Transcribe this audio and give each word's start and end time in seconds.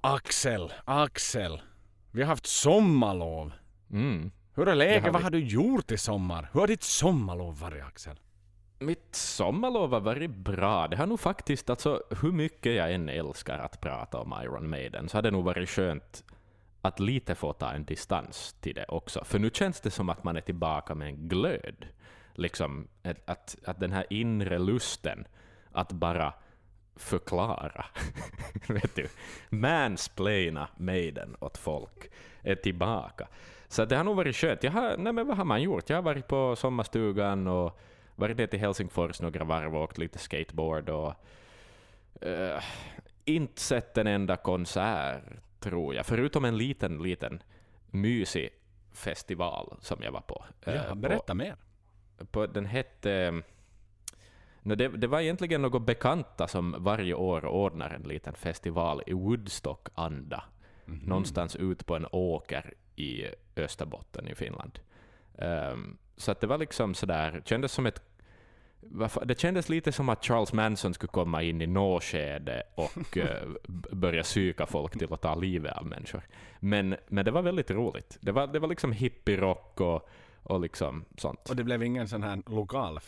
Axel, 0.00 0.72
Axel. 0.84 1.60
Vi 2.10 2.22
har 2.22 2.28
haft 2.28 2.46
sommarlov. 2.46 3.52
Mm. 3.90 4.30
Hur 4.54 4.68
är 4.68 4.74
läget? 4.74 5.02
har 5.02 5.10
Vad 5.10 5.20
vi. 5.20 5.24
har 5.24 5.30
du 5.30 5.38
gjort 5.38 5.90
i 5.90 5.98
sommar? 5.98 6.48
Hur 6.52 6.60
har 6.60 6.66
ditt 6.66 6.82
sommarlov 6.82 7.58
varit 7.60 7.84
Axel? 7.84 8.20
Mitt 8.78 9.14
sommarlov 9.14 9.92
har 9.92 10.00
varit 10.00 10.30
bra. 10.30 10.88
Det 10.88 10.96
har 10.96 11.06
nog 11.06 11.20
faktiskt, 11.20 11.70
alltså 11.70 12.02
hur 12.22 12.32
mycket 12.32 12.74
jag 12.74 12.94
än 12.94 13.08
älskar 13.08 13.58
att 13.58 13.80
prata 13.80 14.18
om 14.18 14.34
Iron 14.42 14.70
Maiden, 14.70 15.08
så 15.08 15.16
har 15.16 15.22
det 15.22 15.30
nog 15.30 15.44
varit 15.44 15.68
skönt 15.68 16.24
att 16.82 17.00
lite 17.00 17.34
få 17.34 17.52
ta 17.52 17.72
en 17.72 17.84
distans 17.84 18.56
till 18.60 18.74
det 18.74 18.84
också. 18.88 19.24
För 19.24 19.38
nu 19.38 19.50
känns 19.54 19.80
det 19.80 19.90
som 19.90 20.08
att 20.08 20.24
man 20.24 20.36
är 20.36 20.40
tillbaka 20.40 20.94
med 20.94 21.08
en 21.08 21.28
glöd. 21.28 21.86
Liksom 22.34 22.88
att, 23.26 23.56
att 23.64 23.80
den 23.80 23.92
här 23.92 24.06
inre 24.10 24.58
lusten 24.58 25.26
att 25.72 25.92
bara 25.92 26.32
förklara, 26.96 27.84
vet 28.68 28.94
du, 28.96 29.08
mansplaina 29.48 30.68
Maiden 30.76 31.36
åt 31.40 31.58
folk 31.58 32.10
är 32.42 32.54
tillbaka. 32.54 33.28
Så 33.68 33.84
det 33.84 33.96
har 33.96 34.04
nog 34.04 34.16
varit 34.16 34.36
skönt. 34.36 34.62
Jag 34.62 34.72
har, 34.72 34.96
nej 34.96 35.12
men 35.12 35.26
vad 35.26 35.36
har 35.36 35.44
man 35.44 35.62
gjort? 35.62 35.90
Jag 35.90 35.96
har 35.96 36.02
varit 36.02 36.26
på 36.28 36.56
sommarstugan 36.56 37.46
och 37.46 37.78
varit 38.16 38.36
ner 38.36 38.46
till 38.46 38.58
Helsingfors 38.60 39.20
några 39.20 39.44
varv 39.44 39.76
och 39.76 39.82
åkt 39.82 39.98
lite 39.98 40.18
skateboard 40.18 40.88
och 40.88 41.14
eh, 42.20 42.62
inte 43.24 43.60
sett 43.62 43.98
en 43.98 44.06
enda 44.06 44.36
konsert, 44.36 45.22
tror 45.60 45.94
jag, 45.94 46.06
förutom 46.06 46.44
en 46.44 46.58
liten, 46.58 47.02
liten 47.02 47.42
mysig 47.90 48.50
festival 48.92 49.76
som 49.80 50.02
jag 50.02 50.12
var 50.12 50.20
på. 50.20 50.44
Eh, 50.62 50.74
Ja, 50.74 50.82
på- 50.88 50.94
berätta 50.94 51.34
mer. 51.34 51.56
på, 52.30 52.46
den 52.46 52.66
hette... 52.66 53.42
No, 54.62 54.74
det, 54.74 54.88
det 54.88 55.06
var 55.06 55.20
egentligen 55.20 55.62
något 55.62 55.86
bekanta 55.86 56.48
som 56.48 56.76
varje 56.78 57.14
år 57.14 57.44
ordnar 57.44 57.90
en 57.90 58.02
liten 58.02 58.34
festival 58.34 59.02
i 59.06 59.12
Woodstock-anda. 59.12 60.44
Någonstans 60.84 61.56
ut 61.56 61.86
på 61.86 61.96
en 61.96 62.06
åker 62.12 62.74
i 62.96 63.24
Österbotten 63.56 64.28
i 64.28 64.34
Finland. 64.34 64.78
Ehm, 65.38 65.96
så 66.16 66.32
att 66.32 66.40
det 66.40 66.46
var 66.46 66.58
liksom 66.58 66.94
sådär, 66.94 67.42
kändes 67.44 67.72
som 67.72 67.86
ett 67.86 68.02
det 69.22 69.40
kändes 69.40 69.68
lite 69.68 69.92
som 69.92 70.08
att 70.08 70.24
Charles 70.24 70.52
Manson 70.52 70.94
skulle 70.94 71.10
komma 71.10 71.42
in 71.42 71.62
i 71.62 71.66
nåskede 71.66 72.62
och 72.74 73.16
eh, 73.16 73.48
börja 73.92 74.22
psyka 74.22 74.66
folk 74.66 74.98
till 74.98 75.12
att 75.12 75.20
ta 75.20 75.34
livet 75.34 75.72
av 75.72 75.86
människor. 75.86 76.22
Men, 76.60 76.96
men 77.08 77.24
det 77.24 77.30
var 77.30 77.42
väldigt 77.42 77.70
roligt. 77.70 78.18
Det 78.20 78.32
var, 78.32 78.46
det 78.46 78.58
var 78.58 78.68
liksom 78.68 78.92
hippierock 78.92 79.80
och, 79.80 80.08
och 80.42 80.60
liksom 80.60 81.04
sånt. 81.16 81.50
Och 81.50 81.56
det 81.56 81.64
blev 81.64 81.82
ingen 81.82 82.08
sån 82.08 82.22
här 82.22 82.42
lokal 82.46 83.00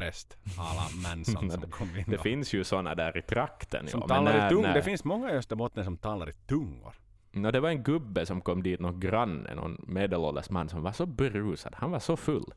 frikyrkopräst 0.00 0.36
alla 0.58 0.82
Manson 1.02 1.50
som 1.60 1.70
kom 1.70 1.96
in 1.96 2.04
Det 2.08 2.18
finns 2.18 2.52
ju 2.52 2.64
såna 2.64 2.94
där 2.94 3.16
i 3.18 3.22
trakten. 3.22 3.88
som 3.88 4.00
ja, 4.00 4.08
talar 4.08 4.32
när- 4.38 4.46
i 4.46 4.50
tung. 4.50 4.62
när- 4.62 4.74
Det 4.74 4.82
finns 4.82 5.04
många 5.04 5.32
i 5.32 5.36
Österbotten 5.36 5.84
som 5.84 5.96
talar 5.96 6.28
i 6.28 6.32
tungor. 6.32 6.94
Nå, 7.32 7.50
det 7.50 7.60
var 7.60 7.68
en 7.68 7.82
gubbe 7.82 8.26
som 8.26 8.40
kom 8.40 8.62
dit, 8.62 8.80
någon 8.80 9.00
granne, 9.00 9.54
någon 9.54 9.84
medelålders 9.88 10.50
man 10.50 10.68
som 10.68 10.82
var 10.82 10.92
så 10.92 11.06
berusad. 11.06 11.74
Han 11.76 11.90
var 11.90 11.98
så 11.98 12.16
full. 12.16 12.52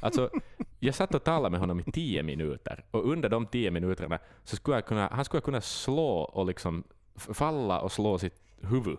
Alltså, 0.00 0.30
jag 0.80 0.94
satt 0.94 1.14
och 1.14 1.24
talade 1.24 1.50
med 1.50 1.60
honom 1.60 1.80
i 1.80 1.84
tio 1.92 2.22
minuter 2.22 2.84
och 2.90 3.10
under 3.12 3.28
de 3.28 3.46
tio 3.46 3.70
minuterna 3.70 4.18
så 4.44 4.56
skulle 4.56 4.76
jag 4.76 4.86
kunna, 4.86 5.08
han 5.12 5.24
skulle 5.24 5.40
kunna 5.40 5.60
slå 5.60 6.08
och 6.20 6.46
liksom 6.46 6.84
falla 7.16 7.80
och 7.80 7.92
slå 7.92 8.18
sitt 8.18 8.42
huvud 8.60 8.98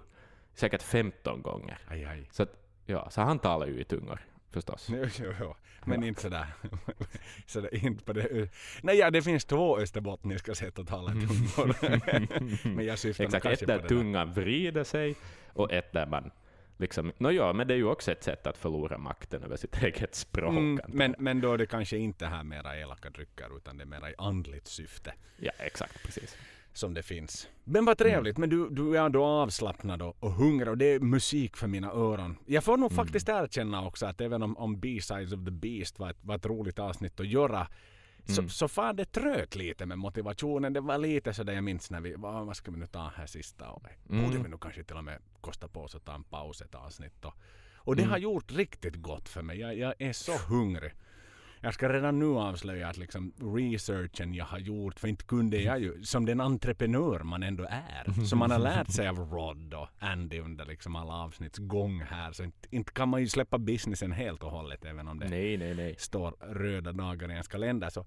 säkert 0.53 0.81
15 0.81 1.41
gånger. 1.41 1.77
Aj, 1.87 2.05
aj. 2.05 2.27
Så, 2.31 2.43
att, 2.43 2.49
ja, 2.85 3.09
så 3.09 3.21
han 3.21 3.39
talar 3.39 3.67
ju 3.67 3.79
i 3.81 3.83
tungor 3.83 4.19
förstås. 4.52 4.88
Jo, 4.89 5.33
jo. 5.39 5.55
Men 5.86 6.03
inte 6.03 6.22
sådär. 6.22 6.47
sådär 7.45 7.86
inte 7.86 8.03
på 8.03 8.14
det. 8.14 8.50
Nej, 8.81 8.97
ja, 8.97 9.11
det 9.11 9.22
finns 9.22 9.45
två 9.45 9.78
österbottniska 9.80 10.55
sätt 10.55 10.80
att 10.80 10.88
tala 10.88 11.11
i 11.11 11.14
tungor. 11.14 11.75
men 12.75 12.86
jag 12.86 13.00
syftar 13.00 13.23
Exakt, 13.23 13.44
kanske 13.44 13.66
ett 13.66 13.81
där 13.81 13.88
tungan 13.88 14.33
vrider 14.33 14.83
sig 14.83 15.16
och 15.53 15.73
ett 15.73 15.94
där 15.94 16.05
man 16.05 16.31
liksom... 16.77 17.11
Ja, 17.17 17.53
men 17.53 17.67
det 17.67 17.73
är 17.73 17.77
ju 17.77 17.86
också 17.86 18.11
ett 18.11 18.23
sätt 18.23 18.47
att 18.47 18.58
förlora 18.58 18.97
makten 18.97 19.44
över 19.44 19.58
sitt 19.58 19.75
eget 19.83 20.16
språk. 20.16 20.50
Mm, 20.50 20.80
men, 20.88 21.16
men 21.20 21.42
då 21.42 21.53
är 21.53 21.58
det 21.58 21.65
kanske 21.65 21.98
inte 21.98 22.26
här 22.26 22.43
mera 22.43 22.77
elaka 22.77 23.09
drycker 23.09 23.58
utan 23.58 23.77
det 23.77 23.83
är 23.83 23.86
mera 23.86 24.09
i 24.11 24.14
andligt 24.17 24.67
syfte 24.67 25.14
Ja, 25.38 25.52
exakt, 25.59 26.04
precis. 26.04 26.38
Som 26.79 26.93
det 26.93 27.03
finns. 27.03 27.47
Men 27.63 27.85
vad 27.85 27.97
trevligt, 27.97 28.37
men 28.37 28.49
du, 28.49 28.69
du 28.69 28.97
är 28.97 29.09
då 29.09 29.25
avslappnad 29.25 30.01
och, 30.01 30.17
och 30.19 30.31
hungrig 30.31 30.69
och 30.69 30.77
det 30.77 30.85
är 30.85 30.99
musik 30.99 31.57
för 31.57 31.67
mina 31.67 31.91
öron. 31.91 32.37
Jag 32.45 32.63
får 32.63 32.77
nog 32.77 32.91
faktiskt 32.91 33.29
erkänna 33.29 33.85
också 33.85 34.05
att 34.05 34.21
även 34.21 34.43
om, 34.43 34.57
om 34.57 34.79
B-Sides 34.79 35.33
of 35.33 35.45
the 35.45 35.51
Beast 35.51 35.99
var 35.99 36.09
ett, 36.09 36.17
var 36.21 36.35
ett 36.35 36.45
roligt 36.45 36.79
avsnitt 36.79 37.19
att 37.19 37.27
göra 37.27 37.67
så, 38.35 38.49
så 38.49 38.67
far 38.67 38.93
det 38.93 39.05
trögt 39.05 39.55
lite 39.55 39.85
med 39.85 39.97
motivationen. 39.97 40.73
Det 40.73 40.81
var 40.81 40.97
lite 40.97 41.33
så 41.33 41.43
där 41.43 41.53
jag 41.53 41.63
minns 41.63 41.91
när 41.91 42.01
vi, 42.01 42.15
vad, 42.17 42.45
vad 42.45 42.55
ska 42.55 42.71
vi 42.71 42.77
nu 42.77 42.87
ta 42.87 43.11
här 43.15 43.25
sista 43.25 43.69
och 43.69 43.83
borde 44.03 44.37
vi 44.37 44.49
nu 44.49 44.57
kanske 44.61 44.83
till 44.83 44.95
och 44.95 45.03
med 45.03 45.21
kosta 45.41 45.67
på 45.67 45.81
oss 45.81 45.95
att 45.95 46.05
ta 46.05 46.15
en 46.15 46.23
paus 46.23 46.61
ett 46.61 46.75
avsnitt 46.75 47.25
och, 47.25 47.33
och 47.75 47.95
det 47.95 48.03
har 48.03 48.17
gjort 48.17 48.51
riktigt 48.51 48.95
gott 48.95 49.29
för 49.29 49.41
mig. 49.41 49.59
Jag, 49.59 49.77
jag 49.77 49.93
är 49.99 50.13
så 50.13 50.37
hungrig. 50.37 50.91
Jag 51.61 51.73
ska 51.73 51.89
redan 51.89 52.20
nu 52.20 52.25
avslöja 52.25 52.87
att 52.87 52.97
liksom 52.97 53.33
researchen 53.55 54.33
jag 54.33 54.45
har 54.45 54.59
gjort, 54.59 54.99
för 54.99 55.08
inte 55.08 55.23
kunde 55.23 55.58
jag 55.58 55.80
ju, 55.80 56.03
som 56.03 56.25
den 56.25 56.42
entreprenör 56.42 57.20
man 57.20 57.43
ändå 57.43 57.67
är, 57.70 58.25
som 58.25 58.39
man 58.39 58.52
har 58.52 58.59
lärt 58.59 58.92
sig 58.92 59.08
av 59.08 59.17
Rod 59.17 59.73
och 59.73 59.87
Andy 59.99 60.39
under 60.39 60.65
liksom 60.65 60.95
alla 60.95 61.14
avsnitts 61.14 61.59
gång 61.59 62.02
här, 62.02 62.31
så 62.31 62.43
inte, 62.43 62.67
inte 62.71 62.92
kan 62.92 63.09
man 63.09 63.21
ju 63.21 63.27
släppa 63.27 63.58
businessen 63.58 64.11
helt 64.11 64.43
och 64.43 64.52
hållet 64.52 64.86
även 64.86 65.08
om 65.08 65.20
det 65.20 65.30
Nej, 65.30 65.58
nej, 65.58 65.75
nej. 65.75 65.95
står 65.97 66.31
röda 66.39 66.92
dagar 66.92 67.30
i 67.30 67.31
ens 67.31 67.47
kalender. 67.47 67.89
Så, 67.89 68.05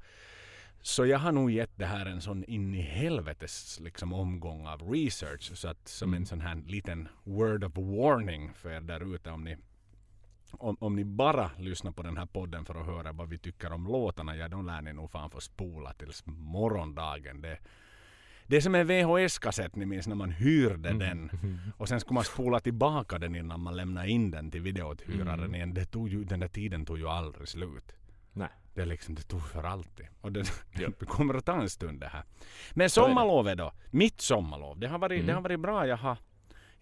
så 0.83 1.07
jag 1.07 1.19
har 1.19 1.33
nog 1.33 1.51
gett 1.51 1.79
det 1.79 1.87
här 1.87 2.07
en 2.07 2.21
sån 2.21 2.45
in 2.45 2.75
i 2.75 2.81
helvetes 2.81 3.81
liksom 3.81 4.13
omgång 4.13 4.67
av 4.67 4.83
research. 4.93 5.57
Så 5.57 5.69
att 5.69 5.89
som 5.89 6.15
en 6.15 6.27
sån 6.27 6.41
här 6.41 6.63
liten 6.67 7.09
word 7.25 7.65
of 7.65 7.73
warning 7.77 8.53
för 8.55 8.71
er 8.71 8.81
där 8.81 9.15
ute 9.15 9.31
om 9.31 9.45
ni 9.45 9.57
om, 10.59 10.77
om 10.81 10.97
ni 10.97 11.05
bara 11.05 11.51
lyssnar 11.59 11.93
på 11.93 12.03
den 12.03 12.17
här 12.17 12.27
podden 12.27 12.65
för 12.65 12.75
att 12.75 12.87
höra 12.87 13.13
vad 13.13 13.29
vi 13.29 13.39
tycker 13.39 13.73
om 13.73 13.85
låtarna, 13.85 14.37
ja 14.37 14.49
då 14.49 14.63
lär 14.63 14.83
ni 14.83 14.93
nog 14.93 15.11
fan 15.11 15.31
få 15.31 15.41
spola 15.41 15.93
tills 15.93 16.23
morgondagen. 16.27 17.41
Det, 17.41 17.59
det 18.47 18.57
är 18.57 18.61
som 18.61 18.75
en 18.75 18.87
VHS-kassett 18.87 19.77
ni 19.77 19.87
minns 19.87 20.07
när 20.07 20.17
man 20.17 20.31
hyrde 20.31 20.93
den 20.93 21.31
och 21.77 21.89
sen 21.89 22.01
skulle 22.01 22.15
man 22.15 22.25
spola 22.25 22.61
tillbaka 22.61 23.19
den 23.19 23.35
innan 23.35 23.61
man 23.61 23.77
lämnade 23.77 24.09
in 24.09 24.31
den 24.31 24.51
till 24.51 24.63
videouthyraren 24.63 25.55
igen. 25.55 25.75
Det 25.75 25.85
tog 25.85 26.09
ju, 26.09 26.25
den 26.25 26.41
där 26.41 26.49
tiden 26.49 26.87
tog 26.87 26.99
ju 26.99 27.09
aldrig 27.09 27.49
slut. 27.49 27.93
Nej. 28.33 28.49
Det, 28.75 28.85
liksom, 28.85 29.15
det 29.15 29.23
tog 29.23 29.49
för 29.49 29.65
alltid. 29.65 30.07
Och 30.21 30.33
det, 30.33 30.53
det 30.75 31.07
kommer 31.07 31.35
att 31.35 31.45
ta 31.45 31.61
en 31.61 31.71
stund 31.71 32.01
det 32.01 32.07
här. 32.07 32.23
Men 32.75 32.91
sommarlovet 32.91 33.59
då? 33.59 33.73
Mitt 33.91 34.21
sommarlov. 34.21 34.79
Det 34.79 34.89
har 34.89 34.99
varit, 34.99 35.27
det 35.27 35.33
har 35.33 35.41
varit 35.41 35.61
bra. 35.61 35.87
Jag 35.87 35.97
har, 35.97 36.19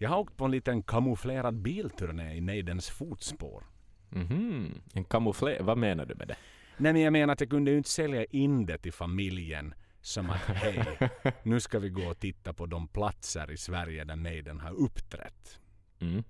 jag 0.01 0.09
har 0.09 0.17
åkt 0.17 0.37
på 0.37 0.45
en 0.45 0.51
liten 0.51 0.83
kamouflerad 0.83 1.55
bilturné 1.55 2.35
i 2.35 2.41
Maidens 2.41 2.89
fotspår. 2.89 3.63
Mhm. 4.09 4.81
En 4.93 5.03
kamouflage, 5.03 5.61
vad 5.61 5.77
menar 5.77 6.05
du 6.05 6.15
med 6.15 6.27
det? 6.27 6.35
Nej 6.77 6.93
men 6.93 7.01
jag 7.01 7.13
menar 7.13 7.33
att 7.33 7.41
jag 7.41 7.49
kunde 7.49 7.71
ju 7.71 7.77
inte 7.77 7.89
sälja 7.89 8.25
in 8.25 8.65
det 8.65 8.77
till 8.77 8.93
familjen 8.93 9.73
som 10.01 10.29
att 10.29 10.41
hej, 10.41 10.99
nu 11.43 11.59
ska 11.59 11.79
vi 11.79 11.89
gå 11.89 12.09
och 12.09 12.19
titta 12.19 12.53
på 12.53 12.65
de 12.65 12.87
platser 12.87 13.51
i 13.51 13.57
Sverige 13.57 14.03
där 14.03 14.15
Maiden 14.15 14.59
har 14.59 14.71
uppträtt. 14.71 15.59
Mm. 15.99 16.23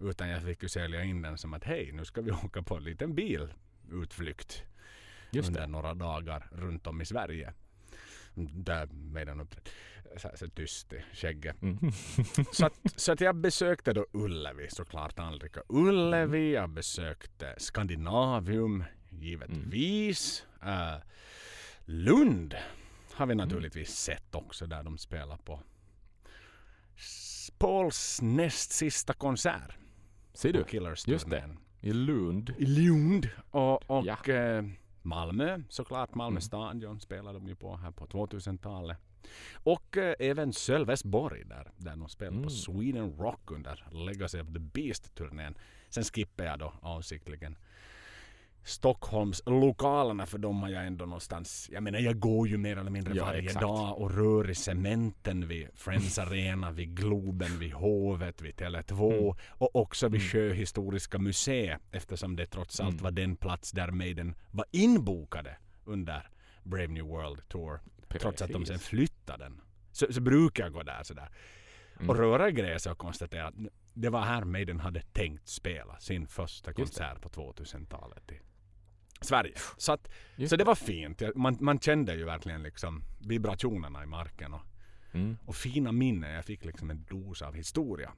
Utan 0.00 0.28
jag 0.28 0.42
fick 0.42 0.62
ju 0.62 0.68
sälja 0.68 1.04
in 1.04 1.22
den 1.22 1.38
som 1.38 1.54
att 1.54 1.64
hej, 1.64 1.92
nu 1.92 2.04
ska 2.04 2.20
vi 2.20 2.30
åka 2.44 2.62
på 2.62 2.76
en 2.76 2.84
liten 2.84 3.14
bilutflykt. 3.14 4.62
Just 5.30 5.48
under 5.48 5.60
det. 5.60 5.66
några 5.66 5.94
dagar 5.94 6.48
runt 6.52 6.86
om 6.86 7.00
i 7.00 7.04
Sverige. 7.04 7.52
Där 8.34 8.86
Maiden 8.86 9.40
uppträtt. 9.40 9.68
Så, 10.16 10.48
tyst 10.54 10.92
i 10.92 11.04
skägget. 11.12 11.62
Mm. 11.62 11.78
Så, 12.52 12.66
att, 12.66 12.74
så 12.96 13.12
att 13.12 13.20
jag 13.20 13.36
besökte 13.36 13.92
då 13.92 14.06
Ullevi 14.12 14.68
såklart. 14.70 15.18
Anrika 15.18 15.62
Ullevi. 15.68 16.52
Jag 16.54 16.70
besökte 16.70 17.54
Skandinavium 17.58 18.84
givetvis. 19.10 20.46
Eh, 20.62 20.94
Lund 21.84 22.54
har 23.12 23.26
vi 23.26 23.34
naturligtvis 23.34 23.90
sett 23.96 24.34
också 24.34 24.66
där 24.66 24.82
de 24.82 24.98
spelar 24.98 25.36
på 25.36 25.60
Pauls 27.58 28.18
näst 28.22 28.72
sista 28.72 29.12
konsert. 29.12 29.76
Ser 30.34 30.52
du? 30.52 30.64
Killers 30.64 31.06
Just 31.08 31.30
det. 31.30 31.56
I 31.80 31.92
Lund. 31.92 32.54
I 32.58 32.66
Lund. 32.66 33.28
Och, 33.50 33.90
och 33.90 34.06
Ja. 34.06 34.32
eh, 34.34 34.64
Malmö 35.02 35.62
såklart. 35.68 36.14
Malmö 36.14 36.40
Stadion 36.40 37.00
spelade 37.00 37.38
de 37.38 37.48
ju 37.48 37.56
på 37.56 37.76
här 37.76 37.90
på 37.90 38.06
2000-talet. 38.06 38.98
Och 39.54 39.96
eh, 39.96 40.14
även 40.18 40.52
Sölvesborg 40.52 41.44
där, 41.44 41.70
där 41.76 41.96
de 41.96 42.08
spelade 42.08 42.42
på 42.42 42.50
Sweden 42.50 43.16
Rock 43.16 43.50
under 43.50 43.86
Legacy 43.90 44.40
of 44.40 44.46
the 44.46 44.58
Beast-turnén. 44.58 45.54
Sen 45.88 46.04
skippade 46.04 46.48
jag 46.48 46.58
då 46.58 46.72
avsiktligen 46.82 47.58
Stockholms 48.64 49.42
lokalerna 49.46 50.26
för 50.26 50.38
de 50.38 50.62
har 50.62 50.68
jag 50.68 50.86
ändå 50.86 51.04
någonstans, 51.04 51.68
jag 51.72 51.82
menar 51.82 51.98
jag 51.98 52.18
går 52.20 52.48
ju 52.48 52.58
mer 52.58 52.76
eller 52.76 52.90
mindre 52.90 53.14
Ja, 53.14 53.24
varje 53.24 53.42
exakt. 53.42 53.60
dag 53.60 53.98
och 53.98 54.10
rör 54.14 54.50
i 54.50 54.54
cementen 54.54 55.48
vid 55.48 55.68
Friends 55.74 56.18
Arena, 56.18 56.70
vid 56.70 56.96
Globen, 56.96 57.58
vid 57.58 57.72
Hovet, 57.72 58.42
vid 58.42 58.54
Tele2 58.54 59.12
Mm. 59.12 59.34
och 59.48 59.76
också 59.76 60.08
vid 60.08 60.22
Sjöhistoriska 60.22 61.18
museet 61.18 61.80
eftersom 61.92 62.36
det 62.36 62.46
trots 62.46 62.80
Mm. 62.80 62.92
allt 62.92 63.00
var 63.02 63.10
den 63.10 63.36
plats 63.36 63.72
där 63.72 63.90
Maiden 63.90 64.34
var 64.50 64.64
inbokade 64.70 65.56
under 65.84 66.28
Brave 66.62 66.86
New 66.88 67.04
World 67.04 67.48
Tour. 67.48 67.80
Trots 68.08 68.42
att 68.42 68.48
de 68.50 68.66
sen 68.66 68.74
Precis. 68.74 68.88
flyttade 68.88 69.44
den. 69.44 69.60
Så, 69.92 70.12
så 70.12 70.20
brukar 70.20 70.64
jag 70.64 70.72
gå 70.72 70.82
där 70.82 71.02
sådär. 71.02 71.28
och 72.08 72.16
röra 72.16 72.50
gräset 72.50 72.92
och 72.92 72.98
konstatera 72.98 73.46
att 73.46 73.54
det 73.94 74.08
var 74.10 74.20
här 74.22 74.44
Maiden 74.44 74.80
hade 74.80 75.00
tänkt 75.00 75.48
spela 75.48 75.98
sin 75.98 76.26
första 76.26 76.72
konsert 76.72 77.20
på 77.20 77.28
2000-talet 77.28 78.32
i 78.32 78.40
Sverige. 79.20 79.54
Så, 79.76 79.92
att, 79.92 80.10
så 80.48 80.56
det 80.56 80.64
var 80.64 80.74
fint. 80.74 81.22
Man, 81.34 81.56
man 81.60 81.78
kände 81.80 82.14
ju 82.14 82.24
verkligen 82.24 82.62
liksom 82.62 83.02
vibrationerna 83.20 84.02
i 84.02 84.06
marken 84.06 84.54
och, 84.54 84.60
Mm. 85.12 85.36
och 85.46 85.56
fina 85.56 85.92
minnen. 85.92 86.30
Jag 86.30 86.44
fick 86.44 86.64
liksom 86.64 86.90
en 86.90 87.04
dos 87.10 87.42
av 87.42 87.54
historia. 87.54 88.12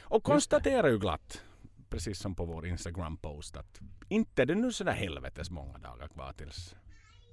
Och 0.00 0.22
konstaterar 0.24 0.88
ju 0.88 0.98
glatt, 0.98 1.42
precis 1.88 2.18
som 2.18 2.34
på 2.34 2.44
vår 2.44 2.66
Instagram-post, 2.66 3.56
att 3.56 3.80
inte 4.08 4.42
är 4.42 4.46
det 4.46 4.54
nu 4.54 4.72
sådär 4.72 4.92
helvetes 4.92 5.50
många 5.50 5.78
dagar 5.78 6.08
kvar 6.08 6.32
tills 6.32 6.76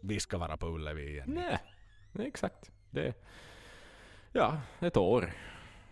vi 0.01 0.19
ska 0.19 0.37
vara 0.37 0.57
på 0.57 0.67
Ullevi 0.67 1.09
igen. 1.09 1.29
Nej, 1.29 1.57
nej, 2.11 2.27
exakt. 2.27 2.71
Det, 2.89 3.13
ja, 4.31 4.61
ett 4.79 4.97
år. 4.97 5.33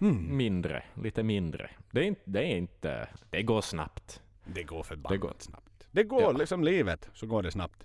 Mm. 0.01 0.37
Mindre, 0.37 0.83
lite 1.03 1.23
mindre. 1.23 1.69
Det 1.91 1.99
är 1.99 2.03
inte, 2.05 2.21
det 2.25 2.39
är 2.43 2.57
inte, 2.57 3.09
det 3.29 3.43
går 3.43 3.61
snabbt. 3.61 4.21
Det 4.45 4.63
går 4.63 4.77
Det 4.77 4.83
förbannat 4.83 5.19
går. 5.19 5.35
snabbt. 5.39 5.68
Det 5.91 6.03
går 6.03 6.21
Ja. 6.21 6.31
liksom 6.31 6.63
livet, 6.63 7.09
så 7.13 7.27
går 7.27 7.43
det 7.43 7.51
snabbt. 7.51 7.83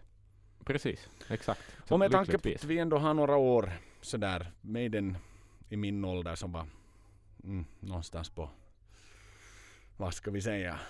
Precis, 0.64 1.08
exakt. 1.28 1.60
Så 1.88 1.94
Och 1.94 1.98
med 1.98 2.10
tanke 2.10 2.38
på 2.38 2.48
att 2.54 2.64
vi 2.64 2.78
ändå 2.78 2.98
har 2.98 3.14
några 3.14 3.36
år 3.36 3.70
sådär, 4.00 4.52
Maiden 4.60 5.16
i 5.68 5.76
min 5.76 6.04
ålder 6.04 6.34
som 6.34 6.52
var 6.52 6.66
mm, 7.44 7.64
någonstans 7.80 8.30
på, 8.30 8.50
vad 9.96 10.14
ska 10.14 10.30
vi 10.30 10.40
säga, 10.42 10.80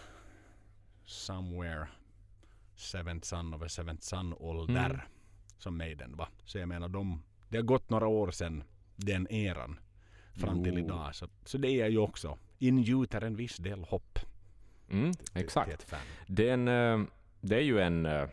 somewhere 1.04 1.86
seventh 2.76 3.26
son 3.26 3.54
of 3.54 3.62
a 3.62 3.68
seventh 3.68 4.02
son 4.02 4.34
ålder 4.38 4.90
Mm. 4.90 5.00
som 5.58 5.76
Maiden 5.78 6.16
var. 6.16 6.28
Så 6.44 6.58
jag 6.58 6.68
menar, 6.68 6.88
de, 6.88 7.22
det 7.48 7.56
har 7.58 7.64
gått 7.64 7.90
några 7.90 8.06
år 8.06 8.30
sedan 8.30 8.64
den 8.96 9.28
eran 9.32 9.78
fram 10.34 10.64
till 10.64 10.78
Jo. 10.78 10.84
idag. 10.84 11.14
Så, 11.14 11.28
så 11.44 11.58
det 11.58 11.80
är 11.80 11.88
ju 11.88 11.98
också, 11.98 12.38
ingjuter 12.58 13.20
en 13.20 13.36
viss 13.36 13.56
del 13.56 13.84
hopp 13.84 14.18
Mm, 14.90 15.12
exakt. 15.34 15.66
till 15.66 15.74
ett 15.74 15.82
fan. 15.82 16.00
Det 16.26 16.48
är, 16.48 16.54
en, 16.54 16.68
eh, 16.68 17.00
det 17.40 17.56
är 17.56 17.60
ju 17.60 17.80
en... 17.80 18.06
eh, 18.06 18.12
eh, 18.22 18.28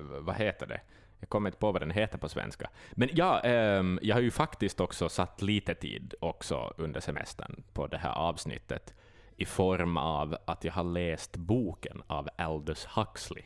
Vad 0.00 0.36
heter 0.36 0.66
det? 0.66 0.80
Jag 1.20 1.28
kommer 1.28 1.48
inte 1.48 1.58
på 1.58 1.72
vad 1.72 1.82
den 1.82 1.90
heter 1.90 2.18
på 2.18 2.28
svenska. 2.28 2.70
Men 2.92 3.08
ja, 3.12 3.40
ehm, 3.40 3.98
jag 4.02 4.16
har 4.16 4.20
ju 4.22 4.30
faktiskt 4.30 4.80
också 4.80 5.08
satt 5.08 5.42
lite 5.42 5.74
tid 5.74 6.14
också 6.20 6.74
under 6.76 7.00
semestern 7.00 7.62
på 7.72 7.86
det 7.86 7.98
här 7.98 8.12
avsnittet 8.12 8.94
i 9.36 9.44
form 9.44 9.96
av 9.96 10.36
att 10.44 10.64
jag 10.64 10.72
har 10.72 10.84
läst 10.84 11.36
boken 11.36 12.02
av 12.06 12.28
Aldous 12.38 12.84
Huxley. 12.86 13.42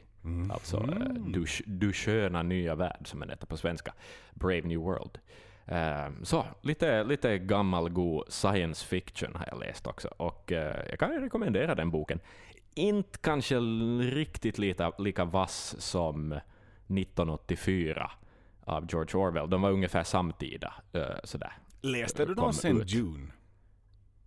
Alltså 0.50 0.76
eh, 0.76 1.08
du, 1.26 1.46
du 1.66 1.92
sköna 1.92 2.42
nya 2.42 2.74
värld, 2.74 3.08
som 3.08 3.20
den 3.20 3.30
heter 3.30 3.46
på 3.46 3.56
svenska. 3.56 3.92
Brave 4.34 4.62
New 4.62 4.78
World. 4.80 5.18
Ehm, 5.66 6.24
så, 6.24 6.44
lite, 6.60 7.04
lite 7.04 7.38
gammal 7.38 7.88
god 7.88 8.24
science 8.28 8.86
fiction 8.86 9.34
har 9.34 9.46
jag 9.50 9.58
läst 9.60 9.86
också. 9.86 10.08
Och 10.08 10.52
eh, 10.52 10.76
jag 10.90 10.98
kan 10.98 11.10
rekommendera 11.10 11.74
den 11.74 11.90
boken. 11.90 12.20
Inte 12.74 13.18
kanske 13.18 13.56
riktigt 14.00 14.58
lika, 14.58 14.92
lika 14.98 15.24
vass 15.24 15.76
som 15.78 16.32
1984 16.32 18.10
av 18.64 18.86
George 18.90 19.20
Orwell. 19.20 19.50
De 19.50 19.62
var 19.62 19.70
ungefär 19.70 20.04
samtida. 20.04 20.74
eh, 20.92 21.02
sådär. 21.24 21.52
Läste 21.82 22.24
du 22.24 22.34
någonsin. 22.34 22.78
Dune? 22.78 23.32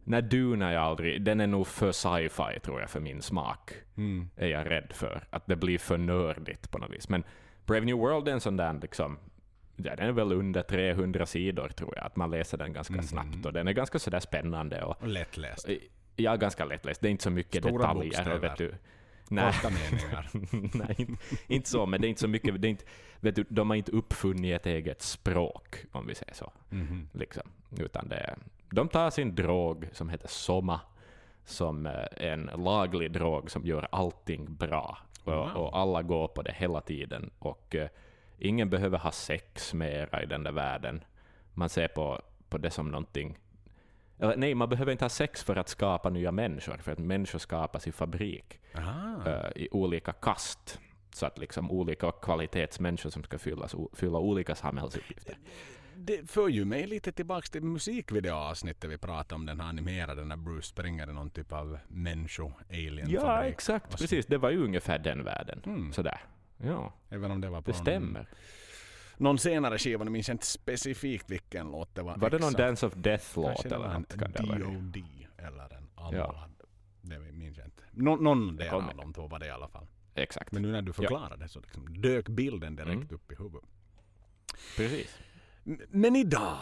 Nej, 0.03 0.21
Dune 0.21 0.65
är 0.65 0.71
jag 0.71 0.83
aldrig. 0.83 1.21
Den 1.21 1.39
är 1.39 1.47
nog 1.47 1.67
för 1.67 1.91
sci-fi 1.91 2.59
tror 2.63 2.79
jag 2.79 2.89
för 2.89 2.99
min 2.99 3.21
smak. 3.21 3.73
Mm. 3.97 4.29
Är 4.35 4.47
jag 4.47 4.69
rädd 4.69 4.91
för. 4.93 5.27
Att 5.29 5.47
det 5.47 5.55
blir 5.55 5.77
för 5.77 5.97
nördigt 5.97 6.71
på 6.71 6.77
något 6.77 6.91
vis. 6.91 7.09
Men 7.09 7.23
Brave 7.65 7.85
New 7.85 7.97
World 7.97 8.27
är 8.27 8.31
en 8.31 8.41
sån 8.41 8.57
där 8.57 8.79
liksom 8.81 9.17
Ja, 9.83 9.95
den 9.95 10.07
är 10.07 10.11
väl 10.11 10.31
under 10.31 10.61
300 10.61 11.25
sidor 11.25 11.69
tror 11.69 11.93
jag, 11.95 12.05
att 12.05 12.15
man 12.15 12.31
läser 12.31 12.57
den 12.57 12.73
ganska 12.73 12.93
Mhm. 12.93 13.03
snabbt. 13.03 13.45
Och 13.45 13.53
den 13.53 13.67
är 13.67 13.71
ganska 13.71 13.99
sådär 13.99 14.19
spännande. 14.19 14.83
Och, 14.83 15.01
Och 15.01 15.07
lättläst. 15.07 15.69
ja, 16.15 16.35
ganska 16.35 16.65
lättläst. 16.65 17.01
Det 17.01 17.07
är 17.07 17.11
inte 17.11 17.23
så 17.23 17.29
mycket 17.29 17.63
Stora 17.63 17.77
detaljer. 17.87 18.03
bokstäver. 18.03 18.39
Vet 18.39 18.57
du. 18.57 18.73
Nej. 19.29 19.53
Nej, 20.73 20.95
inte, 20.97 21.17
inte 21.47 21.69
så, 21.69 21.85
men 21.85 22.01
det 22.01 22.07
är 22.07 22.09
inte 22.09 22.21
så 22.21 22.27
mycket. 22.27 22.61
Det 22.61 22.67
är 22.67 22.69
inte, 22.69 22.85
vet 23.19 23.35
du, 23.35 23.45
de 23.49 23.69
har 23.69 23.77
inte 23.77 23.91
uppfunnit 23.91 24.55
ett 24.55 24.65
eget 24.65 25.01
språk, 25.01 25.85
om 25.91 26.07
vi 26.07 26.15
säger 26.15 26.33
så. 26.33 26.51
Mhm. 26.69 27.09
Liksom. 27.13 27.43
Utan 27.77 28.09
det, 28.09 28.35
de 28.71 28.87
tar 28.89 29.09
sin 29.09 29.35
drog 29.35 29.89
som 29.91 30.09
heter 30.09 30.27
Soma, 30.27 30.79
som 31.45 31.85
eh, 31.85 31.93
en 32.17 32.49
laglig 32.55 33.11
drog 33.11 33.51
som 33.51 33.65
gör 33.65 33.87
allting 33.91 34.53
bra. 34.55 34.97
Och, 35.23 35.33
Wow. 35.33 35.47
och 35.55 35.77
alla 35.77 36.01
går 36.01 36.27
på 36.27 36.41
det 36.41 36.51
hela 36.57 36.81
tiden. 36.81 37.29
Och 37.39 37.75
eh, 37.75 37.89
ingen 38.39 38.69
behöver 38.69 38.97
ha 38.97 39.11
sex 39.11 39.73
mera 39.73 40.23
i 40.23 40.25
den 40.25 40.43
där 40.43 40.51
världen. 40.51 41.03
Man 41.53 41.69
ser 41.69 41.87
på, 41.87 42.21
på 42.49 42.57
det 42.57 42.71
som 42.71 42.91
någonting... 42.91 43.37
Eller, 44.19 44.37
nej, 44.37 44.55
man 44.55 44.69
behöver 44.69 44.91
inte 44.91 45.05
ha 45.05 45.09
sex 45.09 45.43
för 45.43 45.55
att 45.55 45.69
skapa 45.69 46.09
nya 46.09 46.31
människor, 46.31 46.77
för 46.77 46.91
att 46.91 46.99
människor 46.99 47.39
skapas 47.39 47.87
i 47.87 47.91
fabrik 47.91 48.59
eh, 49.25 49.51
i 49.55 49.67
olika 49.71 50.13
kast. 50.13 50.79
Så 51.13 51.25
att 51.25 51.37
liksom 51.37 51.71
olika 51.71 52.11
kvalitetsmänniskor 52.11 53.09
som 53.09 53.23
ska 53.23 53.39
fyllas, 53.39 53.75
fylla 53.93 54.17
olika 54.17 54.55
samhällsuppgifter. 54.55 55.37
Det 55.95 56.29
för 56.29 56.47
ju 56.47 56.65
mig 56.65 56.87
lite 56.87 57.11
tillbaks 57.11 57.49
till 57.49 57.63
musikvideoavsnittet 57.63 58.89
vi 58.89 58.97
pratade 58.97 59.35
om 59.35 59.45
den 59.45 59.59
här 59.59 59.69
animerade 59.69 60.25
när 60.25 60.37
Bruce 60.37 60.67
springer 60.67 61.09
i 61.09 61.13
någon 61.13 61.29
typ 61.29 61.53
av 61.53 61.77
människo-alien 61.87 63.09
Ja, 63.09 63.43
exakt. 63.43 63.99
Precis. 63.99 64.25
Det 64.25 64.37
var 64.37 64.49
ju 64.49 64.63
ungefär 64.63 64.99
den 64.99 65.23
världen. 65.23 65.61
Mm. 65.65 65.93
Sådär. 65.93 66.19
Ja, 66.63 66.93
Även 67.09 67.31
om 67.31 67.41
det 67.41 67.49
var 67.49 67.61
på 67.61 67.71
det 67.71 67.77
någon, 67.77 67.85
stämmer. 67.85 68.27
någon 69.17 69.39
senare 69.39 69.77
skiva, 69.77 70.03
nu 70.03 70.11
minns 70.11 70.27
jag 70.27 70.35
inte 70.35 70.45
specifikt 70.45 71.29
vilken 71.31 71.71
låt 71.71 71.95
det 71.95 72.01
var. 72.01 72.17
Var 72.17 72.29
det 72.29 72.39
någon. 72.39 72.53
Dance 72.53 72.85
of 72.87 72.93
Death-låt 72.93 73.45
Kanske 73.45 73.67
eller 73.67 73.77
var 73.77 73.85
en 73.95 74.01
något? 74.01 74.09
Det? 74.09 74.43
D.O.D. 74.59 75.03
eller 75.37 75.73
en 75.73 75.89
Ja. 75.95 76.03
annan. 76.29 76.49
Det 77.01 77.19
minns 77.19 77.57
jag 77.57 77.67
inte. 77.67 77.83
Nå, 77.91 78.15
någon 78.15 78.55
del 78.55 78.69
kommer. 78.69 78.89
av 78.91 78.97
de 78.97 79.13
två 79.13 79.27
var 79.27 79.39
det 79.39 79.45
i 79.45 79.49
alla 79.51 79.67
fall. 79.67 79.87
Exakt. 80.15 80.51
Men 80.51 80.61
nu 80.61 80.71
när 80.71 80.81
du 80.81 80.93
förklarade 80.93 81.47
så 81.49 81.59
liksom 81.59 82.01
dök 82.01 82.27
bilden 82.29 82.75
direkt 82.75 82.91
Mm. 83.01 83.15
upp 83.15 83.31
i 83.31 83.35
huvudet. 83.35 83.69
Precis. 84.77 85.17
Men 85.89 86.15
idag, 86.15 86.57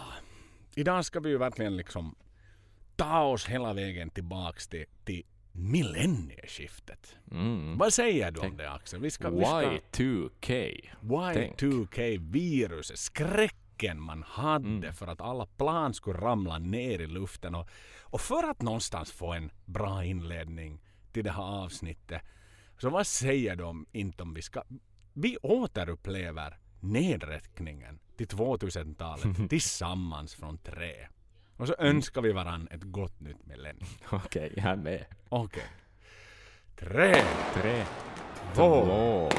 idag 0.76 1.06
ska 1.06 1.20
vi 1.20 1.30
ju 1.30 1.38
verkligen 1.38 1.78
liksom 1.78 2.16
ta 2.96 3.22
oss 3.22 3.46
hela 3.48 3.74
vägen 3.74 4.10
tillbaks 4.10 4.68
till, 4.68 4.86
till 5.06 5.24
millennieskiftet. 5.58 7.16
Mm. 7.32 7.78
Vad 7.78 7.94
säger 7.94 8.32
du 8.32 8.40
om 8.40 8.58
det 8.58 8.72
Axel? 8.72 9.00
Vi 9.02 9.12
ska, 9.12 9.30
vi 9.30 9.42
ska, 9.46 9.80
Y2K. 9.92 10.80
Tänk. 11.34 11.62
Y2K-viruset, 11.62 13.00
skräcken 13.00 14.02
man 14.02 14.24
hade 14.24 14.68
Mm. 14.68 14.94
för 14.94 15.08
att 15.08 15.22
alla 15.22 15.46
plan 15.46 15.94
skulle 15.94 16.20
ramla 16.20 16.60
ner 16.60 17.00
i 17.02 17.08
luften. 17.08 17.56
Och, 17.56 17.70
och 18.02 18.22
för 18.22 18.44
att 18.50 18.62
någonstans 18.62 19.12
få 19.12 19.34
en 19.34 19.52
bra 19.66 20.04
inledning 20.06 20.82
till 21.12 21.24
det 21.24 21.32
här 21.32 21.64
avsnittet. 21.64 22.22
Så 22.78 22.90
vad 22.90 23.08
säger 23.08 23.56
du 23.56 23.64
om, 23.64 23.86
inte 23.92 24.24
om 24.24 24.34
vi 24.34 24.42
ska... 24.42 24.64
Vi 25.14 25.38
återupplever 25.38 26.58
nedräkningen 26.80 28.00
till 28.18 28.28
2000-talet 28.28 29.50
tillsammans 29.50 30.36
från 30.36 30.58
tre. 30.58 31.08
Och 31.58 31.68
så 31.68 31.76
önskar 31.80 32.22
vi 32.22 32.32
varann 32.32 32.68
ett 32.72 32.84
gott 32.84 33.20
nytt 33.20 33.46
millennium. 33.46 33.88
Okej, 34.10 34.54
jag 34.56 34.66
är 34.66 34.76
med. 34.76 35.06
Okej. 35.30 35.64
Tre, 36.80 37.16
Tre, 37.54 37.84
två, 38.56 38.86
två, 38.86 39.30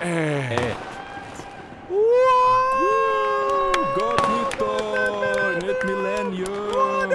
ett. 0.00 0.60
ett. 0.60 0.76
Gott 3.96 4.28
nytt 4.28 4.62
år! 4.62 5.54
Nytt 5.66 5.84
millennium! 5.84 7.10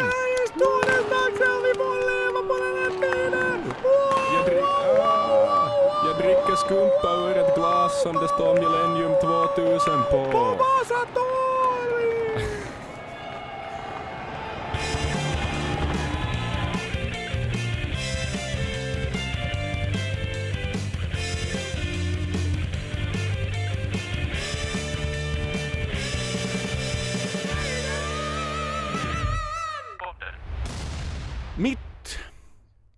Jag, 4.34 4.46
drick, 4.46 4.64
ah, 5.00 5.70
jag 6.06 6.18
dricker 6.18 6.56
skumpa 6.56 7.14
ur 7.14 7.38
ett 7.38 7.56
glas 7.56 8.04
som 8.04 8.16
det 8.16 8.28
står 8.28 8.54
Millennium 8.54 9.12
2000 9.22 10.04
på. 10.12 10.22
Mitt 10.26 11.27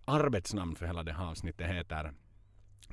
arbetsnamn 0.10 0.75
för 0.75 0.86
hela 0.86 1.04
det 1.04 1.13
här 1.13 1.25
avsnittet 1.25 1.68
heter 1.68 2.13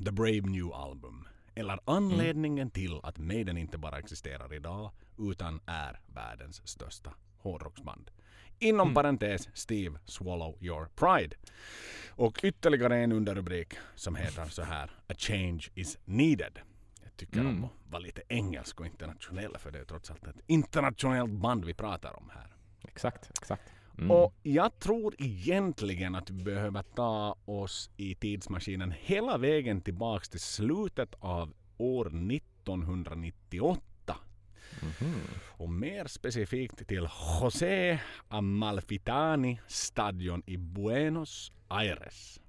The 0.04 0.10
Brave 0.12 0.40
New 0.40 0.72
Album. 0.72 1.28
Eller 1.54 1.78
anledningen 1.84 2.70
till 2.70 3.00
att 3.02 3.18
Maiden 3.18 3.56
inte 3.58 3.78
bara 3.78 3.98
existerar 3.98 4.54
idag 4.54 4.90
utan 5.18 5.60
är 5.66 6.00
världens 6.06 6.68
största 6.68 7.14
hårdrocksband. 7.38 8.10
Inom 8.58 8.94
parentes 8.94 9.48
Steve 9.54 9.98
Swallow 10.04 10.56
Your 10.60 10.88
Pride. 10.94 11.36
Och 12.10 12.40
ytterligare 12.42 12.96
en 12.96 13.12
underrubrik 13.12 13.74
som 13.94 14.16
heter 14.16 14.44
så 14.44 14.62
här 14.62 14.90
A 15.08 15.14
Change 15.18 15.68
is 15.74 15.98
Needed. 16.04 16.58
Jag 17.02 17.16
tycker 17.16 17.40
Mm. 17.40 17.56
om 17.56 17.64
att 17.64 17.70
vara 17.90 18.00
lite 18.00 18.22
engelsk 18.28 18.80
och 18.80 18.86
internationell 18.86 19.56
för 19.58 19.70
det 19.70 19.78
är 19.78 19.84
trots 19.84 20.10
allt 20.10 20.26
ett 20.26 20.40
internationellt 20.46 21.30
band 21.32 21.64
vi 21.64 21.74
pratar 21.74 22.16
om 22.16 22.30
här. 22.34 22.56
Exakt, 22.88 23.30
exakt. 23.40 23.72
Mm. 23.98 24.10
Och 24.10 24.34
jag 24.42 24.78
tror 24.78 25.14
egentligen 25.18 26.14
att 26.14 26.30
vi 26.30 26.44
behöver 26.44 26.82
ta 26.82 27.36
oss 27.44 27.90
i 27.96 28.14
tidsmaskinen 28.14 28.94
hela 29.00 29.38
vägen 29.38 29.80
tillbaks 29.80 30.28
till 30.28 30.40
slutet 30.40 31.14
av 31.18 31.54
år 31.76 32.06
1998. 32.06 34.16
Mhm. 34.82 35.14
Och 35.56 35.70
mer 35.70 36.06
specifikt 36.06 36.88
till 36.88 37.08
José 37.40 37.98
Amalfitani 38.28 39.60
stadion 39.66 40.42
i 40.46 40.56
Buenos 40.56 41.52
Aires. 41.68 42.40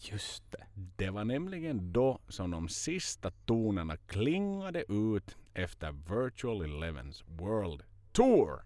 Just 0.00 0.52
det. 0.52 0.64
Det 0.74 1.10
var 1.10 1.24
nämligen 1.24 1.92
då 1.92 2.18
som 2.28 2.50
de 2.50 2.68
sista 2.68 3.30
tonerna 3.30 3.96
klingade 3.96 4.84
ut 4.88 5.36
efter 5.54 5.92
Virtual 5.92 6.62
Elevens 6.62 7.24
World 7.26 7.82
Tour. 8.12 8.62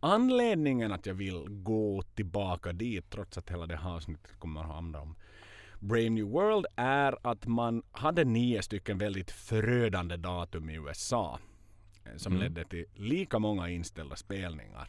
Anledningen 0.00 0.92
att 0.92 1.06
jag 1.06 1.14
vill 1.14 1.44
gå 1.48 2.02
tillbaka 2.14 2.72
dit, 2.72 3.10
trots 3.10 3.38
att 3.38 3.50
hela 3.50 3.66
det 3.66 3.76
här 3.76 3.90
avsnittet 3.96 4.38
kommer 4.38 4.60
att 4.60 4.66
handla 4.66 5.00
om 5.00 5.16
Brave 5.80 6.10
New 6.10 6.24
World, 6.26 6.66
är 6.76 7.18
att 7.22 7.46
man 7.46 7.82
hade 7.90 8.24
nio 8.24 8.62
stycken 8.62 8.98
väldigt 8.98 9.30
förödande 9.30 10.16
datum 10.16 10.70
i 10.70 10.74
USA 10.74 11.38
eh, 12.04 12.16
som 12.16 12.32
Mm. 12.32 12.42
ledde 12.44 12.64
till 12.64 12.84
lika 12.94 13.38
många 13.38 13.68
inställda 13.70 14.16
spelningar. 14.16 14.88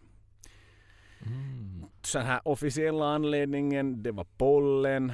Mm. 1.26 1.86
Så 2.02 2.20
här 2.20 2.42
officiella 2.48 3.06
anledningen, 3.06 4.04
det 4.04 4.12
var 4.12 4.28
pollen. 4.38 5.12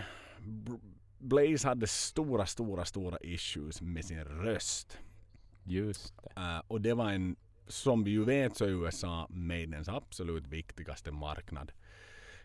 Blaze 1.20 1.68
hade 1.68 1.88
stora, 1.88 2.46
stora, 2.46 2.86
stora 2.86 3.18
issues 3.22 3.82
med 3.82 4.06
sin 4.06 4.24
röst. 4.24 4.98
Just 5.64 6.14
det. 6.24 6.42
Eh, 6.42 6.62
och 6.68 6.82
det 6.82 6.94
var 6.94 7.12
en, 7.12 7.36
som 7.74 8.04
vi 8.04 8.12
ju 8.12 8.24
vet 8.24 8.58
så 8.58 8.66
är 8.66 8.70
USA 8.70 9.28
Maidens 9.30 9.90
absolut 9.90 10.48
viktigaste 10.48 11.12
marknad 11.12 11.72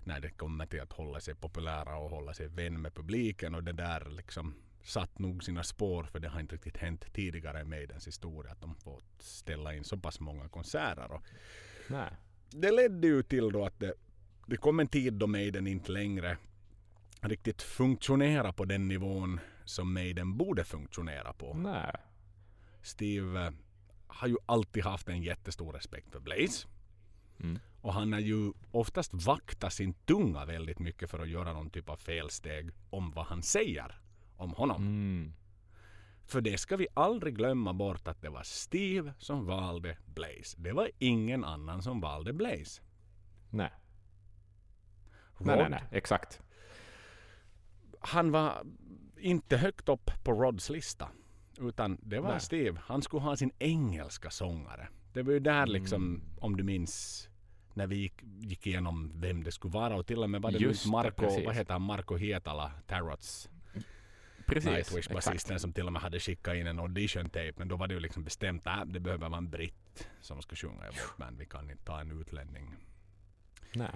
när 0.05 0.21
det 0.21 0.31
kommer 0.31 0.67
till 0.67 0.81
att 0.81 0.93
hålla 0.93 1.21
sig 1.21 1.35
populära 1.35 1.97
och 1.97 2.11
hålla 2.11 2.35
sig 2.35 2.49
vän 2.49 2.83
med 2.83 2.95
publiken 2.95 3.55
och 3.55 3.65
det 3.65 3.73
där 3.73 4.11
liksom 4.11 4.55
satt 4.83 5.19
nog 5.19 5.45
sina 5.45 5.63
spår 5.63 6.05
för 6.05 6.19
det 6.19 6.29
har 6.29 6.41
inte 6.41 6.55
riktigt 6.55 6.77
hänt 6.77 7.13
tidigare 7.13 7.61
i 7.61 7.65
Maidens 7.65 8.07
historia 8.07 8.53
att 8.53 8.61
de 8.61 8.75
fått 8.75 9.23
ställa 9.23 9.75
in 9.75 9.85
så 9.85 9.97
pass 9.97 10.21
många 10.21 10.49
konserter. 10.49 11.13
Och 11.13 11.23
Nej. 11.89 12.11
det 12.51 12.71
ledde 12.71 13.07
ju 13.07 13.23
till 13.23 13.53
då 13.53 13.65
att 13.65 13.81
det, 13.81 13.95
det 14.47 14.57
kom 14.57 14.81
en 14.81 14.89
tid 14.89 15.13
då 15.13 15.27
Maiden 15.27 15.67
inte 15.67 15.93
längre 15.93 16.37
riktigt 17.21 17.63
funktionera 17.63 18.53
på 18.53 18.65
den 18.65 18.89
nivån 18.89 19.41
som 19.65 19.95
Maiden 19.95 20.37
borde 20.37 20.65
funktionera 20.65 21.33
på. 21.33 21.55
Nej. 21.55 21.93
Steve 22.83 23.47
eh, 23.47 23.53
har 24.19 24.29
ju 24.29 24.37
alltid 24.47 24.85
haft 24.85 25.09
en 25.09 25.23
jättestor 25.23 25.73
respekt 25.73 26.13
för 26.13 26.21
Blaze. 26.21 26.69
Mm. 27.41 27.59
Och 27.81 27.93
han 27.93 28.13
har 28.13 28.21
ju 28.21 28.53
oftast 28.71 29.15
vaktat 29.15 29.73
sin 29.73 29.95
tunga 29.95 30.45
väldigt 30.45 30.79
mycket 30.79 31.11
för 31.11 31.19
att 31.19 31.29
göra 31.29 31.53
någon 31.53 31.71
typ 31.71 31.89
av 31.89 31.97
felsteg 31.97 32.71
om 32.91 33.11
vad 33.11 33.27
han 33.27 33.43
säger 33.43 34.01
om 34.37 34.51
honom. 34.51 34.83
Mm. 34.83 35.33
För 36.27 36.41
det 36.41 36.59
ska 36.59 36.77
vi 36.77 36.87
aldrig 36.95 37.37
glömma 37.37 37.73
bort 37.73 38.09
att 38.09 38.23
det 38.23 38.29
var 38.29 38.43
Steve 38.43 39.15
som 39.19 39.47
valde 39.47 39.97
Blaze. 40.07 40.57
Det 40.59 40.73
var 40.73 40.91
ingen 40.99 41.45
annan 41.45 41.83
som 41.83 42.01
valde 42.01 42.33
Blaze. 42.33 42.83
Nej. 43.51 43.71
Nej, 45.39 45.57
nej, 45.57 45.63
Rod, 45.63 45.71
nej. 45.71 45.83
Exakt. 45.91 46.43
han 48.01 48.31
var 48.31 48.67
inte 49.19 49.57
högt 49.57 49.89
upp 49.89 50.11
på 50.25 50.33
Rods 50.33 50.71
lista. 50.71 51.09
Utan 51.61 51.99
det 52.03 52.21
var 52.21 52.31
Nej. 52.31 52.41
Steve. 52.41 52.81
Han 52.85 53.03
skulle 53.03 53.23
ha 53.23 53.37
sin 53.37 53.51
engelska 53.59 54.31
sångare. 54.31 54.89
Det 55.13 55.23
var 55.23 55.33
ju 55.33 55.39
där 55.41 55.67
liksom, 55.67 56.03
Mm. 56.15 56.23
om 56.41 56.57
du 56.57 56.63
minns, 56.65 57.29
när 57.75 57.87
vi 57.87 57.97
gick, 57.97 58.23
gick 58.23 58.67
igenom 58.67 59.13
vem 59.15 59.45
det 59.45 59.53
skulle 59.53 59.73
vara. 59.73 59.97
Och 59.97 60.07
till 60.07 60.23
och 60.23 60.31
med 60.31 60.43
var 60.43 60.51
det 60.51 60.59
Just 60.59 60.85
det, 60.85 60.91
Marco, 60.91 61.11
precis. 61.23 61.47
vad 61.47 61.55
heter 61.55 61.73
han, 61.73 61.83
Marco 61.83 62.17
Hietala, 62.17 62.73
Tarots 62.87 63.49
Precis. 64.47 64.71
Nightwish-basisten 64.71 65.59
som 65.59 65.73
till 65.73 65.87
och 65.87 65.93
med 65.93 66.03
hade 66.03 66.21
skickat 66.21 66.55
in 66.57 66.67
en 66.67 66.79
audition-tape. 66.81 67.53
Men 67.57 67.69
då 67.69 67.77
var 67.77 67.87
det 67.89 67.95
ju 67.95 68.01
liksom 68.01 68.25
bestämt 68.25 68.63
att 68.67 68.93
det 68.93 69.01
behöver 69.01 69.29
vara 69.29 69.39
en 69.39 69.51
britt 69.51 70.09
som 70.21 70.43
ska 70.43 70.57
sjunga 70.57 70.85
i 70.87 70.89
vårt 70.91 71.17
band. 71.17 71.39
Vi 71.39 71.47
kan 71.47 71.71
inte 71.71 71.85
ta 71.85 72.01
en 72.01 72.21
utlänning. 72.21 72.75
Nej. 73.75 73.91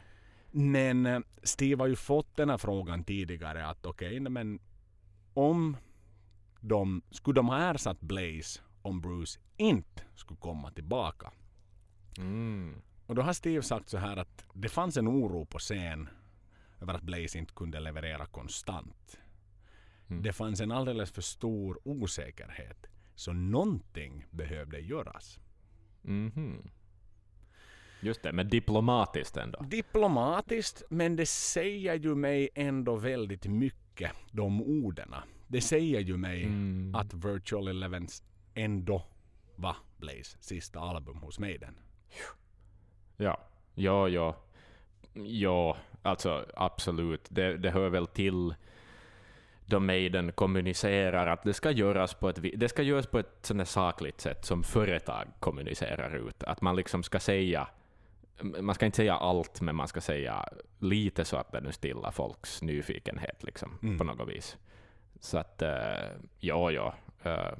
Men 0.51 1.07
eh, 1.07 1.21
Steve 1.43 1.83
har 1.83 1.87
ju 1.89 1.97
fått 1.97 2.37
den 2.37 2.51
här 2.51 2.59
frågan 2.59 3.05
tidigare 3.05 3.67
att 3.67 3.87
okej, 3.87 4.21
nej, 4.21 4.33
men 4.33 4.59
om 5.35 5.77
de 6.63 7.03
skulle 7.11 7.35
de 7.35 7.49
ha 7.49 7.59
ersatt 7.59 8.01
Blaze 8.01 8.61
om 8.83 9.01
Bruce 9.01 9.41
inte 9.57 10.03
skulle 10.15 10.41
komma 10.41 10.71
tillbaka. 10.71 11.33
Mm. 12.19 12.83
Och 13.07 13.15
då 13.15 13.23
har 13.23 13.33
Steve 13.33 13.63
sagt 13.63 13.89
så 13.89 13.99
här 13.99 14.17
att 14.17 14.45
det 14.55 14.69
fanns 14.69 14.97
en 14.97 15.09
oro 15.09 15.45
på 15.47 15.59
scen 15.59 16.09
över 16.81 16.95
att 16.95 17.03
Blaze 17.03 17.39
inte 17.39 17.53
kunde 17.55 17.81
leverera 17.81 18.27
konstant. 18.27 19.19
Mm. 20.09 20.23
Det 20.23 20.33
fanns 20.33 20.61
en 20.61 20.73
alldeles 20.73 21.11
för 21.11 21.23
stor 21.23 21.79
osäkerhet. 21.85 22.87
Så 23.15 23.33
någonting 23.33 24.27
behövde 24.31 24.81
göras. 24.81 25.39
Mhm. 26.03 26.71
Just 28.01 28.23
det, 28.23 28.33
men 28.33 28.49
diplomatiskt 28.49 29.37
ändå. 29.37 29.61
Diplomatiskt, 29.61 30.83
men 30.91 31.17
det 31.17 31.27
säger 31.27 31.95
ju 31.95 32.15
mig 32.15 32.49
ändå 32.55 32.97
väldigt 32.97 33.47
mycket, 33.47 34.13
de 34.33 34.63
orden. 34.63 35.15
Det 35.53 35.61
säger 35.61 36.01
ju 36.01 36.17
mig 36.17 36.45
Mm. 36.45 36.95
att 36.95 37.15
Virtual 37.15 37.69
Elevens 37.69 38.23
ändå 38.55 39.05
var 39.57 39.77
Blaze 39.97 40.37
sista 40.41 40.81
album 40.81 41.17
hos 41.17 41.39
Maiden. 41.39 41.75
Ja, 43.17 43.41
ja, 43.75 44.09
ja. 44.09 44.37
Ja, 45.15 45.77
alltså 46.03 46.47
absolut. 46.55 47.27
Det, 47.29 47.57
det 47.57 47.71
hör 47.71 47.89
väl 47.89 48.07
till 48.07 48.55
då 49.67 49.81
Maiden 49.81 50.33
kommunicerar 50.33 51.27
att 51.27 51.43
det 51.43 51.55
ska 51.55 51.71
göras 51.71 52.15
på 52.15 52.29
ett, 52.29 52.39
det 52.57 52.69
ska 52.69 52.83
göras 52.83 53.07
på 53.07 53.19
ett 53.19 53.39
sånt 53.43 53.69
sakligt 53.69 54.21
sätt 54.21 54.45
som 54.45 54.63
företag 54.63 55.29
kommunicerar 55.41 56.29
ut. 56.29 56.43
Att 56.43 56.61
man 56.61 56.77
liksom 56.77 57.03
ska 57.03 57.21
säga, 57.21 57.69
man 58.61 58.75
ska 58.75 58.87
inte 58.87 58.97
säga 58.97 59.15
allt, 59.15 59.61
men 59.61 59.77
man 59.77 59.89
ska 59.89 60.01
säga 60.01 60.49
lite 60.79 61.25
så 61.25 61.37
att 61.37 61.53
det 61.53 61.61
nu 61.61 61.73
stillar 61.73 62.11
folks 62.11 62.63
nyfikenhet 62.63 63.43
liksom, 63.43 63.79
Mm. 63.83 63.99
på 63.99 64.05
något 64.05 64.29
vis. 64.29 64.57
Så 65.23 65.39
att, 65.39 65.63
uh, 65.63 65.69
ja, 66.39 66.71
ja. 66.71 66.95
eh, 67.23 67.53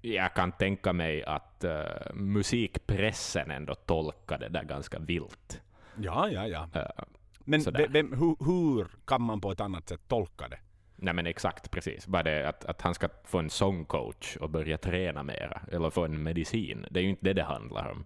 jag 0.00 0.34
kan 0.34 0.52
tänka 0.52 0.92
mig 0.92 1.24
att 1.24 1.64
eh, 1.64 2.14
musikpressen 2.14 3.50
ändå 3.50 3.74
tolkar 3.74 4.38
det 4.38 4.48
där 4.48 4.64
ganska 4.64 4.98
vilt. 4.98 5.62
Ja, 5.96 6.28
ja, 6.28 6.46
ja. 6.46 6.68
Eh, 6.74 7.04
Men 7.38 7.62
vem, 7.90 8.12
hur, 8.12 8.44
hur 8.44 8.88
kan 9.04 9.22
man 9.22 9.40
på 9.40 9.52
ett 9.52 9.60
annat 9.60 9.88
sätt 9.88 10.00
tolka 10.08 10.48
det? 10.48 10.58
nej 10.96 11.14
men 11.14 11.26
exakt, 11.26 11.70
precis. 11.70 12.06
Bara 12.06 12.22
det 12.22 12.48
att, 12.48 12.64
att 12.64 12.82
han 12.82 12.94
ska 12.94 13.08
få 13.24 13.38
en 13.38 13.50
sångcoach 13.50 14.36
och 14.36 14.50
börja 14.50 14.78
träna 14.78 15.22
mera, 15.22 15.60
eller 15.72 15.90
få 15.90 16.04
en 16.04 16.22
medicin. 16.22 16.86
Det 16.90 17.00
är 17.00 17.04
ju 17.04 17.10
inte 17.10 17.24
det 17.24 17.32
det 17.32 17.42
handlar 17.42 17.90
om 17.90 18.04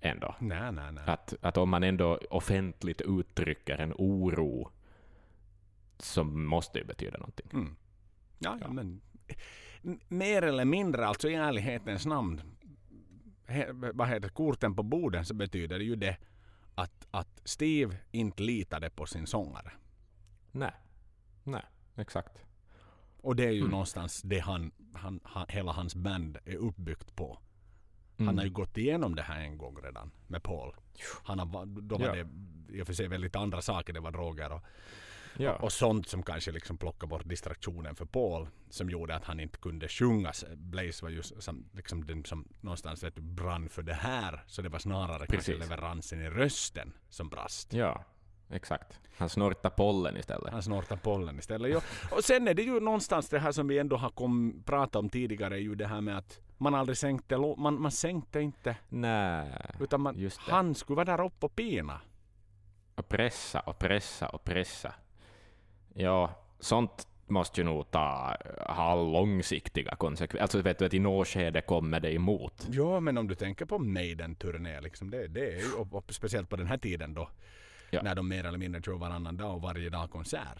ändå. 0.00 0.34
Nej, 0.38 0.72
nej, 0.72 0.92
nej. 0.92 1.04
Att, 1.06 1.34
att 1.40 1.56
om 1.56 1.70
man 1.70 1.82
ändå 1.82 2.18
offentligt 2.30 3.00
uttrycker 3.00 3.78
en 3.78 3.94
oro 3.98 4.70
så 5.98 6.24
måste 6.24 6.78
det 6.78 6.84
betyda 6.84 7.18
någonting. 7.18 7.46
Mm. 7.52 7.76
Ja, 8.44 8.58
ja, 8.60 8.68
men 8.68 9.00
mer 10.08 10.42
eller 10.42 10.64
mindre, 10.64 11.06
alltså 11.06 11.28
i 11.30 11.34
ärlighetens 11.34 12.06
namn, 12.06 12.42
he, 13.46 13.66
vad 13.72 14.08
heter 14.08 14.28
korten 14.28 14.76
på 14.76 14.82
borden 14.82 15.24
så 15.24 15.34
betyder 15.34 15.78
det 15.78 15.84
ju 15.84 15.96
det 15.96 16.16
att, 16.74 17.06
att 17.10 17.40
Steve 17.44 17.96
inte 18.10 18.42
litade 18.42 18.90
på 18.90 19.06
sin 19.06 19.26
sångare. 19.26 19.72
Nej, 20.52 20.72
nej, 21.44 21.62
exakt. 21.96 22.38
Och 23.22 23.36
det 23.36 23.44
är 23.44 23.50
ju 23.50 23.58
Mm. 23.60 23.70
någonstans 23.70 24.22
det 24.22 24.38
han, 24.38 24.72
han, 24.94 25.20
han, 25.24 25.46
hela 25.48 25.72
hans 25.72 25.94
band 25.94 26.38
är 26.44 26.56
uppbyggt 26.56 27.16
på. 27.16 27.38
Mm. 28.16 28.26
Han 28.26 28.38
har 28.38 28.44
ju 28.44 28.50
gått 28.50 28.78
igenom 28.78 29.14
det 29.14 29.22
här 29.22 29.40
en 29.40 29.58
gång 29.58 29.76
redan 29.82 30.10
med 30.26 30.42
Paul. 30.42 30.74
Han 31.24 31.38
har, 31.38 31.66
då 31.66 31.98
var 31.98 32.06
Ja. 32.06 32.14
det 32.14 32.28
i 32.78 32.82
och 32.82 32.86
för 32.86 32.94
sig 32.94 33.08
väldigt 33.08 33.36
andra 33.36 33.62
saker. 33.62 33.92
Det 33.92 34.00
var 34.00 34.10
droger 34.10 34.52
och, 34.52 34.60
ja. 35.36 35.52
och 35.52 35.72
sånt 35.72 36.08
som 36.08 36.22
kanske 36.22 36.52
liksom 36.52 36.76
plockade 36.78 37.10
bort 37.10 37.28
distraktionen 37.28 37.94
för 37.94 38.04
Paul. 38.04 38.48
Som 38.70 38.90
gjorde 38.90 39.14
att 39.14 39.24
han 39.24 39.40
inte 39.40 39.58
kunde 39.58 39.88
sjunga. 39.88 40.32
Blaze 40.56 41.04
var 41.04 41.10
ju 41.10 41.22
som, 41.22 41.64
liksom 41.72 42.06
den 42.06 42.24
som 42.24 42.48
någonstans 42.60 43.02
vet 43.02 43.14
brann 43.14 43.68
för 43.68 43.82
det 43.82 43.94
här. 43.94 44.44
Så 44.46 44.62
det 44.62 44.68
var 44.68 44.78
snarare 44.78 45.26
kanske 45.26 45.56
leveransen 45.56 46.22
i 46.22 46.30
rösten 46.30 46.92
som 47.08 47.28
brast. 47.28 47.72
ja, 47.72 48.04
exakt. 48.50 49.00
Han 49.16 49.28
snortar 49.28 49.70
pollen 49.70 50.16
istället. 50.16 50.52
Han 50.52 50.62
snortar 50.62 50.96
pollen 50.96 51.38
istället. 51.38 51.70
Jo. 51.72 51.80
Och 52.16 52.24
sen 52.24 52.48
är 52.48 52.54
det 52.54 52.62
ju 52.62 52.80
någonstans 52.80 53.28
det 53.28 53.38
här 53.38 53.52
som 53.52 53.68
vi 53.68 53.78
ändå 53.78 53.96
har 53.96 54.10
kom, 54.10 54.62
pratat 54.66 54.96
om 54.96 55.08
tidigare. 55.08 55.58
Ju 55.58 55.74
det 55.74 55.86
här 55.86 56.00
med 56.00 56.18
att 56.18 56.40
man 56.58 56.74
aldrig 56.74 56.98
sänkte, 56.98 57.38
man, 57.38 57.80
man 57.80 57.90
sänkte 57.90 58.40
inte. 58.40 58.76
Nej, 58.88 59.52
Utan 59.80 60.00
man, 60.00 60.30
han 60.38 60.74
skulle 60.74 60.96
vara 60.96 61.16
där 61.16 61.24
uppe 61.24 61.46
och 61.46 61.56
pina. 61.56 62.00
och 62.94 63.08
pressa 63.08 63.60
och 63.60 63.78
pressa 63.78 64.28
och 64.28 64.44
pressa. 64.44 64.94
Ja, 65.94 66.34
sånt 66.60 67.08
måste 67.26 67.60
ju 67.60 67.64
nog 67.64 67.90
ta, 67.90 68.36
ha 68.68 68.94
långsiktiga 68.94 69.96
konsekvenser. 69.96 70.42
Alltså 70.42 70.62
vet 70.62 70.78
du 70.78 70.84
att 70.84 70.94
i 70.94 70.98
något 70.98 71.28
skede 71.28 71.60
kommer 71.60 72.00
det 72.00 72.14
emot. 72.14 72.66
Ja, 72.70 73.00
men 73.00 73.18
om 73.18 73.28
du 73.28 73.34
tänker 73.34 73.64
på 73.64 73.78
Maiden-turné, 73.78 74.80
liksom 74.80 75.10
det, 75.10 75.28
det 75.28 75.52
är 75.52 75.58
ju, 75.60 75.72
och, 75.72 75.94
och 75.94 76.14
speciellt 76.14 76.48
på 76.48 76.56
den 76.56 76.66
här 76.66 76.78
tiden 76.78 77.14
då, 77.14 77.28
Ja. 77.90 78.02
när 78.02 78.14
de 78.14 78.28
mer 78.28 78.44
eller 78.44 78.58
mindre 78.58 78.82
kör 78.82 78.92
varannan 78.92 79.36
dag 79.36 79.54
och 79.54 79.62
varje 79.62 79.90
dag 79.90 80.10
konsert. 80.10 80.58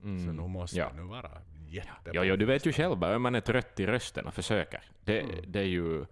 Så 0.00 0.06
Mm. 0.06 0.36
nu 0.36 0.48
måste 0.48 0.76
Ja. 0.78 0.88
det 0.88 0.96
nu 0.96 1.02
vara 1.02 1.30
jättebra. 1.68 2.12
Jo, 2.14 2.22
jo, 2.24 2.36
du 2.36 2.44
vet 2.44 2.66
ju 2.66 2.72
själv 2.72 2.96
bara, 2.98 3.16
om 3.16 3.22
man 3.22 3.34
är 3.34 3.40
trött 3.40 3.80
i 3.80 3.86
rösten 3.86 4.26
och 4.26 4.34
försöker. 4.34 4.82
Det, 5.04 5.20
Mm. 5.20 5.36
det 5.46 5.58
är 5.60 5.64
ju 5.64 6.04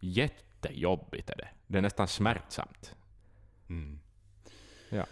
jättejobbigt. 0.00 1.30
Är 1.30 1.36
det. 1.36 1.48
det 1.66 1.78
är 1.78 1.82
nästan 1.82 2.08
smärtsamt. 2.08 2.94
Mm. 3.68 4.00
Ja. 4.90 5.06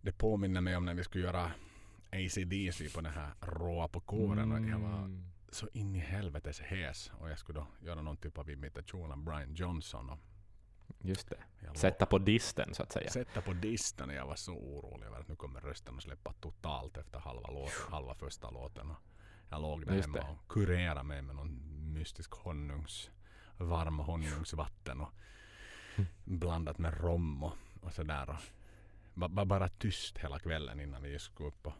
Det 0.00 0.12
påminner 0.12 0.60
mig 0.60 0.76
om 0.76 0.84
när 0.84 0.94
vi 0.94 1.04
skulle 1.04 1.24
göra 1.24 1.50
ACDC 2.12 2.88
på 2.94 3.00
den 3.00 3.12
här 3.12 3.32
råa 3.40 3.88
på 3.88 4.00
kåren 4.00 4.52
och 4.52 4.68
jag 4.68 4.78
var 4.78 4.98
Mm. 4.98 5.24
så 5.50 5.68
in 5.72 5.96
i 5.96 5.98
helvetes 5.98 6.60
hes 6.60 7.10
och 7.18 7.30
jag 7.30 7.38
skulle 7.38 7.58
då 7.58 7.66
göra 7.80 8.02
någon 8.02 8.16
typ 8.16 8.38
av 8.38 8.50
imitation 8.50 9.12
av 9.12 9.18
Brian 9.18 9.54
Johnson 9.54 10.10
och 10.10 10.18
Just 11.00 11.30
det. 11.30 11.36
jag 11.64 11.76
Sätta 11.76 12.06
på 12.06 12.18
disten, 12.18 12.74
så 12.74 12.82
att 12.82 12.92
säga. 12.92 13.10
sätta 13.10 13.40
på 13.40 13.52
distan 13.52 14.08
och 14.08 14.14
jag 14.14 14.26
var 14.26 14.34
så 14.36 14.52
orolig 14.52 15.06
över 15.06 15.20
att 15.20 15.28
nu 15.28 15.36
kommer 15.36 15.60
rösten 15.60 15.96
att 15.96 16.02
släppa 16.02 16.32
totalt 16.32 16.96
efter 16.96 17.18
halva, 17.18 17.50
låten, 17.50 17.72
halva 17.92 18.14
första 18.14 18.50
låten. 18.50 18.90
Och 18.90 18.96
jag 19.50 19.62
låg 19.62 19.86
där 19.86 19.94
Just 19.94 20.06
hemma 20.06 20.18
det. 20.18 20.26
och 20.30 20.48
kurerade 20.52 21.02
mig 21.02 21.22
med 21.22 21.36
någon 21.36 21.58
mystisk 21.92 22.32
honungs, 22.32 23.10
varm 23.58 23.98
honungsvatten 23.98 25.00
och 25.00 25.10
Mm. 25.96 26.08
blandat 26.24 26.78
med 26.78 27.00
rom 27.00 27.42
och, 27.44 27.52
och 27.82 27.92
sådär. 27.92 28.30
Och 28.30 29.30
ba, 29.30 29.44
bara 29.44 29.68
tyst 29.68 30.18
hela 30.18 30.38
kvällen 30.38 30.80
innan 30.80 31.02
vi 31.02 31.18
skulle 31.18 31.48
upp 31.48 31.62
på, 31.62 31.74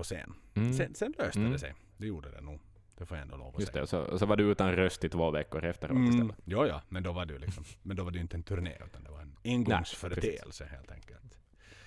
på 0.00 0.04
scen. 0.04 0.34
Mm. 0.54 0.72
Sen, 0.72 0.94
sen 0.94 1.14
löste 1.18 1.40
Mm. 1.40 1.52
det 1.52 1.58
sig. 1.58 1.74
Det 1.96 2.06
gjorde 2.06 2.30
det 2.30 2.40
nog. 2.40 2.60
Det 2.98 3.06
får 3.06 3.16
jag 3.16 3.22
ändå 3.24 3.36
lov 3.36 3.54
att 3.54 3.60
Just 3.60 3.72
säga. 3.72 3.80
det, 3.80 3.82
och 3.82 3.88
så, 3.88 3.98
och 4.00 4.18
så 4.18 4.26
var 4.26 4.36
du 4.36 4.44
utan 4.44 4.72
röst 4.72 5.04
i 5.04 5.08
två 5.08 5.30
veckor 5.30 5.64
efteråt 5.64 5.96
Mm, 5.96 6.10
istället. 6.10 6.36
ja, 6.44 6.66
ja, 6.66 6.82
men 6.88 7.02
då 7.02 7.12
var 7.12 7.26
det 7.26 7.32
ju 7.32 7.38
liksom, 7.38 7.64
men 7.82 7.96
då 7.96 8.04
var 8.04 8.10
det 8.10 8.18
inte 8.18 8.36
en 8.36 8.42
turné 8.42 8.76
utan 8.86 9.04
det 9.04 9.10
var 9.10 9.20
en 9.20 9.36
engångsföreteelse 9.44 10.64
helt 10.64 10.90
enkelt. 10.90 11.38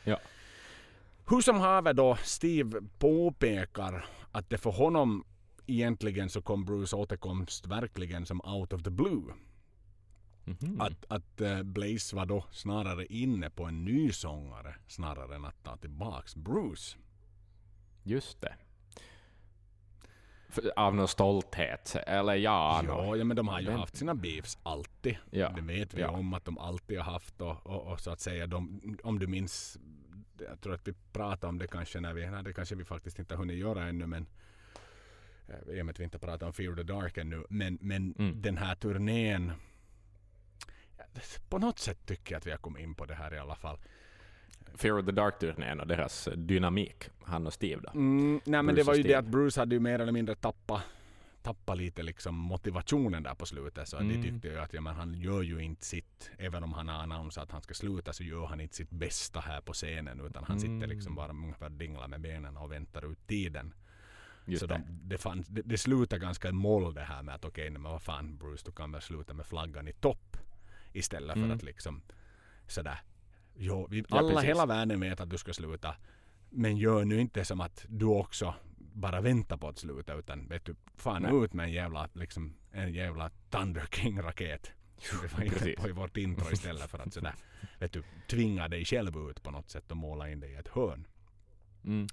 Ja. 0.04 0.20
Hur 1.30 1.42
som 1.42 1.60
haver 1.60 1.94
då, 1.94 2.16
Steve 2.24 2.82
påpekar 3.00 4.06
att 4.32 4.50
det 4.50 4.58
för 4.58 4.72
honom 4.72 5.26
egentligen 5.68 6.30
så 6.30 6.42
kom 6.42 6.66
Bruce 6.66 6.96
återkomst 6.96 7.68
verkligen 7.68 8.26
som 8.26 8.42
out 8.46 8.74
of 8.74 8.84
the 8.84 8.90
blue. 8.90 9.24
Mhm. 10.46 10.82
Att, 10.82 11.06
att 11.08 11.42
eh, 11.42 11.64
Blaze 11.64 12.16
var 12.16 12.26
då 12.26 12.46
snarare 12.52 13.06
inne 13.06 13.50
på 13.50 13.64
en 13.66 13.86
ny 13.86 14.12
sångare 14.12 14.76
snarare 14.88 15.36
än 15.36 15.46
att 15.46 15.64
ta 15.64 15.78
tillbaks 15.78 16.36
Bruce. 16.36 16.98
Just 18.04 18.42
det. 18.42 18.54
För, 20.50 20.72
av 20.80 20.96
någon 20.96 21.08
stolthet, 21.08 21.96
eller 22.08 22.36
ja, 22.36 22.82
nå- 22.88 23.04
Ja, 23.04 23.16
ja, 23.16 23.24
men 23.24 23.38
de 23.38 23.48
har 23.48 23.60
ju 23.60 23.68
Men- 23.70 23.80
haft 23.80 23.96
sina 23.96 24.16
beefs 24.16 24.58
alltid. 24.64 25.18
Ja, 25.32 25.50
Det 25.50 25.62
vet 25.62 25.94
vi 25.94 26.02
ja. 26.02 26.10
om 26.10 26.34
att 26.34 26.46
de 26.46 26.58
alltid 26.58 26.98
har 27.00 27.12
haft 27.12 27.42
och, 27.42 27.66
och, 27.68 27.82
och 27.92 28.00
så 28.00 28.12
att 28.12 28.20
säga 28.20 28.48
de, 28.48 28.82
om 29.04 29.20
du 29.20 29.28
minns 29.28 29.78
jag 30.50 30.62
tror 30.62 30.74
att 30.74 30.88
vi 30.88 30.94
pratade 31.14 31.48
om 31.50 31.58
det 31.58 31.68
kanske 31.68 32.00
när 32.00 32.14
vi, 32.14 32.30
nej 32.30 32.44
det 32.44 32.54
kanske 32.54 32.76
vi 32.76 32.84
faktiskt 32.86 33.20
inte 33.20 33.34
har 33.34 33.40
hunnit 33.40 33.58
göra 33.58 33.84
ännu 33.88 34.08
men 34.08 34.26
eh, 35.48 35.76
i 35.78 35.82
och 35.82 35.86
med 35.86 35.94
att 35.94 36.00
vi 36.00 36.04
inte 36.04 36.20
pratar 36.20 36.48
om 36.48 36.54
Fear 36.54 36.76
the 36.76 36.84
Dark 36.84 37.18
ännu 37.18 37.46
men, 37.50 37.78
men 37.82 38.16
Mm. 38.20 38.42
den 38.42 38.58
här 38.58 38.76
turnén 38.76 39.52
på 41.50 41.58
något 41.58 41.80
sätt 41.80 42.06
tycker 42.06 42.32
jag 42.36 42.38
att 42.40 42.48
vi 42.48 42.52
har 42.52 42.58
kommit 42.58 42.84
in 42.84 42.96
på 42.96 43.06
det 43.06 43.16
här 43.16 43.34
i 43.34 43.40
alla 43.40 43.56
fall. 43.56 43.78
Fear 44.76 45.00
of 45.00 45.06
the 45.06 45.12
Dark-turnén 45.12 45.80
och 45.80 45.88
deras 45.88 46.30
dynamik, 46.36 47.10
han 47.24 47.48
och 47.48 47.54
Steve 47.54 47.82
då. 47.82 47.90
Mm, 48.00 48.32
nej 48.46 48.64
men 48.64 48.66
Bruce 48.66 48.80
det 48.82 48.84
var 48.84 48.94
ju 48.96 49.04
det 49.04 49.08
Steve. 49.10 49.18
att 49.20 49.26
Bruce 49.26 49.60
hade 49.62 49.76
ju 49.76 49.80
mer 49.80 50.00
eller 50.00 50.12
mindre 50.12 50.36
tappat 50.36 50.82
tappa 51.42 51.76
lite 51.76 52.04
liksom 52.04 52.36
motivationen 52.36 53.24
där 53.24 53.36
på 53.36 53.46
slutet. 53.46 53.88
Så 53.88 53.98
Mm. 53.98 54.22
de 54.22 54.30
tyckte 54.32 54.48
ju 54.48 54.60
att 54.60 54.74
ja, 54.74 54.82
men 54.82 54.96
han 54.96 55.14
gör 55.14 55.42
ju 55.42 55.60
inte 55.60 55.86
sitt, 55.86 56.32
även 56.38 56.64
om 56.64 56.74
han 56.74 56.88
har 56.88 56.96
annonsat 56.96 57.44
att 57.44 57.52
han 57.52 57.62
ska 57.62 57.74
sluta 57.74 58.14
så 58.14 58.24
gör 58.24 58.46
han 58.46 58.62
inte 58.62 58.76
sitt 58.76 58.90
bästa 58.90 59.40
här 59.40 59.62
på 59.62 59.74
scenen 59.74 60.22
utan 60.22 60.44
han 60.44 60.60
sitter 60.60 60.74
Mm. 60.74 60.90
liksom 60.90 61.16
bara 61.16 61.32
ungefär 61.32 61.70
dinglar 61.70 62.08
med 62.08 62.22
benen 62.22 62.58
och 62.58 62.72
väntar 62.72 63.12
ut 63.12 63.28
tiden. 63.28 63.74
Just 64.46 64.60
så 64.60 64.68
det. 64.68 64.74
de, 64.74 64.84
det, 65.10 65.18
fann, 65.18 65.44
det, 65.48 65.62
det 65.66 65.78
slutar 65.78 66.18
ganska 66.18 66.50
i 66.50 66.52
moll 66.52 66.94
det 66.94 67.02
här 67.02 67.24
med 67.24 67.36
att 67.36 67.46
okej, 67.46 67.70
nej, 67.70 67.80
men 67.80 67.92
vad 67.92 68.02
fan 68.02 68.38
Bruce, 68.38 68.64
du 68.66 68.72
kan 68.72 68.92
väl 68.92 69.02
sluta 69.02 69.34
med 69.34 69.46
flaggan 69.46 69.88
i 69.88 69.94
topp 69.94 70.38
istället 70.94 71.34
för 71.34 71.40
Mm. 71.44 71.52
att 71.56 71.64
liksom 71.64 72.02
sådär, 72.68 73.02
jo, 73.56 73.88
vi, 73.90 74.04
Ja, 74.10 74.18
alla 74.18 74.30
precis. 74.30 74.50
hela 74.50 74.66
världen 74.66 75.00
vet 75.00 75.20
att 75.20 75.30
du 75.30 75.38
ska 75.38 75.54
sluta 75.54 75.96
men 76.50 76.78
gör 76.78 77.06
nu 77.06 77.22
inte 77.22 77.46
som 77.46 77.62
att 77.62 77.86
du 77.90 78.06
också 78.06 78.56
bara 78.78 79.22
väntar 79.22 79.58
på 79.58 79.68
att 79.68 79.80
sluta 79.80 80.14
utan 80.14 80.48
vet 80.48 80.66
du, 80.66 80.76
fan 80.96 81.22
Nej. 81.22 81.44
ut 81.44 81.54
med 81.54 81.64
en 81.64 81.72
jävla, 81.72 82.10
liksom, 82.14 82.54
en 82.72 82.94
jävla 82.94 83.32
Thunder 83.50 83.86
King-raket. 83.92 84.72
Det 85.22 85.34
var 85.34 85.50
Precis. 85.50 85.76
på 85.76 85.90
i 85.90 85.92
vårt 85.92 86.18
intro 86.18 86.52
istället 86.52 86.90
för 86.92 87.00
att 87.00 87.14
sådär, 87.14 87.34
vet 87.80 87.94
du, 87.94 88.04
tvinga 88.28 88.68
dig 88.68 88.86
själv 88.86 89.30
ut 89.30 89.44
på 89.44 89.52
något 89.52 89.70
sätt 89.70 89.92
och 89.92 89.98
måla 89.98 90.30
in 90.30 90.40
dig 90.40 90.52
i 90.52 90.56
ett 90.56 90.68
hörn. 90.68 91.08
Mm. 91.86 92.08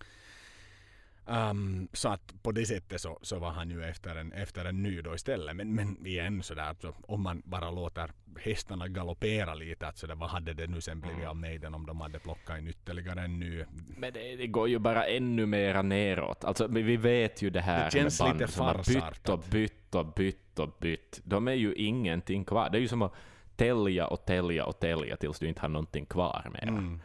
Um, 1.27 1.89
så 1.93 2.09
att 2.09 2.35
på 2.43 2.53
det 2.53 2.67
sättet 2.67 3.01
så, 3.01 3.19
så 3.23 3.39
var 3.39 3.51
han 3.51 3.71
ju 3.71 3.85
efter 3.85 4.17
en, 4.17 4.33
efter 4.33 4.65
en 4.65 4.83
ny 4.83 5.03
då 5.03 5.15
istället. 5.15 5.57
Men, 5.57 5.75
men 5.75 6.07
igen 6.07 6.43
sådär, 6.43 6.77
så 6.81 6.95
om 7.03 7.23
man 7.23 7.43
bara 7.45 7.71
låter 7.71 8.11
hästarna 8.39 8.89
galoppera 8.89 9.55
lite, 9.55 9.87
att 9.87 9.99
sådär, 9.99 10.15
vad 10.15 10.31
hade 10.31 10.53
det 10.55 10.67
nu 10.67 10.81
sen 10.81 11.01
blivit 11.01 11.19
Mm. 11.19 11.31
av 11.31 11.37
Maiden 11.37 11.75
om 11.75 11.87
de 11.87 12.01
hade 12.01 12.19
plockat 12.19 12.59
in 12.59 12.69
ytterligare 12.69 13.21
en 13.21 13.39
ny? 13.39 13.65
Men 13.97 14.13
det, 14.13 14.37
det 14.37 14.47
går 14.47 14.69
ju 14.69 14.79
bara 14.79 15.05
ännu 15.07 15.47
mera 15.47 15.83
neråt. 15.83 16.45
Alltså, 16.45 16.67
vi 16.67 16.97
vet 16.97 17.43
ju 17.43 17.51
det 17.51 17.61
här 17.61 17.85
Det 17.85 17.91
känns 17.91 18.21
med 18.21 18.29
band 18.29 18.41
lite 18.41 18.53
som 18.53 18.67
har 18.67 18.75
bytt 18.75 19.29
och 19.29 19.39
bytt 19.51 19.95
och 19.95 20.07
bytt 20.07 20.59
och 20.59 20.77
bytt. 20.81 21.21
De 21.25 21.49
är 21.49 21.53
ju 21.53 21.75
ingenting 21.75 22.45
kvar. 22.45 22.71
Det 22.71 22.79
är 22.79 22.81
ju 22.81 22.89
som 22.89 23.03
att 23.03 23.13
tälja 23.57 24.07
och 24.07 24.25
tälja 24.25 24.65
och 24.65 24.81
tälja 24.81 25.17
tills 25.17 25.39
du 25.39 25.49
inte 25.49 25.61
har 25.61 25.69
någonting 25.69 26.07
kvar 26.07 26.51
mera. 26.53 26.69
Mm. 26.69 27.01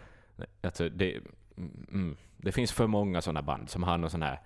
Alltså, 0.62 0.89
det, 0.89 1.19
mm, 1.57 2.17
det 2.37 2.51
finns 2.51 2.71
för 2.71 2.87
många 2.87 3.21
sådana 3.21 3.41
band 3.41 3.69
som 3.69 3.83
har 3.83 3.97
någon 3.97 4.09
sån 4.09 4.21
här 4.21 4.41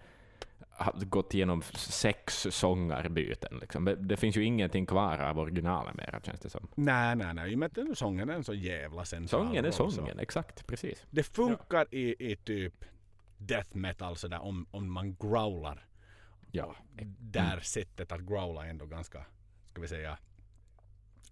gått 0.95 1.33
igenom 1.33 1.61
sex 1.73 2.47
sångarbyten. 2.51 3.57
Liksom. 3.61 3.95
Det, 3.99 4.17
finns 4.17 4.37
ju 4.37 4.43
ingenting 4.43 4.85
kvar 4.85 5.17
av 5.17 5.39
originalen 5.39 5.95
mera 5.97 6.21
känns 6.21 6.39
det 6.39 6.49
som. 6.49 6.67
Nej, 6.75 7.15
nej, 7.15 7.33
nej. 7.33 7.51
I 7.51 7.55
och 7.55 7.59
med 7.59 7.77
att 7.77 7.97
sången 7.97 8.29
är 8.29 8.33
en 8.33 8.43
så 8.43 8.53
jävla 8.53 9.05
central 9.05 9.47
Sången 9.47 9.65
är 9.65 9.71
sången, 9.71 10.19
exakt, 10.19 10.67
precis. 10.67 11.05
Det 11.09 11.23
funkar 11.23 11.87
i, 11.95 12.31
i 12.31 12.35
typ 12.35 12.85
death 13.37 13.75
metal 13.77 14.15
sådär 14.15 14.41
om, 14.41 14.67
om 14.71 14.91
man 14.91 15.15
growlar. 15.15 15.85
Ja. 16.51 16.75
Där 17.19 17.59
sättet 17.59 18.11
att 18.11 18.21
growla 18.21 18.65
är 18.65 18.69
ändå 18.69 18.85
ganska, 18.85 19.25
ska 19.65 19.81
vi 19.81 19.87
säga, 19.87 20.17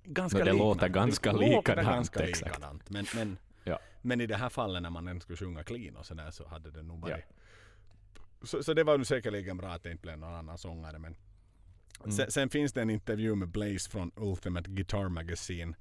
ganska 0.03 0.37
Men 0.37 0.45
det 0.45 0.51
liknande. 0.53 0.73
låter 0.73 0.89
ganska 0.89 1.33
det 1.33 1.39
låter 1.39 1.55
likadant, 1.57 1.87
ganska 1.87 2.23
exakt. 2.23 2.45
likadant. 2.45 2.89
Men, 2.89 3.05
men, 3.15 3.37
Ja. 3.46 3.46
Men 4.07 4.21
i 4.21 4.25
det 4.27 4.35
här 4.35 4.49
fallet 4.49 4.81
när 4.81 4.89
man 4.89 5.07
ändå 5.07 5.19
skulle 5.19 5.37
sjunga 5.37 5.63
clean 5.63 5.95
och 5.95 6.05
sådär 6.05 6.31
så 6.31 6.47
hade 6.47 6.71
det 6.71 6.83
nog 6.83 6.99
varit. 7.01 7.25
Ja. 7.29 7.33
Så, 8.43 8.63
så 8.63 8.73
det 8.73 8.83
var 8.83 8.97
ju 8.97 9.05
säkerligen 9.05 9.57
bra 9.57 9.69
att 9.69 9.83
det 9.83 9.91
inte 9.91 10.01
blev 10.01 10.17
någon 10.19 10.33
annan 10.33 10.57
sångare. 10.57 10.99
Men 10.99 11.15
Mm. 11.99 12.11
sen, 12.11 12.31
sen 12.31 12.49
finns 12.49 12.73
det 12.73 12.81
en 12.81 12.89
intervju 12.89 13.35
med 13.35 13.47
Blaze 13.47 13.89
från 13.89 14.11
Ultimate 14.15 14.69
Guitar 14.69 15.09
Magazine. 15.09 15.73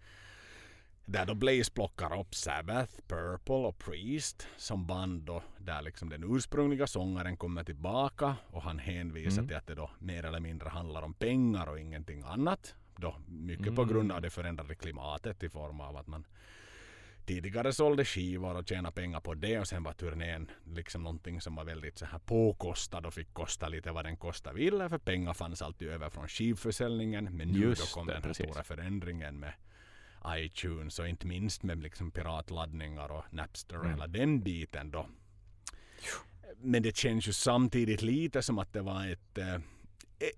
Där 1.04 1.26
då 1.26 1.34
Blaze 1.34 1.72
plockar 1.72 2.20
upp 2.20 2.34
Sabbath, 2.34 2.92
Purple 3.08 3.54
och 3.54 3.78
Priest 3.78 4.48
som 4.56 4.86
band 4.86 5.22
då. 5.22 5.42
Där 5.58 5.82
liksom 5.82 6.08
den 6.08 6.36
ursprungliga 6.36 6.86
sångaren 6.86 7.36
kommer 7.36 7.64
tillbaka 7.64 8.36
och 8.50 8.62
han 8.62 8.78
hänvisar 8.78 9.38
Mm. 9.38 9.48
till 9.48 9.56
att 9.56 9.66
det 9.66 9.74
då 9.74 9.90
mer 9.98 10.24
eller 10.24 10.40
mindre 10.40 10.68
handlar 10.68 11.02
om 11.02 11.14
pengar 11.14 11.66
och 11.66 11.80
ingenting 11.80 12.22
annat. 12.26 12.74
Då 12.96 13.16
mycket 13.28 13.74
på 13.76 13.82
Mm. 13.82 13.94
grund 13.94 14.12
av 14.12 14.22
det 14.22 14.30
förändrade 14.30 14.74
klimatet 14.74 15.42
i 15.42 15.48
form 15.48 15.80
av 15.80 15.96
att 15.96 16.06
man 16.06 16.26
tidigare 17.26 17.72
sålde 17.72 18.04
skivor 18.04 18.56
och 18.56 18.68
tjänade 18.68 18.94
pengar 18.94 19.20
på 19.20 19.34
det 19.34 19.58
och 19.58 19.68
sen 19.68 19.82
var 19.82 19.92
turnén 19.92 20.50
liksom 20.66 21.02
någonting 21.02 21.40
som 21.40 21.54
var 21.54 21.64
väldigt 21.64 21.98
så 21.98 22.06
här 22.06 22.18
påkostad 22.18 23.06
och 23.06 23.14
fick 23.14 23.34
kosta 23.34 23.68
lite 23.68 23.92
vad 23.92 24.04
den 24.04 24.16
kosta 24.16 24.52
ville 24.52 24.88
för 24.88 24.98
pengar 24.98 25.32
fanns 25.34 25.62
alltid 25.62 25.88
över 25.88 26.10
från 26.10 26.28
skivförsäljningen. 26.28 27.36
Men 27.36 27.48
nu 27.48 27.58
Just 27.58 27.94
då 27.94 28.00
kom 28.00 28.06
det, 28.06 28.12
den 28.12 28.22
här 28.22 28.28
precis. 28.28 28.46
stora 28.50 28.62
förändringen 28.62 29.38
med 29.40 29.52
iTunes 30.28 30.98
och 30.98 31.08
inte 31.08 31.26
minst 31.26 31.62
med 31.62 31.82
liksom 31.82 32.10
piratladdningar 32.10 33.08
och 33.12 33.24
Napster 33.30 33.76
och 33.78 33.84
Mm. 33.84 33.94
hela 33.96 34.06
den 34.06 34.40
biten 34.42 34.90
då. 34.90 35.08
Men 36.56 36.82
det 36.82 36.96
känns 36.96 37.28
ju 37.28 37.32
samtidigt 37.32 38.02
lite 38.02 38.42
som 38.42 38.58
att 38.58 38.72
det 38.72 38.80
var 38.82 39.06
ett, 39.08 39.38
eh, 39.38 39.56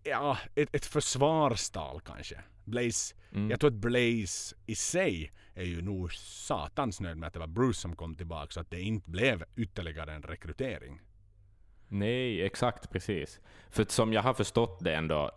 ja, 0.02 0.38
ett, 0.54 0.74
ett 0.74 0.86
försvarstal 0.86 2.00
kanske. 2.00 2.40
Blaze, 2.68 3.14
Mm. 3.32 3.50
jag 3.50 3.60
tror 3.60 3.70
att 3.70 3.76
Blaze 3.76 4.56
i 4.66 4.74
sig 4.74 5.32
är 5.54 5.64
ju 5.64 5.82
nog 5.82 6.12
satans 6.12 7.00
nöjd 7.00 7.16
med 7.16 7.26
att 7.26 7.32
det 7.32 7.38
var 7.38 7.46
Bruce 7.46 7.78
som 7.80 7.96
kom 7.96 8.14
tillbaka 8.14 8.50
så 8.50 8.60
att 8.60 8.70
det 8.70 8.80
inte 8.80 9.10
blev 9.10 9.44
ytterligare 9.56 10.12
en 10.12 10.22
rekrytering. 10.22 11.00
Nej, 11.88 12.42
exakt 12.42 12.90
precis. 12.90 13.40
För 13.70 13.86
som 13.88 14.12
jag 14.12 14.22
har 14.22 14.34
förstått 14.34 14.78
det 14.80 14.94
ändå, 14.94 15.30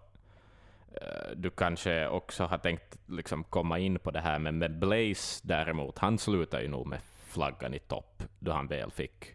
eh, 1.02 1.32
du 1.36 1.50
kanske 1.50 2.08
också 2.08 2.44
har 2.44 2.58
tänkt 2.58 2.98
liksom 3.08 3.44
komma 3.44 3.80
in 3.80 4.00
på 4.00 4.12
det 4.12 4.22
här, 4.22 4.40
men 4.40 4.58
med 4.58 4.80
Blaze 4.80 5.42
däremot, 5.48 5.98
han 5.98 6.18
slutade 6.18 6.64
ju 6.64 6.70
nog 6.70 6.88
med 6.88 7.00
flaggan 7.28 7.74
i 7.74 7.80
topp 7.80 8.24
då 8.40 8.52
han 8.52 8.68
väl 8.68 8.92
fick, 8.92 9.26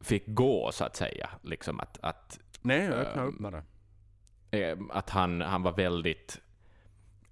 fick 0.00 0.24
gå, 0.26 0.70
så 0.72 0.84
att 0.84 0.96
säga. 0.96 1.30
Liksom 1.42 1.80
att, 1.80 1.98
att, 2.02 2.40
Nej, 2.62 2.88
öppna 2.88 3.22
Ehm, 3.22 3.28
upp 3.28 3.38
bara. 3.38 3.62
eh, 4.50 4.78
att 4.90 5.10
han, 5.10 5.40
han 5.40 5.62
var 5.62 5.72
väldigt, 5.72 6.40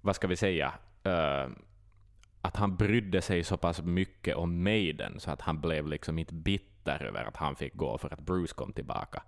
vad 0.03 0.15
ska 0.15 0.27
vi 0.27 0.35
säga, 0.35 0.73
eh, 1.03 1.47
att 2.41 2.55
han 2.55 2.75
brydde 2.75 3.21
sig 3.21 3.43
så 3.43 3.57
pass 3.57 3.81
mycket 3.81 4.35
om 4.35 4.63
Maiden 4.63 5.19
så 5.19 5.31
att 5.31 5.41
han 5.41 5.61
blev 5.61 5.87
liksom 5.87 6.19
inte 6.19 6.33
bitter 6.33 7.03
över 7.03 7.25
att 7.25 7.37
han 7.37 7.55
fick 7.55 7.75
gå 7.75 7.97
för 7.97 8.13
att 8.13 8.19
Bruce 8.19 8.53
kom 8.55 8.73
tillbaka. 8.73 9.23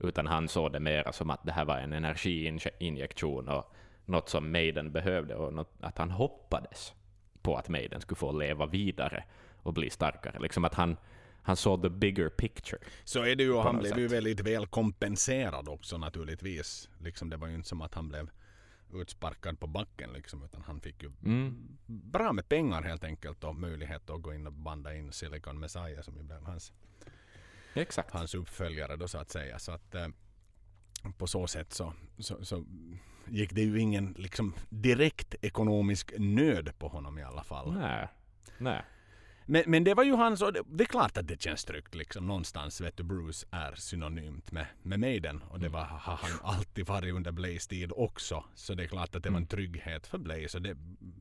Utan 0.00 0.26
han 0.26 0.48
såg 0.48 0.72
det 0.72 0.80
mera 0.80 1.12
som 1.12 1.30
att 1.30 1.44
det 1.44 1.52
här 1.52 1.64
var 1.64 1.78
en 1.78 1.92
energiinjektion 1.92 3.48
och 3.48 3.74
något 4.04 4.28
som 4.28 4.52
Maiden 4.52 4.92
behövde 4.92 5.34
och 5.34 5.54
något, 5.54 5.72
att 5.80 5.98
han 5.98 6.10
hoppades 6.10 6.94
på 7.42 7.56
att 7.56 7.68
Maiden 7.68 8.00
skulle 8.00 8.16
få 8.16 8.32
leva 8.32 8.66
vidare 8.66 9.24
och 9.62 9.72
bli 9.72 9.90
starkare. 9.90 10.38
Liksom 10.40 10.64
att 10.64 10.74
han, 10.74 10.96
han 11.42 11.56
såg 11.56 11.82
the 11.82 11.88
bigger 11.88 12.28
picture. 12.28 12.78
Så 13.04 13.24
är 13.24 13.36
det 13.36 13.42
ju, 13.42 13.52
och 13.52 13.62
han 13.62 13.78
blev 13.78 13.98
ju 13.98 14.08
sätt. 14.08 14.16
väldigt 14.16 14.40
väl 14.40 14.66
kompenserad 14.66 15.68
också 15.68 15.98
naturligtvis. 15.98 16.88
Liksom, 16.98 17.30
det 17.30 17.36
var 17.36 17.48
ju 17.48 17.54
inte 17.54 17.68
som 17.68 17.82
att 17.82 17.94
han 17.94 18.08
blev 18.08 18.30
utsparkad 18.92 19.60
på 19.60 19.66
backen 19.66 20.12
liksom, 20.12 20.42
utan 20.44 20.62
han 20.62 20.80
fick 20.80 21.02
ju 21.02 21.10
Mm. 21.24 21.78
bra 21.86 22.32
med 22.32 22.48
pengar 22.48 22.82
helt 22.82 23.04
enkelt 23.04 23.44
och 23.44 23.56
möjlighet 23.56 24.10
att 24.10 24.22
gå 24.22 24.34
in 24.34 24.46
och 24.46 24.52
banda 24.52 24.94
in 24.94 25.12
Silicon 25.12 25.58
Messiah 25.60 26.02
som 26.02 26.16
ju 26.16 26.22
blev 26.22 26.42
hans, 26.42 26.72
Exakt. 27.74 28.10
hans 28.10 28.34
uppföljare 28.34 28.96
då 28.96 29.08
så 29.08 29.18
att 29.18 29.30
säga. 29.30 29.58
Så 29.58 29.72
att 29.72 29.94
eh, 29.94 30.08
på 31.18 31.26
så 31.26 31.46
sätt 31.46 31.72
så, 31.72 31.92
så, 32.18 32.44
så 32.44 32.64
gick 33.28 33.52
det 33.54 33.62
ju 33.62 33.80
ingen 33.80 34.12
liksom 34.18 34.54
direkt 34.68 35.34
ekonomisk 35.42 36.12
nöd 36.18 36.78
på 36.78 36.88
honom 36.88 37.18
i 37.18 37.22
alla 37.22 37.44
fall. 37.44 37.72
Nej. 37.74 38.08
Nej. 38.58 38.82
Men, 39.50 39.62
men 39.66 39.84
det 39.84 39.94
var 39.94 40.04
ju 40.04 40.12
hans, 40.14 40.42
och 40.42 40.52
det, 40.52 40.62
det 40.66 40.84
är 40.84 40.88
klart 40.88 41.16
att 41.16 41.26
det 41.28 41.42
känns 41.42 41.64
tryggt 41.64 41.94
liksom. 41.94 42.26
Någonstans 42.26 42.80
vet 42.80 42.96
du, 42.96 43.02
Bruce 43.02 43.46
är 43.50 43.74
synonymt 43.74 44.52
med, 44.52 44.66
med 44.82 45.00
Maiden. 45.00 45.42
Och 45.42 45.60
det 45.60 45.68
var, 45.68 45.84
har 45.84 46.16
han 46.22 46.30
alltid 46.42 46.86
varit 46.86 47.14
under 47.14 47.32
Blaze 47.32 47.68
tid 47.68 47.92
också. 47.96 48.44
Så 48.54 48.74
det 48.74 48.82
är 48.82 48.86
klart 48.88 49.14
att 49.14 49.22
det 49.22 49.28
var 49.30 49.36
en 49.36 49.42
Mm. 49.42 49.48
trygghet 49.48 50.06
för 50.06 50.18
Blaze. 50.18 50.58
Och 50.58 50.62
det, 50.62 50.76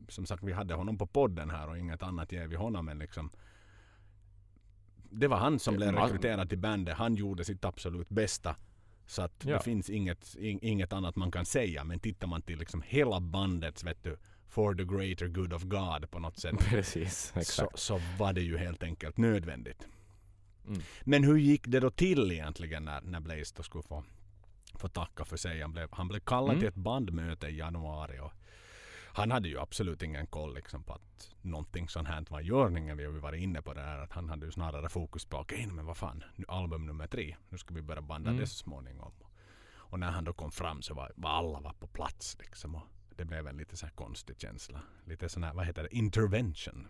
som 0.08 0.26
sagt, 0.26 0.44
vi 0.44 0.52
hade 0.54 0.74
honom 0.74 0.98
på 0.98 1.08
podden 1.08 1.50
här 1.50 1.70
och 1.70 1.78
inget 1.78 2.04
annat 2.04 2.32
ger 2.32 2.48
vi 2.48 2.56
honom. 2.56 2.86
Men 2.86 3.00
liksom, 3.00 3.32
det 5.10 5.28
var 5.28 5.38
han 5.38 5.60
som 5.60 5.76
blev 5.76 5.96
rekryterad 5.96 6.50
till 6.50 6.58
bandet. 6.60 6.98
Han 6.98 7.16
gjorde 7.16 7.46
sitt 7.46 7.66
absolut 7.66 8.10
bästa. 8.10 8.56
Så 9.06 9.22
att 9.22 9.46
Ja. 9.46 9.54
det 9.54 9.64
finns 9.64 9.90
inget, 9.90 10.36
in, 10.36 10.60
inget 10.62 10.94
annat 10.94 11.16
man 11.16 11.32
kan 11.32 11.46
säga. 11.46 11.84
Men 11.84 12.00
tittar 12.00 12.28
man 12.28 12.42
till 12.42 12.60
liksom 12.60 12.82
hela 12.86 13.20
bandets, 13.20 13.84
vet 13.84 14.04
du, 14.04 14.18
for 14.50 14.76
the 14.76 14.84
greater 14.84 15.28
good 15.28 15.54
of 15.54 15.64
God 15.64 16.12
på 16.12 16.20
något 16.20 16.40
sätt 16.40 16.56
Precis. 16.70 17.32
så, 17.34 17.40
Exakt. 17.40 17.80
så 17.80 18.02
var 18.20 18.34
det 18.34 18.42
ju 18.42 18.58
helt 18.58 18.84
enkelt 18.84 19.18
nödvändigt. 19.18 19.88
Mm. 20.68 20.82
Men 21.04 21.24
hur 21.24 21.38
gick 21.38 21.68
det 21.68 21.80
då 21.80 21.90
till 21.92 22.32
egentligen 22.32 22.86
när, 22.86 23.02
när 23.02 23.20
Blaze 23.20 23.54
då 23.58 23.64
skulle 23.64 23.84
få, 23.84 24.04
få 24.76 24.88
tacka 24.88 25.26
för 25.26 25.38
sig? 25.38 25.62
Han 25.62 25.72
blev, 25.72 25.88
han 25.92 26.08
blev 26.08 26.20
kallad 26.20 26.50
Mm. 26.50 26.60
till 26.60 26.68
ett 26.70 26.76
bandmöte 26.76 27.48
i 27.48 27.58
januari 27.58 28.20
och 28.20 28.32
han 29.14 29.32
hade 29.32 29.50
ju 29.50 29.60
absolut 29.60 30.02
ingen 30.04 30.28
koll 30.28 30.56
liksom 30.56 30.84
på 30.84 30.94
att 30.94 31.32
någonting 31.42 31.90
sånt 31.90 32.08
här 32.08 32.26
var 32.30 32.42
i 32.42 32.44
görningen. 32.46 32.98
Vi 32.98 33.06
har 33.06 33.14
ju 33.14 33.20
varit 33.20 33.42
inne 33.42 33.62
på 33.62 33.74
det 33.74 33.82
här 33.82 34.00
att 34.00 34.12
han 34.14 34.30
hade 34.30 34.46
ju 34.46 34.52
snarare 34.52 34.90
fokus 34.90 35.26
på 35.26 35.38
okej 35.38 35.68
men 35.68 35.86
vad 35.86 35.98
fan, 35.98 36.24
nu 36.36 36.46
album 36.48 36.86
nummer 36.86 37.08
tre, 37.08 37.36
nu 37.50 37.58
ska 37.58 37.74
vi 37.74 37.82
börja 37.82 38.02
banda 38.02 38.30
Mm. 38.30 38.42
det 38.42 38.48
så 38.48 38.56
småningom. 38.56 39.12
Och 39.90 40.00
när 40.00 40.12
han 40.12 40.24
då 40.24 40.34
kom 40.34 40.52
fram 40.52 40.82
så 40.82 40.94
var, 40.94 41.12
var 41.16 41.30
alla 41.30 41.60
var 41.60 41.74
på 41.74 41.88
plats 41.88 42.38
liksom. 42.40 42.76
Och 42.76 42.82
det 43.18 43.26
blev 43.26 43.48
en 43.48 43.58
lite 43.58 43.78
så 43.78 43.86
här 43.86 43.94
konstig 43.94 44.40
känsla. 44.42 44.82
Lite 45.06 45.30
sån 45.30 45.44
här, 45.44 45.54
vad 45.54 45.66
heter 45.66 45.84
det, 45.84 45.96
intervention. 45.96 46.88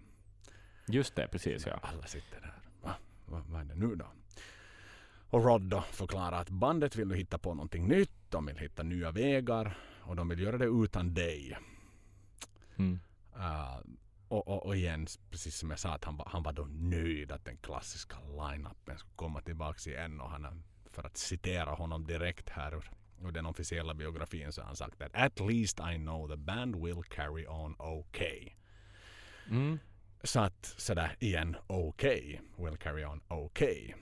Just 0.87 1.15
det, 1.15 1.27
precis 1.27 1.65
ja. 1.65 1.79
Alla 1.81 2.03
sitter 2.05 2.41
där. 2.41 2.59
Va? 2.81 2.95
Va? 3.25 3.43
Vad 3.47 3.61
är 3.61 3.65
det 3.65 3.75
nu 3.75 3.95
då? 3.95 4.05
Och 5.29 5.43
Rod 5.45 5.61
då 5.61 5.81
förklarar 5.81 6.41
att 6.41 6.49
bandet 6.49 6.95
vill 6.95 7.11
hitta 7.11 7.37
på 7.37 7.53
någonting 7.53 7.87
nytt. 7.87 8.11
De 8.29 8.45
vill 8.45 8.57
hitta 8.57 8.83
nya 8.83 9.11
vägar. 9.11 9.77
Och 10.01 10.15
de 10.15 10.29
vill 10.29 10.39
göra 10.39 10.57
det 10.57 10.65
utan 10.65 11.13
dig. 11.13 11.57
Mm. 12.77 12.99
Uh, 13.35 13.77
och, 14.27 14.47
och, 14.47 14.65
och 14.65 14.75
igen, 14.75 15.07
precis 15.29 15.57
som 15.57 15.69
jag 15.69 15.79
sa, 15.79 15.89
att 15.93 16.03
han, 16.03 16.17
var- 16.17 16.29
han 16.31 16.43
var 16.43 16.53
då 16.53 16.67
nöjd 16.69 17.31
att 17.31 17.45
den 17.45 17.57
klassiska 17.57 18.17
line-upen 18.19 18.97
skulle 18.97 19.15
komma 19.15 19.41
tillbaks 19.41 19.87
igen. 19.87 20.21
Och 20.21 20.29
han, 20.29 20.63
för 20.91 21.03
att 21.03 21.17
citera 21.17 21.69
honom 21.71 22.07
direkt 22.07 22.49
här 22.49 22.75
ur, 22.75 22.91
ur 23.23 23.31
den 23.31 23.45
officiella 23.45 23.93
biografin 23.93 24.51
så 24.51 24.61
har 24.61 24.65
han 24.67 24.75
sagt 24.75 25.01
att 25.01 25.15
at 25.15 25.39
least 25.39 25.79
I 25.79 25.95
know 25.95 26.27
the 26.29 26.37
band 26.37 26.75
will 26.85 27.03
carry 27.03 27.45
on 27.47 27.75
okay. 27.79 28.49
Mm. 29.49 29.79
Så 30.23 30.39
att 30.39 30.73
sådär 30.77 31.15
igen, 31.19 31.55
okay, 31.67 32.39
will 32.57 32.77
carry 32.77 33.05
on 33.05 33.21
okay. 33.27 33.93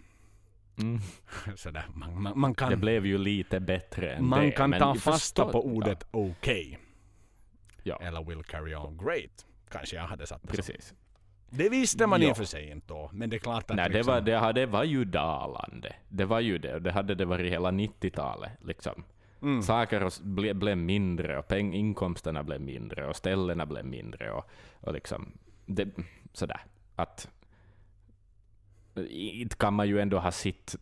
Mm. 0.78 1.00
Sådär, 1.56 1.86
man, 1.94 2.22
man, 2.22 2.40
man 2.40 2.52
Det 2.52 2.58
kan, 2.58 2.80
blev 2.80 3.06
ju 3.06 3.18
lite 3.18 3.60
bättre 3.60 4.14
än 4.14 4.26
man 4.26 4.40
det. 4.46 4.52
kan 4.52 4.72
ta 4.72 4.96
fasta 4.96 5.44
förstår- 5.44 5.52
på 5.52 5.66
ordet 5.66 6.04
okay. 6.12 6.72
Ja, 6.72 6.78
ja 8.02 8.08
Eller 8.08 8.24
will 8.24 8.44
carry 8.44 8.76
on 8.76 8.98
great. 8.98 9.46
Kanske 9.70 9.96
jag 9.96 10.04
hade 10.08 10.28
satt 10.28 10.42
det 10.42 10.48
precis. 10.48 10.94
Det 11.50 11.70
visste 11.70 12.08
man 12.08 12.22
i 12.22 12.26
Ja. 12.26 12.32
och 12.32 12.38
för 12.38 12.46
sig 12.46 12.70
inte 12.72 12.88
då. 12.88 13.10
Men 13.14 13.30
det 13.30 13.36
är 13.36 13.40
klart 13.40 13.72
att 13.72 13.76
Nej, 13.78 13.90
det 13.90 13.96
liksom, 13.98 14.14
var, 14.14 14.22
det, 14.22 14.52
det 14.54 14.66
var 14.66 14.84
ju 14.84 15.06
dalande. 15.06 15.96
Det 16.10 16.26
var 16.26 16.40
ju 16.40 16.58
det. 16.58 16.76
Och 16.76 16.82
det 16.82 16.92
hade 16.92 17.16
det 17.16 17.26
varit 17.26 17.52
hela 17.52 17.72
90-talet. 17.72 18.52
Liksom. 18.62 19.04
mm, 19.42 19.62
Saker 19.62 20.24
ble, 20.24 20.54
blev 20.54 20.78
mindre 20.78 21.38
och 21.40 21.48
peng, 21.48 21.74
inkomsterna 21.74 22.44
blev 22.44 22.62
mindre 22.62 23.08
och 23.08 23.16
ställena 23.16 23.66
blev 23.66 23.86
mindre. 23.86 24.32
Och, 24.32 24.50
och 24.82 24.94
liksom, 24.94 25.38
det, 25.66 25.88
sådär. 26.34 26.60
Att, 26.96 27.30
inte 29.10 29.56
kan 29.56 29.74
man 29.74 29.88
ju 29.88 30.00
ändå 30.00 30.20
ha 30.20 30.32
sitt 30.32 30.76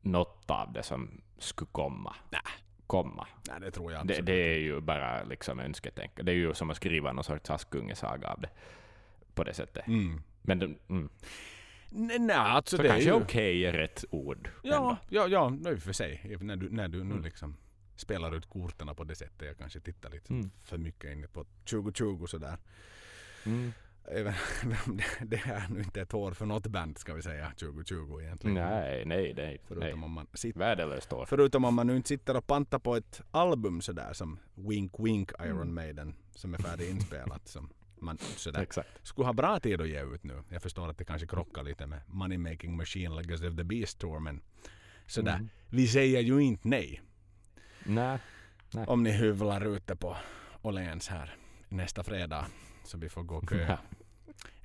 något 0.00 0.50
av 0.50 0.72
det 0.72 0.82
som 0.82 1.20
skulle 1.38 1.68
komma. 1.72 2.14
Nej. 2.30 2.40
komma. 2.86 3.26
nej, 3.48 3.60
det 3.60 3.70
tror 3.70 3.92
jag 3.92 4.06
Det, 4.06 4.12
absolut. 4.12 4.26
det 4.26 4.54
är 4.54 4.58
ju 4.58 4.80
bara 4.80 5.22
liksom 5.22 5.60
önsketänk. 5.60 6.10
Det 6.22 6.32
är 6.32 6.36
ju 6.36 6.54
som 6.54 6.70
att 6.70 6.76
skriva 6.76 7.12
någon 7.12 7.24
sorts 7.24 7.50
Askungesaga 7.50 8.28
av 8.28 8.40
det. 8.40 8.48
På 9.34 9.44
det 9.44 9.54
sättet. 9.54 9.86
Mm. 9.86 10.22
Men 10.42 10.58
det, 10.58 10.74
mm. 10.88 11.08
Nej, 11.90 12.36
alltså 12.36 12.76
Så 12.76 12.82
det 12.82 12.88
är 12.88 12.92
kanske 12.92 13.10
ju... 13.10 13.16
okej 13.16 13.66
är 13.66 13.72
rätt 13.72 14.04
ord. 14.10 14.48
Ja, 14.62 14.76
ändå. 14.76 14.96
ja, 15.08 15.28
ja, 15.62 15.70
i 15.72 15.74
och 15.74 15.82
för 15.82 15.92
sig. 15.92 16.36
När 16.40 16.56
du, 16.56 16.70
när 16.70 16.88
du 16.88 16.98
nu 17.04 17.10
Mm. 17.12 17.24
liksom 17.24 17.56
spelar 17.96 18.36
ut 18.36 18.46
korten 18.48 18.94
på 18.96 19.04
det 19.04 19.14
sättet. 19.14 19.48
Jag 19.48 19.58
kanske 19.58 19.80
tittar 19.80 20.10
lite 20.10 20.32
Mm. 20.32 20.50
för 20.62 20.78
mycket 20.78 21.10
in 21.12 21.28
på 21.32 21.44
2020 21.64 22.26
sådär. 22.26 22.58
Mm. 23.46 23.72
Även- 24.04 24.34
det, 24.96 25.04
det 25.26 25.36
är 25.36 25.68
nu 25.68 25.80
inte 25.80 26.00
ett 26.00 26.14
år 26.14 26.32
för 26.32 26.46
något 26.46 26.66
band 26.66 26.98
ska 26.98 27.14
vi 27.14 27.22
säga 27.22 27.52
2020 27.58 28.20
egentligen. 28.20 28.54
Nej, 28.54 29.04
nej, 29.06 29.34
nej. 29.36 29.60
Förutom 29.68 29.84
nej. 30.00 30.04
om 30.04 30.10
man 30.12 30.26
sitter 30.34 30.58
Värdelöst 30.60 31.12
år. 31.12 31.26
Förutom 31.26 31.64
om 31.64 31.74
man 31.74 31.86
nu 31.86 31.96
inte 31.96 32.08
sitter 32.08 32.36
och 32.36 32.46
pantar 32.46 32.78
på 32.78 32.96
ett 32.96 33.22
album 33.30 33.80
sådär 33.80 34.12
som 34.12 34.38
Wink 34.54 34.92
Wink 34.98 35.30
Iron 35.40 35.50
Mm. 35.62 35.74
Maiden 35.74 36.14
som 36.34 36.54
är 36.54 36.58
färdigt 36.58 36.90
inspelat. 36.90 37.48
Som 37.48 37.70
man 38.02 38.18
sådär 38.18 38.62
Exakt. 38.62 39.06
skulle 39.06 39.26
ha 39.26 39.32
bra 39.32 39.60
tid 39.60 39.80
att 39.80 39.88
ge 39.88 40.02
ut 40.02 40.24
nu. 40.24 40.42
Jag 40.48 40.62
förstår 40.62 40.88
att 40.90 40.98
det 40.98 41.04
kanske 41.04 41.26
krockar 41.26 41.62
lite 41.62 41.86
med 41.86 42.00
Money 42.06 42.38
Making 42.38 42.76
Machine 42.76 43.16
Legacy 43.16 43.48
of 43.48 43.56
the 43.56 43.64
Beast 43.64 43.98
Tour 43.98 44.20
men 44.20 44.42
sådär. 45.06 45.34
Mm. 45.34 45.48
Vi 45.68 45.88
säger 45.88 46.20
ju 46.20 46.38
inte 46.40 46.68
nej 46.68 47.02
Nej. 47.84 48.18
om 48.86 49.02
ni 49.02 49.10
hyvlar 49.10 49.76
ute 49.76 49.96
på 49.96 50.16
Åhléns 50.62 51.08
här 51.08 51.36
nästa 51.68 52.02
fredag 52.02 52.46
så 52.84 52.98
vi 52.98 53.08
får 53.08 53.22
gå 53.22 53.36
och 53.36 53.50
köa. 53.50 53.78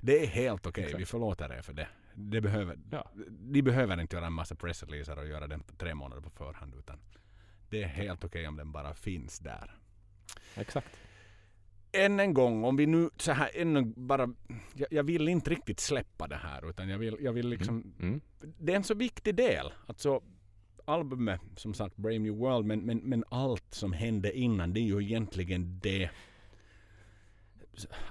Det 0.00 0.22
är 0.22 0.26
helt 0.26 0.66
okej, 0.66 0.84
Exakt. 0.84 1.00
vi 1.00 1.06
förlåter 1.06 1.52
er 1.52 1.62
för 1.62 1.72
det. 1.72 1.88
det 2.14 2.40
behöver, 2.40 2.78
Ja. 2.90 3.10
De 3.28 3.62
behöver 3.62 4.00
inte 4.00 4.16
göra 4.16 4.26
en 4.26 4.32
massa 4.32 4.54
pressreleaser 4.54 5.18
och 5.18 5.26
göra 5.26 5.46
den 5.46 5.62
tre 5.78 5.94
månader 5.94 6.22
på 6.22 6.30
förhand 6.30 6.74
utan 6.78 6.98
det 7.70 7.82
är 7.82 7.88
helt 7.88 8.24
okej 8.24 8.48
om 8.48 8.56
den 8.56 8.72
bara 8.72 8.94
finns 8.94 9.38
där. 9.38 9.74
Exakt. 10.54 10.88
Än 11.92 12.20
en 12.20 12.34
gång, 12.34 12.64
om 12.64 12.76
vi 12.76 12.86
nu 12.86 13.10
så 13.16 13.32
här 13.32 13.50
ännu 13.54 13.82
bara... 13.96 14.34
Jag, 14.74 14.88
jag 14.90 15.02
vill 15.02 15.28
inte 15.28 15.50
riktigt 15.50 15.80
släppa 15.80 16.26
det 16.26 16.36
här 16.36 16.70
utan 16.70 16.88
jag 16.88 16.98
vill, 16.98 17.16
jag 17.20 17.32
vill 17.32 17.48
liksom... 17.48 17.94
Mm. 18.00 18.20
Det 18.58 18.72
är 18.72 18.76
en 18.76 18.84
så 18.84 18.94
viktig 18.94 19.34
del. 19.34 19.72
Alltså 19.86 20.22
albumet, 20.84 21.40
som 21.56 21.74
sagt 21.74 21.96
Brave 21.96 22.18
New 22.18 22.34
World, 22.34 22.66
men, 22.66 22.80
men, 22.80 22.98
men 22.98 23.24
allt 23.28 23.74
som 23.74 23.92
hände 23.92 24.38
innan 24.38 24.72
det 24.72 24.80
är 24.80 24.84
ju 24.84 25.02
egentligen 25.02 25.80
det... 25.82 26.10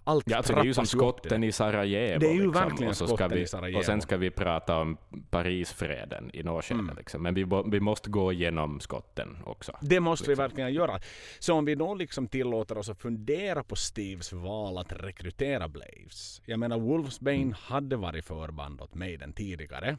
Allt 0.04 0.30
Ja, 0.30 0.38
alltså 0.38 0.54
det 0.54 0.60
är 0.60 0.66
ju 0.66 0.74
som 0.74 0.86
skotten 0.86 1.44
i 1.44 1.52
Sarajevo. 1.52 2.20
Det 2.20 2.28
är 2.28 2.34
ju 2.34 2.46
liksom. 2.46 2.52
verkligen 2.52 2.90
och 2.90 2.98
så 2.98 3.08
ska 3.08 3.28
vi, 3.28 3.42
i 3.42 3.48
Sarajevo. 3.48 3.80
Och 3.80 3.86
sen 3.86 4.02
ska 4.02 4.18
vi 4.18 4.32
prata 4.32 4.78
om 4.78 4.98
Parisfreden 5.30 6.32
i 6.34 6.44
något. 6.44 6.72
Mm. 6.72 6.96
Liksom. 6.98 7.24
Men 7.24 7.34
vi, 7.34 7.46
vi 7.72 7.80
måste 7.80 8.10
gå 8.10 8.32
igenom 8.34 8.80
skotten 8.80 9.38
också. 9.46 9.78
Det 9.82 10.00
måste 10.00 10.26
vi 10.26 10.32
Liksom. 10.32 10.44
verkligen 10.44 10.74
göra. 10.74 11.00
Så 11.40 11.54
om 11.54 11.66
vi 11.66 11.76
då 11.76 11.96
liksom 11.96 12.28
tillåter 12.28 12.78
oss 12.78 12.90
att 12.90 13.02
fundera 13.02 13.64
på 13.64 13.76
Steves 13.76 14.34
val 14.34 14.78
att 14.78 14.92
rekrytera 14.94 15.68
Blaze. 15.68 16.42
Jag 16.46 16.60
menar 16.60 16.80
Wolfsbane 16.80 17.38
Mm. 17.38 17.54
hade 17.60 17.96
varit 17.96 18.26
förband 18.26 18.82
åt 18.82 18.96
Maiden 18.96 19.34
tidigare. 19.34 19.98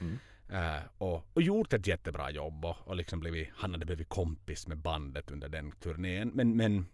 Mm. 0.00 0.18
Eh, 0.52 0.82
och, 0.98 1.26
och 1.34 1.42
gjort 1.42 1.72
ett 1.72 1.86
jättebra 1.86 2.30
jobb 2.30 2.64
och, 2.64 2.76
och 2.84 2.96
liksom 2.96 3.20
blivit, 3.20 3.48
han 3.56 3.72
hade 3.72 3.86
blivit 3.86 4.08
kompis 4.08 4.66
med 4.68 4.78
bandet 4.78 5.30
under 5.30 5.48
den 5.48 5.72
turnén. 5.72 6.30
Men, 6.34 6.56
men 6.56 6.86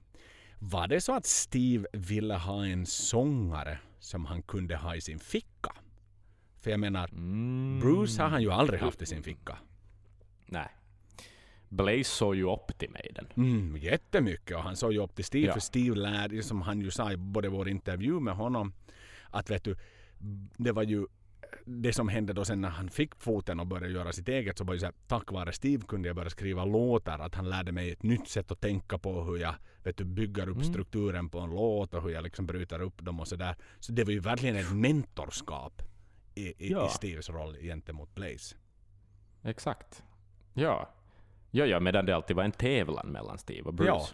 var 0.63 0.89
det 0.89 1.01
så 1.01 1.15
att 1.15 1.27
Steve 1.27 1.87
ville 1.93 2.35
ha 2.35 2.67
en 2.67 2.87
sångare 2.87 3.79
som 3.99 4.25
han 4.27 4.43
kunde 4.43 4.77
ha 4.77 4.97
i 4.97 5.01
sin 5.01 5.19
ficka? 5.19 5.73
För 6.61 6.71
jag 6.71 6.81
menar, 6.81 7.09
Mm. 7.09 7.81
Bruce 7.81 8.23
har 8.23 8.29
han 8.29 8.43
ju 8.43 8.51
aldrig 8.53 8.81
haft 8.81 9.03
i 9.03 9.07
sin 9.07 9.23
ficka. 9.23 9.59
Nej. 10.47 10.69
Blaze 11.69 12.05
såg 12.05 12.37
ju 12.37 12.53
upp 12.53 12.79
till 12.79 12.91
Maiden. 12.91 13.27
Mm, 13.37 13.77
jättemycket 13.77 14.57
och 14.57 14.63
han 14.63 14.77
såg 14.77 14.93
ju 14.93 14.99
upp 15.03 15.15
till 15.15 15.25
Steve 15.25 15.47
Ja. 15.47 15.53
för 15.53 15.61
Steve 15.61 15.97
lärde, 15.97 16.43
som 16.43 16.63
han 16.63 16.81
ju 16.81 16.91
sa 16.91 17.13
i 17.13 17.17
både 17.17 17.49
vår 17.49 17.69
intervju 17.69 18.21
med 18.21 18.35
honom, 18.35 18.73
att 19.31 19.51
vet 19.51 19.65
du, 19.65 19.77
det 20.57 20.73
var 20.73 20.83
ju 20.83 21.07
det 21.65 21.93
som 21.93 22.09
hände 22.09 22.33
då 22.33 22.45
sen 22.45 22.61
när 22.61 22.69
han 22.69 22.91
fick 22.91 23.15
foten 23.15 23.61
och 23.61 23.67
började 23.67 23.93
göra 23.93 24.13
sitt 24.13 24.29
eget 24.29 24.59
så 24.59 24.65
var 24.65 24.75
ju 24.75 24.81
så 24.81 24.87
här, 24.87 24.95
tack 25.07 25.33
vare 25.33 25.53
Steve 25.53 25.83
kunde 25.89 26.09
jag 26.09 26.17
börja 26.17 26.31
skriva 26.31 26.65
låtar. 26.65 27.19
Att 27.19 27.35
han 27.35 27.49
lärde 27.51 27.73
mig 27.73 27.91
ett 27.91 28.03
nytt 28.03 28.29
sätt 28.29 28.51
att 28.51 28.61
tänka 28.61 28.99
på 28.99 29.23
hur 29.25 29.37
jag 29.37 29.55
vet 29.85 29.97
du, 29.97 30.05
bygger 30.05 30.49
upp 30.49 30.57
Mm. 30.57 30.65
strukturen 30.69 31.29
på 31.29 31.39
en 31.39 31.51
låt 31.51 31.95
och 31.95 32.03
hur 32.03 32.11
jag 32.11 32.23
liksom 32.25 32.47
bryter 32.47 32.81
upp 32.83 33.03
dem 33.05 33.21
och 33.21 33.29
sådär. 33.29 33.57
Så 33.79 33.93
det 33.93 34.05
var 34.05 34.13
ju 34.13 34.21
verkligen 34.21 34.57
ett 34.57 34.73
mentorskap 34.75 35.83
i, 36.35 36.43
i, 36.67 36.73
Ja. 36.73 36.87
i 36.87 36.91
Steves 36.91 37.31
roll 37.31 37.57
gentemot 37.61 38.15
Blaze. 38.15 38.57
Exakt. 39.43 40.03
Ja. 40.55 40.89
Ja, 41.51 41.67
ja, 41.67 41.81
medan 41.81 42.07
det 42.07 42.15
alltid 42.17 42.37
var 42.37 42.45
en 42.45 42.53
tävlan 42.53 43.07
mellan 43.09 43.39
Steve 43.39 43.63
och 43.63 43.75
Bruce. 43.75 43.91
Ja, 43.91 44.07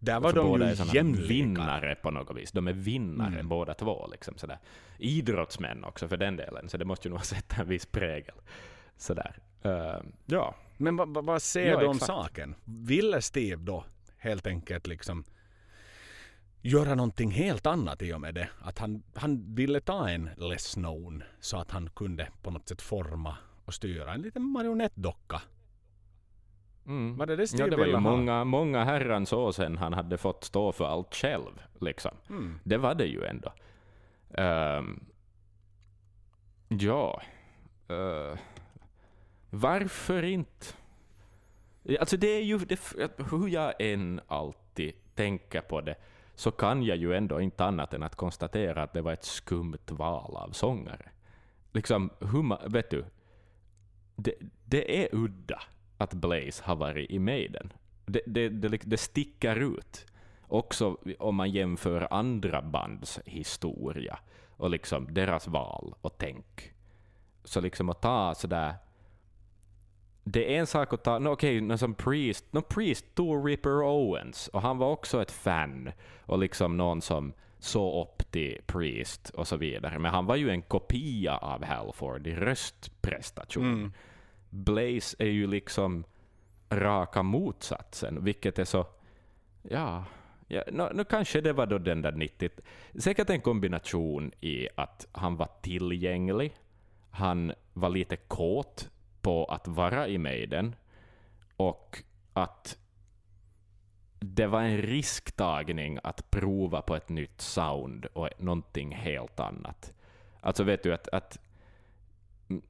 där 0.00 0.20
var 0.20 0.32
de 0.32 0.46
båda 0.48 0.64
ju 0.66 0.70
är 0.70 0.74
såna 0.76 0.92
jämlika. 0.92 1.28
vinnare 1.28 1.94
på 1.94 2.10
något 2.10 2.36
vis. 2.36 2.52
De 2.52 2.68
är 2.68 2.72
vinnare 2.72 3.34
Mm. 3.34 3.48
båda 3.48 3.74
två. 3.74 4.06
Liksom, 4.12 4.38
sådär. 4.38 4.58
Idrottsmän 4.98 5.84
också 5.84 6.08
för 6.08 6.16
den 6.16 6.36
delen, 6.36 6.68
så 6.68 6.76
det 6.76 6.84
måste 6.84 7.08
ju 7.08 7.10
nog 7.10 7.18
ha 7.18 7.24
sett 7.24 7.58
en 7.58 7.68
viss 7.68 7.86
prägel. 7.86 8.34
Sådär. 8.96 9.36
Uh, 9.66 10.02
ja. 10.26 10.54
Men 10.76 10.96
vad, 10.96 11.24
vad 11.24 11.42
säger 11.42 11.70
Ja, 11.72 11.80
du 11.80 11.86
om 11.86 11.96
exakt. 11.96 12.06
saken? 12.06 12.54
Ville 12.64 13.22
Steve 13.22 13.62
då 13.62 13.84
helt 14.18 14.46
enkelt 14.46 14.86
liksom 14.86 15.24
göra 16.62 16.94
någonting 16.94 17.30
helt 17.30 17.66
annat 17.66 18.02
i 18.02 18.12
och 18.12 18.20
med 18.20 18.34
det? 18.34 18.48
Att 18.62 18.78
han, 18.78 19.02
han 19.14 19.54
ville 19.54 19.80
ta 19.80 20.08
en 20.08 20.30
less 20.36 20.74
known 20.74 21.22
så 21.40 21.56
att 21.56 21.70
han 21.70 21.90
kunde 21.90 22.28
på 22.42 22.50
något 22.50 22.68
sätt 22.68 22.82
forma 22.82 23.36
och 23.64 23.74
styra 23.74 24.12
en 24.14 24.22
liten 24.22 24.42
marionettdocka. 24.42 25.42
Mm. 26.86 27.16
Var 27.16 27.26
det 27.26 27.36
det 27.36 27.58
Ja, 27.58 27.66
det 27.66 27.76
var 27.76 27.86
ju 27.86 27.98
många, 27.98 28.44
många 28.44 28.84
herrans 28.84 29.32
år 29.32 29.52
sedan 29.52 29.76
han 29.76 29.92
hade 29.92 30.18
fått 30.18 30.44
stå 30.44 30.72
för 30.72 30.84
allt 30.84 31.14
själv. 31.14 31.62
Liksom. 31.80 32.10
Mm. 32.28 32.60
Det 32.64 32.76
var 32.76 32.94
det 32.94 33.06
ju 33.06 33.24
ändå. 33.24 33.52
Ehm, 34.34 35.04
ja. 36.68 37.22
Eh, 37.88 38.38
varför 39.50 40.22
inte? 40.22 40.66
Alltså 42.00 42.16
det 42.16 42.26
är 42.26 42.42
ju, 42.42 42.58
det, 42.58 42.80
hur 43.30 43.48
jag 43.48 43.74
än 43.78 44.20
alltid 44.26 44.92
tänker 45.14 45.60
på 45.60 45.80
det, 45.80 45.94
så 46.34 46.50
kan 46.50 46.82
jag 46.82 46.96
ju 46.96 47.14
ändå 47.14 47.40
inte 47.40 47.64
annat 47.64 47.94
än 47.94 48.02
att 48.02 48.16
konstatera 48.16 48.82
att 48.82 48.92
det 48.92 49.02
var 49.02 49.12
ett 49.12 49.24
skumt 49.24 49.90
val 49.90 50.36
av 50.36 50.50
sångare. 50.50 51.10
Liksom, 51.72 52.10
hur 52.20 52.68
vet 52.68 52.90
du, 52.90 53.04
det, 54.16 54.34
det 54.64 55.04
är 55.04 55.08
udda 55.12 55.62
att 56.00 56.14
Blaze 56.14 56.62
har 56.64 56.76
varit 56.76 57.10
i 57.10 57.18
Maiden. 57.18 57.72
Det, 58.06 58.20
det, 58.26 58.48
det, 58.48 58.68
det 58.84 58.96
sticker 58.96 59.56
ut. 59.56 60.06
Också 60.48 60.96
om 61.18 61.34
man 61.36 61.50
jämför 61.50 62.08
andra 62.10 62.62
bands 62.62 63.20
historia 63.24 64.18
och 64.56 64.70
liksom 64.70 65.14
deras 65.14 65.48
val 65.48 65.94
och 66.00 66.18
tänk. 66.18 66.72
Så 67.44 67.60
liksom 67.60 67.88
att 67.88 68.02
ta 68.02 68.34
sådär... 68.34 68.74
Det 70.24 70.54
är 70.54 70.60
en 70.60 70.66
sak 70.66 70.92
att 70.92 71.04
ta... 71.04 71.18
No, 71.18 71.28
Okej, 71.28 71.64
okay, 71.64 71.78
som 71.78 71.94
Priest... 71.94 72.52
No, 72.52 72.60
Priest 72.60 73.14
tog 73.14 73.48
Ripper 73.48 73.82
Owens 73.82 74.48
och 74.48 74.62
han 74.62 74.78
var 74.78 74.90
också 74.90 75.22
ett 75.22 75.30
fan 75.30 75.90
och 76.22 76.38
liksom 76.38 76.76
någon 76.76 77.02
som 77.02 77.32
såg 77.58 78.06
upp 78.06 78.30
till 78.30 78.60
Priest 78.66 79.30
och 79.30 79.48
så 79.48 79.56
vidare. 79.56 79.98
Men 79.98 80.10
han 80.10 80.26
var 80.26 80.36
ju 80.36 80.50
en 80.50 80.62
kopia 80.62 81.36
av 81.36 81.64
Halford 81.64 82.26
i 82.26 82.34
röstprestation. 82.34 83.64
Mm. 83.64 83.92
Blaze 84.50 85.16
är 85.18 85.26
ju 85.26 85.46
liksom 85.46 86.04
raka 86.70 87.22
motsatsen, 87.22 88.24
vilket 88.24 88.58
är 88.58 88.64
så... 88.64 88.86
Ja, 89.62 90.04
ja 90.48 90.62
nu, 90.72 90.88
nu 90.94 91.04
kanske 91.04 91.40
det 91.40 91.52
var 91.52 91.66
då 91.66 91.78
den 91.78 92.02
där 92.02 92.12
90... 92.12 92.50
Säkert 92.94 93.30
en 93.30 93.40
kombination 93.40 94.32
i 94.40 94.68
att 94.74 95.06
han 95.12 95.36
var 95.36 95.48
tillgänglig, 95.62 96.56
han 97.10 97.52
var 97.72 97.88
lite 97.88 98.16
kåt 98.16 98.90
på 99.22 99.44
att 99.44 99.68
vara 99.68 100.08
i 100.08 100.18
Maiden 100.18 100.74
och 101.56 102.02
att 102.32 102.78
det 104.20 104.46
var 104.46 104.62
en 104.62 104.82
risktagning 104.82 105.98
att 106.02 106.30
prova 106.30 106.82
på 106.82 106.96
ett 106.96 107.08
nytt 107.08 107.40
sound 107.40 108.06
och 108.06 108.28
någonting 108.38 108.94
helt 108.94 109.40
annat. 109.40 109.92
Alltså 110.40 110.64
vet 110.64 110.82
du 110.82 110.94
att, 110.94 111.08
att 111.08 111.38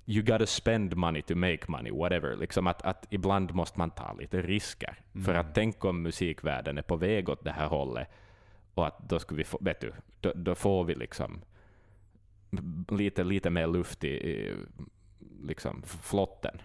you 0.07 0.23
gotta 0.23 0.47
spend 0.47 0.97
money 0.97 1.23
to 1.23 1.35
make 1.35 1.61
money, 1.69 1.93
whatever. 1.93 2.37
Liksom 2.37 2.67
att, 2.67 2.83
att 2.83 3.07
ibland 3.11 3.55
måste 3.55 3.79
man 3.79 3.91
ta 3.91 4.13
lite 4.13 4.43
risker. 4.43 4.99
För 5.25 5.35
att 5.35 5.55
tänk 5.55 5.85
om 5.85 6.03
musikvärlden 6.03 6.79
är 6.79 6.83
på 6.83 6.97
väg 6.97 7.29
åt 7.29 7.45
det 7.45 7.53
här 7.53 7.67
hållet 7.67 8.09
och 8.75 8.87
att 8.87 9.09
då 9.09 9.19
skulle 9.19 9.39
vi 9.39 9.45
få, 9.45 9.59
vet 9.61 9.81
du, 9.81 9.93
då, 10.21 10.33
då 10.35 10.55
får 10.55 10.85
vi 10.85 10.95
liksom 10.95 11.41
lite, 12.89 13.25
lite 13.25 13.51
mer 13.51 13.67
luft 13.67 14.05
i, 14.05 14.09
i 14.09 14.55
liksom 15.43 15.83
flotten 15.83 16.61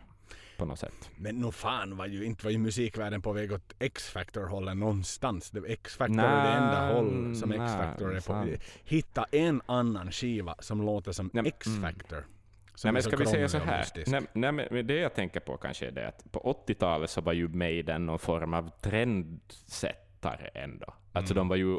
på 0.57 0.65
något 0.65 0.79
sätt. 0.79 1.09
Men 1.17 1.35
nog 1.35 1.53
fan 1.53 1.97
var 1.97 2.05
ju 2.05 2.25
inte 2.25 2.45
var 2.45 2.51
ju 2.51 2.57
musikvärlden 2.57 3.21
på 3.21 3.33
väg 3.33 3.51
åt 3.51 3.73
X-Factor-hållet 3.79 4.77
någonstans. 4.77 5.53
X-Factor 5.67 6.19
är 6.19 6.43
det 6.43 6.57
enda 6.57 6.93
håll 6.93 7.35
som 7.35 7.51
X-Factor 7.51 8.11
är 8.11 8.15
på. 8.15 8.21
sant. 8.21 8.51
Hitta 8.83 9.25
en 9.31 9.61
annan 9.65 10.11
skiva 10.11 10.55
som 10.59 10.81
låter 10.81 11.11
som 11.11 11.29
men- 11.33 11.45
X-Factor. 11.45 12.21
Som 12.21 12.34
Nej, 12.83 12.93
men 12.93 13.03
ska 13.03 13.15
vi 13.17 13.25
säga 13.25 13.47
så 13.47 13.57
här? 13.57 13.85
Nej, 14.07 14.21
nej, 14.33 14.51
men 14.51 14.87
det 14.87 14.95
jag 14.95 15.13
tänker 15.13 15.39
på 15.39 15.57
kanske 15.57 15.87
är 15.87 15.91
det 15.91 16.07
att 16.07 16.31
på 16.31 16.55
80-talet 16.67 17.09
så 17.09 17.21
var 17.21 17.33
ju 17.33 17.47
Maiden 17.47 18.05
någon 18.05 18.19
form 18.19 18.53
av 18.53 18.69
trendsättare 18.81 20.49
ändå. 20.53 20.93
Alltså 21.13 21.33
Mm. 21.33 21.41
de 21.41 21.47
var 21.47 21.55
ju 21.55 21.77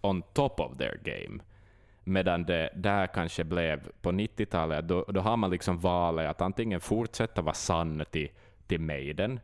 on 0.00 0.22
top 0.22 0.60
of 0.60 0.76
their 0.78 1.00
game. 1.04 1.42
Medan 2.04 2.44
det 2.44 2.70
där 2.74 3.06
kanske 3.06 3.44
blev 3.44 3.88
på 4.00 4.12
90-talet, 4.12 4.88
då, 4.88 5.04
då 5.08 5.20
har 5.20 5.36
man 5.36 5.50
liksom 5.50 5.78
valet 5.78 6.30
att 6.30 6.40
antingen 6.40 6.80
fortsätta 6.80 7.42
vara 7.42 7.54
sann 7.54 8.04
till, 8.10 8.28
till 8.66 8.80
Maiden, 8.80 9.40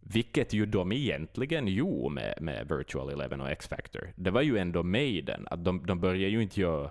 vilket 0.00 0.52
ju 0.52 0.66
de 0.66 0.92
egentligen 0.92 1.68
gjorde 1.68 2.14
med, 2.14 2.34
med 2.40 2.68
Virtual 2.68 3.10
Eleven 3.10 3.40
och 3.40 3.50
X-Factor. 3.50 4.12
Det 4.16 4.30
var 4.30 4.42
ju 4.42 4.58
ändå 4.58 4.82
Maiden, 4.82 5.48
att 5.50 5.64
de, 5.64 5.86
de 5.86 6.00
började 6.00 6.32
ju 6.32 6.42
inte 6.42 6.60
göra 6.60 6.90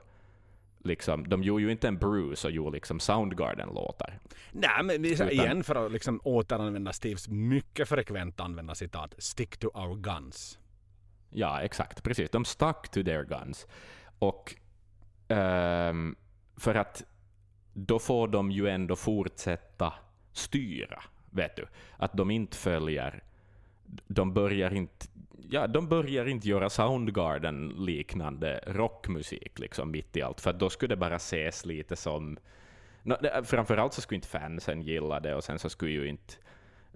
Liksom, 0.84 1.30
de 1.30 1.44
gjorde 1.44 1.64
ju 1.64 1.72
inte 1.72 1.88
en 1.88 1.98
Bruce 1.98 2.48
och 2.48 2.52
gjorde 2.54 2.76
liksom 2.76 3.00
Soundgarden-låtar. 3.00 4.20
Nej, 4.52 4.84
men 4.84 5.06
Utan- 5.06 5.30
igen 5.30 5.64
för 5.64 5.86
att 5.86 5.92
liksom 5.92 6.22
återanvända 6.24 6.94
Steves 6.94 7.28
mycket 7.28 7.90
frekvent 7.90 8.40
använda 8.40 8.76
citat. 8.76 9.16
Stick 9.18 9.58
to 9.58 9.68
our 9.68 9.96
guns. 9.96 10.60
Ja, 11.30 11.62
exakt. 11.62 12.04
Precis. 12.04 12.30
De 12.30 12.46
stuck 12.46 12.90
to 12.90 13.04
their 13.04 13.24
guns. 13.24 13.68
Och 14.20 14.56
ehm, 15.28 16.16
för 16.58 16.76
att 16.76 17.04
då 17.74 18.00
får 18.00 18.28
de 18.28 18.52
ju 18.52 18.70
ändå 18.70 18.96
fortsätta 18.96 19.94
styra, 20.34 21.04
vet 21.30 21.56
du. 21.56 21.68
Att 21.98 22.14
de 22.14 22.32
inte 22.32 22.58
följer... 22.58 23.24
De 24.08 24.34
börjar 24.34 24.74
inte, 24.74 25.06
ja, 25.50 25.68
de 25.68 25.88
börjar 25.88 26.26
inte 26.26 26.48
göra 26.50 26.70
Soundgarden-liknande 26.70 28.60
rockmusik 28.68 29.60
liksom 29.60 29.92
mitt 29.92 30.18
i 30.18 30.22
allt, 30.22 30.42
för 30.42 30.54
då 30.54 30.70
skulle 30.70 30.96
det 30.96 31.00
bara 31.00 31.16
ses 31.16 31.66
lite 31.66 31.96
som... 31.96 32.38
No, 33.04 33.16
det- 33.22 33.44
framförallt 33.44 33.94
så 33.94 34.02
skulle 34.02 34.16
inte 34.16 34.28
fansen 34.28 34.82
gilla 34.82 35.20
det 35.20 35.36
och 35.36 35.44
sen 35.44 35.60
så 35.60 35.70
skulle 35.70 35.92
ju 35.92 36.08
inte 36.08 36.34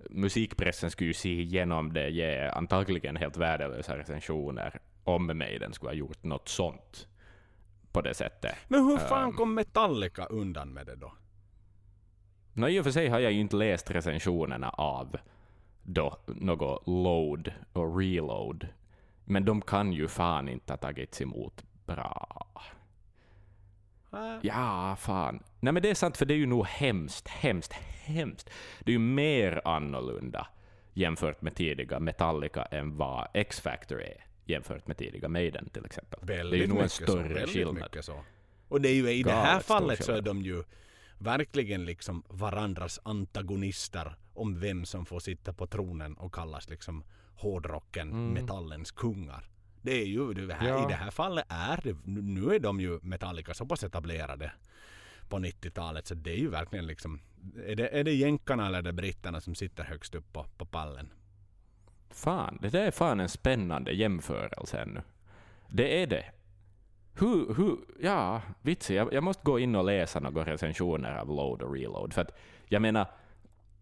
musikpressen 0.09 0.91
skulle 0.91 1.07
ju 1.07 1.13
se 1.13 1.29
igenom 1.41 1.93
det, 1.93 2.09
ge 2.09 2.39
antagligen 2.47 3.15
helt 3.15 3.37
värdelösa 3.37 3.97
recensioner 3.97 4.79
om 5.03 5.37
Maiden 5.37 5.73
skulle 5.73 5.89
ha 5.89 5.95
gjort 5.95 6.23
något 6.23 6.47
sånt 6.49 7.07
på 7.91 8.01
det 8.01 8.13
sättet. 8.13 8.55
Men 8.67 8.85
hur 8.85 8.97
fan 8.97 9.29
Ehm. 9.29 9.35
kom 9.35 9.53
Metallica 9.55 10.25
undan 10.25 10.73
med 10.73 10.85
det 10.85 10.95
då? 10.95 11.13
Nå, 12.53 12.67
I 12.69 12.79
och 12.79 12.83
för 12.83 12.91
sig 12.91 13.07
har 13.07 13.19
jag 13.19 13.31
ju 13.31 13.39
inte 13.39 13.55
läst 13.55 13.91
recensionerna 13.91 14.69
av 14.69 15.15
då 15.83 16.17
något 16.27 16.87
load 16.87 17.51
och 17.73 17.97
reload, 17.97 18.67
men 19.25 19.45
de 19.45 19.61
kan 19.61 19.93
ju 19.93 20.07
fan 20.07 20.49
inte 20.49 20.73
ha 20.73 20.77
tagits 20.77 21.21
emot 21.21 21.63
bra. 21.85 22.47
Äh, 24.13 24.35
Ja, 24.41 24.95
fan. 24.99 25.43
Nej 25.59 25.73
men 25.73 25.83
det 25.83 25.89
är 25.89 25.95
sant, 25.95 26.17
för 26.17 26.25
det 26.25 26.33
är 26.33 26.37
ju 26.37 26.45
nog 26.45 26.65
hemskt, 26.65 27.27
hemskt, 27.27 27.73
hemskt. 28.03 28.49
Det 28.79 28.91
är 28.91 28.93
ju 28.93 28.99
mer 28.99 29.61
annorlunda 29.65 30.47
jämfört 30.93 31.41
med 31.41 31.55
tidiga 31.55 31.99
Metallica 31.99 32.63
än 32.63 32.97
vad 32.97 33.27
X-Factor 33.33 34.01
är 34.01 34.25
jämfört 34.45 34.87
med 34.87 34.97
tidiga 34.97 35.27
Maiden 35.27 35.69
till 35.69 35.85
exempel. 35.85 36.19
Väldigt 36.23 36.51
det 36.51 36.57
är 36.57 36.67
ju 36.67 36.73
nog 36.73 36.81
en 36.81 36.89
så, 36.89 37.03
större 37.03 37.33
väldigt 37.33 37.49
skillnad. 37.49 37.97
Så. 38.01 38.23
Och 38.67 38.81
det 38.81 38.89
är 38.89 38.93
ju 38.93 39.11
i 39.11 39.23
det 39.23 39.29
Galet 39.29 39.45
här 39.45 39.59
stor 39.59 39.75
fallet 39.75 40.05
så 40.05 40.11
är 40.11 40.21
de 40.21 40.41
ju 40.41 40.63
verkligen 41.21 41.85
liksom 41.85 42.23
varandras 42.29 42.99
antagonister 43.03 44.15
om 44.33 44.59
vem 44.59 44.85
som 44.85 45.05
får 45.05 45.19
sitta 45.19 45.53
på 45.53 45.67
tronen 45.67 46.13
och 46.17 46.33
kallas 46.35 46.69
liksom 46.69 47.03
hårdrocken, 47.35 48.09
Mm. 48.11 48.29
metallens 48.33 48.91
kungar. 48.91 49.45
Det 49.81 49.91
är 50.01 50.05
ju 50.05 50.33
det 50.33 50.53
här, 50.53 50.67
Ja. 50.69 50.83
i 50.85 50.87
det 50.87 50.95
här 50.95 51.11
fallet 51.11 51.45
är 51.49 51.79
det, 51.83 51.95
nu 52.21 52.55
är 52.55 52.59
de 52.59 52.79
ju 52.81 52.99
Metallica 53.01 53.53
så 53.53 53.65
pass 53.65 53.83
etablerade 53.83 54.51
på 55.29 55.39
90-talet 55.39 56.07
så 56.07 56.15
det 56.15 56.31
är 56.31 56.37
ju 56.37 56.49
verkligen 56.49 56.87
liksom 56.87 57.19
är 57.67 57.75
det, 57.75 57.87
är 57.99 58.03
det 58.03 58.13
jänkarna 58.13 58.67
eller 58.67 58.81
det 58.81 58.93
britterna 58.93 59.41
som 59.41 59.55
sitter 59.55 59.83
högst 59.83 60.15
upp 60.15 60.33
på, 60.33 60.45
på 60.57 60.65
pallen? 60.65 61.09
Fan, 62.09 62.57
det 62.61 62.69
där 62.69 62.85
är 62.87 62.91
fan 62.91 63.19
en 63.19 63.29
spännande 63.29 63.91
jämförelse 63.91 64.79
ännu. 64.81 65.01
Det 65.69 66.03
är 66.03 66.07
det. 66.07 66.25
Hur, 67.13 67.53
hur, 67.53 67.77
ja, 68.01 68.41
vitsi, 68.61 68.95
jag, 68.95 69.13
jag 69.13 69.23
måste 69.23 69.43
gå 69.43 69.59
in 69.59 69.75
och 69.75 69.83
läsa 69.85 70.19
några 70.19 70.45
recensioner 70.53 71.17
av 71.17 71.27
Load 71.27 71.61
och 71.61 71.73
Reload, 71.73 72.13
för 72.13 72.21
att 72.21 72.37
jag 72.67 72.81
menar, 72.81 73.05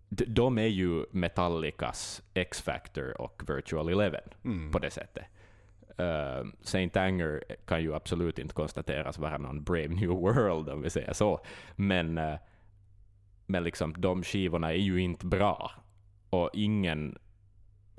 de 0.10 0.58
är 0.58 0.68
ju 0.68 1.06
Metallicas 1.12 2.22
X-Factor 2.34 3.22
och 3.22 3.42
Virtual 3.50 3.89
Eleven 3.89 4.22
Mm. 4.46 4.72
på 4.72 4.80
det 4.80 4.92
sättet. 4.92 5.24
Uh, 6.00 6.50
Saint 6.62 6.98
Anger 6.98 7.44
kan 7.65 7.82
ju 7.84 7.96
absolut 7.96 8.39
inte 8.39 8.54
konstateras 8.54 9.18
vara 9.20 9.38
någon 9.38 9.63
Brave 9.63 9.88
New 9.88 10.10
World 10.22 10.70
om 10.70 10.82
vi 10.82 10.89
säger 10.89 11.13
så, 11.13 11.39
men, 11.76 12.18
eh, 12.18 12.36
men 13.46 13.63
liksom, 13.63 13.94
de 13.98 14.24
skivorna 14.24 14.70
är 14.74 14.78
ju 14.78 15.02
inte 15.02 15.26
bra. 15.26 15.72
Och 16.30 16.50
ingen... 16.54 17.18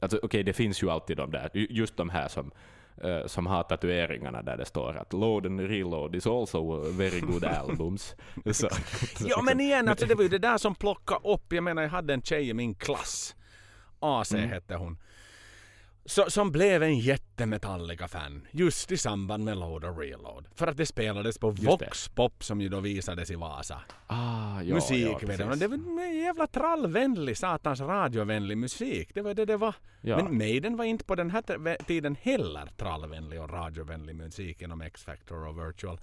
Alltså, 0.02 0.20
Okej, 0.22 0.42
det 0.42 0.52
finns 0.52 0.82
ju 0.82 0.90
alltid 0.90 1.16
de 1.16 1.30
där, 1.30 1.50
ju- 1.54 1.66
just 1.70 1.96
de 1.96 2.08
här 2.10 2.28
som, 2.28 2.50
eh, 3.00 3.26
som 3.26 3.46
har 3.46 3.62
tatueringarna 3.62 4.42
där 4.42 4.56
det 4.56 4.64
står 4.64 4.96
att 4.96 5.12
Load 5.12 5.46
and 5.46 5.60
Reload 5.60 6.14
is 6.14 6.26
also 6.26 6.90
very 6.90 7.20
good 7.20 7.44
albums. 7.44 8.14
så, 8.44 8.52
så 8.52 8.68
Ja 9.28 9.42
men 9.42 9.60
igen, 9.60 9.88
alltså, 9.88 10.06
det 10.06 10.14
var 10.14 10.22
ju 10.22 10.28
det 10.28 10.38
där 10.38 10.58
som 10.58 10.74
plockade 10.74 11.28
upp. 11.28 11.52
Jag 11.52 11.64
menar 11.64 11.82
jag 11.82 11.90
hade 11.90 12.14
en 12.14 12.22
tjej 12.22 12.48
i 12.48 12.54
min 12.54 12.74
klass. 12.74 13.36
AC 14.00 14.34
Mm. 14.34 14.50
hette 14.50 14.74
hon. 14.74 14.98
Så, 16.04 16.30
som 16.30 16.52
blev 16.52 16.82
en 16.82 16.98
jättemetallica-fan 16.98 18.46
just 18.50 18.92
i 18.92 18.96
samband 18.96 19.44
med 19.44 19.56
Load 19.56 19.84
och 19.84 19.98
Reload. 19.98 20.46
För 20.54 20.66
att 20.66 20.76
det 20.76 20.86
spelades 20.86 21.38
på. 21.38 21.50
Vox 21.50 22.08
Pop 22.08 22.44
som 22.44 22.60
ju 22.60 22.68
då 22.68 22.80
visades 22.80 23.30
i 23.30 23.34
Vasa. 23.34 23.82
Ah, 24.06 24.62
ja, 24.62 24.74
musik 24.74 25.16
ja. 25.20 25.28
Det 25.56 25.66
var 25.68 25.76
en 25.76 26.18
jävla 26.18 26.46
trallvänlig, 26.46 27.36
satans 27.36 27.80
radiovänlig 27.80 28.58
musik. 28.58 29.14
Det 29.14 29.22
var 29.22 29.34
det 29.34 29.44
det 29.44 29.56
var. 29.56 29.74
Ja. 30.00 30.16
Men 30.16 30.38
Maiden 30.38 30.76
var 30.76 30.84
inte 30.84 31.04
på 31.04 31.14
den 31.14 31.30
här 31.30 31.82
tiden 31.84 32.16
heller 32.22 32.68
trallvänlig 32.76 33.40
och 33.42 33.50
radiovänlig 33.50 34.16
musik 34.16 34.62
inom 34.62 34.80
X-Factor 34.80 35.46
och 35.46 35.58
Virtual. 35.58 36.00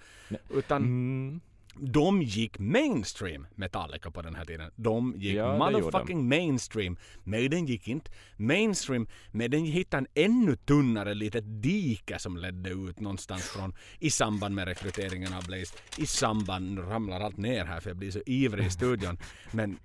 Utan 0.53 0.77
Mm. 0.77 1.41
De 1.80 2.22
gick 2.22 2.60
mainstream 2.60 3.48
Metallica 3.56 4.12
på 4.12 4.22
den 4.22 4.36
här 4.36 4.46
tiden. 4.46 4.72
De 4.76 5.13
gick 5.18 5.36
Ja, 5.36 5.58
motherfucking 5.58 6.30
mainstream. 6.30 6.98
Maiden 7.24 7.66
gick 7.66 7.88
inte 7.88 8.12
mainstream, 8.38 9.08
men 9.32 9.52
den 9.52 9.66
hittade 9.66 10.08
en 10.13 10.26
ännu 10.26 10.56
tunnare 10.56 11.13
litet 11.13 11.44
dike 11.62 12.20
som 12.20 12.38
ledde 12.38 12.70
ut 12.70 13.00
någonstans 13.00 13.44
från 13.44 13.76
i 14.00 14.10
samband 14.10 14.56
med 14.56 14.68
rekryteringen 14.68 15.34
av 15.34 15.46
Blaze. 15.46 15.76
I 15.98 16.06
samband, 16.06 16.72
nu 16.72 16.82
ramlar 16.82 17.20
allt 17.20 17.38
ner 17.38 17.66
här 17.66 17.80
för 17.80 17.90
jag 17.90 17.98
blir 17.98 18.12
så 18.12 18.22
ivrig 18.26 18.66
i 18.66 18.70
studion. 18.70 19.18
Men 19.52 19.80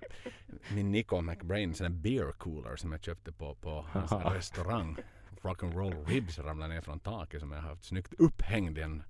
min 0.69 0.91
Nico 0.91 1.21
McBrain, 1.21 1.73
en 1.81 2.01
beer 2.01 2.31
cooler 2.31 2.75
som 2.75 2.91
jag 2.91 3.03
köpte 3.03 3.31
på, 3.31 3.55
på 3.55 3.85
hans 3.91 4.11
restaurang. 4.35 4.97
Rock'n'roll 5.43 6.05
ribs 6.05 6.39
ramlade 6.39 6.73
ner 6.73 6.81
från 6.81 6.99
taket 6.99 7.39
som 7.39 7.51
jag 7.51 7.61
har 7.61 7.69
haft 7.69 7.83
snyggt 7.83 8.13
upphängd 8.17 8.77
i 8.77 8.81
en, 8.81 9.03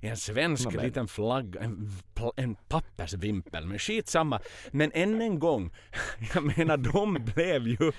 i 0.00 0.08
en 0.08 0.16
svensk 0.16 0.64
Nåväl. 0.64 0.84
liten 0.84 1.08
flagga, 1.08 1.60
en, 1.60 1.90
en 2.36 2.54
pappersvimpel. 2.54 3.66
Men 3.66 3.78
skitsamma. 3.78 4.40
Men 4.70 4.92
än 4.94 5.20
en 5.20 5.38
gång, 5.38 5.70
jag 6.34 6.58
menar 6.58 6.76
de 6.76 7.14
blev 7.34 7.68
ju, 7.68 7.92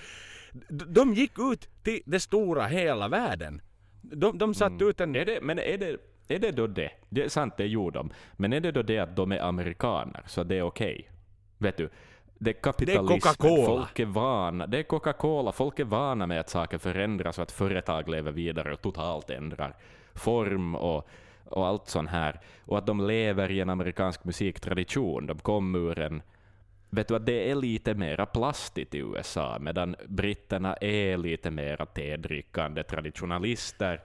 de, 0.69 1.13
gick 1.13 1.39
ut 1.39 1.83
till 1.83 2.01
det 2.05 2.19
stora 2.19 2.67
hela 2.67 3.07
världen. 3.07 3.61
De, 4.01 4.37
de 4.37 4.53
satte 4.53 4.83
ut 4.85 5.01
en... 5.01 5.15
Är 5.15 5.25
det, 5.25 5.39
men 5.41 5.59
är 5.59 5.77
det, 5.77 5.97
är 6.27 6.39
det 6.39 6.51
då 6.51 6.67
det? 6.67 6.91
Det 7.09 7.23
är 7.23 7.29
sant, 7.29 7.53
det 7.57 7.65
gjorde 7.65 7.99
de. 7.99 8.11
Men 8.33 8.53
är 8.53 8.59
det 8.59 8.71
då 8.71 8.81
det 8.81 8.99
att 8.99 9.15
de 9.15 9.31
är 9.31 9.39
amerikaner, 9.39 10.23
så 10.27 10.43
det 10.43 10.55
är 10.55 10.61
okej? 10.61 11.11
Vet 11.57 11.77
du? 11.77 11.89
Det 12.43 12.49
är 12.49 12.61
kapitalismen. 12.61 13.19
Coca-Cola. 13.19 13.65
Folk 13.65 13.99
är 13.99 14.05
vana. 14.05 14.67
Det 14.67 14.79
är 14.79 14.83
Coca-Cola. 14.83 15.51
Folk 15.51 15.79
är 15.79 15.83
vana 15.83 16.27
med 16.27 16.39
att 16.39 16.49
saker 16.49 16.77
förändras 16.77 17.37
och 17.37 17.43
att 17.43 17.51
företag 17.51 18.09
lever 18.09 18.31
vidare 18.31 18.73
och 18.73 18.81
totalt 18.81 19.29
ändrar 19.29 19.75
form 20.13 20.75
och, 20.75 21.07
och 21.45 21.67
allt 21.67 21.87
sånt 21.87 22.09
här. 22.09 22.39
Och 22.65 22.77
att 22.77 22.85
de 22.85 23.07
lever 23.07 23.51
i 23.51 23.59
en 23.59 23.69
amerikansk 23.69 24.23
musiktradition. 24.23 25.25
De 25.25 25.39
kom 25.39 25.75
ur 25.75 25.99
en 25.99 26.21
Vet 26.89 27.07
du 27.07 27.15
att 27.15 27.25
det 27.25 27.51
är 27.51 27.55
lite 27.55 27.93
mera 27.93 28.25
plastigt 28.25 28.95
i 28.95 28.97
USA, 28.97 29.57
medan 29.59 29.95
britterna 30.07 30.73
är 30.73 31.17
lite 31.17 31.51
mera 31.51 31.85
tedrickande 31.85 32.83
traditionalister 32.83 34.01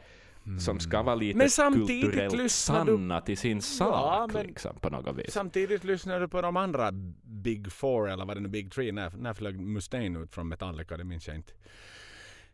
som 0.60 0.80
ska 0.80 1.02
vara 1.02 1.14
lite 1.14 1.38
Men 1.38 1.50
samtidigt 1.50 2.02
kulturellt 2.04 2.36
lyssnar 2.36 2.84
du- 2.84 2.92
sanna 2.92 3.20
till 3.20 3.38
sin 3.38 3.62
sak 3.62 4.32
men- 4.32 4.46
liksom, 4.46 4.76
på 4.80 4.90
något 4.90 5.16
vis. 5.16 5.32
Samtidigt 5.32 5.84
lyssnar 5.84 6.20
du 6.20 6.28
på 6.28 6.42
de 6.42 6.56
andra 6.56 6.92
Big 7.22 7.72
Four 7.72 8.10
eller 8.10 8.24
vad 8.24 8.36
det 8.36 8.40
nu 8.40 8.48
Big 8.48 8.72
Three. 8.72 8.92
När, 8.92 9.10
när 9.16 9.34
flög 9.34 9.60
Mustaine 9.60 10.16
ut 10.16 10.34
från 10.34 10.48
Metallica? 10.48 10.96
Det 10.96 11.04
minns 11.04 11.26
jag 11.28 11.36
inte. 11.36 11.52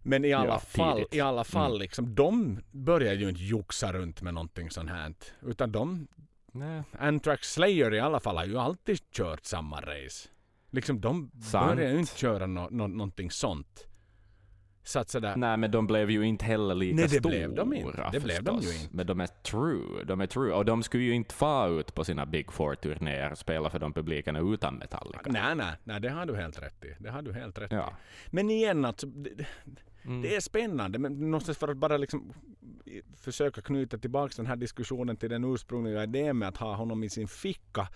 Men 0.02 0.24
i 0.24 0.32
alla 0.32 0.46
Ja, 0.48 0.58
fall, 0.58 0.96
tidigt. 0.96 1.14
i 1.14 1.20
alla 1.20 1.44
fall 1.44 1.70
Mm. 1.70 1.80
liksom, 1.80 2.14
de 2.14 2.60
börjar 2.70 3.14
ju 3.14 3.28
inte 3.28 3.42
joxa 3.44 3.92
runt 3.92 4.22
med 4.22 4.34
någonting 4.34 4.70
sånt 4.70 4.90
här. 4.90 5.14
Utan 5.46 5.72
de, 5.72 6.06
Nej. 6.52 6.82
Anthrax 6.98 7.52
Slayer 7.52 7.94
i 7.94 8.00
alla 8.00 8.20
fall 8.20 8.36
har 8.36 8.44
ju 8.44 8.58
alltid 8.58 8.98
kört 9.12 9.44
samma 9.46 9.80
race. 9.80 10.28
Liksom 10.70 11.00
de 11.00 11.30
Sant. 11.42 11.74
börjar 11.76 11.92
ju 11.92 11.98
inte 11.98 12.18
köra 12.18 12.46
no, 12.46 12.68
no, 12.70 12.86
någonting 12.86 13.30
sånt. 13.30 13.86
Så 14.84 14.98
att 14.98 15.08
sådär, 15.10 15.36
Nej, 15.36 15.56
men 15.56 15.70
de 15.70 15.86
blev 15.86 16.10
ju 16.10 16.22
inte 16.26 16.44
heller 16.44 16.74
lika 16.74 16.96
Nej, 16.96 17.04
det 17.04 17.08
stora 17.18 17.30
blev 17.30 17.54
de 17.54 17.72
inte. 17.74 18.08
Det 18.12 18.20
blev 18.20 18.42
de 18.42 18.60
ju 18.60 18.72
inte. 18.74 18.96
Men 18.96 19.06
de 19.06 19.20
är 19.20 19.26
true. 19.26 20.04
De 20.04 20.20
är 20.20 20.26
true. 20.26 20.52
Och 20.52 20.64
de 20.64 20.82
skulle 20.82 21.04
ju 21.04 21.14
inte 21.14 21.34
få 21.34 21.68
ut 21.80 21.94
på 21.94 22.04
sina 22.04 22.26
Big 22.26 22.52
Four-turnéer 22.52 23.30
och 23.32 23.38
spela 23.38 23.70
för 23.70 23.78
de 23.78 23.92
publikerna 23.92 24.38
utan 24.40 24.74
Metallica. 24.74 25.20
nej, 25.26 25.54
nej, 25.54 25.72
nej, 25.84 26.00
det 26.00 26.08
har 26.08 26.26
du 26.26 26.36
helt 26.36 26.62
rätt 26.62 26.84
i. 26.84 26.94
Det 26.98 27.10
har 27.10 27.22
du 27.22 27.32
helt 27.32 27.58
rätt 27.58 27.72
i. 27.72 27.74
Ja. 27.74 27.92
Men 28.30 28.50
igen 28.50 28.84
alltså, 28.84 29.06
det, 29.06 29.46
Mm. 30.04 30.22
det 30.22 30.36
är 30.36 30.40
spännande. 30.40 30.98
Men 30.98 31.30
någonstans 31.30 31.58
för 31.58 31.68
att 31.68 31.76
bara 31.76 31.96
liksom 31.96 32.32
i- 32.84 33.02
försöka 33.16 33.60
knyta 33.62 33.98
tillbaka 33.98 34.32
den 34.36 34.46
här 34.46 34.56
diskussionen 34.56 35.16
till 35.16 35.30
den 35.30 35.44
ursprungliga 35.54 36.02
idén 36.02 36.38
med 36.38 36.48
att 36.48 36.56
ha 36.56 36.74
honom 36.74 37.04
i 37.04 37.08
sin 37.10 37.28
ficka. 37.28 37.88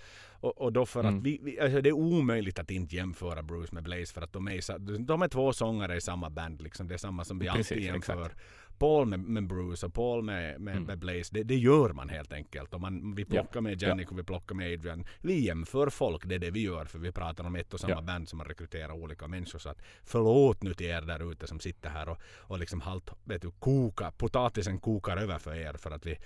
Och, 0.46 0.60
och 0.60 0.72
då 0.72 0.86
för 0.86 1.00
Mm. 1.00 1.18
att 1.18 1.22
vi, 1.24 1.40
vi, 1.42 1.60
alltså 1.60 1.80
det 1.80 1.88
är 1.88 1.92
omöjligt 1.92 2.58
att 2.58 2.70
inte 2.70 2.96
jämföra 2.96 3.42
Bruce 3.42 3.74
med 3.74 3.82
Blaze 3.82 4.14
för 4.14 4.22
att 4.22 4.32
de 4.32 4.48
är, 4.48 4.98
de 4.98 5.22
är 5.22 5.28
två 5.28 5.52
sångare 5.52 5.96
i 5.96 6.00
samma 6.00 6.30
band. 6.30 6.62
Liksom. 6.62 6.88
Det 6.88 6.94
är 6.94 6.98
samma 6.98 7.24
som 7.24 7.38
vi 7.38 7.46
Precis, 7.46 7.72
alltid 7.72 7.84
jämför. 7.86 8.12
exakt. 8.26 8.36
Paul 8.78 9.06
med, 9.06 9.20
med 9.20 9.46
Bruce 9.46 9.86
och 9.86 9.94
Paul 9.94 10.22
med, 10.24 10.60
med, 10.60 10.72
Mm. 10.76 10.84
med 10.84 10.98
Blaze. 10.98 11.30
Det, 11.34 11.42
det 11.42 11.54
gör 11.56 11.92
man 11.92 12.08
helt 12.08 12.32
enkelt. 12.32 12.74
Och 12.74 12.80
man, 12.80 13.14
vi 13.14 13.22
Ja. 13.22 13.28
plockar 13.28 13.60
med 13.60 13.82
Jannik 13.82 14.10
och 14.12 14.18
vi 14.18 14.22
plockar 14.22 14.54
med 14.54 14.72
Adrian. 14.72 15.04
Vi 15.20 15.44
jämför 15.46 15.90
folk, 15.90 16.24
det 16.26 16.34
är 16.34 16.38
det 16.38 16.50
vi 16.50 16.60
gör. 16.62 16.84
För 16.84 16.98
vi 16.98 17.12
pratar 17.12 17.44
om 17.44 17.56
ett 17.56 17.74
och 17.74 17.80
samma 17.80 17.94
Ja. 17.94 18.02
band 18.02 18.28
som 18.28 18.38
har 18.40 18.46
rekryterat 18.46 18.96
olika 18.96 19.28
människor. 19.28 19.58
Så 19.58 19.68
att 19.68 19.82
förlåt 20.04 20.62
nu 20.62 20.74
till 20.74 20.86
er 20.86 21.00
där 21.02 21.32
ute 21.32 21.46
som 21.46 21.60
sitter 21.60 21.88
här 21.90 22.08
och, 22.08 22.18
och 22.38 22.58
liksom 22.58 22.80
halt, 22.80 23.10
vet 23.24 23.42
du, 23.42 23.50
koka, 23.50 24.10
potatisen 24.10 24.78
kokar 24.78 25.16
över 25.16 25.38
för 25.38 25.54
er 25.54 25.72
för 25.78 25.90
att 25.90 26.06
vi 26.06 26.18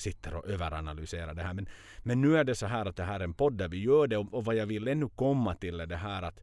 sitter 0.00 0.34
och 0.34 0.46
överanalyserar 0.46 1.34
det 1.34 1.42
här. 1.42 1.54
Men, 1.54 1.68
men 1.98 2.20
nu 2.20 2.36
är 2.36 2.44
det 2.44 2.54
så 2.54 2.66
här 2.66 2.86
att 2.86 2.96
det 2.96 3.04
här 3.04 3.20
är 3.20 3.24
en 3.24 3.34
podd 3.34 3.58
där 3.58 3.68
vi 3.68 3.82
gör 3.82 4.06
det 4.06 4.16
och, 4.16 4.34
och 4.34 4.44
vad 4.44 4.54
jag 4.56 4.66
vill 4.66 4.88
ännu 4.88 5.08
komma 5.08 5.54
till 5.54 5.80
är 5.80 5.86
det 5.86 5.96
här 5.96 6.22
att 6.22 6.40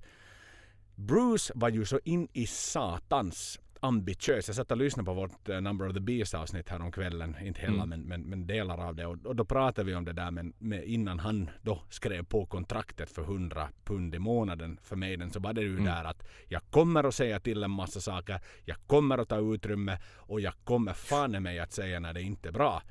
Bruce 0.95 1.53
var 1.55 1.69
ju 1.69 1.85
så 1.85 1.99
in 2.03 2.27
i 2.33 2.47
satans 2.47 3.59
ambitiös. 3.79 4.47
Jag 4.47 4.55
satt 4.55 4.71
och 4.71 4.77
lyssnade 4.77 5.05
på 5.05 5.13
vårt 5.13 5.49
eh, 5.49 5.61
Number 5.61 5.87
of 5.87 5.93
the 5.93 5.99
Beast 5.99 6.33
avsnitt 6.33 6.69
här 6.69 6.81
om 6.81 6.91
kvällen. 6.91 7.35
Inte 7.41 7.61
hela 7.61 7.73
Mm. 7.83 7.89
men, 7.89 8.01
men, 8.01 8.21
men 8.21 8.47
delar 8.47 8.77
av 8.87 8.95
det. 8.95 9.05
Och, 9.05 9.25
och 9.25 9.35
då 9.35 9.45
pratade 9.45 9.87
vi 9.87 9.95
om 9.95 10.05
det 10.05 10.13
där 10.13 10.31
men, 10.31 10.53
med, 10.57 10.83
innan 10.83 11.19
han 11.19 11.49
då 11.61 11.81
skrev 11.89 12.25
på 12.25 12.45
kontraktet 12.45 13.09
för 13.09 13.21
100 13.21 13.67
pund 13.83 14.15
i 14.15 14.19
månaden 14.19 14.79
för 14.83 14.95
Maiden 14.95 15.29
så 15.31 15.39
var 15.39 15.53
det 15.53 15.61
ju 15.61 15.71
Mm. 15.71 15.85
där 15.85 16.03
att 16.03 16.23
jag 16.47 16.61
kommer 16.69 17.03
att 17.03 17.15
säga 17.15 17.39
till 17.39 17.63
en 17.63 17.71
massa 17.71 18.01
saker. 18.01 18.39
Jag 18.65 18.77
kommer 18.87 19.17
att 19.17 19.29
ta 19.29 19.53
utrymme 19.53 19.97
och 20.15 20.41
jag 20.41 20.53
kommer 20.63 20.93
fan 20.93 21.35
i 21.35 21.39
mig 21.39 21.59
att 21.59 21.71
säga 21.73 21.99
när 21.99 22.13
det 22.13 22.21
inte 22.21 22.49
är 22.49 22.53
bra. 22.53 22.81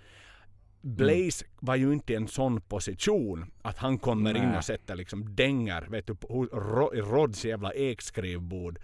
Blaze 0.85 1.45
var 1.61 1.77
ju 1.77 1.93
inte 1.93 2.13
i 2.13 2.17
en 2.17 2.29
sån 2.29 2.61
position 2.61 3.53
att 3.63 3.79
han 3.79 3.99
kommer 3.99 4.37
in 4.37 4.49
Nej. 4.49 4.59
och 4.59 4.65
sätter 4.65 4.97
liksom 4.97 5.35
dängar 5.35 5.87
vet 5.91 6.07
du, 6.07 6.15
på 6.15 6.45
Rods 6.93 7.45
jävla 7.45 7.73
ekskrivbord. 7.73 8.79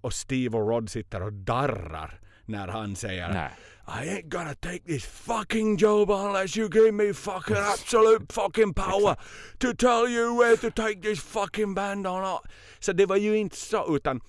Och, 0.00 0.12
Steve 0.12 0.58
och 0.58 0.68
Rod 0.68 0.90
sitter 0.90 1.22
och 1.22 1.32
darrar 1.32 2.20
när 2.44 2.68
han 2.68 2.96
säger 2.96 3.32
Nej. 3.32 3.50
I 3.86 4.08
ain't 4.08 4.28
gonna 4.28 4.54
take 4.54 4.78
this 4.78 5.04
fucking 5.04 5.76
job 5.76 6.10
unless 6.10 6.56
you 6.56 6.68
give 6.72 6.92
me 6.92 7.12
fucking 7.12 7.56
absolute 7.56 8.26
fucking 8.32 8.74
power 8.86 9.16
to 9.58 9.74
tell 9.74 10.08
you 10.08 10.38
where 10.38 10.56
to 10.56 10.70
take 10.70 11.02
this 11.02 11.20
fucking 11.20 11.74
band 11.74 12.06
or 12.06 12.20
not. 12.20 12.42
Så 12.80 12.92
det 12.92 13.06
var 13.06 13.16
ju 13.16 13.36
inte 13.36 13.56
så 13.56 13.96
utan 13.96 14.20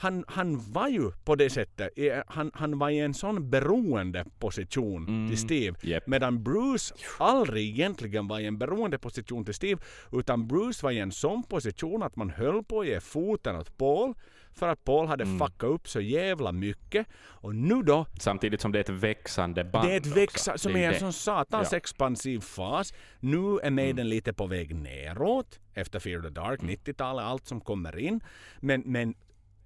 han, 0.00 0.24
han 0.28 0.72
var 0.72 0.88
ju 0.88 1.10
på 1.24 1.34
det 1.34 1.50
sättet, 1.50 1.88
han, 2.26 2.50
han 2.54 2.78
var 2.78 2.90
i 2.90 2.98
en 2.98 3.14
sån 3.14 3.50
beroende 3.50 4.24
position 4.38 5.06
Mm. 5.08 5.28
till 5.28 5.38
Steve. 5.38 5.76
Japp. 5.82 6.06
Medan 6.06 6.42
Bruce 6.42 6.94
aldrig 7.18 7.68
egentligen 7.68 8.28
var 8.28 8.40
i 8.40 8.46
en 8.46 8.58
beroende 8.58 8.98
position 8.98 9.44
till 9.44 9.54
Steve. 9.54 9.80
Utan 10.12 10.48
Bruce 10.48 10.80
var 10.82 10.90
i 10.90 10.98
en 10.98 11.12
sån 11.12 11.42
position 11.42 12.02
att 12.02 12.16
man 12.16 12.30
höll 12.30 12.64
på 12.64 12.80
att 12.80 12.86
ge 12.86 13.00
foten 13.00 13.56
åt 13.56 13.76
Paul. 13.78 14.14
För 14.54 14.68
att 14.68 14.84
Paul 14.84 15.06
hade 15.06 15.24
Mm. 15.24 15.38
fuckat 15.38 15.70
upp 15.70 15.88
så 15.88 16.00
jävla 16.00 16.52
mycket. 16.52 17.06
Och 17.22 17.54
nu 17.54 17.82
då, 17.82 18.06
Samtidigt 18.20 18.60
som 18.60 18.72
det 18.72 18.78
är 18.78 18.80
ett 18.80 18.88
växande 18.88 19.64
band 19.64 19.88
det 19.88 19.92
är 19.92 19.96
ett 19.96 20.06
växa, 20.06 20.58
som 20.58 20.72
Det 20.72 20.84
är 20.84 20.92
en 20.92 20.98
sån 21.00 21.12
satans 21.12 21.68
Ja. 21.72 21.76
expansiv 21.76 22.40
fas. 22.40 22.94
Nu 23.20 23.58
är 23.62 23.70
Maiden 23.70 24.08
lite 24.08 24.32
på 24.32 24.46
väg 24.46 24.74
neråt 24.74 25.60
efter 25.74 25.98
Fear 25.98 26.20
the 26.22 26.28
Dark, 26.28 26.60
Mm. 26.62 26.74
90-talet, 26.74 27.24
allt 27.24 27.46
som 27.46 27.60
kommer 27.60 27.98
in. 27.98 28.20
Men, 28.60 28.82
men 28.86 29.14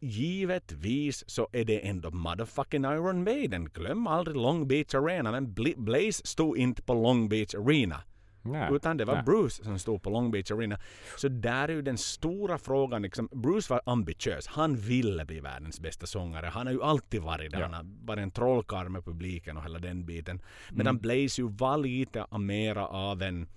givetvis 0.05 1.25
så 1.31 1.49
är 1.53 1.65
det 1.65 1.89
ändå 1.89 2.11
motherfucking 2.11 2.85
Iron 2.85 3.25
Maiden. 3.25 3.65
Glöm 3.65 4.07
aldrig 4.07 4.37
Long 4.37 4.69
Beach 4.69 4.95
Arena. 4.95 5.31
Men 5.31 5.55
Bla- 5.55 5.81
Blaze 5.81 6.27
stod 6.27 6.59
inte 6.59 6.83
på 6.83 6.95
Long 6.95 7.29
Beach 7.29 7.55
Arena. 7.55 8.03
Nej, 8.47 8.69
Utan 8.73 8.97
det 8.97 9.05
var 9.05 9.15
nej. 9.15 9.23
Bruce 9.25 9.65
som 9.65 9.79
stod 9.79 10.03
på 10.03 10.11
Long 10.11 10.31
Beach 10.31 10.51
Arena. 10.51 10.79
Så 11.17 11.29
där 11.29 11.69
är 11.69 11.73
ju 11.73 11.83
den 11.83 11.99
stora 11.99 12.59
frågan. 12.59 13.03
Liksom, 13.03 13.29
Bruce 13.33 13.73
var 13.73 13.81
ambitiös. 13.87 14.47
Han 14.47 14.77
ville 14.77 15.25
bli 15.25 15.41
världens 15.41 15.81
bästa 15.81 16.07
sångare. 16.07 16.47
Han 16.47 16.67
har 16.67 16.75
ju 16.75 16.83
alltid 16.83 17.23
varit 17.23 17.51
det. 17.53 17.59
Ja. 17.59 17.65
Han 17.65 17.75
har 17.75 18.07
varit 18.07 18.23
en 18.23 18.31
trollkarl 18.31 18.89
med 18.89 19.05
publiken 19.05 19.57
och 19.57 19.63
hela 19.63 19.79
den 19.79 20.07
biten. 20.07 20.37
Mm. 20.37 20.79
Medan 20.79 20.99
Blaze 20.99 21.41
ju 21.41 21.49
var 21.49 21.79
lite 21.79 22.27
mera 22.39 22.87
av 22.87 23.23
en 23.23 23.49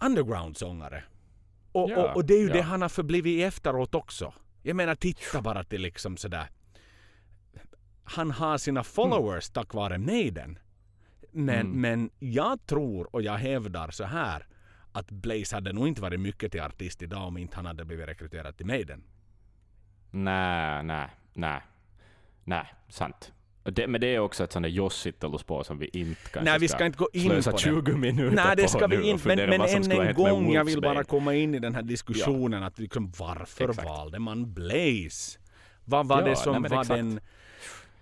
underground-sångare. 0.00 1.02
Och, 1.72 1.90
Ja, 1.90 2.10
och, 2.10 2.16
och 2.16 2.24
det 2.24 2.34
är 2.34 2.40
ju 2.40 2.48
ja. 2.48 2.52
det 2.52 2.62
han 2.62 2.82
har 2.82 2.88
förblivit 2.88 3.44
efteråt 3.44 3.94
också. 3.94 4.32
Jag 4.66 4.76
menar 4.76 4.94
titta 4.94 5.42
bara 5.42 5.64
till 5.64 5.82
liksom 5.82 6.16
sådär. 6.16 6.48
Han 8.04 8.30
har 8.30 8.58
sina 8.58 8.84
followers 8.84 9.50
tack 9.50 9.74
vare 9.74 9.98
Maiden. 9.98 10.58
Men, 11.32 11.66
Mm. 11.66 11.80
men 11.80 12.10
jag 12.18 12.66
tror 12.66 13.14
och 13.14 13.22
jag 13.22 13.36
hävdar 13.36 13.90
så 13.90 14.04
här 14.04 14.46
att 14.92 15.10
Blaze 15.10 15.56
hade 15.56 15.72
nog 15.72 15.88
inte 15.88 16.02
varit 16.02 16.20
mycket 16.20 16.52
till 16.52 16.60
artist 16.60 17.02
idag 17.02 17.26
om 17.26 17.36
inte 17.38 17.56
han 17.56 17.66
hade 17.66 17.84
blivit 17.84 18.08
rekryterad 18.08 18.56
till 18.56 18.66
Maiden. 18.66 19.02
Nej, 20.10 20.82
nej, 20.82 21.08
nej. 21.34 21.60
Nej, 22.44 22.74
sant. 22.88 23.32
Det, 23.64 23.86
men 23.86 24.00
det 24.00 24.06
är 24.14 24.18
också 24.18 24.44
ett 24.44 24.52
sånt 24.52 24.62
där 24.62 24.70
jossitteluspår 24.70 25.62
som 25.62 25.78
vi 25.78 25.86
inte 25.92 26.20
kanske 26.30 26.50
Nej, 26.50 26.58
vi 26.60 26.68
ska 26.68 26.86
inte 26.86 26.98
gå 26.98 27.08
in 27.12 27.22
slösa 27.30 27.50
på 27.50 27.56
det. 27.56 27.62
20 27.62 27.92
minuter 27.96 28.36
Nej, 28.36 28.56
det 28.56 28.68
ska 28.68 28.86
vi 28.86 29.08
inte. 29.10 29.28
Men, 29.28 29.38
men 29.50 29.60
än 29.60 29.90
en 29.92 30.14
gång, 30.14 30.52
jag 30.52 30.64
vill 30.64 30.80
bara 30.80 31.04
komma 31.04 31.34
in 31.34 31.54
i 31.54 31.58
den 31.58 31.74
här 31.74 31.82
diskussionen 31.82 32.62
att 32.62 32.78
liksom 32.78 33.12
varför 33.18 33.68
Exakt. 33.68 33.88
valde 33.88 34.18
man 34.18 34.54
Blaze? 34.54 35.38
Vad 35.84 36.06
var 36.08 36.20
Ja, 36.22 36.28
det 36.28 36.36
som 36.36 36.62
nej, 36.62 36.70
var 36.70 36.80
exakt. 36.80 36.88
den... 36.98 37.20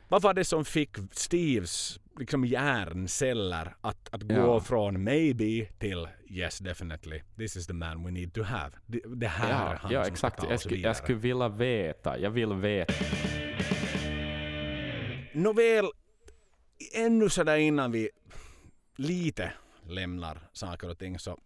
Vad 0.09 0.23
var 0.23 0.35
det 0.35 0.45
som 0.45 0.65
fick 0.65 0.97
Steves 1.13 2.01
liksom 2.19 2.45
hjärnceller 2.45 3.75
att, 3.81 4.09
att 4.15 4.23
gå 4.23 4.35
Ja. 4.35 4.61
från 4.61 5.05
maybe 5.05 5.67
till 5.79 6.09
yes 6.31 6.59
definitely 6.59 7.21
this 7.37 7.57
is 7.57 7.67
the 7.67 7.73
man 7.73 8.05
we 8.05 8.11
need 8.11 8.35
to 8.35 8.43
have. 8.43 8.71
Det, 8.87 9.01
det 9.07 9.27
här 9.29 9.49
är 9.49 9.73
Ja, 9.73 9.79
han 9.81 9.93
ja 9.93 10.05
som 10.05 10.13
exakt. 10.13 10.35
ska 10.37 10.43
ta 10.43 10.49
Jag 10.49 10.55
oss 10.55 10.61
skulle, 10.61 10.77
vidare. 10.77 10.89
jag 10.91 10.97
skulle 10.97 11.19
vilja 11.19 11.49
veta. 11.49 12.19
Jag 12.19 12.31
vill 12.31 12.53
veta. 12.53 12.95
Nåväl, 15.35 15.91
ännu 16.95 17.29
sådär 17.31 17.57
innan 17.57 17.93
vi 17.93 18.11
lite 18.97 19.53
lämnar 19.89 20.49
saker 20.53 20.91
och 20.91 20.99
ting 20.99 21.19
så 21.19 21.39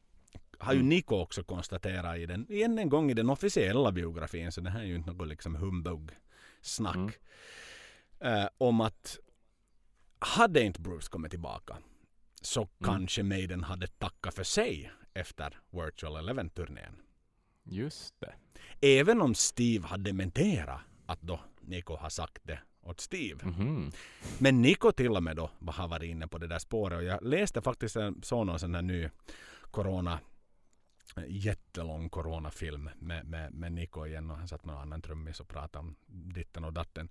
har 0.58 0.72
ju 0.72 0.78
Mm. 0.78 0.88
Nico 0.88 1.16
också 1.16 1.44
konstaterat 1.44 2.16
i 2.18 2.26
den, 2.26 2.52
igen 2.52 2.78
en 2.78 2.88
gång 2.88 3.10
i 3.10 3.14
den 3.14 3.30
officiella 3.30 3.92
biografin, 3.92 4.52
så 4.52 4.60
det 4.60 4.70
här 4.70 4.80
är 4.80 4.84
ju 4.84 4.94
inte 4.96 5.12
något 5.12 5.28
liksom 5.28 5.56
humbug-snack, 5.56 6.96
Mm. 6.96 7.12
eh, 8.42 8.48
om 8.58 8.80
att 8.80 9.18
hade 10.18 10.62
inte 10.62 10.80
Bruce 10.80 11.08
kommit 11.10 11.30
tillbaka 11.30 11.76
så 12.42 12.60
Mm. 12.60 12.70
kanske 12.84 13.22
Maiden 13.22 13.64
hade 13.64 13.86
tackat 13.86 14.34
för 14.34 14.44
sig 14.44 14.92
efter 15.14 15.60
Virtual 15.70 16.16
Eleven-turnén. 16.16 16.96
Just 17.64 18.14
det. 18.20 18.34
Även 18.80 19.22
om 19.22 19.34
Steve 19.34 19.86
hade 19.86 20.02
dementerat 20.10 20.80
att 21.06 21.20
då 21.22 21.40
Nico 21.60 21.96
har 21.96 22.08
sagt 22.10 22.38
det 22.42 22.58
åt 22.86 23.00
Steve. 23.00 23.44
Mhm. 23.44 23.92
Men 24.38 24.62
Niko 24.62 24.92
till 24.92 25.16
och 25.16 25.22
med 25.22 25.36
då 25.36 25.50
har 25.66 25.88
varit 25.88 26.10
inne 26.10 26.28
på 26.28 26.38
det 26.38 26.46
där 26.46 26.58
spåret 26.58 26.96
och 26.98 27.04
jag 27.04 27.22
läste 27.22 27.62
faktiskt 27.62 27.96
en 27.96 28.22
sån 28.22 28.46
någon 28.46 28.58
sån 28.58 28.74
här 28.74 28.82
ny 28.82 29.08
corona 29.70 30.18
jättelång 31.28 32.08
coronafilm 32.08 32.90
med, 32.98 33.26
med, 33.26 33.52
med 33.52 33.72
Niko 33.72 34.06
igen 34.06 34.30
och 34.30 34.36
han 34.36 34.48
satt 34.48 34.64
med 34.64 34.74
en 34.74 34.80
annan 34.80 35.02
trummis 35.02 35.40
och 35.40 35.48
pratade 35.48 35.78
om 35.78 35.96
ditten 36.06 36.64
och 36.64 36.72
datten. 36.72 37.08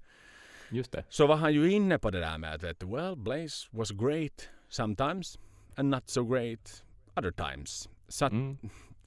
Just 0.69 0.91
det. 0.91 1.05
Så 1.09 1.28
var 1.28 1.36
han 1.36 1.53
ju 1.53 1.71
inne 1.71 1.99
på 1.99 2.11
det 2.11 2.19
där 2.19 2.38
med 2.38 2.53
att 2.55 2.63
vet 2.63 2.84
well 2.84 3.15
Blaze 3.15 3.67
was 3.71 3.91
great 3.91 4.49
sometimes 4.69 5.39
and 5.76 5.89
not 5.89 6.09
so 6.09 6.23
great 6.26 6.84
other 7.15 7.32
times. 7.32 7.89
Så 8.07 8.26
att 8.26 8.32
Mm. 8.32 8.57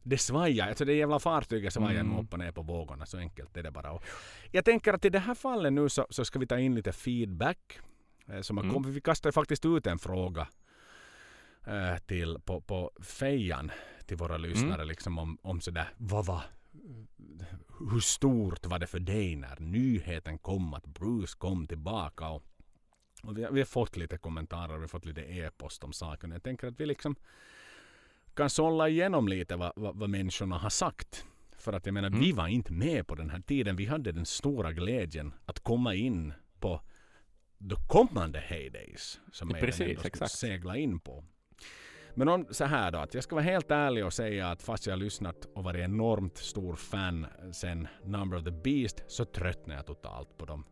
Det 0.08 0.18
svajar, 0.18 0.68
alltså 0.68 0.84
det 0.84 0.92
jävla 0.94 1.18
fartyget 1.18 1.72
svajar 1.72 2.00
Mm. 2.00 2.18
upp 2.18 2.32
och 2.32 2.38
ner 2.38 2.52
på 2.52 2.62
vågorna, 2.62 3.06
så 3.06 3.18
enkelt 3.18 3.56
är 3.56 3.62
det 3.62 3.70
bara. 3.70 3.92
Och 3.92 4.04
jag 4.50 4.64
tänker 4.64 4.92
att 4.92 5.04
i 5.04 5.08
det 5.10 5.18
här 5.18 5.34
fallet 5.34 5.72
nu 5.72 5.88
så, 5.88 6.06
så 6.10 6.24
ska 6.24 6.38
vi 6.38 6.46
ta 6.46 6.58
in 6.58 6.74
lite 6.74 6.92
feedback. 6.92 7.78
eh, 8.28 8.40
Som 8.40 8.58
Mm. 8.58 8.92
Vi 8.92 9.00
kastar 9.00 9.30
faktiskt 9.32 9.64
ut 9.64 9.86
en 9.86 9.98
fråga 9.98 10.48
eh, 11.66 11.98
till, 12.06 12.38
på, 12.44 12.60
på 12.60 12.90
fejan 13.02 13.70
till 14.06 14.16
våra 14.16 14.36
lyssnare 14.36 14.74
Mm. 14.74 14.88
liksom 14.88 15.18
om, 15.18 15.38
om 15.42 15.60
sådär, 15.60 15.88
vad 15.96 16.26
var 16.26 16.42
hur 17.92 18.00
stort 18.00 18.66
var 18.66 18.78
det 18.78 18.86
för 18.86 18.98
dig 19.00 19.36
när 19.36 19.60
nyheten 19.60 20.38
kom 20.38 20.74
att 20.74 20.86
Bruce 20.86 21.34
kom 21.38 21.66
tillbaka? 21.66 22.28
Och, 22.28 22.44
och 23.22 23.38
vi, 23.38 23.46
vi 23.52 23.60
har 23.60 23.66
fått 23.66 23.96
lite 23.96 24.18
kommentarer, 24.18 24.74
vi 24.74 24.80
har 24.80 24.88
fått 24.88 25.04
lite 25.04 25.20
e-post 25.22 25.84
om 25.84 25.92
saken. 25.92 26.30
Jag 26.30 26.42
tänker 26.42 26.66
att 26.68 26.80
vi 26.80 26.86
liksom 26.86 27.16
kan 28.38 28.50
sålla 28.50 28.88
igenom 28.88 29.28
lite 29.28 29.56
vad, 29.56 29.72
vad, 29.76 29.96
vad 29.96 30.10
människorna 30.10 30.58
har 30.58 30.70
sagt. 30.70 31.24
För 31.56 31.72
att 31.72 31.86
jag 31.86 31.92
menar, 31.92 32.08
Mm. 32.08 32.20
vi 32.20 32.32
var 32.32 32.48
inte 32.48 32.72
med 32.72 33.06
på 33.06 33.14
den 33.14 33.30
här 33.30 33.40
tiden. 33.40 33.76
Vi 33.76 33.86
hade 33.86 34.12
den 34.12 34.26
stora 34.26 34.72
glädjen 34.72 35.34
att 35.46 35.60
komma 35.60 35.94
in 35.94 36.32
på 36.60 36.80
de 37.58 37.76
kommande 37.88 38.38
heydays 38.40 39.20
som 39.32 39.50
Ja, 39.50 39.56
precis, 39.60 40.04
exakt. 40.04 40.32
segla 40.32 40.76
in 40.76 41.00
på. 41.00 41.24
Men 42.14 42.28
om 42.28 42.46
så 42.50 42.64
här 42.64 42.90
då, 42.90 42.98
att 42.98 43.14
jag 43.14 43.24
ska 43.24 43.34
vara 43.36 43.44
helt 43.44 43.70
ärlig 43.70 44.04
och 44.06 44.12
säga 44.12 44.50
att 44.50 44.62
fast 44.62 44.86
jag 44.86 44.92
har 44.92 44.98
lyssnat 44.98 45.44
och 45.54 45.64
varit 45.64 45.80
enormt 45.84 46.36
stor 46.36 46.74
fan 46.76 47.26
sen 47.52 47.88
Number 48.04 48.36
of 48.38 48.44
the 48.44 48.50
Beast 48.50 49.04
så 49.06 49.24
tröttnade 49.24 49.78
jag 49.78 49.86
totalt 49.86 50.36
på 50.38 50.44
dem. 50.46 50.64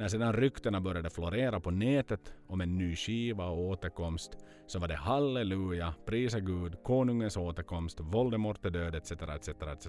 När 0.00 0.08
sedan 0.08 0.32
ryktena 0.32 0.80
började 0.80 1.10
florera 1.10 1.60
på 1.60 1.70
nätet 1.70 2.34
om 2.46 2.60
en 2.60 2.78
ny 2.78 2.96
skiva 2.96 3.44
och 3.44 3.58
återkomst 3.58 4.36
så 4.66 4.78
var 4.78 4.88
det 4.88 4.94
halleluja, 4.94 5.94
prisa 6.06 6.40
Gud, 6.40 6.82
konungens 6.82 7.36
återkomst, 7.36 8.00
Voldemort 8.00 8.64
är 8.64 8.70
död 8.70 8.94
etc. 8.94 9.12
etc, 9.12 9.48
etc. 9.48 9.86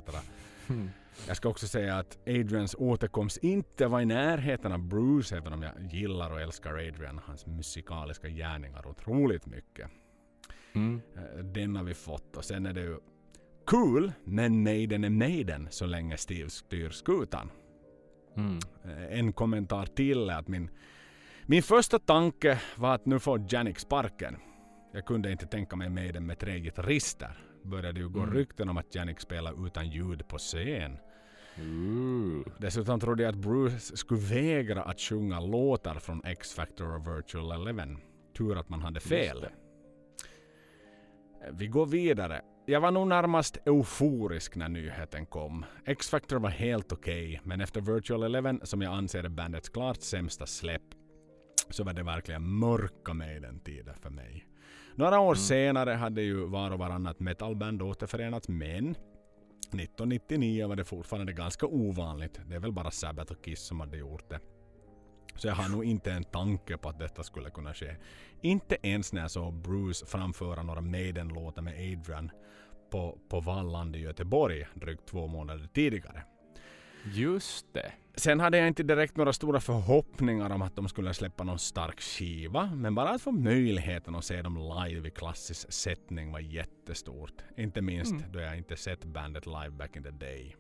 Mm. 0.70 0.90
Jag 1.28 1.38
ska 1.38 1.50
också 1.50 1.68
säga 1.68 1.98
att 1.98 2.18
Adrians 2.28 2.76
återkomst 2.80 3.38
inte 3.38 3.88
var 3.88 4.02
i 4.02 4.06
närheten 4.06 4.72
av 4.72 4.80
Bruce 4.80 5.38
även 5.38 5.54
om 5.54 5.62
jag 5.62 5.74
gillar 5.94 6.32
och 6.32 6.42
älskar 6.42 6.74
Adrian, 6.74 7.22
hans 7.26 7.46
musikaliska 7.46 8.28
gärningar 8.28 8.88
otroligt 8.88 9.46
mycket. 9.46 9.90
Mm. 10.74 11.02
Den 11.54 11.76
har 11.76 11.84
vi 11.84 11.94
fått 11.94 12.38
och 12.38 12.46
sen 12.46 12.66
är 12.66 12.74
det 12.74 12.82
ju 12.82 12.98
kul 13.68 14.12
men 14.24 14.64
Maiden 14.64 15.04
är 15.04 15.10
Maiden 15.10 15.68
så 15.72 15.86
länge 15.86 16.18
Steve 16.18 16.50
styr 16.50 16.90
skutan. 16.90 17.50
Mm. 18.38 18.60
Eh, 18.86 19.20
En 19.20 19.34
kommentar 19.34 19.86
till 19.86 20.30
är 20.30 20.40
att 20.40 20.48
min, 20.48 20.70
min 21.46 21.64
första 21.64 22.00
tanke 22.00 22.62
var 22.78 22.96
att 22.96 23.06
nu 23.06 23.20
får 23.20 23.46
Janik 23.50 23.80
sparken. 23.80 24.38
Jag 24.94 25.06
kunde 25.06 25.32
inte 25.32 25.46
tänka 25.46 25.76
mig 25.76 25.90
Maiden 25.90 26.26
med 26.26 26.40
tre 26.40 26.60
gitarrister. 26.60 27.38
Började 27.64 28.00
ju 28.00 28.10
gå 28.10 28.20
Mm. 28.20 28.34
rykten 28.36 28.70
om 28.70 28.78
att 28.78 28.96
Janik 28.96 29.20
spelar 29.20 29.68
utan 29.68 29.90
ljud 29.90 30.28
på 30.28 30.38
scen. 30.38 30.98
Ooh. 31.60 32.44
Dessutom 32.60 33.00
trodde 33.00 33.24
jag 33.24 33.30
att 33.30 33.36
Bruce 33.42 33.98
skulle 33.98 34.20
vägra 34.20 34.82
att 34.84 35.00
sjunga 35.00 35.40
låtar 35.40 35.96
från 35.96 36.22
X-Factor 36.26 36.96
och 36.96 37.08
Virtual 37.08 37.52
Eleven. 37.52 37.98
Tur 38.38 38.58
att 38.60 38.70
man 38.70 38.82
hade 38.82 39.00
fel. 39.00 39.38
Just 39.42 39.54
Vi 41.52 41.68
går 41.68 41.86
vidare. 41.86 42.42
Jag 42.66 42.82
var 42.82 42.92
nog 42.92 43.08
närmast 43.08 43.58
euforisk 43.66 44.56
när 44.56 44.70
nyheten 44.70 45.26
kom. 45.26 45.66
X-Factor 45.86 46.40
var 46.40 46.50
helt 46.50 46.92
okej, 46.92 47.42
men 47.44 47.62
efter 47.62 47.82
Virtual 47.82 48.24
Eleven, 48.24 48.60
som 48.64 48.82
jag 48.82 48.94
anser 48.94 49.24
är 49.24 49.30
bandets 49.30 49.70
klart 49.70 50.02
sämsta 50.02 50.46
släpp, 50.46 50.82
så 51.70 51.84
var 51.84 51.94
det 51.94 52.04
verkligen 52.04 52.60
mörka 52.60 53.14
Maiden-tider 53.14 53.94
för 53.94 54.10
mig. 54.10 54.46
Några 54.96 55.20
år 55.20 55.34
Mm. 55.34 55.36
senare 55.36 55.92
hade 55.92 56.22
ju 56.22 56.46
var 56.46 56.72
och 56.72 56.80
varannat 56.80 57.20
metalband 57.20 57.82
återförenats, 57.82 58.50
men 58.50 58.96
1999 59.72 60.68
var 60.68 60.76
det 60.76 60.84
fortfarande 60.84 61.34
ganska 61.34 61.66
ovanligt. 61.66 62.40
Det 62.46 62.56
är 62.56 62.60
väl 62.60 62.72
bara 62.72 62.92
Sabbath 62.92 63.32
och 63.32 63.44
Kiss 63.46 63.62
som 63.62 63.80
hade 63.80 63.98
gjort 63.98 64.30
det. 64.30 64.40
Så 65.36 65.48
jag 65.48 65.56
har 65.56 65.70
nog 65.70 65.86
inte 65.86 66.12
en 66.12 66.24
tanke 66.24 66.78
på 66.78 66.90
att 66.90 67.00
detta 67.00 67.24
skulle 67.24 67.50
kunna 67.50 67.74
ske. 67.74 67.96
Inte 68.42 68.78
ens 68.84 69.14
när 69.14 69.22
jag 69.22 69.32
såg 69.32 69.54
Bruce 69.54 70.06
framföra 70.06 70.64
några 70.64 70.82
Maiden-låtar 70.82 71.62
med 71.62 71.74
Adrian 71.74 72.32
på, 72.92 73.18
på 73.30 73.40
Valland 73.40 73.96
i 73.96 74.00
Göteborg 74.00 74.66
drygt 74.74 75.06
två 75.06 75.28
månader 75.28 75.68
tidigare. 75.74 76.24
Just 77.14 77.74
det. 77.74 77.92
Sen 78.16 78.40
hade 78.40 78.58
jag 78.58 78.68
inte 78.68 78.84
direkt 78.84 79.18
några 79.18 79.34
stora 79.34 79.60
förhoppningar 79.60 80.50
om 80.50 80.62
att 80.62 80.76
de 80.76 80.90
skulle 80.90 81.14
släppa 81.14 81.44
någon 81.44 81.60
stark 81.60 82.02
skiva, 82.02 82.66
men 82.76 82.96
bara 82.96 83.10
att 83.10 83.22
få 83.22 83.32
möjligheten 83.32 84.16
att 84.16 84.26
se 84.26 84.42
dem 84.42 84.58
live 84.88 85.08
i 85.08 85.12
klassisk 85.12 85.72
sättning 85.74 86.32
var 86.32 86.40
jättestort. 86.40 87.34
Inte 87.58 87.82
minst 87.82 88.12
Mm. 88.12 88.32
då 88.32 88.40
jag 88.40 88.58
inte 88.58 88.76
sett 88.76 89.06
bandet 89.06 89.46
live 89.46 89.70
back 89.70 89.96
in 89.96 90.04
the 90.04 90.12
day. 90.12 90.56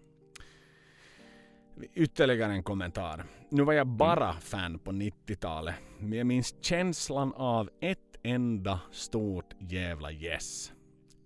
Ytterligare 1.94 2.52
en 2.54 2.64
kommentar. 2.64 3.26
Nu 3.50 3.64
var 3.64 3.74
jag 3.74 3.88
bara 3.88 4.34
fan 4.34 4.80
på 4.80 4.92
90-talet, 4.92 5.76
men 6.00 6.14
jag 6.18 6.28
minns 6.28 6.56
känslan 6.62 7.34
av 7.34 7.70
ett 7.82 8.00
enda 8.24 8.80
stort 8.92 9.54
jävla 9.60 10.12
yes. 10.12 10.72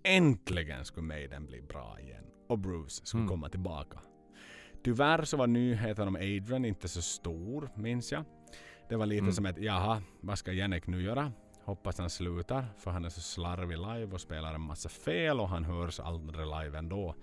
Äntligen 0.06 0.84
skulle 0.84 1.06
Maiden 1.06 1.46
bli 1.46 1.62
bra 1.62 1.96
igen 2.00 2.24
och 2.48 2.58
Bruce 2.58 2.90
skulle 3.06 3.20
Mm. 3.20 3.28
komma 3.30 3.48
tillbaka. 3.48 3.98
Tyvärr 4.84 5.24
så 5.24 5.36
var 5.36 5.46
nyheten 5.46 6.08
om 6.08 6.16
Adrian 6.16 6.64
inte 6.64 6.88
så 6.88 7.02
stor, 7.02 7.70
minns 7.74 8.12
jag. 8.12 8.24
Det 8.88 8.96
var 8.96 9.06
lite 9.06 9.20
Mm. 9.20 9.32
som 9.32 9.46
ett 9.46 9.58
jaha, 9.58 10.02
vad 10.20 10.38
ska 10.38 10.52
Jannik 10.52 10.86
nu 10.86 11.02
göra? 11.02 11.32
Hoppas 11.64 11.98
han 11.98 12.10
slutar, 12.10 12.66
för 12.78 12.90
han 12.90 13.04
är 13.04 13.08
så 13.08 13.20
slarvig 13.20 13.76
live 13.78 14.06
och 14.14 14.20
spelar 14.20 14.54
en 14.54 14.60
massa 14.60 14.88
fel 14.88 15.40
och 15.40 15.48
han 15.48 15.64
hörs 15.64 16.00
aldrig 16.00 16.46
live 16.46 16.78
ändå. 16.78 17.14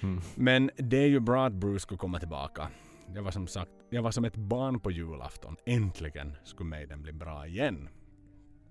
Mm. 0.00 0.20
Men 0.34 0.70
det 0.76 0.96
är 0.96 1.06
ju 1.08 1.20
bra 1.20 1.46
att 1.46 1.52
Bruce 1.52 1.80
skulle 1.80 1.98
komma 1.98 2.18
tillbaka. 2.18 2.68
Jag 3.14 3.22
var 3.22 3.30
som 3.30 3.46
sagt, 3.46 3.70
jag 3.90 4.02
var 4.02 4.10
som 4.10 4.24
ett 4.24 4.36
barn 4.36 4.80
på 4.80 4.90
julafton. 4.90 5.56
Äntligen 5.66 6.36
skulle 6.44 6.68
Maiden 6.70 7.02
bli 7.02 7.12
bra 7.12 7.46
igen. 7.46 7.88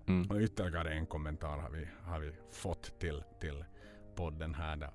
Mm. 0.08 0.30
Och 0.30 0.40
ytterligare 0.40 0.92
en 0.94 1.06
kommentar 1.06 1.58
har 1.58 1.70
vi, 1.70 1.88
har 2.04 2.20
vi 2.20 2.32
fått 2.50 2.98
till, 3.00 3.22
till 3.40 3.64
podden 4.14 4.54
här. 4.54 4.76
Då. 4.76 4.86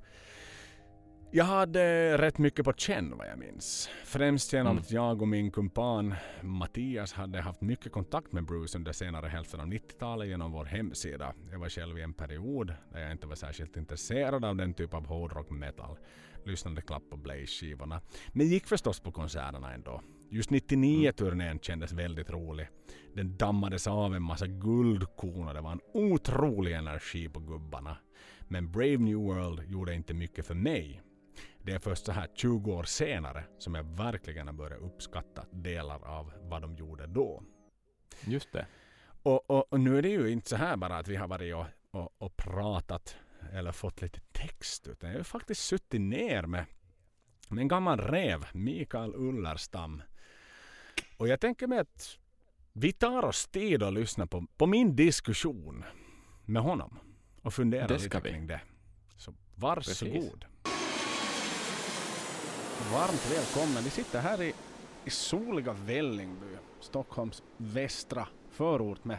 Jag 1.34 1.46
hade 1.46 2.18
rätt 2.18 2.38
mycket 2.38 2.66
på 2.66 2.74
känn 2.74 3.18
vad 3.18 3.28
jag 3.28 3.40
minns. 3.40 3.90
Främst 4.06 4.54
genom 4.54 4.72
Mm. 4.72 4.82
att 4.82 4.92
jag 4.92 5.22
och 5.22 5.28
min 5.28 5.52
kumpan 5.52 6.16
Mattias 6.42 7.14
hade 7.14 7.42
haft 7.42 7.62
mycket 7.62 7.92
kontakt 7.92 8.32
med 8.32 8.46
Bruce 8.46 8.78
under 8.78 8.92
senare 8.92 9.28
hälften 9.28 9.60
av 9.60 9.68
90-talet 9.68 10.28
genom 10.28 10.52
vår 10.52 10.66
hemsida. 10.66 11.34
Jag 11.52 11.60
var 11.60 11.70
själv 11.70 11.98
i 12.00 12.02
en 12.02 12.14
period 12.14 12.74
där 12.94 13.00
jag 13.00 13.12
inte 13.12 13.28
var 13.28 13.36
särskilt 13.36 13.78
intresserad 13.78 14.46
av 14.46 14.56
den 14.56 14.74
typ 14.74 14.94
av 14.94 15.06
hårdrock 15.06 15.50
metal. 15.50 15.98
Lyssnade 16.46 16.82
knappt 16.82 17.10
på 17.10 17.18
Blaze-skivorna. 17.18 18.02
Men 18.34 18.48
gick 18.48 18.68
förstås 18.68 19.00
på 19.00 19.12
konserterna 19.12 19.74
ändå. 19.74 20.02
Just 20.34 20.50
99-turnén 20.50 21.60
kändes 21.60 21.92
väldigt 21.92 22.30
rolig. 22.30 22.68
Den 23.16 23.38
dammades 23.38 23.88
av 23.88 24.16
en 24.16 24.24
massa 24.24 24.48
guldkorn 24.48 25.48
och 25.48 25.54
det 25.54 25.62
var 25.62 25.72
en 25.72 25.82
otrolig 25.94 26.74
energi 26.74 27.30
på 27.30 27.40
gubbarna. 27.40 27.98
Men 28.42 28.72
Brave 28.72 28.98
New 28.98 29.18
World 29.18 29.72
gjorde 29.72 29.94
inte 29.94 30.14
mycket 30.14 30.46
för 30.46 30.56
mig. 30.56 31.02
Det 31.64 31.72
är 31.72 31.80
först 31.80 32.06
så 32.06 32.12
här 32.12 32.28
20 32.34 32.72
år 32.72 32.84
senare 32.84 33.44
som 33.58 33.76
jag 33.76 33.84
verkligen 33.84 34.48
har 34.48 34.54
börjat 34.54 34.82
uppskatta 34.82 35.46
delar 35.52 36.08
av 36.08 36.34
vad 36.42 36.62
de 36.62 36.76
gjorde 36.76 37.08
då. 37.08 37.44
Just 38.26 38.52
det. 38.52 38.66
Och, 39.24 39.50
och, 39.50 39.74
och 39.74 39.80
nu 39.80 39.98
är 39.98 40.02
det 40.02 40.10
ju 40.10 40.32
inte 40.32 40.50
så 40.50 40.56
här 40.56 40.78
bara 40.78 40.98
att 40.98 41.08
vi 41.08 41.16
har 41.16 41.28
varit 41.28 41.56
och, 41.56 41.66
och, 41.92 42.16
och 42.18 42.38
pratat 42.38 43.16
eller 43.54 43.72
fått 43.72 44.02
lite 44.02 44.20
text 44.32 44.88
utan 44.88 45.10
jag 45.10 45.20
har 45.20 45.24
faktiskt 45.24 45.62
suttit 45.62 46.02
ner 46.02 46.44
med, 46.44 46.66
med 47.50 47.62
en 47.62 47.68
gammal 47.68 48.00
rev, 48.00 48.46
Mikael 48.54 49.16
Ullerstam. 49.16 50.02
Och 51.22 51.28
jag 51.28 51.40
tänker 51.40 51.68
mig 51.68 51.80
att 51.80 52.18
vi 52.74 52.92
tar 52.92 53.26
oss 53.26 53.48
tid 53.48 53.84
att 53.84 53.94
lyssna 53.94 54.28
på, 54.28 54.46
på 54.58 54.68
min 54.68 54.96
diskussion 54.96 55.84
med 56.46 56.62
honom 56.62 57.00
och 57.42 57.54
fundera 57.54 57.88
Det 57.88 57.98
lite 57.98 58.20
vi. 58.20 58.30
kring 58.30 58.48
det. 58.48 58.62
Så 59.18 59.34
varsågod. 59.56 60.46
Precis. 60.64 60.82
Varmt 62.94 63.32
välkomna. 63.32 63.82
Vi 63.82 63.90
sitter 63.90 64.22
här 64.22 64.42
i, 64.42 64.54
i 65.06 65.10
soliga 65.10 65.74
Vällingby, 65.74 66.56
Stockholms 66.80 67.44
västra 67.58 68.28
förort 68.50 69.06
med, 69.06 69.18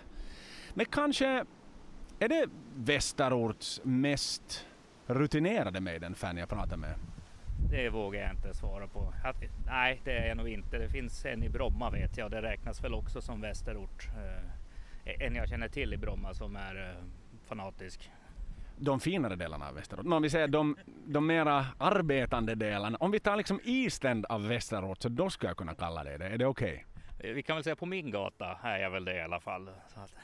med 0.75 0.91
kanske, 0.91 1.45
är 2.19 2.29
det 2.29 2.47
Västerorts 2.77 3.81
mest 3.85 4.67
rutinerade 5.07 5.81
Maiden-fan 5.81 6.37
jag 6.37 6.49
pratar 6.49 6.77
med? 6.77 6.95
Det 7.71 7.89
vågar 7.89 8.21
jag 8.21 8.31
inte 8.31 8.55
svara 8.55 8.87
på. 8.87 9.13
Att, 9.25 9.37
nej, 9.67 10.01
det 10.05 10.13
är 10.13 10.29
jag 10.29 10.37
nog 10.37 10.49
inte. 10.49 10.79
Det 10.79 10.89
finns 10.89 11.25
en 11.25 11.43
i 11.43 11.49
Bromma 11.49 11.91
vet 11.91 12.17
jag. 12.17 12.31
Det 12.31 12.43
räknas 12.43 12.85
väl 12.85 12.95
också 12.95 13.21
som 13.21 13.41
västerort. 13.41 14.09
Eh, 15.05 15.27
en 15.27 15.35
jag 15.35 15.49
känner 15.49 15.69
till 15.69 15.93
i 15.95 15.97
Bromma 15.97 16.35
som 16.35 16.57
är 16.57 16.89
eh, 16.91 17.05
fanatisk. 17.49 18.11
De 18.77 19.01
finare 19.01 19.37
delarna 19.37 19.69
av 19.69 19.75
Västerort. 19.75 20.05
Men 20.05 20.13
om 20.13 20.23
vi 20.23 20.31
säger 20.31 20.49
de, 20.49 20.77
de 21.07 21.27
mera 21.27 21.67
arbetande 21.79 22.55
delarna. 22.55 22.99
Om 23.01 23.11
vi 23.11 23.21
tar 23.21 23.37
liksom 23.37 23.61
East 23.65 24.05
End 24.05 24.27
av 24.27 24.49
Västerort 24.49 25.03
så 25.03 25.09
då 25.09 25.31
skulle 25.31 25.51
jag 25.51 25.57
kunna 25.57 25.75
kalla 25.75 26.05
det 26.05 26.19
det. 26.19 26.29
Är 26.29 26.39
det 26.39 26.47
okej? 26.47 26.85
Eh, 27.19 27.33
Vi 27.33 27.43
kan 27.43 27.57
väl 27.57 27.65
säga 27.65 27.77
på 27.77 27.87
min 27.87 28.11
gata 28.11 28.59
är 28.63 28.79
jag 28.79 28.91
väl 28.91 29.05
det 29.05 29.17
i 29.17 29.21
alla 29.21 29.41
fall. 29.41 29.69
Att, 29.95 30.15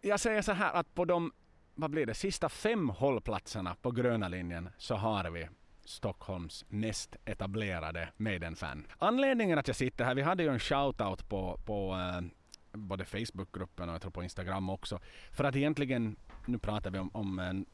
Jag 0.00 0.20
säger 0.20 0.42
så 0.42 0.52
här 0.52 0.72
att 0.72 0.94
på 0.94 1.04
de, 1.04 1.32
vad 1.74 1.90
blir 1.90 2.06
det, 2.06 2.14
sista 2.14 2.48
fem 2.48 2.88
hållplatserna 2.88 3.76
på 3.82 3.90
gröna 3.90 4.28
linjen 4.28 4.68
så 4.76 4.94
har 4.94 5.30
vi 5.30 5.48
Stockholms 5.84 6.64
mest 6.68 7.16
etablerade 7.24 8.08
Maiden-fan. 8.16 8.86
Anledningen 8.98 9.58
att 9.58 9.66
jag 9.66 9.76
sitter 9.76 10.04
här, 10.04 10.14
vi 10.14 10.22
hade 10.22 10.42
ju 10.42 10.48
en 10.48 10.58
shoutout 10.58 11.28
på, 11.28 11.60
på 11.64 11.94
eh, 11.94 12.24
både 12.72 13.04
Facebookgruppen 13.04 13.88
och 13.88 13.94
jag 13.94 14.02
tror 14.02 14.10
på 14.10 14.22
Instagram 14.22 14.70
också. 14.70 15.00
För 15.32 15.44
att 15.44 15.56
egentligen, 15.56 16.16
nu 16.46 16.58
pratar 16.58 16.90
vi 16.90 16.98
om, 16.98 17.10
om 17.12 17.38
en 17.38 17.66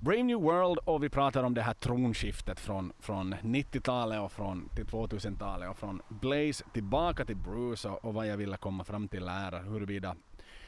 Brave 0.00 0.22
New 0.22 0.40
World 0.40 0.78
och 0.78 1.04
vi 1.04 1.08
pratar 1.08 1.44
om 1.44 1.54
det 1.54 1.62
här 1.62 1.74
tronskiftet 1.74 2.60
från, 2.60 2.92
från 2.98 3.34
90-talet 3.34 4.20
och 4.20 4.32
från 4.32 4.68
till 4.74 4.84
2000-talet 4.84 5.70
och 5.70 5.78
från 5.78 6.02
Blaze 6.08 6.64
tillbaka 6.72 7.24
till 7.24 7.36
Bruce 7.36 7.88
och, 7.88 8.04
och 8.04 8.14
vad 8.14 8.26
jag 8.26 8.36
ville 8.36 8.56
komma 8.56 8.84
fram 8.84 9.08
till 9.08 9.28
är 9.28 9.62
huruvida 9.62 10.16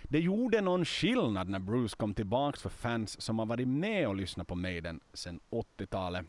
det 0.03 0.21
gjorde 0.21 0.61
någon 0.61 0.85
skillnad 0.85 1.49
när 1.49 1.59
Bruce 1.59 1.97
kom 1.97 2.15
tillbaks 2.15 2.63
för 2.63 2.69
fans 2.69 3.21
som 3.21 3.39
har 3.39 3.47
varit 3.47 3.69
med 3.69 4.09
och 4.09 4.17
lyssnat 4.17 4.47
på 4.47 4.55
Maiden 4.55 5.01
sedan 5.13 5.41
80-talet. 5.51 6.27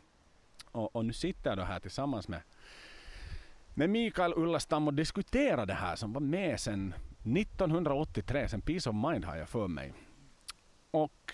Och, 0.72 0.96
och 0.96 1.06
nu 1.06 1.14
sitter 1.14 1.50
jag 1.52 1.58
då 1.58 1.64
här 1.64 1.80
tillsammans 1.80 2.28
med, 2.28 2.42
med 3.74 3.90
Mikael 3.90 4.34
Ullastam 4.36 4.88
och 4.88 4.94
diskuterar 4.94 5.66
det 5.66 5.74
här 5.74 5.96
som 5.96 6.14
var 6.14 6.22
med 6.22 6.60
sedan 6.60 6.94
1983, 7.38 8.48
sen 8.48 8.62
Peace 8.62 8.90
of 8.90 8.96
Mind 8.96 9.26
har 9.26 9.36
jag 9.36 9.50
för 9.50 9.68
mig. 9.68 9.94
Och 10.92 11.34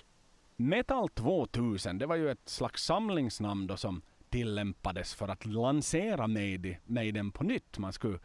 Metal 0.55 1.09
2000, 1.09 1.97
det 1.97 2.05
var 2.05 2.15
ju 2.15 2.31
ett 2.31 2.49
slags 2.49 2.83
samlingsnamn 2.83 3.67
då 3.67 3.77
som 3.77 4.01
tillämpades 4.29 5.15
för 5.15 5.27
att 5.27 5.45
lansera 5.45 6.27
Maiden, 6.27 6.75
Maiden 6.85 7.31
på 7.31 7.43
nytt. 7.43 7.77
Man, 7.77 7.93
skulle, 7.93 8.19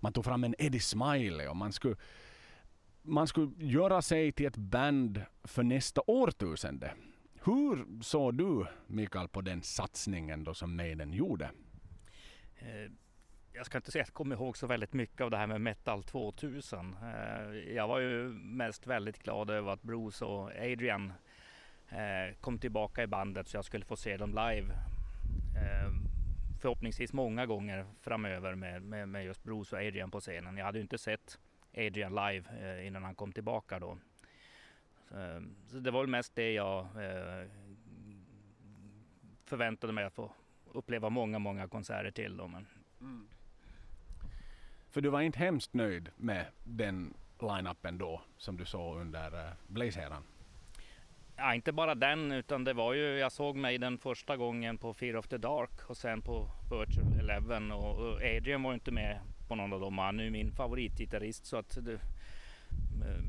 man 0.00 0.12
tog 0.12 0.24
fram 0.24 0.44
en 0.44 0.54
Eddie 0.58 0.80
Smiley 0.80 1.46
och 1.46 1.56
man 1.56 1.72
skulle 1.72 1.96
man 3.02 3.26
skulle 3.26 3.50
göra 3.58 4.02
sig 4.02 4.32
till 4.32 4.46
ett 4.46 4.56
band 4.56 5.22
för 5.44 5.62
nästa 5.62 6.02
årtusende. 6.06 6.92
Hur 7.48 8.02
såg 8.02 8.34
du, 8.34 8.66
Mikael, 8.86 9.28
på 9.28 9.40
den 9.40 9.62
satsningen 9.62 10.44
då 10.44 10.54
som 10.54 10.76
Maiden 10.76 11.12
gjorde? 11.12 11.50
Eh, 12.58 12.92
jag 13.52 13.66
ska 13.66 13.78
inte 13.78 13.90
säga 13.90 14.02
att 14.02 14.08
jag 14.08 14.14
kommer 14.14 14.36
ihåg 14.36 14.56
så 14.56 14.66
väldigt 14.66 14.92
mycket 14.92 15.20
av 15.20 15.30
det 15.30 15.36
här 15.36 15.46
med 15.46 15.60
Metal 15.60 16.02
2000. 16.02 16.96
Eh, 17.02 17.74
jag 17.74 17.88
var 17.88 17.98
ju 17.98 18.28
mest 18.32 18.86
väldigt 18.86 19.22
glad 19.22 19.50
över 19.50 19.72
att 19.72 19.82
Bruce 19.82 20.24
och 20.24 20.50
Adrian 20.50 21.12
eh, 21.88 22.36
kom 22.40 22.58
tillbaka 22.58 23.02
i 23.02 23.06
bandet 23.06 23.48
så 23.48 23.56
jag 23.56 23.64
skulle 23.64 23.84
få 23.84 23.96
se 23.96 24.16
dem 24.16 24.30
live. 24.30 24.74
Förhoppningsvis 26.60 27.12
många 27.12 27.46
gånger 27.46 27.86
framöver 28.00 28.54
med, 28.54 28.82
med, 28.82 29.08
med 29.08 29.24
just 29.24 29.42
Bruce 29.42 29.76
och 29.76 29.82
Adrian 29.82 30.10
på 30.10 30.20
scenen. 30.20 30.56
Jag 30.56 30.64
hade 30.64 30.78
ju 30.78 30.82
inte 30.82 30.98
sett 30.98 31.38
Adrian 31.76 32.14
live 32.14 32.44
innan 32.86 33.04
han 33.04 33.14
kom 33.14 33.32
tillbaka 33.32 33.78
då. 33.78 33.98
Så, 35.08 35.42
så 35.66 35.78
det 35.78 35.90
var 35.90 36.00
väl 36.00 36.10
mest 36.10 36.34
det 36.34 36.52
jag 36.52 36.80
eh, 36.80 37.48
förväntade 39.44 39.92
mig 39.92 40.04
att 40.04 40.14
få 40.14 40.32
uppleva 40.72 41.08
många, 41.08 41.38
många 41.38 41.68
konserter 41.68 42.10
till. 42.10 42.36
Då, 42.36 42.48
men 42.48 42.66
För 44.90 45.00
du 45.00 45.08
var 45.08 45.20
inte 45.20 45.38
hemskt 45.38 45.74
nöjd 45.74 46.10
med 46.16 46.46
den 46.64 47.14
line-upen 47.40 47.98
då 47.98 48.22
som 48.36 48.56
du 48.56 48.64
såg 48.64 48.96
under 48.96 49.34
uh, 49.34 49.52
Blaze-eran? 49.66 50.22
Ja, 51.36 51.54
inte 51.54 51.72
bara 51.72 51.94
den 51.94 52.32
utan 52.32 52.64
det 52.64 52.72
var 52.72 52.94
ju, 52.94 53.18
jag 53.18 53.32
såg 53.32 53.56
mig 53.56 53.78
den 53.78 53.98
första 53.98 54.36
gången 54.36 54.78
på 54.78 54.94
Fear 54.94 55.16
of 55.16 55.28
the 55.28 55.38
Dark 55.38 55.90
och 55.90 55.96
sen 55.96 56.22
på 56.22 56.50
Virtual 56.70 57.18
Eleven 57.20 57.72
och, 57.72 58.14
Adrian 58.14 58.62
var 58.62 58.70
ju 58.70 58.74
inte 58.74 58.90
med 58.90 59.20
på 59.48 59.54
någon 59.54 59.72
av 59.72 59.80
dem. 59.80 59.98
Han 59.98 60.20
är 60.20 60.24
ju 60.24 60.30
min 60.30 60.52
favoritgitarrist 60.52 61.46
så 61.46 61.56
att 61.56 61.78
det, 61.84 61.92
eh, 61.92 63.24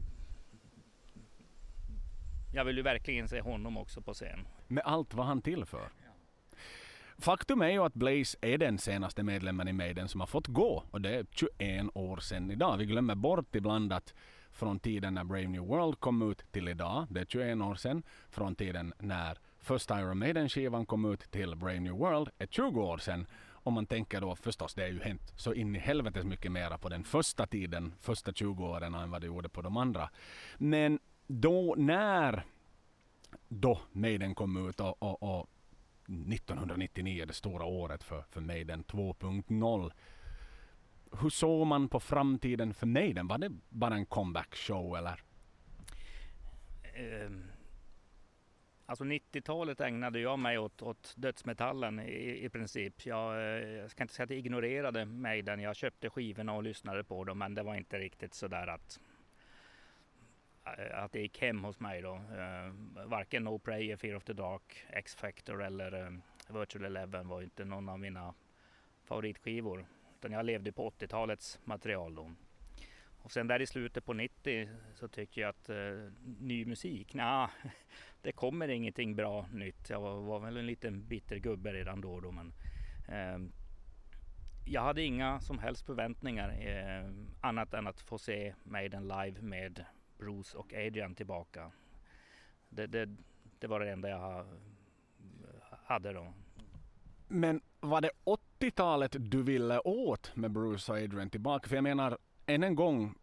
jag 2.53 2.65
vill 2.65 2.77
ju 2.77 2.83
verkligen 2.83 3.27
se 3.27 3.41
honom 3.41 3.77
också 3.77 4.01
på 4.01 4.13
scen. 4.13 4.47
Med 4.67 4.83
allt 4.85 5.13
vad 5.13 5.25
han 5.25 5.41
till 5.41 5.65
för. 5.65 5.89
Faktum 7.17 7.61
är 7.61 7.69
ju 7.69 7.83
att 7.83 7.93
Blaze 7.93 8.37
är 8.41 8.57
den 8.57 8.77
senaste 8.77 9.23
medlemmen 9.23 9.67
i 9.67 9.73
Maiden 9.73 10.07
som 10.07 10.19
har 10.19 10.27
fått 10.27 10.47
gå 10.47 10.83
och 10.91 11.01
det 11.01 11.15
är 11.15 11.25
21 11.31 11.85
år 11.93 12.17
sedan 12.17 12.51
idag. 12.51 12.77
Vi 12.77 12.85
glömmer 12.85 13.15
bort 13.15 13.55
ibland 13.55 13.93
att 13.93 14.13
från 14.51 14.79
tiden 14.79 15.13
när 15.13 15.23
Brave 15.23 15.47
New 15.47 15.61
World 15.61 15.99
kom 15.99 16.31
ut 16.31 16.51
till 16.51 16.67
idag, 16.67 17.07
det 17.09 17.19
är 17.19 17.25
21 17.25 17.61
år 17.61 17.75
sedan, 17.75 18.03
från 18.29 18.55
tiden 18.55 18.93
när 18.99 19.37
första 19.59 19.99
Iron 19.99 20.17
Maiden-skivan 20.17 20.85
kom 20.85 21.13
ut 21.13 21.31
till 21.31 21.55
Brave 21.55 21.79
New 21.79 21.93
World 21.93 22.29
är 22.37 22.47
20 22.47 22.81
år 22.81 22.97
sedan. 22.97 23.27
Om 23.51 23.73
man 23.73 23.85
tänker 23.85 24.21
då 24.21 24.35
förstås, 24.35 24.73
det 24.73 24.83
är 24.83 24.87
ju 24.87 25.01
hänt 25.01 25.33
så 25.35 25.53
in 25.53 25.75
i 25.75 25.79
helvetes 25.79 26.25
mycket 26.25 26.51
mera 26.51 26.77
på 26.77 26.89
den 26.89 27.03
första 27.03 27.47
tiden, 27.47 27.93
första 27.99 28.33
20 28.33 28.65
åren 28.65 28.95
än 28.95 29.11
vad 29.11 29.21
det 29.21 29.27
gjorde 29.27 29.49
på 29.49 29.61
de 29.61 29.77
andra. 29.77 30.09
Men 30.57 30.99
då 31.31 31.75
när 31.77 32.43
då 33.47 33.81
Maiden 33.91 34.35
kom 34.35 34.69
ut 34.69 34.79
och, 34.79 35.03
och, 35.03 35.23
och 35.23 35.49
1999, 36.05 37.25
det 37.25 37.33
stora 37.33 37.65
året 37.65 38.03
för, 38.03 38.21
för 38.21 38.41
Maiden 38.41 38.83
2.0. 38.83 39.91
Hur 41.21 41.29
såg 41.29 41.67
man 41.67 41.89
på 41.89 41.99
framtiden 41.99 42.73
för 42.73 42.87
Maiden? 42.87 43.27
Var 43.27 43.37
det 43.37 43.51
bara 43.69 43.95
en 43.95 44.05
comeback 44.05 44.55
show 44.55 44.97
eller? 44.97 45.23
Um 47.25 47.51
Alltså 48.85 49.03
90-talet 49.03 49.81
ägnade 49.81 50.19
jag 50.19 50.39
mig 50.39 50.57
åt, 50.57 50.81
åt 50.81 51.13
dödsmetallen 51.17 51.99
i, 51.99 52.45
i 52.45 52.49
princip. 52.49 53.05
Jag, 53.05 53.35
eh, 53.35 53.69
jag, 53.69 53.91
ska 53.91 54.03
inte 54.03 54.13
säga 54.13 54.23
att 54.23 54.29
jag 54.29 54.39
ignorerade 54.39 55.05
Maiden. 55.05 55.59
Jag 55.59 55.75
köpte 55.75 56.09
skivorna 56.09 56.53
och 56.53 56.63
lyssnade 56.63 57.03
på 57.03 57.23
dem 57.23 57.37
men 57.37 57.55
det 57.55 57.63
var 57.63 57.75
inte 57.75 57.99
riktigt 57.99 58.33
sådär 58.33 58.67
att 58.67 58.99
Eh, 60.77 61.03
att 61.03 61.11
det 61.11 61.19
gick 61.19 61.41
hem 61.41 61.63
hos 61.63 61.79
mig 61.79 62.01
då. 62.01 62.13
Uh, 62.13 62.73
varken 63.05 63.43
No 63.43 63.59
Prayer, 63.59 63.97
Fear 63.97 64.15
of 64.15 64.23
the 64.23 64.33
Dark, 64.33 64.85
X-Factor 64.89 65.63
eller 65.63 65.93
uh, 65.93 66.19
Virtual 66.49 66.85
Eleven 66.85 67.27
var 67.27 67.41
inte 67.41 67.65
någon 67.65 67.89
av 67.89 67.99
mina 67.99 68.33
favoritskivor. 69.03 69.85
Utan 70.17 70.31
jag 70.31 70.45
levde 70.45 70.71
på 70.71 70.89
80-talets 70.89 71.59
material 71.63 72.15
då. 72.15 72.31
Och 73.21 73.31
sen 73.31 73.47
där 73.47 73.61
i 73.61 73.67
slutet 73.67 74.05
på 74.05 74.13
90 74.13 74.69
så 74.93 75.07
tycker 75.07 75.41
jag 75.41 75.49
att 75.49 75.69
uh, 75.69 76.11
ny 76.39 76.65
musik, 76.65 77.13
nja, 77.13 77.51
det 78.21 78.31
kommer 78.31 78.67
ingenting 78.67 79.15
bra 79.15 79.45
nytt. 79.53 79.89
Jag 79.89 80.01
var, 80.01 80.15
var 80.15 80.39
väl 80.39 80.57
en 80.57 80.65
liten 80.65 81.07
bitter 81.07 81.37
gubbe 81.37 81.73
redan 81.73 82.01
då. 82.01 82.19
då 82.19 82.31
men, 82.31 82.53
eh, 83.07 83.49
jag 84.65 84.81
hade 84.81 85.01
inga 85.01 85.41
som 85.41 85.59
helst 85.59 85.85
förväntningar 85.85 86.49
eh, 86.49 87.09
annat 87.41 87.73
än 87.73 87.87
att 87.87 88.01
få 88.01 88.17
se 88.17 88.53
Maiden 88.63 89.07
live 89.07 89.41
med 89.41 89.85
Bruce 90.19 90.57
och 90.57 90.73
Adrian 90.73 91.15
tillbaka. 91.15 91.71
Det, 92.69 92.87
det, 92.87 93.09
det 93.59 93.67
var 93.67 93.79
det 93.79 93.91
enda 93.91 94.09
jag 94.09 94.45
hade 95.85 96.13
då. 96.13 96.33
Men 97.27 97.61
var 97.79 98.01
det 98.01 98.11
80-talet 98.59 99.15
du 99.19 99.43
ville 99.43 99.79
åt 99.79 100.35
med 100.35 100.51
Bruce 100.51 100.91
och 100.91 100.97
Adrian 100.97 101.29
tillbaka? 101.29 101.69
För 101.69 101.75
jag 101.75 101.83
menar, 101.83 102.17
än 102.45 102.63
en 102.63 102.75
gång, 102.75 103.15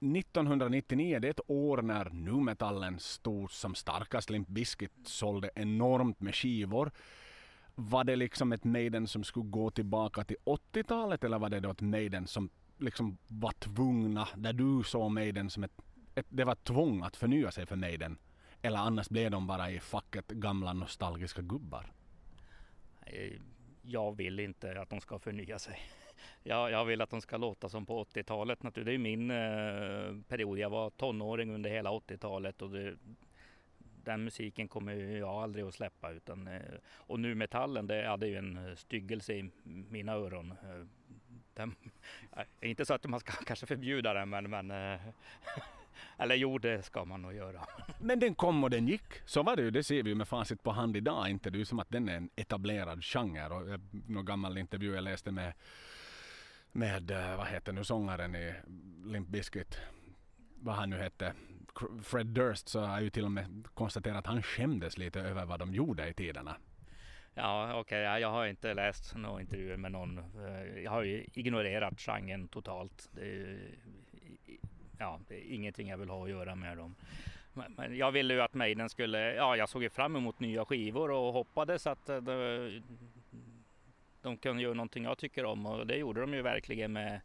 1999 0.00 1.18
det 1.18 1.28
är 1.28 1.30
ett 1.30 1.40
år 1.46 1.82
när 1.82 2.10
nu 2.10 2.32
metallen 2.32 2.98
stod 2.98 3.50
som 3.50 3.74
starkast. 3.74 4.30
Limp 4.30 4.48
Bizkit 4.48 4.92
sålde 5.04 5.50
enormt 5.54 6.20
med 6.20 6.34
skivor. 6.34 6.90
Var 7.74 8.04
det 8.04 8.16
liksom 8.16 8.52
ett 8.52 8.64
Maiden 8.64 9.06
som 9.06 9.24
skulle 9.24 9.50
gå 9.50 9.70
tillbaka 9.70 10.24
till 10.24 10.36
80-talet 10.44 11.24
eller 11.24 11.38
var 11.38 11.48
det 11.48 11.60
då 11.60 11.70
ett 11.70 11.80
Maiden 11.80 12.26
som 12.26 12.50
liksom 12.78 13.18
var 13.28 13.52
tvungna, 13.52 14.28
där 14.36 14.52
du 14.52 14.82
såg 14.84 15.10
Maiden 15.10 15.50
som 15.50 15.64
ett, 15.64 15.72
ett 16.14 16.26
det 16.28 16.44
var 16.44 16.54
tvång 16.54 17.02
att 17.02 17.16
förnya 17.16 17.50
sig 17.50 17.66
för 17.66 17.76
Maiden? 17.76 18.18
Eller 18.62 18.78
annars 18.78 19.08
blev 19.08 19.30
de 19.30 19.46
bara 19.46 19.70
i 19.70 19.80
facket 19.80 20.28
gamla 20.28 20.72
nostalgiska 20.72 21.42
gubbar? 21.42 21.92
Jag 23.82 24.16
vill 24.16 24.40
inte 24.40 24.80
att 24.80 24.90
de 24.90 25.00
ska 25.00 25.18
förnya 25.18 25.58
sig 25.58 25.80
jag, 26.42 26.70
jag 26.70 26.84
vill 26.84 27.00
att 27.00 27.10
de 27.10 27.20
ska 27.20 27.36
låta 27.36 27.68
som 27.68 27.86
på 27.86 28.04
80-talet. 28.04 28.58
Det 28.74 28.92
är 28.94 28.98
min 28.98 29.30
eh, 29.30 30.22
period. 30.28 30.58
Jag 30.58 30.70
var 30.70 30.90
tonåring 30.90 31.50
under 31.54 31.70
hela 31.70 31.90
80-talet 31.90 32.62
och 32.62 32.70
det, 32.70 32.96
den 34.04 34.24
musiken 34.24 34.68
kommer 34.68 34.94
jag 34.94 35.28
aldrig 35.28 35.64
att 35.64 35.74
släppa. 35.74 36.10
Utan, 36.10 36.48
eh, 36.48 36.60
och 36.84 37.20
nu 37.20 37.34
metallen, 37.34 37.86
det 37.86 38.06
hade 38.06 38.26
ju 38.26 38.36
en 38.36 38.68
eh, 38.68 38.74
styggelse 38.74 39.34
i 39.34 39.50
mina 39.64 40.12
öron. 40.12 40.50
Eh, 40.50 40.86
den, 41.54 41.74
inte 42.60 42.84
så 42.84 42.94
att 42.94 43.06
man 43.06 43.20
ska 43.20 43.32
kanske 43.46 43.66
förbjuda 43.66 44.14
den, 44.14 44.28
men, 44.28 44.50
men 44.50 44.98
eller 46.18 46.34
jo, 46.34 46.58
det 46.58 46.82
ska 46.82 47.04
man 47.04 47.22
nog 47.22 47.34
göra. 47.34 47.66
Men 47.98 48.18
den 48.18 48.34
kom 48.34 48.64
och 48.64 48.70
den 48.70 48.88
gick. 48.88 49.12
Så 49.24 49.42
var 49.42 49.56
det 49.56 49.62
ju. 49.62 49.70
Det 49.70 49.84
ser 49.84 50.02
vi 50.02 50.10
ju 50.10 50.14
med 50.14 50.28
facit 50.28 50.62
på 50.62 50.70
hand 50.70 50.96
idag. 50.96 51.30
Inte 51.30 51.50
det 51.50 51.60
är 51.60 51.64
som 51.64 51.78
att 51.78 51.90
den 51.90 52.08
är 52.08 52.16
en 52.16 52.30
etablerad 52.36 53.04
genre. 53.04 53.48
Och 53.48 53.80
någon 54.06 54.24
gammal 54.24 54.58
intervju 54.58 54.94
jag 54.94 55.04
läste 55.04 55.30
med 55.30 55.52
med, 56.72 57.10
eh, 57.10 57.36
vad 57.36 57.46
heter 57.46 57.72
nu 57.72 57.84
sångaren 57.84 58.34
i 58.34 58.54
Limp 59.04 59.28
Bizkit, 59.28 59.80
vad 60.54 60.74
han 60.74 60.90
nu 60.90 60.96
hette, 60.96 61.32
Fred 62.02 62.26
Durst, 62.26 62.68
så 62.68 62.80
har 62.80 63.00
ju 63.00 63.10
till 63.10 63.24
och 63.24 63.32
med 63.32 63.66
konstaterat 63.74 64.16
att 64.16 64.26
han 64.26 64.42
skämdes 64.42 64.98
lite 64.98 65.20
över 65.20 65.44
vad 65.44 65.58
de 65.58 65.74
gjorde 65.74 66.08
i 66.08 66.14
tiderna. 66.14 66.56
Ja, 67.34 67.70
okej, 67.70 67.80
okay. 67.80 68.20
jag 68.20 68.30
har 68.30 68.46
inte 68.46 68.74
läst 68.74 69.16
några 69.16 69.40
intervjuer 69.40 69.76
med 69.76 69.92
någon. 69.92 70.18
Eh, 70.18 70.82
jag 70.84 70.90
har 70.90 71.02
ju 71.02 71.26
ignorerat 71.34 72.00
genren 72.00 72.48
totalt. 72.48 73.08
Det 73.12 73.20
är, 73.20 73.58
ja, 75.00 75.20
det 75.28 75.34
är 75.34 75.54
ingenting 75.54 75.88
jag 75.88 75.98
vill 75.98 76.08
ha 76.08 76.24
att 76.24 76.30
göra 76.30 76.54
med 76.54 76.76
dem. 76.76 76.94
Men 77.52 77.96
jag 77.96 78.12
ville 78.12 78.34
ju 78.34 78.40
att 78.40 78.54
Maiden 78.54 78.88
skulle, 78.88 79.34
ja 79.34 79.56
jag 79.56 79.68
såg 79.68 79.82
ju 79.82 79.90
fram 79.90 80.16
emot 80.16 80.40
nya 80.40 80.64
skivor 80.64 81.10
och 81.10 81.32
hoppades 81.32 81.86
att 81.86 82.08
eh, 82.08 82.16
de, 82.16 82.82
de 84.22 84.36
kunde 84.36 84.62
göra 84.62 84.74
någonting 84.74 85.04
jag 85.04 85.18
tycker 85.18 85.44
om 85.44 85.66
och 85.66 85.86
det 85.86 85.96
gjorde 85.96 86.20
de 86.20 86.34
ju 86.34 86.42
verkligen 86.42 86.92
med 86.92 87.20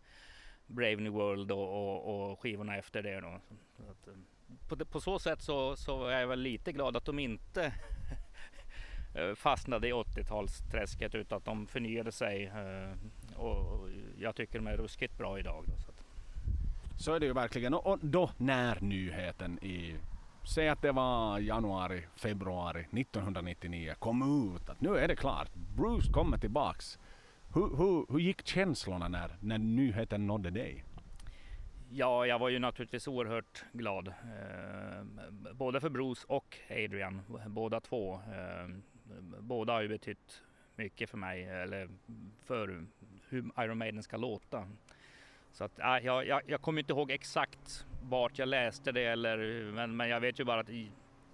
Brave 0.68 0.96
New 0.96 1.12
World 1.12 1.52
och, 1.52 1.68
och, 1.68 2.32
och 2.32 2.40
skivorna 2.40 2.78
efter 2.78 3.04
det. 3.04 3.22
Då. 3.22 3.40
Så 3.78 3.84
att, 3.92 4.08
eh, 4.08 4.14
på, 4.70 4.86
på, 4.86 5.00
så 5.00 5.20
sätt 5.20 5.42
så, 5.42 5.76
så, 5.76 6.08
är 6.08 6.20
jag 6.20 6.28
väl 6.28 6.40
lite 6.40 6.72
glad 6.72 6.98
att 6.98 7.06
de 7.06 7.20
inte 7.20 7.74
eh, 9.16 9.36
fastnade 9.36 9.88
i 9.88 9.94
80-talsträsket 9.94 11.16
utan 11.16 11.38
att 11.38 11.46
de 11.46 11.68
förnyade 11.68 12.12
sig. 12.12 12.52
Och 13.36 13.90
jag 14.20 14.36
tycker 14.36 14.60
de 14.60 14.68
är 14.68 14.78
ruskigt 14.78 15.18
bra 15.18 15.40
idag. 15.40 15.64
Då, 15.68 15.95
så, 16.98 17.14
är 17.14 17.20
det 17.20 17.26
ju 17.26 17.34
verkligen. 17.34 17.74
Och 17.74 18.00
då 18.02 18.30
när 18.38 18.82
nyheten 18.82 19.64
i 19.64 19.96
Säg 20.54 20.70
att 20.70 20.82
det 20.82 20.92
var 20.92 21.40
januari, 21.40 22.04
februari 22.16 22.80
1999 22.80 23.94
kom 24.00 24.54
ut 24.56 24.70
att 24.70 24.82
nu 24.82 24.98
är 24.98 25.08
det 25.08 25.16
klart. 25.16 25.54
Bruce 25.54 26.12
kommer 26.12 26.38
tillbaks. 26.38 27.00
Hur, 27.54 27.78
hur, 27.78 28.14
hur 28.14 28.20
gick 28.20 28.48
känslorna 28.48 29.08
när, 29.08 29.36
när 29.40 29.58
nyheten 29.58 30.28
nådde 30.28 30.50
dig? 30.50 30.84
Ja, 31.90 32.26
jag 32.26 32.40
var 32.40 32.50
ju 32.50 32.60
naturligtvis 32.60 33.08
oerhört 33.08 33.66
glad. 33.74 34.08
Eh, 34.08 35.04
både 35.54 35.82
för 35.82 35.90
Bruce 35.90 36.26
och 36.28 36.58
Adrian, 36.70 37.22
båda 37.48 37.80
två. 37.80 38.14
Eh, 38.14 38.70
båda 39.40 39.74
har 39.74 39.82
ju 39.82 39.88
betytt 39.88 40.44
mycket 40.76 41.10
för 41.10 41.18
mig, 41.18 41.44
eller 41.46 41.90
för 42.44 42.86
hur 43.30 43.52
Iron 43.60 43.78
Maiden 43.78 44.04
ska 44.04 44.18
låta. 44.18 44.68
Så 45.56 45.64
att, 45.64 45.80
äh, 45.80 45.98
jag, 46.06 46.28
jag, 46.28 46.42
jag 46.46 46.62
kommer 46.62 46.80
inte 46.80 46.94
ihåg 46.94 47.12
exakt 47.12 47.86
vart 48.02 48.40
jag 48.40 48.48
läste 48.48 48.92
det 48.92 49.04
eller 49.06 49.38
men, 49.72 49.98
men 49.98 50.10
jag 50.10 50.20
vet 50.20 50.40
ju 50.40 50.44
bara 50.44 50.60
att 50.60 50.70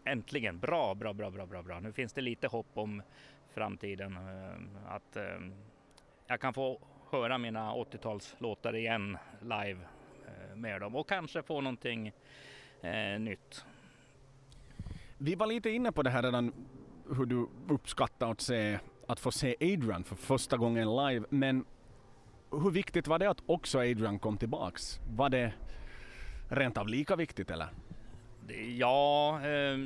äntligen 0.04 0.60
bra, 0.60 0.96
bra, 0.96 1.14
bra, 1.14 1.30
bra, 1.30 1.46
bra, 1.46 1.64
bra. 1.64 1.80
Nu 1.80 1.94
finns 1.94 2.14
det 2.14 2.22
lite 2.22 2.48
hopp 2.48 2.68
om 2.74 3.02
framtiden. 3.54 4.18
Eh, 4.18 4.94
att 4.94 5.16
äh, 5.16 5.24
jag 6.28 6.42
kan 6.42 6.54
få 6.54 6.80
höra 7.12 7.38
mina 7.38 7.74
80-talslåtar 7.74 8.76
igen 8.76 9.18
live 9.42 9.80
eh, 10.28 10.56
med 10.56 10.82
dem 10.82 10.96
och 10.96 11.10
kanske 11.10 11.44
få 11.44 11.62
någonting 11.62 12.14
eh, 12.82 13.20
nytt. 13.20 13.66
Vi 15.18 15.36
var 15.36 15.48
lite 15.48 15.70
inne 15.70 15.92
på 15.92 16.04
det 16.04 16.10
här 16.10 16.24
redan 16.24 16.54
hur 17.18 17.26
du 17.26 17.50
uppskattar 17.70 18.32
att, 18.32 18.42
se, 18.42 18.80
att 19.08 19.20
få 19.20 19.32
se 19.32 19.56
Adrian 19.60 20.04
för 20.04 20.16
första 20.16 20.58
gången 20.58 20.96
live 20.96 21.26
men 21.30 21.66
hur 22.52 22.72
viktigt 22.72 23.08
var 23.08 23.20
det 23.20 23.30
att 23.30 23.43
också 23.45 23.80
Adrian 23.80 24.20
kom 24.20 24.38
tillbaks? 24.38 24.99
Var 25.10 25.30
det 25.30 25.54
rent 26.49 26.78
av 26.78 26.88
lika 26.88 27.16
viktigt 27.16 27.52
eller? 27.52 27.68
Ja, 28.78 29.41
eh, 29.45 29.78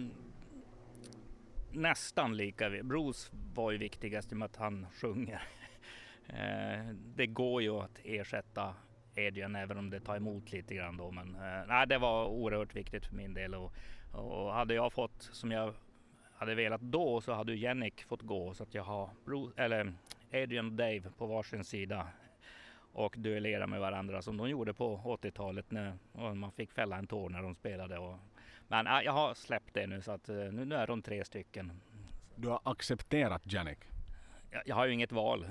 nästan 1.71 2.37
lika. 2.37 2.69
Bruce 2.69 3.31
var 3.55 3.71
ju 3.71 3.77
viktigast 3.77 4.31
i 4.31 4.35
och 4.35 4.39
med 4.39 4.45
att 4.45 4.55
han 4.55 4.87
sjunger. 4.93 5.41
Eh, 6.27 6.85
det 7.15 7.27
går 7.27 7.61
ju 7.61 7.69
att 7.69 7.99
ersätta 8.03 8.75
Adrian 9.17 9.55
även 9.55 9.77
om 9.77 9.89
det 9.89 9.99
tar 9.99 10.15
emot 10.15 10.51
lite 10.51 10.75
grann 10.75 10.97
då. 10.97 11.11
Men 11.11 11.35
eh, 11.35 11.67
nej, 11.67 11.87
det 11.87 11.97
var 11.97 12.25
oerhört 12.25 12.75
viktigt 12.75 13.05
för 13.05 13.15
min 13.15 13.33
del 13.33 13.55
och, 13.55 13.73
och 14.11 14.53
hade 14.53 14.73
jag 14.73 14.93
fått 14.93 15.29
som 15.31 15.51
jag 15.51 15.73
hade 16.35 16.55
velat 16.55 16.81
då 16.81 17.21
så 17.21 17.33
hade 17.33 17.55
Jannik 17.55 18.03
fått 18.03 18.21
gå 18.21 18.53
så 18.53 18.63
att 18.63 18.73
jag 18.73 18.83
har 18.83 19.09
Bruce, 19.25 19.63
eller 19.63 19.93
Adrian 20.33 20.65
och 20.65 20.71
Dave 20.71 21.01
på 21.17 21.25
varsin 21.25 21.63
sida 21.63 22.07
och 22.95 23.15
duellera 23.17 23.67
med 23.67 23.79
varandra 23.79 24.21
som 24.21 24.37
de 24.37 24.49
gjorde 24.49 24.73
på 24.73 24.97
80-talet 25.21 25.71
när 25.71 25.97
man 26.33 26.51
fick 26.51 26.71
fälla 26.71 26.97
en 26.97 27.07
tår 27.07 27.29
när 27.29 27.41
de 27.41 27.55
spelade. 27.55 27.97
Och, 27.97 28.17
men 28.67 28.85
jag 28.85 29.11
har 29.11 29.33
släppt 29.33 29.73
det 29.73 29.87
nu 29.87 30.01
så 30.01 30.11
att 30.11 30.29
eh, 30.29 30.35
nu, 30.35 30.65
nu 30.65 30.75
är 30.75 30.87
de 30.87 31.01
tre 31.01 31.25
stycken. 31.25 31.81
Du 32.35 32.47
har 32.47 32.59
accepterat 32.63 33.41
Janik? 33.45 33.77
Jag, 34.51 34.61
jag 34.65 34.75
har 34.75 34.85
ju 34.85 34.93
inget 34.93 35.11
val. 35.11 35.47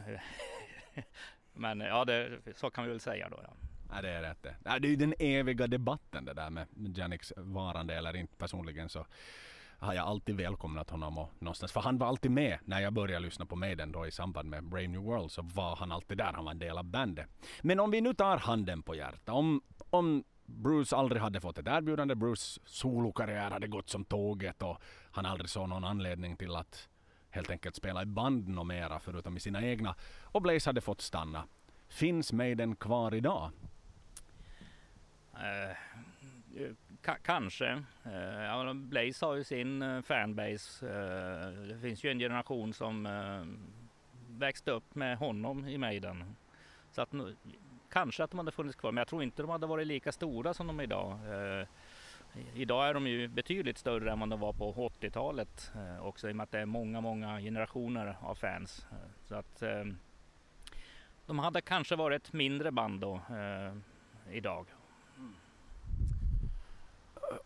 men 1.53 1.81
ja, 1.81 2.05
det, 2.05 2.31
så 2.55 2.71
kan 2.71 2.85
vi 2.85 2.91
väl 2.91 3.01
säga 3.01 3.29
då. 3.29 3.41
Ja. 3.43 3.51
Ja, 3.93 4.03
det 4.03 4.11
är 4.11 4.23
rätt 4.23 4.43
det. 4.43 4.57
är 4.65 4.81
ju 4.81 4.97
den 4.97 5.15
eviga 5.19 5.67
debatten 5.67 6.25
det 6.25 6.35
där 6.35 6.51
med 6.51 6.67
Janiks 6.97 7.33
varande 7.37 7.95
eller 7.95 8.17
inte 8.17 8.37
personligen 8.37 8.89
så 8.89 9.07
har 9.79 9.95
jag 9.95 10.07
alltid 10.07 10.37
välkomnat 10.37 10.91
honom 10.91 11.19
och 11.19 11.31
någonstans, 11.39 11.73
för 11.73 11.81
han 11.81 11.99
var 11.99 12.07
alltid 12.07 12.31
med 12.31 12.59
när 12.65 12.81
jag 12.81 12.93
började 12.93 13.25
lyssna 13.27 13.47
på 13.47 13.57
Maiden 13.57 13.93
då 13.93 14.07
i 14.07 14.11
samband 14.11 14.49
med 14.49 14.65
Brave 14.65 14.89
New 14.89 15.01
World 15.01 15.31
så 15.31 15.43
var 15.43 15.77
han 15.77 15.93
alltid 15.93 16.19
där, 16.19 16.33
han 16.33 16.45
var 16.45 16.53
en 16.53 16.59
del 16.59 16.79
av 16.79 16.85
bandet. 16.85 17.27
Men 17.63 17.81
om 17.81 17.91
vi 17.91 18.01
nu 18.01 18.15
tar 18.15 18.37
handen 18.37 18.83
på 18.83 18.95
hjärtat, 18.95 19.29
om, 19.29 19.63
om 19.91 20.25
Bruce 20.47 20.97
aldrig 20.97 21.23
hade 21.23 21.41
fått 21.41 21.59
ett 21.59 21.67
erbjudande, 21.67 22.15
Bruce 22.15 22.61
solokarriär 22.65 23.51
hade 23.51 23.69
gått 23.69 23.89
som 23.89 24.05
tåget 24.05 24.63
och 24.63 24.79
han 25.11 25.27
aldrig 25.27 25.51
såg 25.51 25.69
någon 25.69 25.85
anledning 25.85 26.37
till 26.37 26.57
att 26.57 26.89
helt 27.31 27.51
enkelt 27.51 27.77
spela 27.77 28.03
i 28.03 28.07
band 28.07 28.49
något 28.49 28.67
mera 28.67 28.99
förutom 29.01 29.37
i 29.37 29.41
sina 29.41 29.63
egna 29.63 29.95
och 30.23 30.43
Blaze 30.43 30.69
hade 30.69 30.81
fått 30.81 31.01
stanna. 31.01 31.45
Finns 31.89 32.33
Maiden 32.33 32.77
kvar 32.77 33.15
idag? 33.15 33.51
Eh, 35.35 35.77
K- 37.05 37.17
kanske. 37.23 37.83
Eh, 38.05 38.73
Blaze 38.75 39.27
har 39.27 39.35
ju 39.35 39.45
sin 39.45 39.83
eh, 39.83 40.03
fanbase. 40.03 40.87
Eh, 40.89 41.49
det 41.69 41.79
finns 41.79 42.05
ju 42.05 42.11
en 42.11 42.19
generation 42.19 42.73
som 42.73 43.07
eh, 43.07 43.45
växte 44.39 44.71
upp 44.71 44.95
med 44.95 45.19
honom 45.19 45.69
i 45.69 45.79
Maiden. 45.79 46.37
Så 46.91 47.03
att 47.03 47.13
nu, 47.13 47.37
kanske 47.91 48.25
att 48.25 48.31
de 48.31 48.39
hade 48.39 48.53
funnits 48.53 48.77
kvar, 48.77 48.93
men 48.93 49.01
jag 49.01 49.09
tror 49.09 49.23
inte 49.23 49.43
de 49.43 49.51
hade 49.51 49.67
varit 49.67 49.87
lika 49.87 50.13
stora 50.13 50.55
som 50.55 50.67
de 50.67 50.81
är 50.81 50.85
idag. 50.85 51.13
Eh, 51.13 51.67
idag 52.55 52.89
är 52.89 52.95
de 52.95 53.07
ju 53.07 53.29
betydligt 53.29 53.79
större 53.79 54.13
än 54.13 54.21
vad 54.21 54.29
de 54.31 54.41
var 54.41 54.53
på 54.53 54.73
80-talet 55.01 55.73
eh, 55.75 56.07
också 56.07 56.29
i 56.29 56.33
och 56.33 56.37
med 56.37 56.45
att 56.45 56.51
det 56.51 56.59
är 56.61 56.67
många, 56.67 57.01
många 57.01 57.41
generationer 57.41 58.17
av 58.21 58.35
fans. 58.35 58.87
Eh, 58.93 58.97
så 59.29 59.35
att 59.35 59.63
eh, 59.63 59.85
de 61.27 61.39
hade 61.39 61.61
kanske 61.61 61.97
varit 61.97 62.23
ett 62.27 62.33
mindre 62.33 62.71
band 62.73 63.01
då 63.01 63.15
eh, 63.15 63.75
idag 64.37 64.67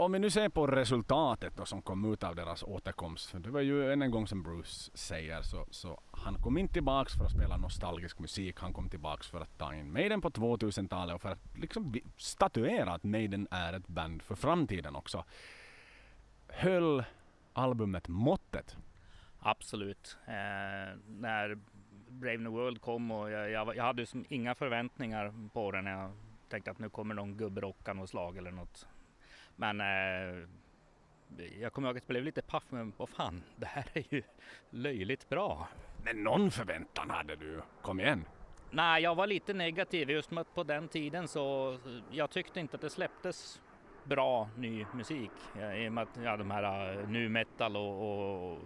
om 0.01 0.13
vi 0.13 0.19
nu 0.19 0.31
ser 0.31 0.49
på 0.49 0.67
resultatet 0.67 1.57
då 1.57 1.65
som 1.65 1.83
kom 1.83 2.13
ut 2.13 2.25
av 2.25 2.35
deras 2.37 2.63
återkomst. 2.63 3.35
Det 3.39 3.51
var 3.51 3.61
ju 3.61 3.93
än 3.93 4.03
en 4.03 4.11
gång 4.11 4.27
som 4.27 4.43
Bruce 4.43 4.91
säger 4.95 5.43
så, 5.43 5.67
så 5.71 6.01
han 6.11 6.35
kom 6.35 6.59
inte 6.59 6.73
tillbaks 6.73 7.17
för 7.17 7.25
att 7.25 7.33
spela 7.33 7.57
nostalgisk 7.57 8.19
musik. 8.19 8.61
Han 8.61 8.73
kom 8.73 8.89
tillbaks 8.89 9.29
för 9.29 9.41
att 9.41 9.59
ta 9.59 9.75
in 9.75 9.93
Maiden 9.93 10.21
på 10.21 10.31
2000-talet 10.31 11.15
och 11.15 11.23
för 11.23 11.29
att 11.29 11.59
liksom 11.59 11.95
statuera 12.17 12.93
att 12.93 13.05
Maiden 13.05 13.49
är 13.51 13.73
ett 13.73 13.89
band 13.89 14.23
för 14.23 14.35
framtiden 14.35 14.97
också. 14.97 15.25
Höll 16.49 17.05
albumet 17.53 18.09
måttet? 18.09 18.77
Absolut. 19.39 20.17
Eh, 20.27 20.99
när 21.07 21.59
Brave 22.09 22.39
New 22.39 22.53
World 22.53 22.81
kom 22.81 23.11
och 23.11 23.31
jag, 23.31 23.51
jag, 23.51 23.77
jag 23.77 23.85
hade 23.85 24.07
som 24.07 24.25
inga 24.29 24.55
förväntningar 24.55 25.35
på 25.53 25.73
den. 25.73 25.87
Jag 25.87 26.11
tänkte 26.49 26.71
att 26.71 26.79
nu 26.79 26.91
kommer 26.91 27.15
någon 27.15 27.37
gubbrockan 27.37 27.97
och 27.97 28.01
något 28.01 28.11
slag 28.11 28.37
eller 28.37 28.51
något 28.51 28.87
men 29.59 29.81
eh, 29.81 30.45
jag 31.61 31.73
kommer 31.73 31.89
ihåg 31.89 31.97
att 31.97 32.03
jag 32.07 32.13
blev 32.13 32.25
lite 32.25 32.43
paff, 32.43 32.65
men 32.69 32.93
vad 32.97 33.09
fan, 33.09 33.43
det 33.57 33.67
här 33.67 33.87
är 33.93 34.05
ju 34.11 34.23
löjligt 34.71 35.29
bra. 35.29 35.69
Men 36.05 36.23
någon 36.23 36.51
förväntan 36.51 37.11
hade 37.11 37.37
du, 37.37 37.63
kom 37.83 38.01
igen. 38.01 38.25
Nej, 38.71 39.03
jag 39.03 39.15
var 39.15 39.27
lite 39.27 39.55
negativ 39.55 40.11
just 40.11 40.31
med 40.31 40.41
att 40.41 40.55
på 40.55 40.63
den 40.63 40.89
tiden 40.89 41.29
så 41.29 41.79
jag 42.11 42.31
tyckte 42.31 42.61
inte 42.61 42.77
att 42.77 42.81
det 42.81 42.91
släpptes 42.91 43.61
bra 44.05 44.49
ny 44.57 44.87
musik. 44.95 45.31
I 45.77 45.89
och 45.89 45.93
med 45.93 46.03
att 46.03 46.19
ja, 46.25 46.37
de 46.37 46.51
här 46.51 46.97
uh, 46.99 47.09
nu 47.09 47.29
metal 47.29 47.77
och, 47.77 48.53
och 48.53 48.59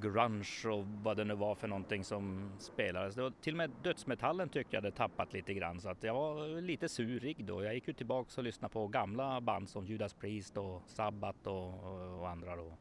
grunge 0.00 0.68
och 0.68 0.86
vad 0.86 1.16
det 1.16 1.24
nu 1.24 1.34
var 1.34 1.54
för 1.54 1.68
någonting 1.68 2.04
som 2.04 2.52
spelades. 2.58 3.14
Det 3.14 3.22
var, 3.22 3.32
till 3.40 3.54
och 3.54 3.56
med 3.56 3.70
dödsmetallen 3.82 4.48
tyckte 4.48 4.76
jag 4.76 4.82
hade 4.82 4.96
tappat 4.96 5.32
lite 5.32 5.54
grann 5.54 5.80
så 5.80 5.88
att 5.88 6.02
jag 6.02 6.14
var 6.14 6.60
lite 6.60 6.88
surig 6.88 7.44
då. 7.44 7.64
Jag 7.64 7.74
gick 7.74 7.88
ju 7.88 7.94
tillbaks 7.94 8.38
och 8.38 8.44
lyssnade 8.44 8.72
på 8.72 8.88
gamla 8.88 9.40
band 9.40 9.68
som 9.68 9.86
Judas 9.86 10.14
Priest 10.14 10.56
och 10.56 10.82
Sabbath 10.86 11.48
och, 11.48 12.20
och, 12.20 12.28
andra 12.28 12.56
då. 12.56 12.76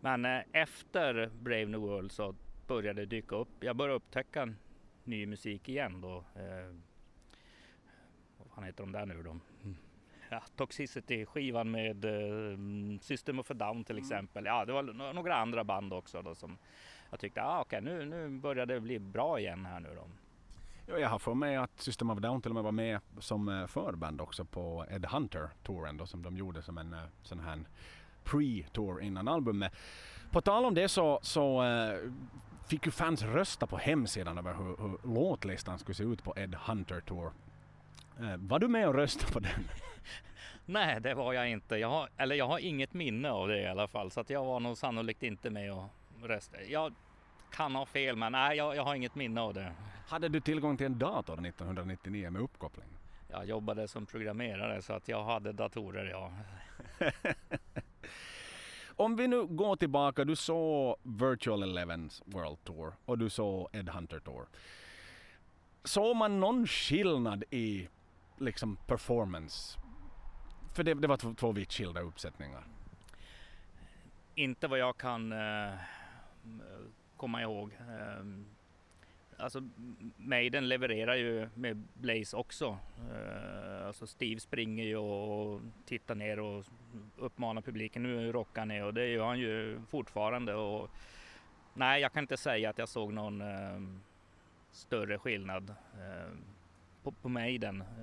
Men 0.00 0.24
eh, 0.24 0.42
efter 0.52 1.30
Brave 1.40 1.66
New 1.66 1.80
World 1.80 2.12
så 2.12 2.34
började 2.66 3.02
det 3.02 3.06
dyka 3.06 3.36
upp. 3.36 3.48
Jag 3.64 3.76
började 3.76 3.96
upptäcka 3.96 4.54
ny 5.04 5.26
musik 5.26 5.68
igen 5.68 6.00
då. 6.00 6.16
Eh, 6.16 6.76
vad 8.36 8.48
fan 8.54 8.64
heter 8.64 8.82
de 8.84 8.92
där 8.92 9.06
nu 9.06 9.22
då? 9.22 9.40
Ja, 10.32 10.42
Toxicity-skivan 10.56 11.70
med 11.70 12.04
uh, 12.04 12.98
System 13.00 13.38
of 13.38 13.50
a 13.50 13.54
Down 13.54 13.84
till 13.84 13.96
mm. 13.96 14.04
exempel. 14.04 14.44
Ja, 14.44 14.64
det 14.64 14.72
var 14.72 15.12
några 15.12 15.36
andra 15.36 15.64
band 15.64 15.92
också 15.92 16.22
då 16.22 16.34
som 16.34 16.58
jag 17.10 17.20
tyckte, 17.20 17.42
ah, 17.42 17.60
okej, 17.60 17.78
okay, 17.78 17.92
nu, 17.92 18.04
nu 18.04 18.28
börjar 18.28 18.66
det 18.66 18.80
bli 18.80 18.98
bra 18.98 19.40
igen 19.40 19.66
här 19.66 19.80
nu 19.80 19.88
då. 19.94 20.06
Ja, 20.86 20.98
jag 20.98 21.08
har 21.08 21.18
för 21.18 21.34
mig 21.34 21.56
att 21.56 21.80
System 21.80 22.10
of 22.10 22.18
a 22.18 22.20
Down 22.20 22.42
till 22.42 22.50
och 22.50 22.54
med 22.54 22.64
var 22.64 22.72
med 22.72 23.00
som 23.18 23.48
uh, 23.48 23.66
förband 23.66 24.20
också 24.20 24.44
på 24.44 24.86
Ed 24.90 25.06
Hunter-touren 25.06 25.96
då 25.96 26.06
som 26.06 26.22
de 26.22 26.36
gjorde 26.36 26.62
som 26.62 26.78
en 26.78 26.94
uh, 26.94 27.00
sån 27.22 27.40
här 27.40 27.58
pre-tour 28.24 29.00
innan 29.00 29.28
albumet. 29.28 29.72
På 30.30 30.40
tal 30.40 30.64
om 30.64 30.74
det 30.74 30.88
så, 30.88 31.20
så 31.22 31.62
uh, 31.62 32.12
fick 32.68 32.86
ju 32.86 32.92
fans 32.92 33.22
rösta 33.22 33.66
på 33.66 33.76
hemsidan 33.76 34.38
över 34.38 34.54
hur, 34.54 34.76
hur 34.76 35.14
låtlistan 35.14 35.78
skulle 35.78 35.94
se 35.94 36.04
ut 36.04 36.24
på 36.24 36.34
Ed 36.36 36.54
Hunter 36.54 37.00
Tour. 37.00 37.32
Uh, 38.20 38.36
var 38.36 38.58
du 38.58 38.68
med 38.68 38.88
och 38.88 38.94
röstade 38.94 39.32
på 39.32 39.40
den? 39.40 39.68
Nej, 40.66 41.00
det 41.00 41.14
var 41.14 41.32
jag 41.32 41.50
inte. 41.50 41.76
Jag 41.76 41.88
har, 41.88 42.08
eller 42.16 42.34
jag 42.34 42.46
har 42.46 42.58
inget 42.58 42.94
minne 42.94 43.30
av 43.30 43.48
det 43.48 43.60
i 43.60 43.66
alla 43.66 43.88
fall, 43.88 44.10
så 44.10 44.20
att 44.20 44.30
jag 44.30 44.44
var 44.44 44.60
nog 44.60 44.76
sannolikt 44.76 45.22
inte 45.22 45.50
med 45.50 45.72
och 45.72 45.88
röstade. 46.22 46.64
Jag 46.64 46.94
kan 47.50 47.74
ha 47.74 47.86
fel, 47.86 48.16
men 48.16 48.32
nej, 48.32 48.56
jag, 48.56 48.76
jag 48.76 48.84
har 48.84 48.94
inget 48.94 49.14
minne 49.14 49.40
av 49.40 49.54
det. 49.54 49.72
Hade 50.06 50.28
du 50.28 50.40
tillgång 50.40 50.76
till 50.76 50.86
en 50.86 50.98
dator 50.98 51.46
1999 51.46 52.30
med 52.30 52.42
uppkoppling? 52.42 52.88
Jag 53.28 53.46
jobbade 53.46 53.88
som 53.88 54.06
programmerare 54.06 54.82
så 54.82 54.92
att 54.92 55.08
jag 55.08 55.24
hade 55.24 55.52
datorer, 55.52 56.04
ja. 56.10 56.32
Om 58.96 59.16
vi 59.16 59.28
nu 59.28 59.46
går 59.46 59.76
tillbaka, 59.76 60.24
du 60.24 60.36
såg 60.36 60.96
Virtual 61.02 61.62
Elevens 61.62 62.22
World 62.26 62.64
Tour 62.64 62.92
och 63.04 63.18
du 63.18 63.30
såg 63.30 63.68
Ed 63.72 63.88
Hunter 63.88 64.18
Tour. 64.18 64.46
Såg 65.84 66.16
man 66.16 66.40
någon 66.40 66.66
skillnad 66.66 67.44
i 67.50 67.88
liksom 68.38 68.76
performance 68.86 69.78
för 70.72 70.82
det, 70.82 70.94
det 70.94 71.06
var 71.06 71.16
två, 71.16 71.34
två 71.34 71.52
vitt 71.52 71.72
skilda 71.72 72.00
uppsättningar. 72.00 72.64
Inte 74.34 74.68
vad 74.68 74.78
jag 74.78 74.96
kan 74.96 75.32
eh, 75.32 75.74
komma 77.16 77.42
ihåg. 77.42 77.72
Eh, 77.72 78.24
alltså 79.36 79.68
Maiden 80.16 80.68
levererar 80.68 81.14
ju 81.14 81.48
med 81.54 81.82
Blaze 81.94 82.36
också. 82.36 82.78
Eh, 83.10 83.86
alltså 83.86 84.06
Steve 84.06 84.40
springer 84.40 84.84
ju 84.84 84.96
och 84.96 85.60
tittar 85.86 86.14
ner 86.14 86.40
och 86.40 86.64
uppmanar 87.16 87.62
publiken. 87.62 88.02
Nu 88.02 88.32
rockar 88.32 88.64
ni 88.66 88.82
och 88.82 88.94
det 88.94 89.06
gör 89.06 89.26
han 89.26 89.38
ju 89.38 89.80
fortfarande. 89.90 90.54
Och, 90.54 90.90
nej, 91.74 92.02
jag 92.02 92.12
kan 92.12 92.24
inte 92.24 92.36
säga 92.36 92.70
att 92.70 92.78
jag 92.78 92.88
såg 92.88 93.12
någon 93.12 93.40
eh, 93.40 93.80
större 94.72 95.18
skillnad. 95.18 95.74
Ehm, 95.94 96.44
på, 97.02 97.12
på. 97.12 97.28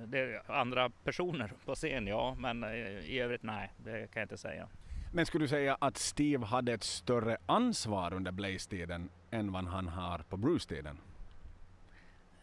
Det 0.06 0.18
är 0.18 0.50
andra 0.50 0.90
personer 0.90 1.52
på 1.64 1.74
scen, 1.74 2.06
ja, 2.06 2.36
men 2.38 2.64
eh, 2.64 2.70
i 3.10 3.20
övrigt 3.20 3.42
nej, 3.42 3.72
det 3.76 3.92
kan 3.92 4.20
jag 4.20 4.24
inte 4.24 4.36
säga. 4.36 4.68
Men 5.12 5.26
skulle 5.26 5.44
du 5.44 5.48
säga 5.48 5.76
att 5.80 5.96
Steve 5.96 6.46
hade 6.46 6.72
ett 6.72 6.82
större 6.82 7.36
ansvar 7.46 8.14
under 8.14 8.32
Blaze-tiden 8.32 9.08
än 9.30 9.52
vad 9.52 9.64
han 9.64 9.88
har 9.88 10.18
på 10.18 10.36
Bruce-tiden? 10.36 10.98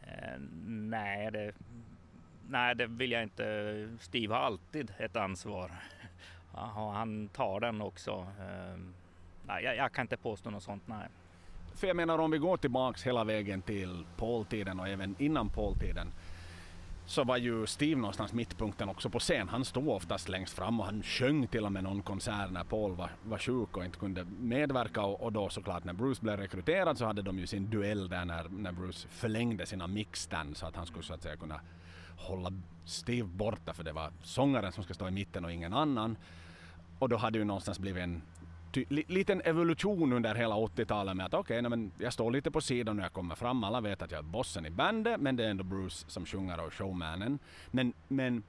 Eh, 0.02 0.40
nej, 0.68 1.32
det, 1.32 1.54
nej, 2.50 2.76
det 2.76 2.88
vill 2.88 3.12
jag 3.12 3.24
inte. 3.24 3.98
Steve 4.00 4.34
har 4.34 4.42
alltid 4.42 4.94
ett 4.98 5.16
ansvar. 5.16 5.72
Han 6.94 7.28
tar 7.28 7.60
den 7.60 7.82
också. 7.82 8.28
Eh, 8.40 8.80
nej, 9.48 9.64
jag, 9.64 9.76
jag, 9.76 9.92
kan 9.92 10.02
inte 10.02 10.18
påstå 10.18 10.50
något 10.50 10.64
sånt, 10.64 10.84
nej. 10.86 11.08
För 11.76 11.88
jag 11.88 11.96
menar 11.96 12.20
om 12.20 12.32
vi 12.32 12.38
går 12.38 12.58
tillbaks 12.58 13.08
hela 13.08 13.24
vägen 13.24 13.62
till 13.62 14.06
Paul-tiden 14.18 14.80
och 14.80 14.88
även 14.88 15.16
innan 15.20 15.50
Paul-tiden 15.50 16.08
så 17.08 17.24
var 17.24 17.38
ju 17.38 17.68
Steve 17.68 18.02
någonstans 18.02 18.34
mittpunkten 18.34 18.90
också 18.90 19.10
på 19.10 19.20
scen. 19.20 19.50
Han 19.50 19.66
stod 19.66 19.88
oftast 19.88 20.30
längst 20.30 20.54
fram 20.54 20.80
och 20.80 20.86
han 20.86 21.04
sjöng 21.04 21.48
till 21.48 21.66
och 21.66 21.72
med 21.72 21.84
någon 21.84 22.02
konsert 22.02 22.52
när 22.52 22.64
Paul 22.64 22.96
var, 22.96 23.10
var 23.24 23.38
sjuk 23.38 23.78
och 23.78 23.86
inte 23.86 23.98
kunde 23.98 24.26
medverka 24.40 25.02
och, 25.02 25.22
och 25.22 25.34
då 25.34 25.50
såklart 25.50 25.84
när 25.84 25.94
Bruce 25.94 26.22
blev 26.22 26.38
rekryterad 26.38 26.98
så 26.98 27.06
hade 27.06 27.22
de 27.22 27.40
ju 27.40 27.48
sin 27.48 27.70
duell 27.70 28.10
där 28.10 28.26
när, 28.26 28.50
när 28.50 28.72
Bruce 28.72 29.08
förlängde 29.08 29.66
sina 29.66 29.88
mixstand 29.88 30.58
så 30.58 30.66
att 30.66 30.76
han 30.76 30.86
skulle 30.86 31.04
så 31.04 31.14
att 31.14 31.24
säga 31.24 31.36
kunna 31.36 31.62
hålla 32.18 32.54
Steve 32.86 33.28
borta 33.28 33.74
för 33.74 33.84
det 33.84 33.92
var 33.92 34.12
sångaren 34.24 34.72
som 34.72 34.84
ska 34.84 34.94
stå 34.94 35.08
i 35.08 35.12
mitten 35.12 35.46
och 35.46 35.52
ingen 35.52 35.74
annan. 35.74 36.18
Och 37.00 37.10
då 37.10 37.18
hade 37.18 37.38
ju 37.38 37.44
någonstans 37.44 37.80
blivit 37.80 38.04
en 38.04 38.22
liten 38.90 39.42
evolution 39.42 40.14
under 40.14 40.36
hela 40.36 40.56
80-talet 40.56 41.18
med 41.18 41.26
att 41.26 41.34
okej, 41.34 41.68
okay, 41.68 41.90
jag 41.98 42.14
står 42.14 42.32
lite 42.32 42.52
på 42.52 42.62
sidan 42.62 42.96
när 42.96 43.04
jag 43.04 43.14
kommer 43.14 43.36
fram. 43.36 43.64
Alla 43.64 43.82
vet 43.82 44.02
att 44.02 44.12
jag 44.12 44.18
är 44.18 44.24
bossen 44.24 44.66
i 44.66 44.70
bandet, 44.70 45.22
men 45.22 45.36
det 45.36 45.46
är 45.46 45.50
ändå 45.50 45.64
Bruce 45.64 46.06
som 46.08 46.26
sjunger 46.26 46.66
och 46.66 46.74
showmannen. 46.74 47.40
Men, 47.72 47.94
men 48.08 48.44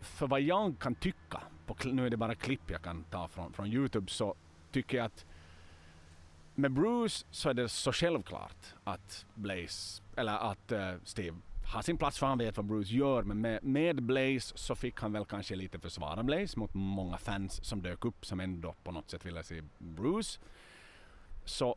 för 0.00 0.26
vad 0.26 0.40
jag 0.40 0.78
kan 0.78 0.94
tycka, 0.94 1.40
på, 1.66 1.76
nu 1.84 2.06
är 2.06 2.10
det 2.10 2.16
bara 2.16 2.34
klipp 2.34 2.70
jag 2.70 2.82
kan 2.82 3.04
ta 3.04 3.28
från, 3.28 3.52
från 3.52 3.66
Youtube, 3.66 4.10
så 4.10 4.34
tycker 4.70 4.96
jag 4.96 5.06
att 5.06 5.26
med 6.54 6.72
Bruce 6.72 7.26
så 7.30 7.48
är 7.48 7.54
det 7.54 7.68
så 7.68 7.92
självklart 7.92 8.74
att 8.84 9.26
Blaze, 9.34 10.02
eller 10.16 10.32
att 10.32 10.72
uh, 10.72 10.94
Steve 11.04 11.36
har 11.72 11.82
sin 11.82 11.98
plats 11.98 12.18
för 12.18 12.26
han 12.26 12.38
vet 12.38 12.56
vad 12.56 12.66
Bruce 12.66 12.94
gör. 12.94 13.22
Men 13.22 13.40
med, 13.40 13.64
med 13.64 14.02
Blaze 14.02 14.58
så 14.58 14.74
fick 14.74 15.00
han 15.00 15.12
väl 15.12 15.24
kanske 15.24 15.54
lite 15.54 15.78
försvara 15.78 16.22
Blaze 16.22 16.58
mot 16.58 16.74
många 16.74 17.18
fans 17.18 17.64
som 17.64 17.82
dök 17.82 18.04
upp 18.04 18.26
som 18.26 18.40
ändå 18.40 18.74
på 18.82 18.92
något 18.92 19.10
sätt 19.10 19.26
ville 19.26 19.42
se 19.42 19.62
Bruce. 19.78 20.40
Så 21.44 21.76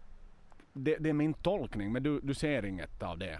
det, 0.73 0.97
det 0.99 1.09
är 1.09 1.13
min 1.13 1.33
tolkning, 1.33 1.91
men 1.91 2.03
du, 2.03 2.19
du 2.19 2.33
ser 2.33 2.65
inget 2.65 3.03
av 3.03 3.17
det? 3.17 3.39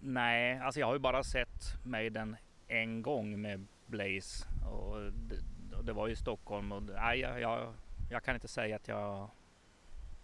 Nej, 0.00 0.58
alltså 0.58 0.80
jag 0.80 0.86
har 0.86 0.94
ju 0.94 0.98
bara 0.98 1.24
sett 1.24 1.84
Maiden 1.84 2.36
en 2.68 3.02
gång 3.02 3.40
med 3.40 3.66
Blaze 3.86 4.46
och 4.70 5.12
det, 5.12 5.76
och 5.76 5.84
det 5.84 5.92
var 5.92 6.08
i 6.08 6.16
Stockholm 6.16 6.72
och 6.72 6.82
nej, 6.82 7.20
jag, 7.20 7.40
jag, 7.40 7.74
jag, 8.10 8.22
kan 8.22 8.34
inte 8.34 8.48
säga 8.48 8.76
att 8.76 8.88
jag 8.88 9.30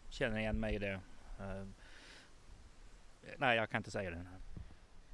känner 0.08 0.38
igen 0.38 0.60
mig 0.60 0.74
i 0.74 0.78
det. 0.78 1.00
Uh, 1.40 1.68
nej, 3.38 3.56
jag 3.56 3.70
kan 3.70 3.78
inte 3.78 3.90
säga 3.90 4.10
det. 4.10 4.26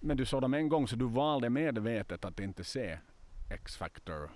Men 0.00 0.16
du 0.16 0.24
såg 0.26 0.42
dem 0.42 0.54
en 0.54 0.68
gång 0.68 0.88
så 0.88 0.96
du 0.96 1.08
valde 1.08 1.50
medvetet 1.50 2.24
att 2.24 2.40
inte 2.40 2.64
se 2.64 2.98
X-Factor 3.50 4.30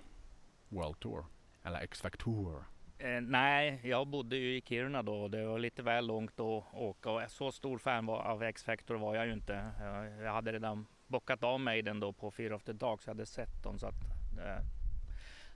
World 0.69 0.99
Tour 0.99 1.25
eller 1.63 1.79
X-Factor? 1.79 2.63
Eh, 2.97 3.21
nej, 3.21 3.81
jag 3.83 4.07
bodde 4.07 4.37
ju 4.37 4.57
i 4.57 4.61
Kiruna 4.61 5.03
då 5.03 5.13
och 5.13 5.31
det 5.31 5.45
var 5.45 5.59
lite 5.59 5.83
väl 5.83 6.07
långt 6.07 6.39
att 6.39 6.73
åka 6.73 7.09
och 7.09 7.21
så 7.27 7.51
stor 7.51 7.77
fan 7.77 8.05
var, 8.05 8.21
av 8.21 8.43
X-Factor 8.43 8.95
var 8.95 9.15
jag 9.15 9.27
ju 9.27 9.33
inte. 9.33 9.71
Jag, 9.79 10.25
jag 10.25 10.31
hade 10.31 10.51
redan 10.51 10.87
bockat 11.07 11.43
av 11.43 11.59
mig 11.59 11.81
den 11.81 11.99
då 11.99 12.13
på 12.13 12.31
Fear 12.31 12.53
of 12.53 12.63
the 12.63 12.73
Dark 12.73 13.01
så 13.01 13.09
jag 13.09 13.15
hade 13.15 13.25
sett 13.25 13.63
dem 13.63 13.79
så 13.79 13.87
att 13.87 14.03
eh, 14.37 14.65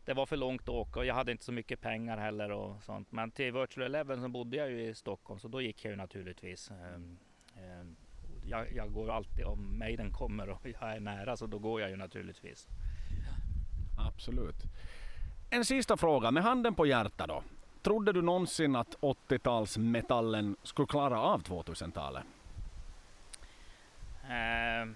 det 0.06 0.14
var 0.14 0.26
för 0.26 0.38
långt 0.38 0.62
att 0.62 0.70
åka 0.70 1.00
och 1.00 1.06
jag 1.06 1.16
hade 1.16 1.32
inte 1.32 1.44
så 1.44 1.52
mycket 1.52 1.82
pengar 1.82 2.18
heller 2.18 2.52
och 2.52 2.84
sånt. 2.84 3.12
Men 3.12 3.32
till 3.32 3.54
Virtual 3.54 3.86
Eleven 3.86 4.22
så 4.22 4.30
bodde 4.30 4.58
jag 4.58 4.72
ju 4.72 4.90
i 4.90 4.96
Stockholm 4.96 5.40
så 5.40 5.48
då 5.48 5.62
gick 5.62 5.86
jag 5.86 5.92
ju 5.92 5.98
naturligtvis. 5.98 6.72
Eh, 6.72 6.96
eh, 7.64 7.86
jag, 8.48 8.74
jag, 8.76 8.94
går 8.94 9.12
alltid 9.12 9.46
om 9.46 9.80
Maiden 9.80 10.12
kommer 10.12 10.50
och 10.50 10.62
jag 10.64 10.96
är 10.96 11.00
nära 11.00 11.38
så 11.38 11.48
då 11.48 11.60
går 11.60 11.82
jag 11.82 11.90
ju 11.90 11.96
naturligtvis. 11.96 12.68
Absolut. 13.98 14.64
En 15.50 15.66
sista 15.66 15.98
fråga 15.98 16.32
med 16.32 16.44
handen 16.44 16.76
på 16.76 16.86
hjärtat 16.86 17.28
då. 17.28 17.44
Trodde 17.82 18.14
du 18.14 18.22
någonsin 18.22 18.76
att 18.76 18.98
80-talsmetallen 19.00 20.56
skulle 20.64 20.88
klara 20.88 21.22
av 21.22 21.44
2000-talet? 21.44 22.24
Eh, 24.24 24.90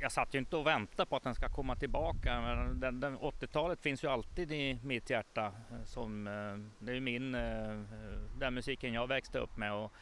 jag 0.00 0.12
satt 0.12 0.34
ju 0.34 0.38
inte 0.38 0.56
och 0.56 0.66
väntade 0.66 1.06
på 1.06 1.16
att 1.16 1.22
den 1.22 1.34
ska 1.34 1.48
komma 1.48 1.76
tillbaka. 1.76 2.40
Men 2.40 2.80
den, 2.80 3.00
den 3.00 3.18
80-talet 3.18 3.80
finns 3.80 4.04
ju 4.04 4.08
alltid 4.08 4.52
i 4.52 4.78
mitt 4.82 5.10
hjärta. 5.10 5.52
Som, 5.84 6.26
eh, 6.26 6.84
det 6.84 6.96
är 6.96 7.00
min, 7.00 7.34
eh, 7.34 7.82
den 8.38 8.54
musiken 8.54 8.92
jag 8.92 9.06
växte 9.06 9.38
upp 9.38 9.56
med. 9.56 9.72
Och, 9.72 9.92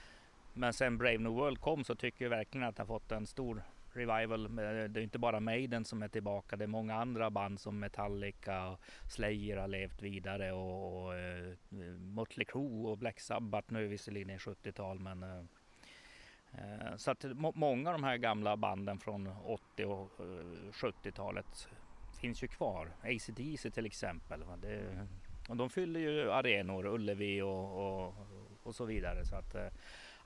men 0.52 0.72
sen 0.72 0.98
Brave 0.98 1.18
New 1.18 1.32
World 1.32 1.60
kom 1.60 1.84
så 1.84 1.94
tycker 1.94 2.24
jag 2.24 2.30
verkligen 2.30 2.66
att 2.66 2.76
det 2.76 2.82
har 2.82 2.86
fått 2.86 3.12
en 3.12 3.26
stor 3.26 3.62
revival. 3.92 4.46
Eh, 4.46 4.84
det 4.88 5.00
är 5.00 5.02
inte 5.02 5.18
bara 5.18 5.40
Maiden 5.40 5.84
som 5.84 6.02
är 6.02 6.08
tillbaka. 6.08 6.56
Det 6.56 6.64
är 6.64 6.68
många 6.68 6.94
andra 6.94 7.30
band 7.30 7.60
som 7.60 7.78
Metallica 7.78 8.68
och 8.68 8.80
Slayer 9.08 9.56
har 9.56 9.68
levt 9.68 10.02
vidare 10.02 10.52
och, 10.52 11.04
och 11.04 11.14
eh, 11.14 11.46
uh, 11.72 11.98
Mötley 11.98 12.46
Crüe 12.46 12.86
och 12.86 12.98
Black 12.98 13.20
Sabbath 13.20 13.72
nu 13.72 13.86
visserligen 13.86 14.38
70-tal 14.38 14.98
men 14.98 15.22
uh, 15.22 15.42
så 16.96 17.10
att 17.10 17.24
må 17.24 17.52
många 17.54 17.90
av 17.90 17.94
de 17.94 18.04
här 18.04 18.16
gamla 18.16 18.56
banden 18.56 18.98
från 18.98 19.26
80 19.44 19.84
och 19.84 20.10
70-talet 20.72 21.68
finns 22.20 22.42
ju 22.42 22.48
kvar. 22.48 22.88
ACDC 23.02 23.70
till 23.70 23.86
exempel. 23.86 24.44
Det, 24.60 25.06
och 25.48 25.56
de 25.56 25.70
fyller 25.70 26.00
ju 26.00 26.32
arenor, 26.32 26.86
Ullevi 26.86 27.42
och, 27.42 28.04
och, 28.04 28.14
och 28.62 28.74
så 28.74 28.84
vidare. 28.84 29.24
Så 29.24 29.36
att, 29.36 29.56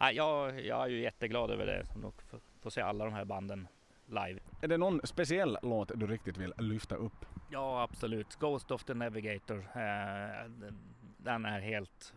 äh, 0.01 0.11
jag, 0.11 0.61
jag 0.61 0.85
är 0.85 0.89
ju 0.89 1.01
jätteglad 1.01 1.51
över 1.51 1.67
det 1.67 1.87
få 2.61 2.71
se 2.71 2.81
alla 2.81 3.05
de 3.05 3.15
här 3.15 3.25
banden 3.25 3.69
live. 4.07 4.41
Är 4.63 4.69
det 4.69 4.77
någon 4.77 5.01
speciell 5.05 5.59
låt 5.63 5.91
du 5.95 6.07
riktigt 6.07 6.37
vill 6.37 6.55
lyfta 6.59 6.95
upp? 6.95 7.27
Ja, 7.51 7.83
absolut. 7.83 8.37
Ghost 8.37 8.71
of 8.71 8.85
the 8.85 8.95
Navigator. 8.95 9.59
Eh, 9.59 10.51
den 11.17 11.45
är 11.45 11.61
helt 11.61 12.15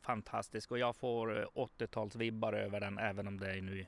fantastisk 0.00 0.70
och 0.70 0.78
jag 0.78 0.96
får 0.96 1.48
80-talsvibbar 1.54 2.52
eh, 2.54 2.64
över 2.64 2.80
den 2.80 2.98
även 2.98 3.28
om 3.28 3.40
det 3.40 3.50
är, 3.50 3.62
nu, 3.62 3.86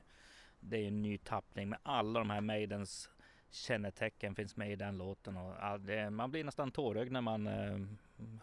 det 0.59 0.77
är 0.77 0.87
en 0.87 1.01
ny 1.01 1.17
tappning. 1.17 1.69
med 1.69 1.79
alla 1.83 2.19
de 2.19 2.29
här 2.29 2.41
Maidens 2.41 3.09
kännetecken 3.51 4.35
finns 4.35 4.55
med 4.55 4.71
i 4.71 4.75
den 4.75 4.97
låten. 4.97 5.37
Och, 5.37 5.55
ja, 5.61 5.77
det, 5.77 6.09
man 6.09 6.31
blir 6.31 6.43
nästan 6.43 6.71
tårögd 6.71 7.11
när 7.11 7.21
man 7.21 7.47
eh, 7.47 7.79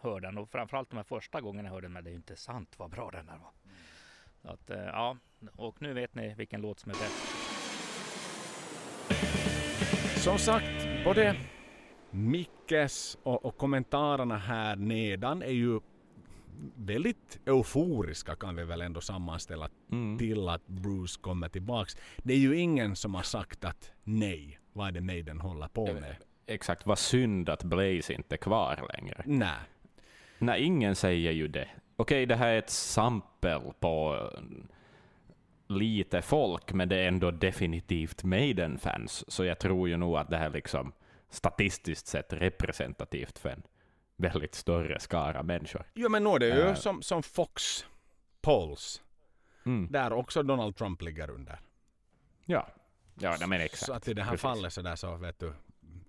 hör 0.01 0.19
den 0.19 0.37
och 0.37 0.49
framförallt 0.49 0.89
de 0.89 0.95
här 0.95 1.03
första 1.03 1.41
gångerna 1.41 1.67
jag 1.67 1.73
hörde 1.73 1.85
den. 1.85 1.93
Men 1.93 2.03
det 2.03 2.09
är 2.09 2.11
ju 2.11 2.17
inte 2.17 2.35
sant 2.35 2.79
vad 2.79 2.89
bra 2.89 3.09
den 3.11 3.29
är. 3.29 3.37
Va? 3.37 3.51
Så 4.41 4.49
att, 4.49 4.69
eh, 4.69 4.85
ja, 4.85 5.17
och 5.55 5.81
nu 5.81 5.93
vet 5.93 6.15
ni 6.15 6.35
vilken 6.37 6.61
låt 6.61 6.79
som 6.79 6.91
är 6.91 6.95
bäst. 6.95 7.47
Som 10.23 10.37
sagt, 10.37 11.03
både 11.03 11.35
Mickes 12.11 13.17
och, 13.23 13.45
och 13.45 13.57
kommentarerna 13.57 14.37
här 14.37 14.75
nedan 14.75 15.41
är 15.41 15.51
ju 15.51 15.79
väldigt 16.75 17.39
euforiska 17.45 18.35
kan 18.35 18.55
vi 18.55 18.63
väl 18.63 18.81
ändå 18.81 19.01
sammanställa 19.01 19.69
mm. 19.91 20.17
till 20.17 20.49
att 20.49 20.67
Bruce 20.67 21.19
kommer 21.21 21.49
tillbaks. 21.49 21.97
Det 22.17 22.33
är 22.33 22.37
ju 22.37 22.57
ingen 22.57 22.95
som 22.95 23.15
har 23.15 23.23
sagt 23.23 23.65
att 23.65 23.91
nej, 24.03 24.59
vad 24.73 24.87
är 24.87 24.91
det 24.91 25.01
Maiden 25.01 25.39
håller 25.39 25.67
på 25.67 25.93
med? 25.93 26.15
Exakt, 26.45 26.85
vad 26.85 26.99
synd 26.99 27.49
att 27.49 27.63
Blaze 27.63 28.13
inte 28.13 28.35
är 28.35 28.37
kvar 28.37 28.87
längre. 28.93 29.23
Nej. 29.25 29.57
Nej, 30.39 30.63
ingen 30.63 30.95
säger 30.95 31.31
ju 31.31 31.47
det. 31.47 31.67
Okej, 31.99 32.25
det 32.25 32.35
här 32.35 32.47
är 32.47 32.59
ett 32.59 32.69
sampel 32.69 33.61
på 33.79 34.29
lite 35.67 36.21
folk, 36.21 36.73
men 36.73 36.89
det 36.89 36.95
är 36.95 37.07
ändå 37.07 37.31
definitivt 37.31 38.23
Maiden-fans, 38.23 39.31
så 39.31 39.45
jag 39.45 39.59
tror 39.59 39.89
ju 39.89 39.97
nog 39.97 40.17
att 40.17 40.29
det 40.29 40.37
här 40.37 40.49
liksom 40.49 40.91
statistiskt 41.29 42.07
sett 42.07 42.33
representativt 42.33 43.39
för 43.39 43.49
en 43.49 43.63
väldigt 44.15 44.55
större 44.55 44.99
skara 44.99 45.43
människor. 45.43 45.83
Jo, 45.93 46.09
men 46.09 46.23
nu 46.23 46.29
är 46.29 46.39
det 46.39 46.47
ju 46.47 46.61
uh, 46.61 46.73
som, 46.73 47.01
som 47.01 47.23
Fox 47.23 47.85
Polls, 48.41 49.01
mm. 49.65 49.91
där 49.91 50.13
också 50.13 50.43
Donald 50.43 50.75
Trump 50.75 51.01
ligger 51.01 51.29
under. 51.29 51.59
Ja, 52.45 52.67
ja 53.19 53.47
men 53.47 53.61
exakt. 53.61 53.85
Så 53.85 53.93
att 53.93 54.07
i 54.07 54.13
det 54.13 54.23
här 54.23 54.31
Precis. 54.31 54.41
fallet 54.41 54.73
så 54.73 54.81
där 54.81 54.95
så 54.95 55.15
vet 55.15 55.39
du, 55.39 55.53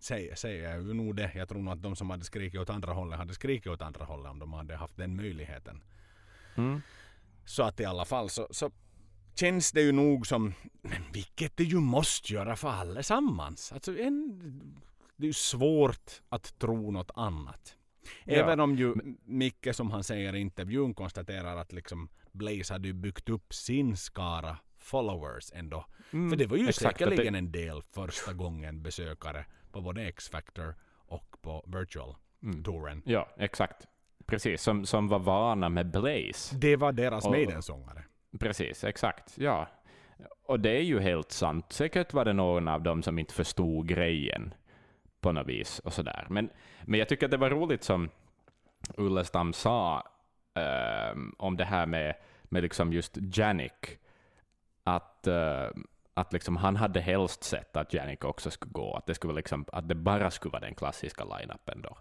säger, 0.01 0.35
säger 0.35 0.71
jag 0.71 0.83
ju 0.83 0.95
nog 0.95 1.17
det. 1.17 1.33
Jag 1.35 1.49
tror 1.49 1.63
nog 1.63 1.73
att 1.73 1.83
de 1.83 1.97
som 1.97 2.11
hade 2.11 2.25
skrikit 2.25 2.61
åt 2.61 2.71
andra 2.71 2.93
hållet 2.93 3.19
hade 3.19 3.35
skrikit 3.35 3.67
åt 3.67 3.83
andra 3.83 4.05
hållet 4.05 4.31
om 4.31 4.39
de 4.39 4.53
hade 4.53 4.77
haft 4.77 4.97
den 4.97 5.17
möjligheten. 5.17 5.83
Mm. 6.57 6.81
Så 7.45 7.63
att 7.63 7.81
i 7.81 7.85
alla 7.85 8.05
fall 8.05 8.31
så, 8.31 8.49
så 8.51 8.71
känns 9.35 9.73
det 9.73 9.81
ju 9.81 9.93
nog 9.93 10.27
som, 10.27 10.55
vilket 11.13 11.57
det 11.57 11.65
ju 11.65 11.81
måste 11.81 12.33
göra 12.33 12.57
för 12.57 12.69
allesammans. 12.69 13.73
Alltså 13.73 13.99
en, 13.99 14.39
det 15.17 15.25
är 15.25 15.27
ju 15.27 15.33
svårt 15.33 16.23
att 16.29 16.59
tro 16.59 16.91
något 16.91 17.11
annat. 17.15 17.75
Även 18.25 18.59
ja. 18.59 18.65
om 18.65 18.77
ju 18.77 18.95
Micke 19.25 19.69
som 19.73 19.91
han 19.91 20.05
säger 20.05 20.35
i 20.35 20.41
intervjun 20.41 20.95
konstaterar 20.95 21.57
att 21.57 21.73
liksom 21.73 22.09
Blaze 22.33 22.75
hade 22.75 22.89
ju 22.89 22.95
byggt 22.95 23.29
upp 23.29 23.55
sin 23.55 23.97
skara 23.97 24.59
followers 24.79 25.53
ändå. 25.55 25.87
Mm, 26.11 26.31
För 26.31 26.37
det 26.37 26.47
var 26.47 26.57
ju 26.57 26.73
säkerligen 26.73 27.33
det... 27.33 27.39
en 27.39 27.53
del 27.53 27.83
första 27.83 28.33
gången 28.33 28.83
besökare 28.83 29.47
på 29.79 29.83
både 29.83 30.03
X-Factor 30.03 30.75
och 31.07 31.37
på 31.43 31.65
Virtual-touren. 31.67 32.93
Mm. 32.93 33.03
Ja, 33.05 33.29
exakt. 33.37 33.87
Precis, 34.27 34.63
som, 34.63 34.87
som 34.87 35.09
var 35.09 35.19
vana 35.19 35.69
med 35.69 35.91
Blaze. 35.91 36.57
Det 36.57 36.77
var 36.77 36.93
deras 36.93 37.25
Maiden-sångare. 37.25 38.05
Precis, 38.41 38.85
exakt. 38.85 39.39
Ja. 39.39 39.69
Och 40.47 40.61
det 40.61 40.71
är 40.71 40.83
ju 40.83 41.01
helt 41.01 41.31
sant. 41.31 41.73
Säkert 41.73 42.13
var 42.13 42.25
det 42.25 42.33
någon 42.33 42.69
av 42.69 42.83
dem 42.83 43.03
som 43.03 43.19
inte 43.19 43.35
förstod 43.35 43.89
grejen 43.89 44.55
på 45.21 45.33
något 45.33 45.47
vis. 45.47 45.79
och 45.79 45.93
sådär. 45.93 46.27
Men, 46.31 46.51
men 46.85 46.99
jag 46.99 47.09
tycker 47.09 47.27
att 47.27 47.31
det 47.31 47.37
var 47.37 47.51
roligt 47.51 47.85
som 47.85 48.11
Ullestam 48.97 49.53
sa 49.53 50.03
um, 51.13 51.35
om 51.39 51.57
det 51.57 51.65
här 51.65 51.87
med, 51.87 52.15
med 52.43 52.63
liksom 52.63 52.93
just 52.93 53.19
Janik. 53.21 53.99
Att, 54.85 55.29
uh, 55.29 55.83
att 56.19 56.33
liksom 56.33 56.57
han 56.57 56.77
hade 56.77 57.01
helst 57.01 57.45
sett 57.45 57.77
att 57.77 57.95
Janik 57.95 58.25
också 58.25 58.51
skulle 58.51 58.73
gå. 58.73 58.95
Att 58.97 59.07
det, 59.07 59.15
skulle 59.15 59.33
liksom, 59.33 59.65
att 59.73 59.89
det 59.89 59.95
bara 59.95 60.31
skulle 60.31 60.53
vara 60.53 60.61
den 60.61 60.75
klassiska 60.75 61.25
line-upen 61.25 61.83
då. 61.83 61.99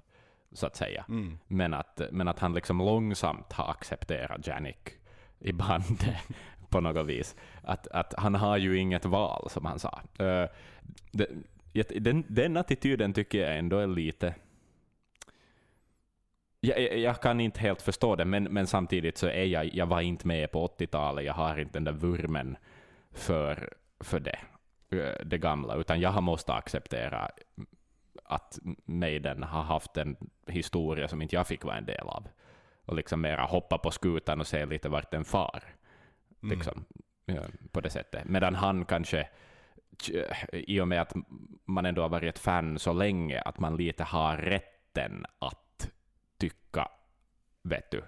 Så 0.51 0.67
att 0.67 0.75
säga. 0.75 1.05
Mm. 1.09 1.37
Men, 1.47 1.73
att, 1.73 2.01
men 2.11 2.27
att 2.27 2.39
han 2.39 2.53
liksom 2.53 2.77
långsamt 2.77 3.53
har 3.53 3.71
accepterat 3.71 4.47
Janik 4.47 4.89
i 5.39 5.53
bandet 5.53 6.15
på 6.69 6.81
något 6.81 7.07
vis. 7.07 7.35
Att, 7.63 7.87
att 7.87 8.13
han 8.17 8.35
har 8.35 8.57
ju 8.57 8.77
inget 8.77 9.05
val, 9.05 9.49
som 9.49 9.65
han 9.65 9.79
sa. 9.79 10.01
Uh, 10.21 10.47
det, 11.11 11.27
den, 11.99 12.23
den 12.27 12.57
attityden 12.57 13.13
tycker 13.13 13.37
jag 13.37 13.57
ändå 13.57 13.77
är 13.77 13.87
lite... 13.87 14.35
Jag, 16.59 16.97
jag, 16.99 17.21
kan 17.21 17.39
inte 17.39 17.59
helt 17.59 17.81
förstå 17.81 18.15
det, 18.15 18.25
men, 18.25 18.43
men 18.43 18.67
samtidigt 18.67 19.17
så 19.17 19.27
är 19.27 19.43
jag, 19.45 19.75
jag 19.75 19.85
var 19.85 20.01
inte 20.01 20.27
med 20.27 20.51
på 20.51 20.67
80-talet, 20.67 21.25
jag 21.25 21.33
har 21.33 21.59
inte 21.59 21.73
den 21.73 21.83
där 21.83 21.91
vurmen 21.91 22.57
för, 23.11 23.73
för 23.99 24.19
det, 24.19 24.39
eh, 24.89 25.25
det 25.25 25.37
gamla, 25.37 25.75
utan 25.75 25.99
jag 25.99 26.09
har 26.09 26.21
måste 26.21 26.53
acceptera 26.53 27.29
att 28.23 28.59
Maiden 28.85 29.43
har 29.43 29.63
haft 29.63 29.97
en 29.97 30.17
historia 30.47 31.07
som 31.07 31.21
inte 31.21 31.35
jag 31.35 31.47
fick 31.47 31.63
vara 31.63 31.77
en 31.77 31.85
del 31.85 32.07
av. 32.07 32.27
Och 32.85 32.95
liksom 32.95 33.21
mera 33.21 33.45
hoppa 33.45 33.77
på 33.77 33.91
skutan 33.91 34.39
och 34.39 34.47
se 34.47 34.65
lite 34.65 34.89
vart 34.89 35.11
den 35.11 35.25
far. 35.25 35.63
Mm. 36.43 36.57
Liksom. 36.57 36.85
på 37.71 37.81
det 37.81 37.89
sättet. 37.89 38.25
Medan 38.25 38.55
han 38.55 38.85
kanske, 38.85 39.29
i 40.51 40.79
och 40.81 40.87
med 40.87 41.01
att 41.01 41.13
man 41.65 41.85
ändå 41.85 42.01
har 42.01 42.09
varit 42.09 42.35
ett 42.35 42.39
fan 42.39 42.79
så 42.79 42.93
länge, 42.93 43.41
att 43.41 43.59
man 43.59 43.77
lite 43.77 44.03
har 44.03 44.37
rätten 44.37 45.25
att 45.39 45.89
tycka, 46.37 46.91
vet 47.63 47.91
du, 47.91 48.03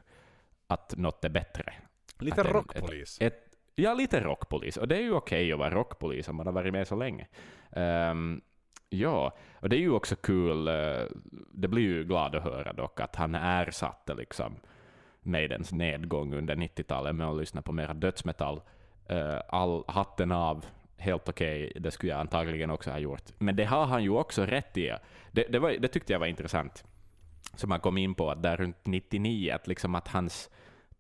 att 0.68 0.94
något 0.98 1.26
är 1.26 1.30
bättre. 1.30 1.74
Lite 2.20 2.44
rockpolis. 2.44 3.18
Ett, 3.22 3.49
ja, 3.80 3.94
lite 3.94 4.20
rockpolis. 4.20 4.78
Och 4.78 4.88
det 4.88 4.98
är 4.98 5.02
ju 5.02 5.14
okej 5.14 5.54
att 5.54 5.60
vara 5.60 5.70
rockpolis 5.70 6.28
om 6.28 6.36
man 6.36 6.46
har 6.46 6.54
varit 6.54 6.74
med 6.74 6.88
så 6.88 6.96
länge. 6.96 7.28
Um, 7.70 8.42
ja, 8.90 9.38
och 9.54 9.70
det 9.70 9.76
är 9.76 9.80
ju 9.80 9.92
också 9.92 10.16
kul. 10.16 10.68
Uh, 10.68 11.06
det 11.54 11.68
blir 11.68 11.84
ju 11.84 12.04
glad 12.04 12.36
att 12.36 12.44
höra 12.44 12.74
dock 12.74 13.00
att 13.00 13.16
han 13.16 13.36
ersatte 13.36 14.14
liksom 14.14 14.56
Maidens 15.22 15.72
nedgång 15.72 16.34
under 16.34 16.56
90-talet 16.56 17.16
med 17.16 17.28
att 17.28 17.38
lyssna 17.38 17.62
på 17.62 17.72
mera 17.72 17.94
dödsmetall. 17.94 18.62
Uh, 19.12 19.40
all 19.50 19.84
hatten 19.88 20.32
av, 20.32 20.66
helt 20.98 21.30
okej, 21.30 21.74
det 21.76 21.92
skulle 21.92 22.12
jag 22.12 22.20
antagligen 22.20 22.70
också 22.70 22.92
ha 22.92 23.00
gjort. 23.00 23.24
Men 23.38 23.56
det 23.56 23.66
har 23.66 23.86
han 23.86 24.04
ju 24.04 24.10
också 24.10 24.46
rätt 24.46 24.78
i. 24.78 24.96
Det, 25.32 25.46
det, 25.50 25.60
var, 25.60 25.72
det 25.72 25.88
tyckte 25.88 26.14
jag 26.14 26.20
var 26.20 26.28
intressant, 26.28 26.84
som 27.56 27.72
han 27.72 27.80
kom 27.80 27.98
in 27.98 28.16
på, 28.16 28.32
att 28.32 28.44
där 28.44 28.58
runt 28.58 28.86
99, 28.86 29.52
att, 29.52 29.68
liksom 29.68 29.96
att 29.96 30.08
hans 30.08 30.50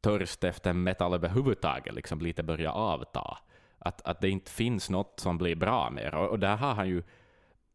törst 0.02 0.44
efter 0.44 0.74
metall 0.74 1.14
överhuvudtaget 1.14 1.96
liksom 1.96 2.22
lite 2.22 2.44
börjar 2.44 2.72
avta. 2.72 3.38
Att, 3.80 4.02
att 4.02 4.22
det 4.22 4.30
inte 4.30 4.52
finns 4.52 4.90
något 4.90 5.20
som 5.20 5.38
blir 5.38 5.56
bra 5.56 5.90
mer. 5.90 6.16
Och, 6.16 6.30
och 6.30 6.40
där 6.40 6.56
har 6.56 6.74
han 6.74 6.90
ju, 6.90 7.04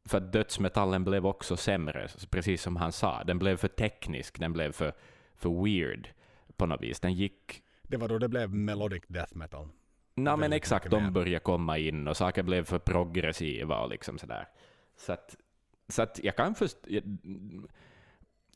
för 0.05 0.19
att 0.19 0.33
dödsmetallen 0.33 1.05
blev 1.05 1.27
också 1.27 1.57
sämre, 1.57 2.09
precis 2.31 2.63
som 2.63 2.77
han 2.77 2.93
sa. 2.93 3.25
Den 3.25 3.39
blev 3.39 3.57
för 3.57 3.69
teknisk, 3.69 4.41
den 4.41 4.53
blev 4.53 4.73
för, 4.73 4.93
för 5.37 5.65
weird 5.65 6.09
på 6.57 6.67
något 6.67 6.83
vis. 6.83 7.01
Den 7.01 7.15
gick 7.15 7.63
Det 7.83 7.97
var 7.97 8.09
då 8.09 8.19
det 8.19 8.29
blev 8.29 8.55
melodic 8.55 9.03
death 9.09 9.37
metal. 9.37 9.69
Nej 10.15 10.37
men 10.37 10.53
exakt, 10.53 10.91
de 10.91 11.13
började 11.13 11.45
komma 11.45 11.79
in 11.79 12.09
och 12.09 12.17
saker 12.17 12.43
blev 12.43 12.65
för 12.65 12.79
progressiva 12.79 13.81
och 13.81 13.91
liksom 13.91 14.19
sådär. 14.19 14.49
Så 14.97 15.13
att, 15.13 15.37
så 15.89 16.03
att 16.03 16.21
jag 16.23 16.37
kan 16.37 16.55
först... 16.55 16.77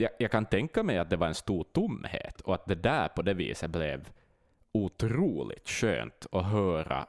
Jag, 0.01 0.11
jag, 0.19 0.31
kan 0.31 0.47
tänka 0.47 0.83
mig 0.83 0.99
att 0.99 1.11
det 1.11 1.17
var 1.17 1.27
en 1.27 1.35
stor 1.35 1.65
tomhet 1.65 2.41
och 2.41 2.55
att 2.55 2.67
det 2.67 2.75
där 2.75 3.09
på 3.09 3.23
det 3.23 3.35
viset 3.35 3.71
blev 3.71 4.09
otroligt 4.73 5.69
skönt 5.69 6.27
att 6.33 6.45
höra 6.45 7.07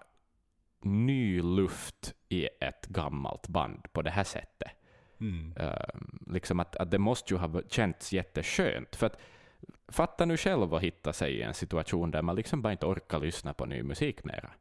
ny 0.82 1.42
luft 1.42 2.14
i 2.30 2.50
ett 2.60 2.86
gammalt 2.86 3.48
band 3.48 3.94
på 3.94 4.02
det 4.02 4.10
här 4.10 4.24
sättet. 4.24 4.72
Mm. 5.20 5.54
Ehm, 5.58 6.20
liksom 6.28 6.60
att, 6.60 6.76
att 6.76 6.92
det 6.92 7.00
måste 7.00 7.34
ju 7.34 7.40
ha 7.40 7.62
känts 7.70 8.14
jätteskönt. 8.14 8.96
För 8.96 9.06
att, 9.06 9.20
fatta 9.88 10.26
nu 10.26 10.38
själv 10.38 10.74
att 10.74 10.82
hitta 10.82 11.14
sig 11.14 11.34
i 11.34 11.42
en 11.42 11.54
situation 11.54 12.12
där 12.12 12.22
man 12.22 12.36
liksom 12.36 12.62
bara 12.62 12.72
inte 12.72 12.86
orkar 12.86 13.20
lyssna 13.20 13.54
på 13.54 13.66
ny 13.66 13.84
musik 13.84 14.24
mera. 14.24 14.52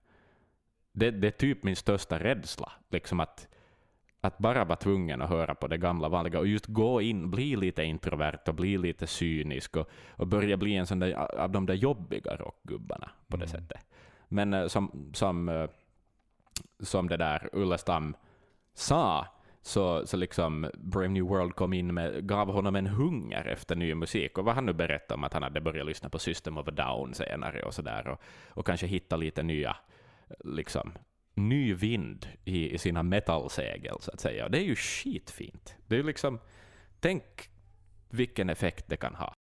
Det, 0.93 1.11
det 1.11 1.26
är 1.26 1.31
typ 1.31 1.62
min 1.62 1.76
största 1.76 2.18
rädsla. 2.18 2.72
Liksom 2.91 3.20
att, 3.20 3.49
att 4.21 4.39
bara 4.39 4.64
vara 4.64 4.77
tvungen 4.77 5.23
att 5.23 5.29
höra 5.29 5.55
på 5.55 5.66
det 5.66 5.79
gamla 5.79 6.09
vanliga 6.09 6.39
och 6.39 6.47
just 6.47 6.66
gå 6.66 7.01
in, 7.03 7.31
bli 7.31 7.57
lite 7.57 7.85
introvert 7.85 8.49
och 8.49 8.55
bli 8.55 8.79
lite 8.79 9.07
cynisk 9.07 9.77
och, 9.77 9.89
och 10.11 10.27
börja 10.27 10.57
bli 10.57 10.77
en 10.77 10.87
sån 10.87 10.99
där, 10.99 11.12
av 11.14 11.51
de 11.51 11.66
där 11.66 11.75
jobbiga 11.75 12.37
rockgubbarna 12.37 13.11
på 13.29 13.37
det 13.37 13.45
Mm. 13.45 13.61
sättet. 13.61 13.87
Men 14.29 14.55
eh, 14.55 14.66
som, 14.66 15.11
som, 15.14 15.49
eh, 15.49 15.71
som 16.81 17.09
det 17.09 17.16
där 17.16 17.49
Ullestam 17.53 18.16
sa, 18.75 19.27
så, 19.62 20.07
så 20.07 20.16
liksom 20.16 20.71
Brave 20.75 21.09
New 21.09 21.25
World 21.25 21.55
kom 21.55 21.73
in 21.73 21.95
med, 21.95 22.29
gav 22.29 22.53
honom 22.53 22.77
en 22.77 22.87
hunger 22.87 23.45
efter 23.45 23.77
ny 23.77 23.95
musik. 23.95 24.39
Och 24.39 24.45
vad 24.45 24.55
han 24.55 24.66
nu 24.66 24.73
berättade 24.73 25.14
om 25.14 25.25
att 25.25 25.33
han 25.33 25.43
hade 25.43 25.61
börjat 25.61 25.87
lyssna 25.87 26.09
på 26.09 26.19
System 26.19 26.59
of 26.59 26.69
a 26.69 26.71
Down 26.71 27.14
senare 27.14 27.62
och 27.62 27.75
sådär. 27.75 28.09
Och, 28.09 28.21
och 28.49 28.66
kanske 28.66 28.87
hitta 28.87 29.16
lite 29.16 29.43
nya, 29.43 29.77
liksom, 30.45 30.93
ny 31.39 31.74
vind 31.74 32.26
i, 32.45 32.70
i 32.74 32.78
sina 32.78 33.03
metalsegel 33.03 33.97
så 34.01 34.11
att 34.11 34.20
säga. 34.20 34.49
Det 34.49 34.59
är 34.59 34.64
ju 34.64 34.76
skitfint. 34.76 35.74
Det 35.86 35.97
är 35.97 36.03
liksom, 36.03 36.41
tänk 37.01 37.22
vilken 38.11 38.51
effekt 38.51 38.84
det 38.89 38.97
kan 38.97 39.14
ha. 39.14 39.34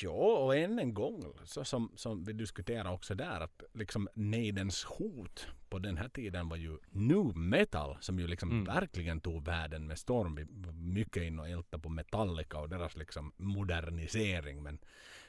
Ja, 0.00 0.38
och 0.38 0.56
än 0.56 0.78
en 0.78 0.94
gång, 0.94 1.24
så 1.44 1.64
som, 1.64 1.92
som 1.96 2.24
vi 2.24 2.32
diskuterade 2.32 2.90
också 2.90 3.14
där, 3.14 3.40
att 3.40 3.62
liksom 3.74 4.08
Maidens 4.14 4.84
hot 4.84 5.46
på 5.68 5.78
den 5.78 5.96
här 5.96 6.08
tiden 6.08 6.48
var 6.48 6.56
ju 6.56 6.78
nu 6.90 7.22
metal, 7.34 7.96
som 8.00 8.18
ju 8.18 8.26
liksom 8.26 8.50
Mm. 8.50 8.64
verkligen 8.64 9.20
tog 9.20 9.44
världen 9.44 9.86
med 9.86 9.98
storm. 9.98 10.34
Vi 10.34 10.44
mycket 10.72 11.22
in 11.22 11.38
och 11.38 11.48
ältade 11.48 11.82
på 11.82 11.88
Metallica 11.88 12.58
och 12.58 12.68
deras 12.68 12.96
liksom 12.96 13.32
modernisering, 13.36 14.62
men, 14.62 14.78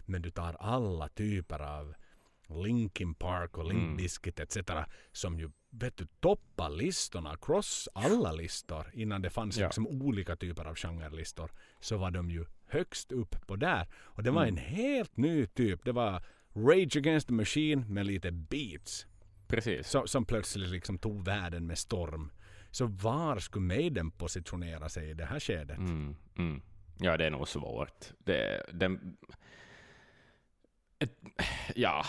men 0.06 0.22
du 0.22 0.32
tar 0.32 0.54
alla 0.60 1.08
typer 1.08 1.60
av 1.60 1.94
Linkin 2.66 3.14
Park 3.14 3.58
och 3.58 3.66
Limp 3.66 4.00
Mm. 4.00 4.06
Etc. 4.38 4.58
som 5.12 5.40
ju 5.40 5.50
vet 5.80 5.98
du, 5.98 6.08
toppar 6.20 6.70
listorna, 6.70 7.38
cross 7.42 7.90
alla 7.94 8.32
listor 8.32 8.92
innan 8.94 9.22
det 9.22 9.30
fanns 9.30 9.58
Ja. 9.58 9.66
liksom 9.68 9.88
olika 9.88 10.36
typer 10.36 10.66
av 10.66 10.76
genrelistor 10.76 11.52
så 11.80 11.98
var 11.98 12.12
de 12.12 12.30
ju 12.30 12.46
högst 12.68 13.12
upp 13.12 13.48
på 13.48 13.56
där. 13.56 13.88
Och 13.96 14.24
det 14.24 14.32
var 14.32 14.42
Mm. 14.44 14.54
en 14.58 14.64
helt 14.64 15.18
ny 15.18 15.46
typ. 15.46 15.86
Det 15.86 15.92
var 15.92 16.24
Rage 16.54 16.98
Against 16.98 17.28
the 17.28 17.34
Machine 17.34 17.86
med 17.90 18.06
lite 18.06 18.32
beats 18.32 19.08
Precis. 19.48 19.90
som, 19.90 20.08
som 20.08 20.26
plötsligt 20.26 20.70
liksom 20.70 20.98
tog 20.98 21.26
världen 21.26 21.68
med 21.68 21.78
storm. 21.78 22.32
Så 22.72 22.86
var 22.86 23.40
skulle 23.40 23.66
Maiden 23.66 24.12
positionera 24.12 24.90
sig 24.90 25.10
i 25.10 25.14
det 25.14 25.26
här 25.26 25.40
skedet? 25.40 25.78
Mm, 25.78 26.16
mm. 26.38 26.62
Ja, 27.00 27.18
det 27.18 27.26
är 27.26 27.30
nog 27.32 27.48
svårt. 27.48 28.06
Det, 28.20 28.66
den, 28.74 29.18
ett, 31.00 31.12
ja, 31.76 32.06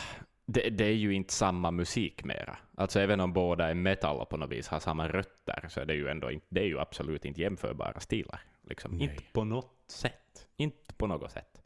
det, 0.47 0.71
det 0.71 0.85
är 0.85 0.93
ju 0.93 1.15
inte 1.15 1.33
samma 1.33 1.71
musik 1.71 2.25
mera. 2.25 2.59
Alltså 2.75 3.01
även 3.01 3.21
om 3.21 3.33
båda 3.33 3.69
är 3.69 3.75
metal 3.75 4.21
och 4.21 4.29
på 4.29 4.37
något 4.37 4.51
vis 4.51 4.69
har 4.69 4.81
samma 4.81 5.09
rötter, 5.09 5.67
så 5.69 5.81
är 5.81 5.87
det 5.87 5.95
ju 5.95 6.09
ändå 6.09 6.31
inte, 6.31 6.47
det 6.49 6.61
är 6.61 6.67
ju 6.67 6.79
absolut 6.81 7.25
inte 7.25 7.41
jämförbara 7.41 8.01
stilar. 8.01 8.41
Liksom. 8.63 9.01
Inte 9.01 9.23
på 9.33 9.45
något 9.45 9.85
sätt. 9.87 10.49
Inte 10.57 10.95
på 10.95 11.07
något 11.07 11.31
sätt. 11.31 11.63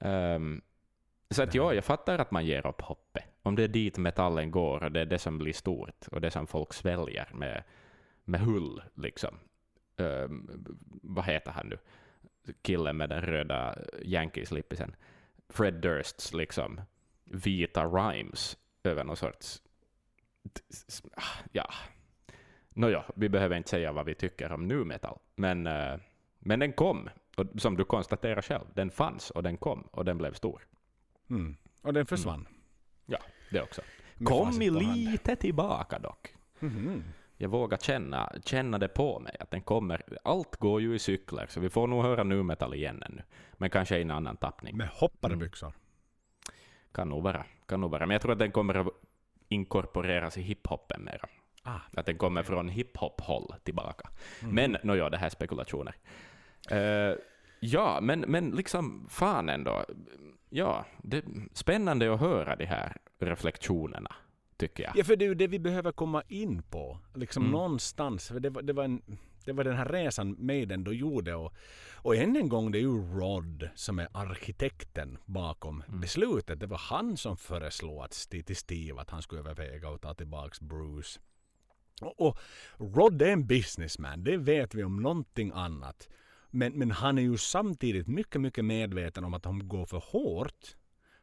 Ehm, 0.00 0.60
så 1.30 1.42
att 1.42 1.54
ja, 1.54 1.74
jag 1.74 1.84
fattar 1.84 2.18
att 2.18 2.30
man 2.30 2.46
ger 2.46 2.66
upp 2.66 2.80
hoppet. 2.80 3.24
Om 3.42 3.56
det 3.56 3.64
är 3.64 3.68
dit 3.68 3.98
metallen 3.98 4.50
går 4.50 4.84
och 4.84 4.92
det 4.92 5.00
är 5.00 5.06
det 5.06 5.18
som 5.18 5.38
blir 5.38 5.52
stort 5.52 6.08
och 6.10 6.20
det 6.20 6.30
som 6.30 6.46
folk 6.46 6.72
sväljer 6.72 7.28
med, 7.32 7.62
med 8.24 8.40
hull, 8.40 8.82
liksom. 8.94 9.34
Ehm, 9.96 10.66
vad 11.02 11.24
heter 11.24 11.50
han 11.50 11.66
nu? 11.66 11.78
Killen 12.62 12.96
med 12.96 13.08
den 13.08 13.20
röda 13.20 13.78
Yankees-lippisen. 14.02 14.94
Fred 15.48 15.74
Dursts 15.74 16.34
liksom 16.34 16.80
vita 17.30 17.84
rhymes 17.84 18.58
över 18.82 19.04
någon 19.04 19.16
sorts... 19.16 19.62
Ja. 21.52 21.70
Nåja, 22.68 23.04
vi 23.14 23.28
behöver 23.28 23.56
inte 23.56 23.70
säga 23.70 23.92
vad 23.92 24.06
vi 24.06 24.14
tycker 24.14 24.52
om 24.52 24.66
nu 24.68 24.84
metal. 24.84 25.18
Men, 25.36 25.66
eh, 25.66 25.96
men 26.38 26.58
den 26.58 26.72
kom. 26.72 27.08
Och 27.36 27.46
som 27.56 27.76
du 27.76 27.84
konstaterar 27.84 28.42
själv, 28.42 28.64
den 28.74 28.90
fanns 28.90 29.30
och 29.30 29.42
den 29.42 29.56
kom 29.56 29.88
och 29.90 30.04
den 30.04 30.18
blev 30.18 30.32
stor. 30.32 30.66
Mm. 31.30 31.56
Och 31.82 31.92
den 31.92 32.06
försvann. 32.06 32.48
Det 33.50 33.62
också. 33.62 33.82
Kom 34.24 34.60
lite 34.60 35.36
tillbaka 35.36 35.98
dock. 35.98 36.34
Mhm. 36.58 37.04
Jag 37.36 37.48
vågar 37.48 37.78
känna, 37.78 38.32
känna 38.44 38.78
det 38.78 38.88
på 38.88 39.20
mig, 39.20 39.36
att 39.40 39.50
den 39.50 39.62
kommer. 39.62 40.02
Allt 40.24 40.56
går 40.56 40.80
ju 40.80 40.94
i 40.94 40.98
cykler, 40.98 41.46
så 41.48 41.60
vi 41.60 41.70
får 41.70 41.86
nog 41.86 42.02
höra 42.02 42.24
nu 42.24 42.42
metal 42.42 42.74
igen 42.74 43.02
ännu. 43.02 43.22
Men 43.52 43.70
kanske 43.70 43.98
i 43.98 44.02
en 44.02 44.10
annan 44.10 44.36
tappning. 44.36 44.76
Med 44.76 44.88
hoppade 44.88 45.34
Mm. 45.34 45.48
Kan 46.92 47.08
nog 47.08 47.22
vara. 47.22 47.44
Kan 47.66 47.80
nog 47.80 47.90
vara. 47.90 48.06
Men 48.06 48.14
jag 48.14 48.22
tror 48.22 48.32
att 48.32 48.38
den 48.38 48.52
kommer 48.52 48.74
att 48.74 48.86
inkorporeras 49.48 50.36
i 50.38 50.42
hiphopen 50.42 51.04
mera. 51.04 51.28
Ah. 51.62 51.78
Att 51.96 52.06
den 52.06 52.18
kommer 52.18 52.42
från 52.42 52.68
hiphop-håll 52.68 53.54
tillbaka. 53.64 54.08
Mm. 54.42 54.54
Men 54.54 54.76
nåja, 54.84 55.10
det 55.10 55.16
här 55.16 55.26
är 55.26 55.30
spekulationer. 55.30 55.94
Eh, 56.70 57.14
ja, 57.60 57.98
men, 58.02 58.20
men 58.20 58.50
liksom 58.50 59.06
fan 59.10 59.48
ändå. 59.48 59.84
Ja, 60.50 60.84
det 61.02 61.24
spännande 61.52 62.14
att 62.14 62.20
höra 62.20 62.56
de 62.56 62.64
här 62.64 62.96
reflektionerna, 63.18 64.14
tycker 64.56 64.82
jag. 64.82 64.92
Ja, 64.96 65.04
för 65.04 65.16
det 65.16 65.24
är 65.24 65.28
ju 65.28 65.34
det 65.34 65.46
vi 65.46 65.58
behöver 65.58 65.92
komma 65.92 66.22
in 66.28 66.62
på. 66.62 66.98
Liksom 67.14 67.42
Mm. 67.42 67.52
någonstans. 67.52 68.28
För 68.28 68.40
det, 68.40 68.50
var, 68.50 68.62
det, 68.62 68.72
var 68.72 68.84
en, 68.84 69.02
det 69.48 69.54
var 69.54 69.64
den 69.64 69.76
här 69.76 69.88
resan 69.88 70.36
Maiden 70.38 70.84
då 70.84 70.92
gjorde. 70.92 71.34
Och, 71.34 71.54
och 71.94 72.16
än 72.16 72.36
en 72.36 72.48
gång, 72.48 72.72
det 72.72 72.78
är 72.78 72.80
ju 72.80 73.18
Rod 73.18 73.68
som 73.74 73.98
är 73.98 74.08
arkitekten 74.12 75.18
bakom 75.26 75.82
Mm. 75.88 76.00
beslutet. 76.00 76.60
Det 76.60 76.66
var 76.66 76.78
han 76.78 77.16
som 77.16 77.36
föreslog 77.36 78.02
att 78.04 78.12
till 78.12 78.56
Steve 78.56 79.00
att 79.00 79.10
han 79.10 79.22
skulle 79.22 79.40
överväga 79.40 79.88
att 79.88 80.00
ta 80.02 80.14
tillbaks 80.14 80.60
Bruce. 80.60 81.20
Och, 82.00 82.20
och 82.20 82.38
Rod 82.78 83.22
är 83.22 83.26
en 83.32 83.46
businessman, 83.46 84.24
det 84.24 84.36
vet 84.36 84.74
vi 84.74 84.84
om 84.84 85.02
någonting 85.02 85.50
annat. 85.54 86.08
Men, 86.50 86.72
men 86.72 86.90
han 86.90 87.18
är 87.18 87.22
ju 87.22 87.36
samtidigt 87.38 88.06
mycket, 88.08 88.40
mycket 88.40 88.64
medveten 88.64 89.24
om 89.24 89.34
att 89.34 89.46
om 89.46 89.60
han 89.60 89.68
går 89.68 89.86
för 89.86 90.02
hårt 90.06 90.76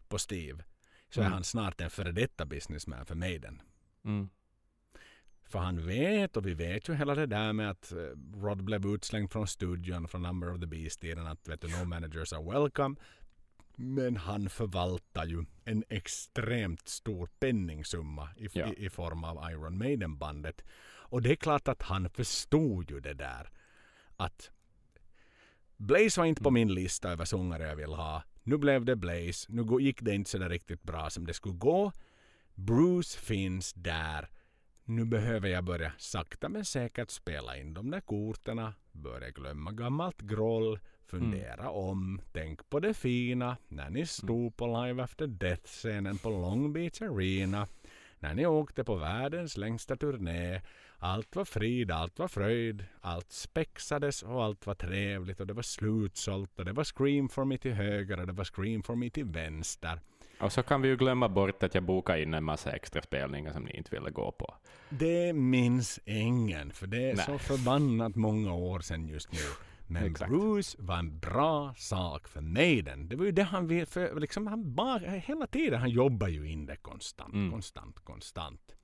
på 0.07 0.17
Steve 0.17 0.63
så 1.09 1.19
är 1.19 1.23
Mm. 1.25 1.33
han 1.33 1.43
snart 1.43 1.81
en 1.81 1.89
före 1.89 2.11
detta 2.11 2.45
businessman 2.45 3.05
för 3.05 3.15
Maiden. 3.15 3.61
Mm. 4.05 4.29
För 5.47 5.59
han 5.59 5.85
vet, 5.87 6.37
och 6.37 6.45
vi 6.45 6.53
vet 6.53 6.89
ju 6.89 6.93
hela 6.95 7.15
det 7.15 7.25
där 7.25 7.53
med 7.53 7.69
att 7.69 7.91
eh, 7.91 7.97
Rod 8.41 8.63
blev 8.63 8.85
utslängd 8.85 9.31
från 9.31 9.47
studion 9.47 10.07
från 10.07 10.21
Number 10.21 10.53
of 10.53 10.59
the 10.59 10.65
Beast-tiden 10.65 11.27
att 11.27 11.47
vet 11.47 11.61
du, 11.61 11.67
no 11.67 11.85
managers 11.85 12.33
are 12.33 12.51
welcome. 12.51 12.95
Men 13.75 14.17
han 14.17 14.49
förvaltar 14.49 15.25
ju 15.25 15.45
en 15.65 15.83
extremt 15.89 16.87
stor 16.87 17.29
penningsumma 17.39 18.29
i, 18.37 18.47
Ja. 18.53 18.67
i, 18.67 18.85
i 18.85 18.89
form 18.89 19.23
av 19.23 19.51
Iron 19.51 19.77
Maiden-bandet. 19.77 20.61
Och 21.07 21.21
det 21.21 21.31
är 21.31 21.35
klart 21.35 21.67
att 21.67 21.81
han 21.81 22.09
förstod 22.09 22.91
ju 22.91 22.99
det 22.99 23.13
där. 23.13 23.49
Att 24.15 24.51
Blaze 25.77 26.19
var 26.21 26.25
inte 26.25 26.43
på 26.43 26.51
min 26.51 26.73
lista 26.73 27.11
över 27.11 27.25
sångare 27.25 27.63
jag 27.67 27.75
vill 27.75 27.93
ha. 27.93 28.23
Nu 28.43 28.57
blev 28.57 28.85
det 28.85 28.95
Blaze. 28.95 29.45
Nu 29.49 29.81
gick 29.81 30.01
det 30.01 30.15
inte 30.15 30.29
så 30.29 30.37
där 30.37 30.49
riktigt 30.49 30.83
bra 30.83 31.09
som 31.09 31.25
det 31.25 31.33
skulle 31.33 31.55
gå. 31.55 31.91
Bruce 32.53 33.19
finns 33.19 33.73
där. 33.73 34.29
Nu 34.87 35.05
behöver 35.05 35.49
jag 35.49 35.63
börja 35.63 35.91
sakta 35.97 36.49
men 36.49 36.65
säkert 36.65 37.09
spela 37.09 37.57
in 37.57 37.73
de 37.73 37.91
där 37.91 37.99
korten. 37.99 38.71
Börja 38.91 39.29
glömma 39.29 39.71
gammalt 39.71 40.21
groll. 40.21 40.79
Fundera 41.05 41.69
om. 41.69 42.21
Tänk 42.33 42.69
på 42.69 42.79
det 42.79 42.93
fina. 42.93 43.57
När 43.67 43.89
ni 43.89 44.05
stod 44.05 44.57
på 44.57 44.67
Live 44.67 45.03
After 45.03 45.27
Death-scenen 45.27 46.17
på 46.17 46.29
Long 46.29 46.73
Beach 46.73 47.01
Arena. 47.01 47.67
När 48.19 48.33
ni 48.33 48.45
åkte 48.45 48.83
på 48.83 48.95
världens 48.95 49.57
längsta 49.57 49.95
turné. 49.95 50.61
Allt 50.97 51.35
var 51.35 51.45
frid, 51.45 51.91
allt 51.91 52.19
var 52.19 52.27
fröjd. 52.27 52.85
Allt 53.01 53.31
spexades 53.31 54.23
och 54.23 54.43
allt 54.43 54.67
var 54.67 54.75
trevligt 54.75 55.39
och 55.39 55.47
det 55.47 55.53
var 55.53 55.63
slutsålt 55.63 56.59
och 56.59 56.65
det 56.65 56.73
var 56.73 56.83
Scream 56.83 57.29
for 57.29 57.45
me 57.45 57.57
till 57.57 57.73
höger 57.73 58.19
och 58.19 58.27
det 58.27 58.33
var 58.33 58.45
Scream 58.45 58.83
for 58.83 58.95
me 58.95 59.09
till 59.09 59.25
vänster. 59.25 59.99
Och 60.39 60.51
så 60.51 60.63
kan 60.63 60.81
vi 60.81 60.87
ju 60.87 60.97
glömma 60.97 61.29
bort 61.29 61.63
att 61.63 61.73
jag 61.75 61.83
bokade 61.83 62.21
in 62.23 62.33
en 62.33 62.43
massa 62.43 62.71
extra 62.71 63.01
spelningar 63.01 63.53
som 63.53 63.63
ni 63.63 63.71
inte 63.77 63.95
ville 63.95 64.09
gå 64.09 64.31
på. 64.31 64.55
Det 64.89 65.33
minns 65.33 65.99
ingen, 66.05 66.71
för 66.71 66.87
det 66.87 67.09
är 67.09 67.15
Nej. 67.15 67.25
så 67.25 67.37
förbannat 67.37 68.15
många 68.15 68.53
år 68.53 68.79
sedan 68.79 69.07
just 69.07 69.31
nu. 69.31 69.39
Men 69.87 70.03
Exakt. 70.11 70.31
Bruce 70.31 70.75
var 70.79 70.97
en 70.97 71.19
bra 71.19 71.73
sak 71.77 72.27
för 72.27 72.41
Maiden. 72.41 73.07
Det 73.09 73.15
var 73.15 73.25
ju 73.25 73.31
det 73.31 73.43
han 73.43 73.67
ville, 73.67 73.85
för 73.85 74.19
liksom 74.19 74.47
han 74.47 74.75
bara, 74.75 74.99
hela 75.09 75.47
tiden, 75.47 75.79
han 75.79 75.89
jobbar 75.89 76.27
ju 76.27 76.51
in 76.51 76.65
det 76.65 76.75
konstant, 76.75 77.33
Mm. 77.33 77.51
konstant, 77.51 77.99
konstant. 77.99 78.75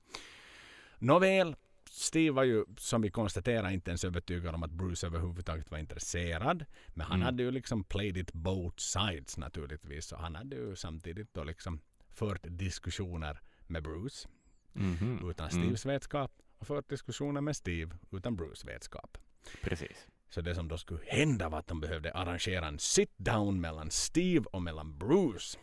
Nåväl, 0.98 1.56
Steve 1.94 2.30
var 2.34 2.42
ju 2.44 2.64
som 2.76 3.02
vi 3.02 3.10
konstaterar 3.10 3.70
inte 3.70 3.90
ens 3.90 4.04
övertygad 4.04 4.54
om 4.54 4.62
att 4.62 4.70
Bruce 4.70 5.06
överhuvudtaget 5.06 5.70
var 5.70 5.78
intresserad. 5.78 6.64
Men 6.88 7.06
han 7.06 7.16
Mm. 7.16 7.24
hade 7.26 7.42
ju 7.42 7.50
liksom 7.50 7.84
played 7.84 8.16
it 8.16 8.32
both 8.32 8.76
sides 8.78 9.36
naturligtvis. 9.38 10.06
Så 10.06 10.16
han 10.16 10.34
hade 10.34 10.56
ju 10.56 10.76
samtidigt 10.76 11.34
då 11.34 11.44
liksom 11.44 11.80
fört 12.10 12.40
diskussioner 12.48 13.40
med 13.66 13.82
Bruce 13.82 14.28
Mhm. 14.72 15.30
utan 15.30 15.48
Mm. 15.48 15.62
Steves 15.62 15.86
vetskap 15.86 16.32
och 16.58 16.66
fört 16.66 16.88
diskussioner 16.88 17.40
med 17.40 17.56
Steve 17.56 17.98
utan 18.10 18.36
Bruce 18.36 18.66
vetskap. 18.66 19.18
Precis. 19.62 20.06
Så 20.30 20.40
det 20.40 20.54
som 20.54 20.68
då 20.68 20.78
skulle 20.78 21.00
hända 21.06 21.48
var 21.48 21.58
att 21.58 21.66
de 21.66 21.80
behövde 21.80 22.12
arrangera 22.12 22.66
en 22.66 22.78
sit-down 22.78 23.60
mellan 23.60 23.90
Steve 23.90 24.44
och 24.52 24.62
mellan 24.62 24.98
Bruce. 24.98 25.58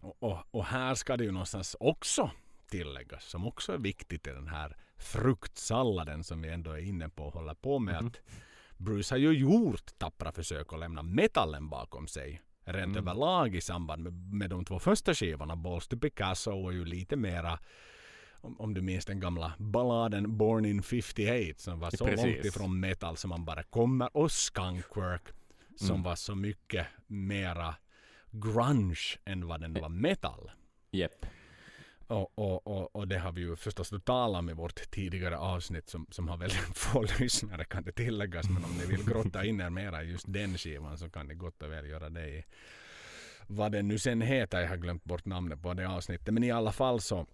Och, 0.00 0.16
och, 0.22 0.38
och 0.50 0.64
här 0.64 0.94
ska 0.94 1.16
det 1.16 1.24
ju 1.24 1.30
någonstans 1.32 1.76
också 1.80 2.30
tilläggas, 2.72 3.24
som 3.24 3.46
också 3.46 3.72
är 3.72 3.78
viktigt 3.78 4.26
i 4.26 4.30
den 4.30 4.48
här 4.48 4.76
fruktsalladen 4.98 6.24
som 6.24 6.42
vi 6.42 6.48
ändå 6.48 6.70
är 6.70 6.78
inne 6.78 7.08
på 7.08 7.24
och 7.24 7.32
håller 7.34 7.54
på 7.54 7.78
med, 7.78 7.94
Mhm. 7.94 8.06
att 8.06 8.20
Bruce 8.76 9.14
har 9.14 9.18
ju 9.18 9.30
gjort 9.32 9.98
tappra 9.98 10.32
försök 10.32 10.72
att 10.72 10.78
lämna 10.80 11.02
metallen 11.02 11.68
bakom 11.68 12.08
sig. 12.08 12.42
Rent 12.64 12.96
Mm. 12.96 12.96
överlag 13.08 13.56
i 13.56 13.60
samband 13.60 14.02
med, 14.02 14.12
med 14.12 14.50
de 14.50 14.64
två 14.64 14.78
första 14.78 15.14
skivorna, 15.14 15.56
Balls 15.56 15.88
to 15.88 15.96
Picasso 15.98 16.50
och 16.50 16.72
ju 16.72 16.84
lite 16.84 17.16
mera 17.16 17.58
om, 18.40 18.60
om 18.60 18.74
du 18.74 18.80
minns 18.82 19.04
den 19.06 19.20
gamla 19.20 19.52
balladen 19.58 20.36
Born 20.36 20.64
in 20.64 20.82
58 20.82 21.58
som 21.58 21.80
var 21.80 21.90
så 21.90 22.04
Precis. 22.06 22.24
långt 22.26 22.44
ifrån 22.44 22.80
metal 22.80 23.16
som 23.16 23.28
man 23.30 23.44
bara 23.44 23.62
kommer 23.62 24.16
och 24.16 24.32
Skunkwork 24.32 25.22
som 25.76 25.90
Mm. 25.90 26.02
var 26.02 26.16
så 26.16 26.34
mycket 26.34 26.86
mera 27.06 27.74
grunge 28.30 29.18
än 29.24 29.46
vad 29.46 29.60
den 29.60 29.74
var 29.74 29.88
metal. 29.88 30.50
Jepp. 30.90 31.26
Och, 32.12 32.38
och, 32.38 32.66
och, 32.66 32.96
och 32.96 33.08
det 33.08 33.18
har 33.18 33.32
vi 33.32 33.40
ju 33.40 33.56
förstås 33.56 33.90
då 33.90 33.98
talat 33.98 34.38
om 34.38 34.50
i 34.50 34.52
vårt 34.52 34.90
tidigare 34.90 35.38
avsnitt 35.38 35.88
som, 35.88 36.06
som 36.10 36.28
har 36.28 36.36
väldigt 36.36 36.58
få 36.78 37.06
lyssnare 37.18 37.64
kan 37.64 37.82
det 37.82 37.92
tilläggas. 37.92 38.48
Men 38.48 38.64
om 38.64 38.70
ni 38.78 38.86
vill 38.86 39.04
grotta 39.04 39.44
in 39.44 39.60
er 39.60 39.70
mera 39.70 40.02
i 40.02 40.10
just 40.10 40.24
den 40.28 40.58
skivan 40.58 40.98
så 40.98 41.10
kan 41.10 41.26
ni 41.26 41.34
gott 41.34 41.62
och 41.62 41.72
väl 41.72 41.88
göra 41.88 42.10
det 42.10 42.28
i 42.28 42.44
vad 43.46 43.72
den 43.72 43.88
nu 43.88 43.98
sen 43.98 44.20
heter. 44.20 44.60
Jag 44.60 44.68
har 44.68 44.76
glömt 44.76 45.04
bort 45.04 45.24
namnet 45.24 45.62
på 45.62 45.74
det 45.74 45.88
avsnittet. 45.88 46.34
Men 46.34 46.44
i 46.44 46.50
alla 46.50 46.72
fall 46.72 47.00
så 47.00 47.18
eh, 47.18 47.26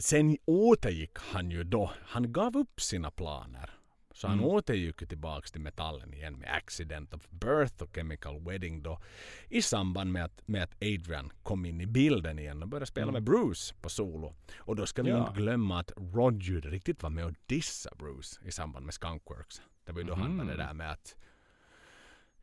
sen 0.00 0.36
återgick 0.44 1.18
han 1.18 1.50
ju 1.50 1.64
då. 1.64 1.90
Han 2.02 2.32
gav 2.32 2.56
upp 2.56 2.80
sina 2.80 3.10
planer. 3.10 3.73
Så 4.16 4.26
han 4.28 4.38
Mm. 4.38 4.50
återgick 4.50 5.00
ju 5.00 5.06
tillbaks 5.06 5.52
till 5.52 5.60
metallen 5.60 6.14
igen 6.14 6.34
med 6.38 6.50
Accident 6.54 7.14
of 7.14 7.28
Birth 7.30 7.82
och 7.82 7.94
Chemical 7.96 8.40
Wedding 8.44 8.82
då 8.82 9.00
i 9.48 9.62
samband 9.62 10.12
med 10.12 10.24
att, 10.24 10.42
med 10.48 10.62
att 10.62 10.74
Adrian 10.74 11.32
kom 11.42 11.66
in 11.66 11.80
i 11.80 11.86
bilden 11.86 12.38
igen 12.38 12.62
och 12.62 12.68
började 12.68 12.86
spela 12.86 13.02
Mm. 13.04 13.12
med 13.12 13.22
Bruce 13.22 13.74
på 13.80 13.88
solo. 13.88 14.34
Och 14.58 14.76
då 14.76 14.86
ska 14.86 15.02
vi 15.02 15.10
Ja. 15.10 15.28
inte 15.28 15.40
glömma 15.40 15.80
att 15.80 15.92
Roger 15.96 16.60
riktigt 16.60 17.02
var 17.02 17.10
med 17.10 17.24
och 17.24 17.34
dissa 17.46 17.90
Bruce 17.98 18.40
i 18.44 18.50
samband 18.52 18.84
med 18.84 18.94
Skunkworks. 18.94 19.62
Det 19.84 19.92
var 19.92 20.00
ju 20.00 20.06
då 20.06 20.14
han 20.14 20.38
var 20.38 20.44
det 20.44 20.56
där 20.56 20.74
med 20.74 20.90
att 20.90 21.16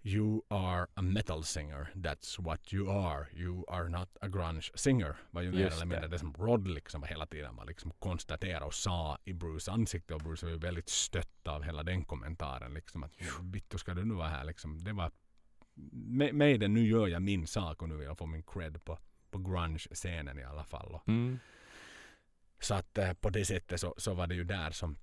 You 0.03 0.41
are 0.47 0.87
a 0.95 1.01
metal 1.01 1.43
singer. 1.43 1.91
That's 1.95 2.39
what 2.39 2.73
you 2.73 2.89
are. 2.89 3.27
You 3.33 3.65
are 3.67 3.89
not 3.89 4.09
a 4.21 4.27
grunge 4.27 4.71
singer. 4.75 5.15
Var 5.31 5.41
ju 5.41 5.51
mer 5.51 5.67
eller 5.67 5.85
mindre 5.85 6.07
det. 6.07 6.19
som 6.19 6.33
Rod 6.33 6.67
liksom 6.67 7.03
hela 7.03 7.25
tiden 7.25 7.55
var 7.55 7.65
liksom 7.65 7.91
konstaterade 7.99 8.65
och 8.65 8.73
sa 8.73 9.17
i 9.25 9.33
Bruce 9.33 9.71
ansikte. 9.71 10.13
Och 10.13 10.21
Bruce 10.21 10.45
var 10.45 10.53
ju 10.53 10.59
väldigt 10.59 10.89
stött 10.89 11.47
av 11.47 11.63
hela 11.63 11.83
den 11.83 12.03
kommentaren. 12.03 12.73
Liksom 12.73 13.03
att 13.03 13.11
vittu 13.41 13.77
ska 13.77 13.93
du 13.93 14.05
nu 14.05 14.13
vara 14.13 14.27
här 14.27 14.43
liksom. 14.43 14.83
Det 14.83 14.93
var 14.93 15.11
det, 16.57 16.67
nu 16.67 16.87
gör 16.87 17.07
jag 17.07 17.21
min 17.21 17.47
sak 17.47 17.81
och 17.81 17.89
nu 17.89 17.95
vill 17.95 18.07
jag 18.07 18.17
få 18.17 18.25
min 18.25 18.43
cred 18.43 18.83
på, 18.83 18.97
på 19.29 19.37
grunge-scenen 19.37 20.39
i 20.39 20.43
alla 20.43 20.63
fall. 20.63 20.99
Mm. 21.07 21.39
så 22.59 22.73
att 22.73 22.97
eh, 22.97 23.13
på 23.13 23.29
det 23.29 23.45
sättet 23.45 23.79
så, 23.79 23.95
så 23.97 24.13
var 24.13 24.27
det 24.27 24.35
ju 24.35 24.43
där 24.43 24.71
som, 24.71 24.97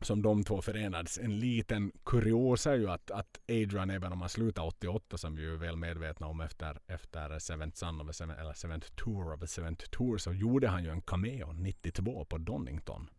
som 0.00 0.22
de 0.22 0.44
två 0.44 0.62
förenades. 0.62 1.18
En 1.18 1.38
liten 1.38 1.92
kuriosa 2.04 2.72
är 2.72 2.76
ju 2.76 2.90
att, 2.90 3.10
att 3.10 3.40
Adrian, 3.48 3.90
även 3.90 4.12
om 4.12 4.20
han 4.20 4.30
slutade 4.30 4.66
88 4.66 5.18
som 5.18 5.36
vi 5.36 5.46
är 5.46 5.56
väl 5.56 5.76
medvetna 5.76 6.26
om 6.26 6.40
efter, 6.40 6.78
efter 6.86 7.38
Seventh 7.38 7.76
Son 7.76 8.00
of 8.00 8.08
a 8.08 8.12
Seven, 8.12 8.36
eller 8.36 8.52
Seventh 8.52 8.88
Tour 8.94 9.32
of 9.34 9.42
a 9.42 9.46
Seventh 9.46 9.84
Tour 9.90 10.18
så 10.18 10.32
gjorde 10.32 10.68
han 10.68 10.84
ju 10.84 10.90
en 10.90 11.02
cameo 11.02 11.52
92 11.52 12.24
på 12.24 12.38
Donington. 12.38 13.10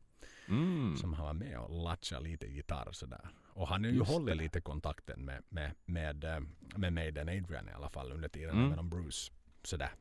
Mm. 0.47 0.97
Som 0.97 1.13
han 1.13 1.25
var 1.25 1.33
med 1.33 1.59
och 1.59 1.83
latchade 1.83 2.23
lite 2.23 2.47
gitarr 2.47 2.91
sådär. 2.91 3.29
Och 3.53 3.67
han 3.67 3.83
har 3.83 3.91
ju 3.91 3.97
Just 3.97 4.11
hållit 4.11 4.27
det. 4.27 4.35
lite 4.43 4.61
kontakten 4.61 5.25
med, 5.25 5.43
med, 5.49 5.71
med, 5.85 6.23
eh, 6.23 6.39
med 6.75 6.93
Maiden 6.93 7.29
Adrian 7.29 7.69
i 7.69 7.71
alla 7.71 7.89
fall 7.89 8.11
under 8.11 8.29
tiden. 8.29 8.65
Mm. 8.65 8.79
Om 8.79 8.89
Bruce 8.89 9.31
sådär 9.63 9.91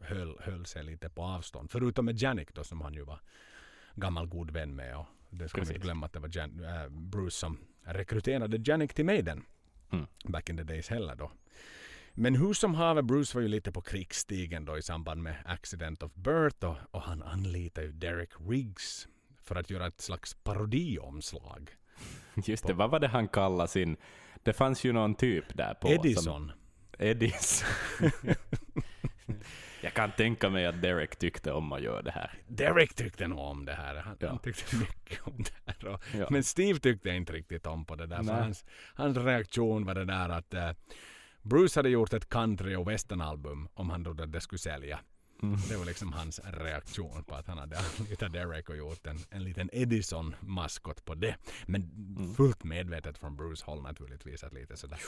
höll, 0.00 0.36
höll 0.40 0.66
sig 0.66 0.84
lite 0.84 1.08
på 1.08 1.22
avstånd. 1.22 1.70
Förutom 1.70 2.04
med 2.04 2.22
Janik 2.22 2.54
då 2.54 2.64
som 2.64 2.80
han 2.80 2.94
ju 2.94 3.04
var 3.04 3.20
gammal 3.94 4.26
god 4.26 4.50
vän 4.50 4.76
med. 4.76 4.96
Och 4.96 5.06
det 5.38 5.48
ska 5.48 5.60
man 5.60 5.68
inte 5.68 5.80
glömma 5.80 6.06
att 6.06 6.12
det 6.12 6.18
var 6.18 6.30
Jan, 6.32 6.64
äh, 6.64 6.88
Bruce 6.88 7.36
som 7.36 7.58
rekryterade 7.82 8.60
Janik 8.64 8.94
till 8.94 9.04
Maiden. 9.04 9.44
Mm. 9.92 10.06
Back 10.24 10.50
in 10.50 10.56
the 10.56 10.62
days 10.62 10.88
heller 10.88 11.14
då. 11.14 11.32
Men 12.12 12.34
hur 12.34 12.52
som 12.52 12.74
haver, 12.74 13.02
Bruce 13.02 13.36
var 13.36 13.42
ju 13.42 13.48
lite 13.48 13.72
på 13.72 13.80
krigsstigen 13.80 14.64
då 14.64 14.78
i 14.78 14.82
samband 14.82 15.22
med 15.22 15.36
Accident 15.44 16.02
of 16.02 16.14
Birth 16.14 16.64
och, 16.64 16.76
och 16.90 17.02
han 17.02 17.22
anlitade 17.22 17.86
ju 17.86 17.92
Derek 17.92 18.30
Riggs 18.48 19.08
för 19.42 19.56
att 19.56 19.70
göra 19.70 19.86
ett 19.86 20.00
slags 20.00 20.34
parodiomslag. 20.34 21.70
Just 22.34 22.66
det, 22.66 22.72
vad 22.72 22.90
var 22.90 23.00
det 23.00 23.08
han 23.08 23.28
kallade 23.28 23.68
sin... 23.68 23.96
Det 24.42 24.52
fanns 24.52 24.84
ju 24.84 24.92
någon 24.92 25.14
typ 25.14 25.44
där 25.54 25.74
på... 25.74 25.88
Som, 26.16 26.52
Edison. 26.98 27.64
Jag 29.86 29.94
kan 29.94 30.12
tänka 30.12 30.50
mig 30.50 30.66
att 30.66 30.82
Derek 30.82 31.16
tyckte 31.16 31.52
om 31.52 31.72
att 31.72 31.82
göra 31.82 32.02
det 32.02 32.10
här. 32.10 32.30
Derek 32.48 32.94
tyckte 32.94 33.28
nog 33.28 33.38
om 33.38 33.64
det 33.64 33.72
här. 33.72 33.94
Han, 33.96 34.16
Ja. 34.20 34.28
han 34.28 34.38
tyckte 34.38 34.76
mycket 34.76 35.20
om 35.26 35.36
det 35.38 35.72
här. 35.72 35.86
Och, 35.86 36.02
Ja. 36.14 36.26
Men 36.30 36.44
Steve 36.44 36.78
tyckte 36.78 37.10
inte 37.10 37.32
riktigt 37.32 37.66
om 37.66 37.84
på 37.84 37.96
det 37.96 38.06
där. 38.06 38.22
Hans, 38.22 38.64
hans 38.94 39.16
reaktion 39.16 39.84
var 39.84 39.94
det 39.94 40.04
där 40.04 40.28
att 40.28 40.54
eh, 40.54 40.70
Bruce 41.42 41.78
hade 41.78 41.88
gjort 41.88 42.12
ett 42.12 42.28
country 42.28 42.74
och 42.76 42.88
westernalbum 42.90 43.68
om 43.74 43.90
han 43.90 44.04
trodde 44.04 44.22
att 44.24 44.32
det 44.32 44.40
skulle 44.40 44.58
sälja. 44.58 45.00
Mm. 45.42 45.58
Det 45.68 45.76
var 45.76 45.84
liksom 45.84 46.12
hans 46.12 46.40
reaktion 46.44 47.24
på 47.24 47.34
att 47.34 47.46
han 47.46 47.58
hade 47.58 47.76
anlitat 48.00 48.32
Derek 48.32 48.68
och 48.68 48.76
gjort 48.76 49.06
en, 49.06 49.18
en 49.30 49.44
liten 49.44 49.70
Edison-maskot 49.72 51.04
på 51.04 51.14
det. 51.14 51.36
Men 51.66 51.82
Mm. 51.82 52.34
fullt 52.34 52.64
medvetet 52.64 53.18
från 53.18 53.36
Bruce 53.36 53.64
håll 53.66 53.82
naturligtvis 53.82 54.44
att 54.44 54.52
lite 54.52 54.76
sådär 54.76 54.98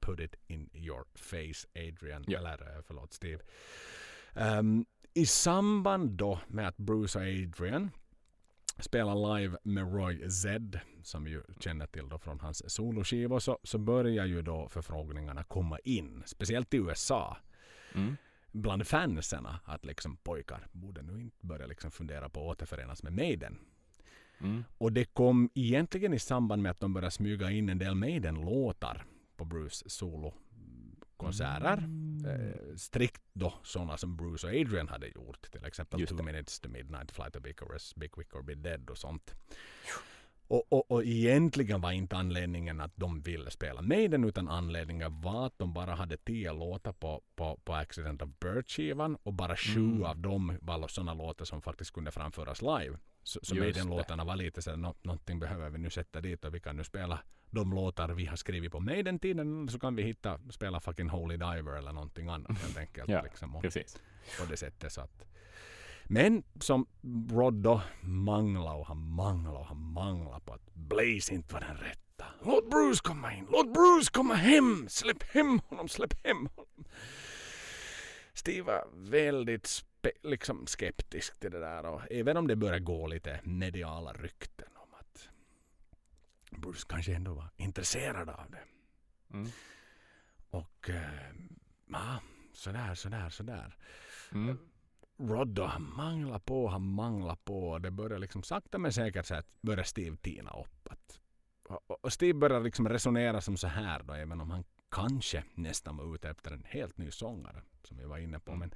put 0.00 0.20
it 0.20 0.34
in 0.46 0.70
your 0.74 1.04
face 1.14 1.68
Adrian, 1.88 2.24
Ja. 2.26 2.38
eller 2.38 2.76
eh, 2.76 2.82
förlåt 2.86 3.12
Steve. 3.12 3.42
Ehm, 4.34 4.84
I 5.14 5.26
samband 5.26 6.10
då 6.10 6.40
med 6.48 6.68
att 6.68 6.76
Bruce 6.76 7.18
och 7.18 7.24
Adrian 7.24 7.90
spelar 8.78 9.38
live 9.38 9.58
med 9.62 9.92
Roy 9.94 10.30
Z, 10.30 10.80
som 11.02 11.24
vi 11.24 11.30
ju 11.30 11.42
känner 11.60 11.86
till 11.86 12.08
då 12.08 12.18
från 12.18 12.40
hans 12.40 12.70
soloskivor, 12.74 13.38
så, 13.38 13.58
så 13.62 13.78
börjar 13.78 14.26
ju 14.26 14.42
då 14.42 14.68
förfrågningarna 14.68 15.44
komma 15.44 15.78
in. 15.78 16.22
Speciellt 16.26 16.74
i 16.74 16.76
USA 16.76 17.36
Mm. 17.94 18.16
bland 18.52 18.86
fanserna 18.86 19.60
att 19.64 19.84
liksom 19.84 20.16
pojkar 20.16 20.66
borde 20.72 21.02
nu 21.02 21.20
inte 21.20 21.46
börja 21.46 21.66
liksom 21.66 21.90
fundera 21.90 22.28
på 22.28 22.40
att 22.40 22.56
återförenas 22.56 23.02
med 23.02 23.12
Maiden. 23.12 23.58
Mm. 24.40 24.64
Och 24.78 24.92
det 24.92 25.04
kom 25.04 25.50
egentligen 25.54 26.14
i 26.14 26.18
samband 26.18 26.62
med 26.62 26.70
att 26.70 26.80
de 26.80 26.94
började 26.94 27.10
smyga 27.10 27.50
in 27.50 27.68
en 27.68 27.78
del 27.78 27.94
Maiden-låtar 27.94 29.04
på 29.36 29.44
Bruce 29.44 29.90
solo 29.90 30.34
konserter. 31.18 31.88
Eh, 32.26 32.76
strikt 32.76 33.22
då 33.32 33.52
sådana 33.62 33.96
som 33.96 34.16
Bruce 34.16 34.46
och 34.46 34.52
Adrian 34.52 34.88
hade 34.88 35.06
gjort. 35.08 35.50
Till 35.50 35.64
exempel 35.64 36.00
Just 36.00 36.10
Two 36.10 36.16
det. 36.16 36.22
Minutes 36.22 36.60
to 36.60 36.68
Midnight, 36.68 37.10
Flight 37.10 37.36
of 37.36 37.46
Icarus, 37.46 37.94
Big 37.94 38.12
Quick 38.12 38.34
or 38.34 38.42
Be 38.42 38.54
Dead 38.54 38.90
och 38.90 38.98
sånt. 38.98 39.34
Och, 40.50 40.72
och, 40.72 40.90
och 40.90 41.04
egentligen 41.04 41.80
var 41.80 41.92
inte 41.92 42.16
anledningen 42.16 42.80
att 42.80 42.92
de 42.96 43.20
ville 43.20 43.50
spela 43.50 43.82
Maiden 43.82 44.24
utan 44.24 44.48
anledningen 44.48 45.20
var 45.20 45.46
att 45.46 45.58
de 45.58 45.72
bara 45.72 45.94
hade 45.94 46.16
tio 46.16 46.52
låtar 46.52 46.92
på, 46.92 47.22
på, 47.36 47.60
på 47.64 47.74
Accident 47.74 48.22
of 48.22 48.28
Bird-skivan 48.40 49.16
och 49.22 49.32
bara 49.32 49.56
sju 49.56 49.80
Mm. 49.80 50.02
av 50.04 50.18
dem 50.18 50.58
var 50.62 50.88
sådana 50.88 51.14
låtar 51.14 51.44
som 51.44 51.62
faktiskt 51.62 51.92
kunde 51.92 52.10
framföras 52.10 52.62
live. 52.62 52.98
Så, 53.22 53.40
så 53.42 53.54
Maiden-låtarna 53.54 54.24
var 54.24 54.36
lite 54.36 54.62
så 54.62 54.76
nå, 54.76 54.94
någonting 55.02 55.38
behöver 55.38 55.70
vi 55.70 55.78
nu 55.78 55.90
sätta 55.90 56.20
dit 56.20 56.44
och 56.44 56.54
vi 56.54 56.60
kan 56.60 56.76
nu 56.76 56.84
spela 56.84 57.20
de 57.50 57.72
låtar 57.72 58.08
vi 58.08 58.26
har 58.26 58.36
skrivit 58.36 58.72
på 58.72 58.80
Maiden-tiden 58.80 59.68
så 59.68 59.78
kan 59.78 59.96
vi 59.96 60.02
hitta, 60.02 60.40
spela 60.50 60.80
fucking 60.80 61.08
Holy 61.08 61.36
Diver 61.36 61.78
eller 61.78 61.92
någonting 61.92 62.28
annat 62.28 62.58
helt 62.58 62.78
enkelt. 62.78 63.08
Ja, 63.18 63.22
liksom, 63.22 63.56
och 63.56 63.62
Precis. 63.62 63.98
på 64.40 64.44
det 64.50 64.56
sättet. 64.56 64.92
Så 64.92 65.00
att. 65.00 65.24
Men 66.04 66.42
som 66.60 66.86
Rod 67.30 67.54
då 67.54 67.82
manglade 68.00 68.78
och 68.78 68.86
han 68.86 68.98
manglade 68.98 69.58
och 69.58 69.66
han 69.66 69.92
manglade 69.92 70.40
på 70.40 70.52
att 70.54 70.74
Blaze 70.74 71.34
inte 71.34 71.54
var 71.54 71.60
den 71.60 71.76
rätta. 71.76 72.24
Låt 72.44 72.70
Bruce 72.70 73.00
komma 73.02 73.34
in, 73.34 73.46
låt 73.50 73.72
Bruce 73.74 74.10
komma 74.12 74.34
hem, 74.34 74.86
släpp 74.88 75.22
hem 75.22 75.60
honom, 75.68 75.88
släpp 75.88 76.26
hem 76.26 76.36
honom. 76.56 76.84
Steve 78.34 78.62
var 78.62 78.84
väldigt 78.94 79.84
liksom 80.22 80.66
skeptisk 80.66 81.40
till 81.40 81.50
det 81.50 81.60
där 81.60 81.86
och 81.86 82.00
även 82.10 82.36
om 82.36 82.46
det 82.46 82.56
började 82.56 82.80
gå 82.80 83.06
lite 83.06 83.40
mediala 83.44 84.12
rykten 84.12 84.68
Bruce 86.50 86.86
kanske 86.88 87.14
ändå 87.14 87.34
var 87.34 87.50
intresserad 87.56 88.28
av 88.28 88.50
det. 88.50 88.64
Mm. 89.32 89.50
Och 90.50 90.90
eh, 90.90 91.34
ja, 91.86 92.20
sådär, 92.52 92.94
sådär, 92.94 93.28
sådär. 93.28 93.76
Mm. 94.32 94.58
Rod 95.18 95.48
då, 95.48 95.64
han 95.64 95.92
manglar 95.96 96.38
på, 96.38 96.68
han 96.68 96.82
manglar 96.82 97.36
på. 97.36 97.70
och 97.70 97.80
Det 97.80 97.90
börjar 97.90 98.18
liksom 98.18 98.42
sakta 98.42 98.78
men 98.78 98.92
säkert 98.92 99.26
så 99.26 99.34
att 99.34 99.62
börjar 99.62 99.84
Steve 99.84 100.16
tina 100.16 100.50
upp. 100.50 100.88
Att, 100.90 101.20
och, 101.68 102.04
och 102.04 102.12
Steve 102.12 102.38
börjar 102.38 102.60
liksom 102.60 102.88
resonera 102.88 103.40
som 103.40 103.56
så 103.56 103.66
här 103.66 104.02
då, 104.02 104.12
även 104.12 104.40
om 104.40 104.50
han 104.50 104.64
kanske 104.90 105.44
nästan 105.54 105.96
var 105.96 106.14
ute 106.14 106.30
efter 106.30 106.50
en 106.52 106.64
helt 106.64 106.98
ny 106.98 107.10
sångare, 107.10 107.62
som 107.82 107.96
vi 107.96 108.04
var 108.04 108.18
inne 108.18 108.38
på. 108.38 108.54
Men 108.54 108.74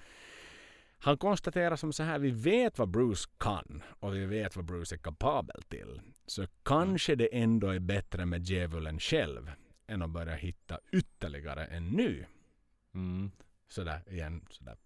han 1.04 1.18
konstaterar 1.18 1.76
som 1.76 1.92
så 1.92 2.02
här, 2.02 2.18
vi 2.18 2.30
vet 2.30 2.78
vad 2.78 2.88
Bruce 2.88 3.28
kan 3.38 3.82
och 4.00 4.14
vi 4.14 4.26
vet 4.26 4.56
vad 4.56 4.64
Bruce 4.64 4.94
är 4.94 4.98
kapabel 4.98 5.62
till. 5.62 6.00
Så 6.26 6.46
kanske 6.62 7.14
det 7.14 7.38
ändå 7.42 7.68
är 7.68 7.78
bättre 7.78 8.26
med 8.26 8.42
djävulen 8.44 8.98
själv 9.00 9.50
än 9.86 10.02
att 10.02 10.10
börja 10.10 10.34
hitta 10.34 10.78
ytterligare 10.92 11.64
en 11.64 11.88
ny. 11.88 12.24
Mm. 12.94 13.30
Sådär 13.68 14.02
igen, 14.12 14.46
sådär 14.50 14.76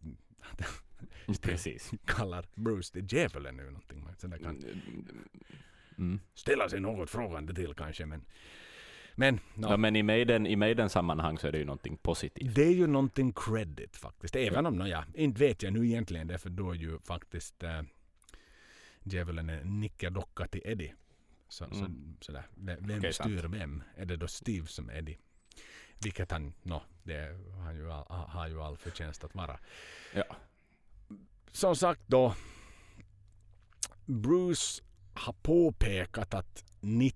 Precis. 1.43 1.91
kallar 2.05 2.47
Bruce 2.55 2.93
till 2.93 3.07
djävulen 3.13 3.57
nu 3.57 3.65
någonting. 3.65 4.09
Sådär 4.19 4.39
kan 4.39 4.65
Mm. 5.99 6.21
ställa 6.35 6.69
sig 6.69 6.81
något 6.81 7.11
frågande 7.11 7.55
till 7.55 7.75
kanske. 7.75 8.07
Men, 8.07 8.25
men, 9.17 9.41
no, 9.55 9.67
Ja, 9.71 9.77
men 9.77 9.97
i 9.97 10.03
Maiden, 10.03 10.47
i 10.47 10.57
Maiden 10.57 10.91
sammanhang 10.91 11.39
så 11.39 11.47
är 11.49 11.53
det 11.53 11.59
ju 11.59 11.65
någonting 11.65 11.97
positivt. 11.97 12.55
det 12.55 12.65
är 12.65 12.73
ju 12.73 12.87
någonting 12.87 13.33
credit 13.33 13.97
faktiskt. 13.97 14.37
Även 14.37 14.67
om, 14.67 14.87
ja, 14.87 15.05
inte 15.15 15.41
vet 15.41 15.63
jag 15.63 15.73
nu 15.73 15.87
egentligen 15.87 16.27
det 16.27 16.39
för 16.39 16.51
då 16.51 16.71
är 16.71 16.75
ju 16.75 16.99
faktiskt 16.99 17.63
äh, 17.63 17.83
djävulen 19.03 19.49
en 19.51 19.81
nickedocka 19.81 20.47
till 20.49 20.63
Eddie. 20.65 20.95
Så, 21.49 21.65
Mm. 21.65 21.77
så, 21.79 22.25
sådär. 22.25 22.47
Vem, 22.55 22.87
vem 22.87 22.99
Okej, 22.99 23.13
styr 23.13 23.39
sant. 23.41 23.55
vem? 23.55 23.83
Är 23.97 24.05
det 24.07 24.17
då 24.17 24.29
Steve 24.29 24.67
som 24.67 24.91
är 24.91 24.95
Eddie? 24.99 25.19
Vilket 26.03 26.31
han, 26.31 26.55
no, 26.63 26.83
det 27.03 27.37
han 27.65 27.77
ju 27.77 27.91
all, 27.93 28.07
har 28.29 28.49
ju 28.49 28.61
all 28.63 28.77
förtjänst 28.77 29.25
att 29.25 29.35
vara. 29.35 29.59
Ja. 30.15 30.25
som 31.53 31.77
sagt 31.77 32.01
då. 32.07 32.35
Bruce 34.07 34.83
har 35.15 35.33
påpekat 35.33 36.35
att 36.35 36.65
90% 36.81 37.15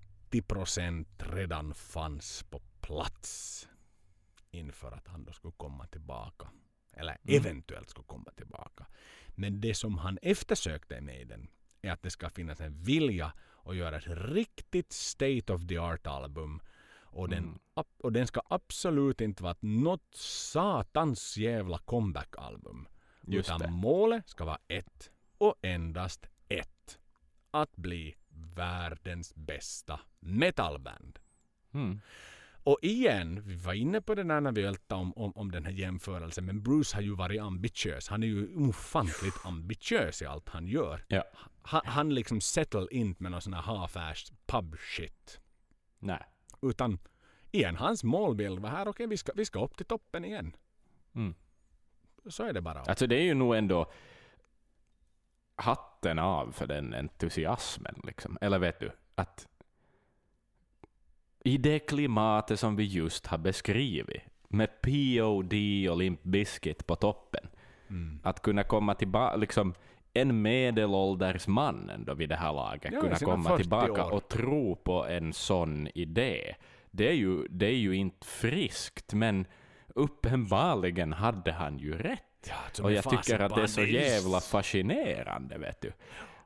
redan 1.17 1.73
fanns 1.73 2.43
på 2.43 2.59
plats 2.81 3.67
inför 4.51 4.91
att 4.91 5.07
han 5.07 5.23
då 5.25 5.31
skulle 5.33 5.53
komma 5.57 5.87
tillbaka. 5.87 6.47
Eller 6.93 7.17
Mm. 7.23 7.35
eventuellt 7.45 7.89
skulle 7.89 8.07
komma 8.07 8.31
tillbaka. 8.31 8.85
Men 9.27 9.61
det 9.61 9.73
som 9.73 9.97
han 9.97 10.17
eftersökte 10.21 11.01
med 11.01 11.27
den 11.27 11.47
är 11.81 11.91
att 11.91 12.03
det 12.03 12.09
ska 12.09 12.29
finnas 12.29 12.61
en 12.61 12.83
vilja 12.83 13.33
att 13.65 13.75
göra 13.75 13.97
ett 13.97 14.07
riktigt 14.07 14.91
state 14.91 15.53
of 15.53 15.67
the 15.67 15.77
art 15.77 16.07
album. 16.07 16.61
Och 17.13 17.29
den, 17.29 17.43
Mm. 17.43 17.59
och 17.97 18.11
den 18.11 18.27
ska 18.27 18.41
absolut 18.49 19.21
inte 19.21 19.43
vara 19.43 19.55
något 19.59 20.15
satans 20.15 21.37
jävla 21.37 21.77
comeback-album. 21.77 22.87
Utan 23.27 23.59
det. 23.59 23.69
målet 23.69 24.29
ska 24.29 24.45
vara 24.45 24.59
ett 24.67 25.11
och 25.37 25.55
endast 25.61 26.27
ett. 26.47 26.99
Att 27.51 27.75
bli 27.75 28.15
världens 28.55 29.35
bästa 29.35 29.99
metalband. 30.19 31.19
Mm. 31.73 32.01
Och 32.63 32.79
igen, 32.81 33.41
vi 33.45 33.55
var 33.55 33.73
inne 33.73 34.01
på 34.01 34.15
det 34.15 34.23
där 34.23 34.41
när 34.41 34.51
vi 34.51 34.63
ältade 34.63 35.01
om, 35.01 35.13
om, 35.13 35.31
om 35.35 35.51
den 35.51 35.65
här 35.65 35.71
jämförelsen, 35.71 36.45
men 36.45 36.63
Bruce 36.63 36.97
har 36.97 37.01
ju 37.01 37.15
varit 37.15 37.41
ambitiös. 37.41 38.07
Han 38.07 38.23
är 38.23 38.27
ju 38.27 38.55
ofantligt 38.55 39.45
ambitiös 39.45 40.21
i 40.21 40.25
allt 40.25 40.49
han 40.49 40.67
gör. 40.67 41.05
Ja. 41.07 41.23
Han, 41.61 41.81
han 41.85 42.13
liksom 42.13 42.41
settle 42.41 42.87
inte 42.91 43.23
med 43.23 43.31
någon 43.31 43.41
sån 43.41 43.53
här 43.53 43.61
half-assed 43.61 44.33
pub 44.45 44.75
shit. 44.79 45.39
Nej. 45.99 46.23
Utan 46.61 46.99
igen, 47.51 47.75
hans 47.75 48.03
målbild 48.03 48.59
var 48.59 48.69
här, 48.69 48.87
okej 48.87 49.07
vi, 49.07 49.17
ska, 49.17 49.31
vi 49.35 49.45
ska 49.45 49.63
upp 49.65 49.77
till 49.77 49.85
toppen 49.85 50.25
igen. 50.25 50.55
Mm. 51.15 51.35
Så 52.25 52.43
är 52.43 52.53
det 52.53 52.61
bara. 52.61 52.81
Alltså 52.81 53.07
det 53.07 53.15
är 53.15 53.23
ju 53.23 53.33
nog 53.33 53.55
ändå 53.55 53.91
hatten 55.55 56.19
av 56.19 56.51
för 56.51 56.67
den 56.67 56.93
entusiasmen. 56.93 58.01
Liksom. 58.03 58.37
Eller 58.41 58.59
vet 58.59 58.79
du, 58.79 58.91
att 59.15 59.47
i 61.43 61.57
det 61.57 61.79
klimatet 61.79 62.59
som 62.59 62.75
vi 62.75 62.83
just 62.83 63.27
har 63.27 63.37
beskrivit, 63.37 64.21
med 64.47 64.81
POD 64.81 65.53
och 65.89 65.97
Limp 65.97 66.23
Bizkit 66.23 66.87
på 66.87 66.95
toppen, 66.95 67.47
Mm. 67.89 68.19
att 68.23 68.41
kunna 68.41 68.63
komma 68.63 68.93
tillbaka, 68.95 69.35
liksom 69.35 69.73
en 70.13 70.41
medelålders 70.41 71.47
man 71.47 71.89
ändå 71.89 72.13
vid 72.13 72.29
det 72.29 72.35
här 72.35 72.53
laget, 72.53 72.93
Ja, 72.93 73.01
kunna 73.01 73.15
komma 73.15 73.49
40 73.49 73.61
tillbaka 73.61 74.05
år. 74.05 74.11
och 74.13 74.27
tro 74.27 74.75
på 74.75 75.05
en 75.07 75.33
sån 75.33 75.87
idé. 75.95 76.55
Det 76.91 77.07
är, 77.09 77.13
ju, 77.13 77.47
det 77.49 77.65
är 77.65 77.75
ju 77.77 77.95
inte 77.95 78.27
friskt, 78.27 79.13
men 79.13 79.45
uppenbarligen 79.95 81.13
hade 81.13 81.51
han 81.51 81.79
ju 81.79 81.97
rätt. 81.97 82.23
Ja, 82.47 82.83
Och 82.83 82.91
jag 82.91 83.03
tycker 83.09 83.39
att 83.39 83.55
det 83.55 83.61
är 83.61 83.67
så 83.67 83.81
jävla 83.83 84.39
fascinerande, 84.41 85.57
vet 85.57 85.81
du. 85.81 85.91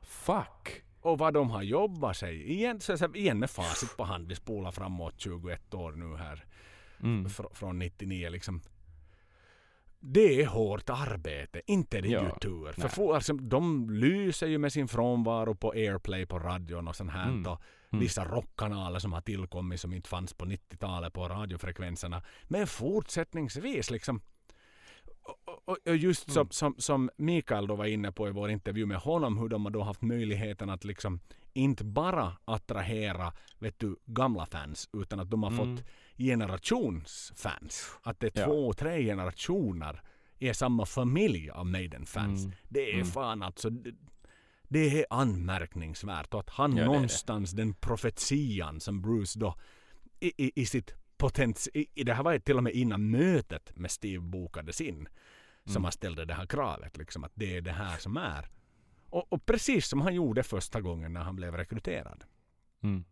Fuck. 0.02 0.82
Och 1.00 1.18
vad 1.18 1.34
de 1.34 1.50
har 1.50 1.62
jobbat 1.62 2.16
sig. 2.16 2.52
Igen, 2.52 2.80
så, 2.80 2.98
så, 2.98 3.14
igen 3.14 3.38
med 3.38 3.50
facit 3.50 3.96
på 3.96 4.04
hand. 4.04 4.28
Vi 4.28 4.34
spolar 4.34 4.70
framåt 4.70 5.14
21 5.18 5.74
år 5.74 5.92
nu 5.92 6.16
här. 6.16 6.44
Mm. 7.02 7.26
Fr- 7.26 7.54
från 7.54 7.78
99 7.78 8.28
liksom. 8.30 8.60
Det 10.00 10.42
är 10.42 10.46
hårt 10.46 10.90
arbete, 10.90 11.60
inte 11.66 11.98
är 11.98 12.02
det 12.02 12.08
Ja, 12.08 12.22
ju 12.22 12.30
tur. 12.40 12.72
För 12.72 12.88
få, 12.88 13.14
alltså, 13.14 13.32
de 13.32 13.90
lyser 13.90 14.46
ju 14.46 14.58
med 14.58 14.72
sin 14.72 14.88
frånvaro 14.88 15.54
på 15.54 15.70
airplay 15.70 16.26
på 16.26 16.38
radion 16.38 16.88
och 16.88 16.96
sånt 16.96 17.10
här. 17.10 17.28
Mm. 17.28 17.46
Och 17.52 17.60
Mm. 17.92 18.00
vissa 18.02 18.24
rockkanaler 18.24 18.98
som 18.98 19.12
har 19.12 19.20
tillkommit 19.20 19.80
som 19.80 19.92
inte 19.92 20.08
fanns 20.08 20.34
på 20.34 20.44
90-talet 20.44 21.12
på 21.12 21.28
radiofrekvenserna. 21.28 22.22
Men 22.44 22.66
fortsättningsvis 22.66 23.90
liksom. 23.90 24.20
Och- 25.26 25.78
Och, 25.88 25.96
just 25.96 26.30
som, 26.30 26.40
Mm. 26.40 26.50
som, 26.50 26.74
som 26.78 27.10
Mikael 27.16 27.66
då 27.66 27.74
var 27.76 27.84
inne 27.84 28.12
på 28.12 28.28
i 28.28 28.30
vår 28.30 28.50
intervju 28.50 28.86
med 28.86 28.96
honom, 28.98 29.38
hur 29.38 29.48
de 29.48 29.64
har 29.64 29.72
då 29.72 29.82
haft 29.82 30.02
möjligheten 30.02 30.70
att 30.70 30.84
liksom 30.84 31.20
inte 31.52 31.84
bara 31.84 32.36
attrahera 32.44 33.32
vet 33.58 33.78
du, 33.78 33.96
gamla 34.04 34.46
fans, 34.46 34.88
utan 34.92 35.20
att 35.20 35.30
de 35.30 35.42
har 35.42 35.50
Mm. 35.50 35.76
fått 35.76 35.84
generationsfans. 36.18 37.98
Att 38.02 38.20
det 38.20 38.36
är 38.36 38.40
Ja. 38.40 38.46
två, 38.46 38.72
tre 38.72 39.02
generationer 39.04 40.02
i 40.38 40.54
samma 40.54 40.86
familj 40.86 41.50
av 41.50 41.66
Maiden-fans. 41.66 42.44
Mm. 42.44 42.56
Det 42.68 42.90
är 42.90 42.94
Mm. 42.94 43.06
fan 43.06 43.42
alltså, 43.42 43.70
det, 43.70 43.94
det 44.68 44.98
är 45.00 45.06
anmärkningsvärt. 45.10 46.34
Och 46.34 46.40
att 46.40 46.50
han 46.50 46.70
Ja, 46.70 46.76
det 46.76 46.80
är 46.82 46.86
det. 46.88 46.92
någonstans, 46.92 47.52
den 47.52 47.74
profetian 47.74 48.80
som 48.80 49.02
Bruce 49.02 49.38
då 49.38 49.54
i, 50.20 50.32
i, 50.46 50.52
i 50.54 50.66
sitt 50.66 50.94
potens... 51.16 51.68
Det 51.94 52.12
här 52.12 52.22
var 52.22 52.38
till 52.38 52.56
och 52.56 52.62
med 52.64 52.72
innan 52.72 53.10
mötet 53.10 53.76
med 53.76 53.90
Steve 53.90 54.20
bokades 54.22 54.80
in. 54.80 55.08
Som 55.64 55.72
Mm. 55.72 55.84
han 55.84 55.92
ställde 55.92 56.24
det 56.24 56.34
här 56.34 56.46
kravet. 56.46 56.96
Liksom, 56.96 57.24
att 57.24 57.32
det 57.34 57.56
är 57.56 57.60
det 57.60 57.72
här 57.72 57.96
som 57.98 58.16
är. 58.16 58.48
Och, 59.10 59.32
och 59.32 59.46
precis 59.46 59.88
som 59.88 60.00
han 60.00 60.14
gjorde 60.14 60.42
första 60.42 60.80
gången 60.80 61.12
när 61.12 61.20
han 61.20 61.36
blev 61.36 61.56
rekryterad. 61.56 62.24
Mm. 62.82 63.04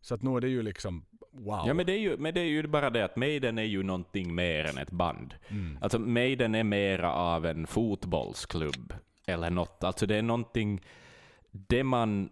Så 0.00 0.14
att 0.14 0.22
nu 0.22 0.36
är 0.36 0.40
det 0.40 0.48
ju 0.48 0.62
liksom 0.62 1.06
wow. 1.32 1.64
Ja, 1.66 1.74
men 1.74 1.86
det, 1.86 1.92
är 1.92 1.98
ju, 1.98 2.16
men 2.16 2.34
det 2.34 2.40
är 2.40 2.44
ju 2.44 2.66
bara 2.66 2.90
det 2.90 3.04
att 3.04 3.16
Maiden 3.16 3.58
är 3.58 3.62
ju 3.62 3.82
någonting 3.82 4.34
mer 4.34 4.64
än 4.64 4.78
ett 4.78 4.90
band. 4.90 5.34
mm. 5.48 5.78
Alltså 5.80 5.98
Maiden 5.98 6.54
är 6.54 6.64
mera 6.64 7.12
av 7.12 7.46
en 7.46 7.66
fotbollsklubb 7.66 8.94
eller 9.26 9.50
något. 9.50 9.84
Alltså 9.84 10.06
det 10.06 10.16
är 10.16 10.22
någonting, 10.22 10.80
det 11.50 11.84
man, 11.84 12.30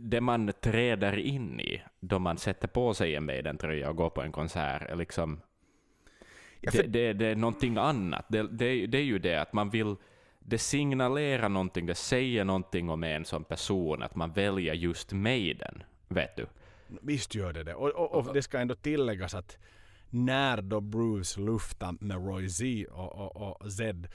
det 0.00 0.20
man 0.20 0.52
träder 0.60 1.18
in 1.18 1.60
i 1.60 1.82
då 2.00 2.18
man 2.18 2.38
sätter 2.38 2.68
på 2.68 2.94
sig 2.94 3.14
en 3.14 3.24
Maiden-tröja 3.24 3.90
och 3.90 3.96
går 3.96 4.10
på 4.10 4.22
en 4.22 4.32
konsert 4.32 4.82
är 4.90 4.96
liksom 4.96 5.40
Ja, 6.60 6.70
det, 6.72 6.78
för- 6.78 6.86
det, 6.88 7.12
det 7.12 7.26
är 7.26 7.36
någonting 7.36 7.76
annat. 7.76 8.24
Det, 8.28 8.42
det, 8.42 8.86
det 8.86 8.98
är 8.98 9.02
ju 9.02 9.18
det 9.18 9.36
att 9.36 9.52
man 9.52 9.70
vill, 9.70 9.96
det 10.38 10.58
signalerar 10.58 11.48
någonting, 11.48 11.86
det 11.86 11.94
säger 11.94 12.44
någonting 12.44 12.90
om 12.90 13.04
en 13.04 13.24
som 13.24 13.44
person, 13.44 14.02
att 14.02 14.14
man 14.14 14.32
väljer 14.32 14.74
just 14.74 15.12
Maiden, 15.12 15.82
vet 16.08 16.36
du. 16.36 16.46
Visst 17.02 17.34
gör 17.34 17.52
det 17.52 17.62
det. 17.64 17.74
Och, 17.74 17.90
och, 17.90 18.14
och 18.28 18.34
det 18.34 18.42
ska 18.42 18.58
ändå 18.58 18.74
tilläggas 18.74 19.34
att 19.34 19.58
när 20.10 20.62
då 20.62 20.80
Bruce 20.80 21.40
luftade 21.40 21.98
med 22.00 22.26
Roy 22.26 22.48
Z 22.48 22.90
och, 22.92 23.12
och, 23.36 23.62
och 23.62 23.72
Zed 23.72 24.08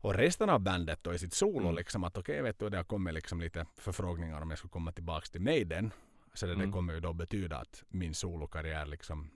och 0.00 0.14
resten 0.14 0.50
av 0.50 0.60
bandet 0.60 0.98
då 1.02 1.14
i 1.14 1.18
sitt 1.18 1.32
solo 1.32 1.64
Mm. 1.64 1.74
liksom 1.76 2.04
att 2.04 2.18
okej 2.18 2.42
vet 2.42 2.58
du 2.58 2.68
det 2.68 2.76
har 2.76 2.84
kommit 2.84 3.14
liksom 3.14 3.40
lite 3.40 3.66
förfrågningar 3.76 4.40
om 4.40 4.50
jag 4.50 4.58
skulle 4.58 4.70
komma 4.70 4.92
tillbaks 4.92 5.30
till 5.30 5.40
Maiden. 5.40 5.90
Så 6.34 6.46
det, 6.46 6.52
Mm. 6.52 6.66
det 6.66 6.72
kommer 6.72 6.94
ju 6.94 7.00
då 7.00 7.12
betyda 7.12 7.56
att 7.58 7.84
min 7.88 8.14
solokarriär 8.14 8.86
liksom 8.86 9.30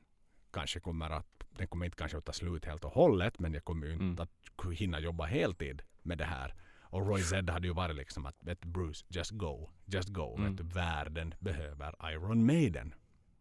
kanske 0.52 0.80
kommer 0.80 1.10
att 1.10 1.26
den 1.56 1.66
kommer 1.66 1.84
inte 1.84 1.97
kanske 1.97 2.18
att 2.18 2.24
ta 2.24 2.32
slut 2.32 2.64
helt 2.64 2.84
och 2.84 2.90
hållet 2.93 3.39
men 3.39 3.55
jag 3.55 3.64
kommer 3.64 3.86
ju 3.86 3.93
inte 3.93 4.05
Mm. 4.05 4.18
att 4.20 4.72
hinna 4.78 5.01
jobba 5.01 5.24
heltid 5.24 5.82
med 6.02 6.18
det 6.18 6.24
här. 6.24 6.55
Och 6.82 7.06
Roy 7.09 7.22
Zed 7.22 7.51
hade 7.51 7.66
ju 7.66 7.72
varit 7.74 7.97
liksom 7.97 8.26
att 8.26 8.36
vet 8.40 8.64
Bruce, 8.64 9.05
just 9.09 9.30
go, 9.30 9.70
just 9.84 10.09
go. 10.09 10.34
Mm. 10.39 10.48
Vet 10.51 10.56
du, 10.59 10.64
världen 10.74 11.34
behöver 11.40 12.10
Iron 12.12 12.47
Maiden. 12.47 12.94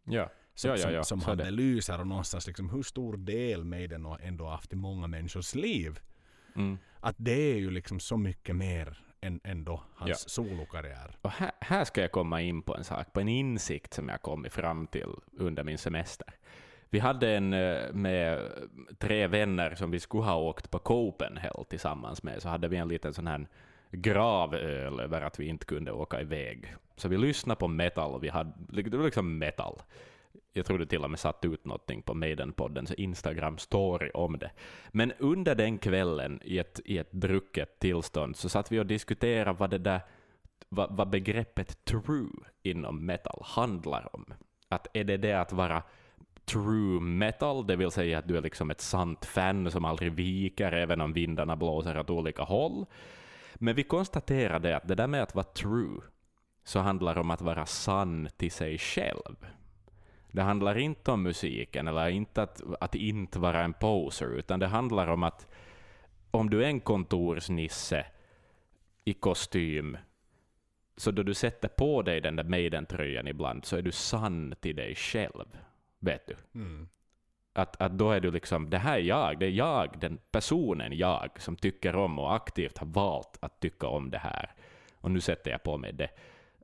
Ja. 0.04 0.30
Som, 0.56 0.70
Ja, 0.70 0.78
ja, 0.78 0.92
ja, 0.92 1.04
som, 1.04 1.22
som 1.22 1.38
det. 1.38 1.44
belyser 1.44 2.00
och 2.00 2.08
någonstans 2.08 2.48
liksom 2.48 2.70
hur 2.70 2.84
stor 2.84 3.18
del 3.18 3.64
Maiden 3.64 4.06
har 4.06 4.20
ändå 4.20 4.48
haft 4.48 4.74
i 4.74 4.76
många 4.76 5.08
människors 5.08 5.56
liv. 5.56 6.00
Mm. 6.56 6.78
Att 7.00 7.16
det 7.18 7.52
är 7.52 7.56
ju 7.58 7.72
liksom 7.72 8.00
så 8.00 8.18
mycket 8.18 8.56
mer 8.56 8.98
än 9.22 9.40
ändå 9.44 9.84
hans 9.96 10.10
Ja. 10.10 10.16
solokarriär. 10.16 11.16
Och 11.22 11.32
här, 11.32 11.52
här 11.62 11.84
ska 11.84 12.02
jag 12.02 12.12
komma 12.12 12.42
in 12.42 12.62
på 12.62 12.76
en 12.76 12.84
sak, 12.84 13.14
på 13.14 13.20
en 13.20 13.28
insikt 13.30 13.94
som 13.94 14.10
jag 14.10 14.22
kommit 14.22 14.54
fram 14.54 14.88
till 14.88 15.10
under 15.38 15.64
min 15.64 15.78
semester. 15.78 16.28
Vi 16.90 17.00
hade 17.00 17.30
en 17.36 17.54
eh, 17.54 17.94
med 17.94 18.40
tre 19.00 19.28
vänner 19.28 19.76
som 19.76 19.92
vi 19.92 20.00
skulle 20.00 20.24
ha 20.24 20.36
åkt 20.36 20.72
på 20.72 20.80
Copenhagen 20.80 21.66
tillsammans 21.70 22.24
med, 22.24 22.42
så 22.42 22.50
hade 22.50 22.68
vi 22.68 22.78
en 22.78 22.88
liten 22.88 23.14
sån 23.14 23.28
här 23.28 23.48
gravöl 23.92 25.00
över 25.00 25.22
att 25.22 25.40
vi 25.40 25.46
inte 25.46 25.66
kunde 25.66 25.92
åka 25.92 26.22
iväg. 26.22 26.76
Så 26.96 27.08
vi 27.08 27.18
lyssnade 27.18 27.60
på 27.60 27.68
metal, 27.68 28.22
vi 28.22 28.30
hade, 28.30 28.52
det 28.82 28.98
var 28.98 29.06
liksom 29.06 29.38
metal. 29.38 29.82
Jag 30.54 30.66
tror 30.66 30.78
du 30.78 30.86
till 30.86 31.04
och 31.04 31.10
med 31.10 31.20
satt 31.20 31.46
ut 31.46 31.66
någonting 31.66 32.02
på 32.02 32.14
Maiden-poddens 32.14 32.94
Instagram-story 32.94 34.12
om 34.14 34.40
det. 34.40 34.52
Men 34.90 35.14
under 35.20 35.56
den 35.56 35.78
kvällen, 35.78 36.42
i 36.44 36.60
ett, 36.60 36.80
i 36.86 36.98
ett 36.98 37.12
drucket 37.12 37.80
tillstånd, 37.80 38.36
så 38.36 38.50
satt 38.50 38.72
vi 38.72 38.80
och 38.80 38.86
diskuterade 38.86 39.60
vad 39.60 39.70
det 39.70 39.78
där 39.78 40.02
vad, 40.70 40.96
vad 40.96 41.10
begreppet 41.10 41.86
true 41.86 42.32
inom 42.64 43.06
metal 43.06 43.42
handlar 43.46 44.16
om. 44.16 44.34
Att 44.70 44.88
är 44.94 45.04
det 45.04 45.18
det 45.18 45.34
att 45.34 45.54
vara 45.54 45.84
true 46.46 47.00
metal, 47.02 47.68
det 47.68 47.76
vill 47.76 47.92
säga 47.92 48.20
att 48.20 48.28
du 48.28 48.38
är 48.38 48.42
liksom 48.42 48.72
ett 48.72 48.82
sant 48.82 49.26
fan 49.26 49.72
som 49.72 49.86
aldrig 49.86 50.12
viker 50.12 50.72
även 50.72 51.02
om 51.02 51.14
vindarna 51.14 51.56
blåser 51.56 52.00
åt 52.00 52.10
olika 52.10 52.44
håll. 52.44 52.86
Men 53.56 53.76
vi 53.76 53.84
konstaterade 53.84 54.78
att 54.78 54.88
det 54.88 54.96
där 54.96 55.08
med 55.08 55.24
att 55.24 55.36
vara 55.36 55.46
true 55.46 56.02
så 56.64 56.80
handlar 56.80 57.18
om 57.18 57.32
att 57.32 57.42
vara 57.42 57.66
sann 57.66 58.30
till 58.38 58.52
sig 58.52 58.78
själv. 58.78 59.46
Det 60.32 60.42
handlar 60.42 60.78
inte 60.78 61.12
om 61.12 61.24
musiken 61.24 61.88
eller 61.88 62.10
inte 62.10 62.42
att, 62.42 62.62
att 62.80 62.96
inte 62.96 63.40
vara 63.40 63.64
en 63.64 63.74
poser, 63.74 64.38
utan 64.38 64.60
det 64.60 64.68
handlar 64.68 65.08
om 65.08 65.24
att 65.24 65.48
om 66.32 66.50
du 66.50 66.64
är 66.64 66.68
en 66.68 66.80
kontorsnisse 66.80 68.06
i 69.06 69.14
kostym 69.14 69.98
så 70.98 71.12
då 71.12 71.24
du 71.24 71.34
sätter 71.34 71.68
på 71.68 72.02
dig 72.02 72.22
den 72.22 72.36
där 72.36 72.44
Maiden-tröjan 72.44 73.28
ibland 73.28 73.66
så 73.66 73.78
är 73.78 73.82
du 73.82 73.92
sann 73.92 74.56
till 74.60 74.76
dig 74.76 74.96
själv. 74.96 75.58
Vet 76.00 76.28
du? 76.28 76.36
Mm. 76.56 76.90
Att, 77.54 77.82
att 77.82 77.98
då 77.98 78.12
är 78.12 78.20
du 78.20 78.32
liksom, 78.32 78.70
det 78.70 78.78
här 78.78 78.98
är 78.98 79.04
jag, 79.04 79.40
det 79.40 79.46
är 79.46 79.50
jag, 79.50 80.00
den 80.00 80.20
personen 80.32 80.98
jag, 80.98 81.30
som 81.38 81.56
tycker 81.56 81.96
om 81.96 82.20
och 82.20 82.36
aktivt 82.36 82.78
har 82.78 82.88
valt 82.88 83.38
att 83.42 83.60
tycka 83.60 83.88
om 83.88 84.10
det 84.12 84.18
här. 84.18 84.52
Och 84.96 85.12
nu 85.12 85.20
sätter 85.20 85.52
jag 85.52 85.64
på 85.64 85.78
mig 85.78 85.94
det. 85.94 86.10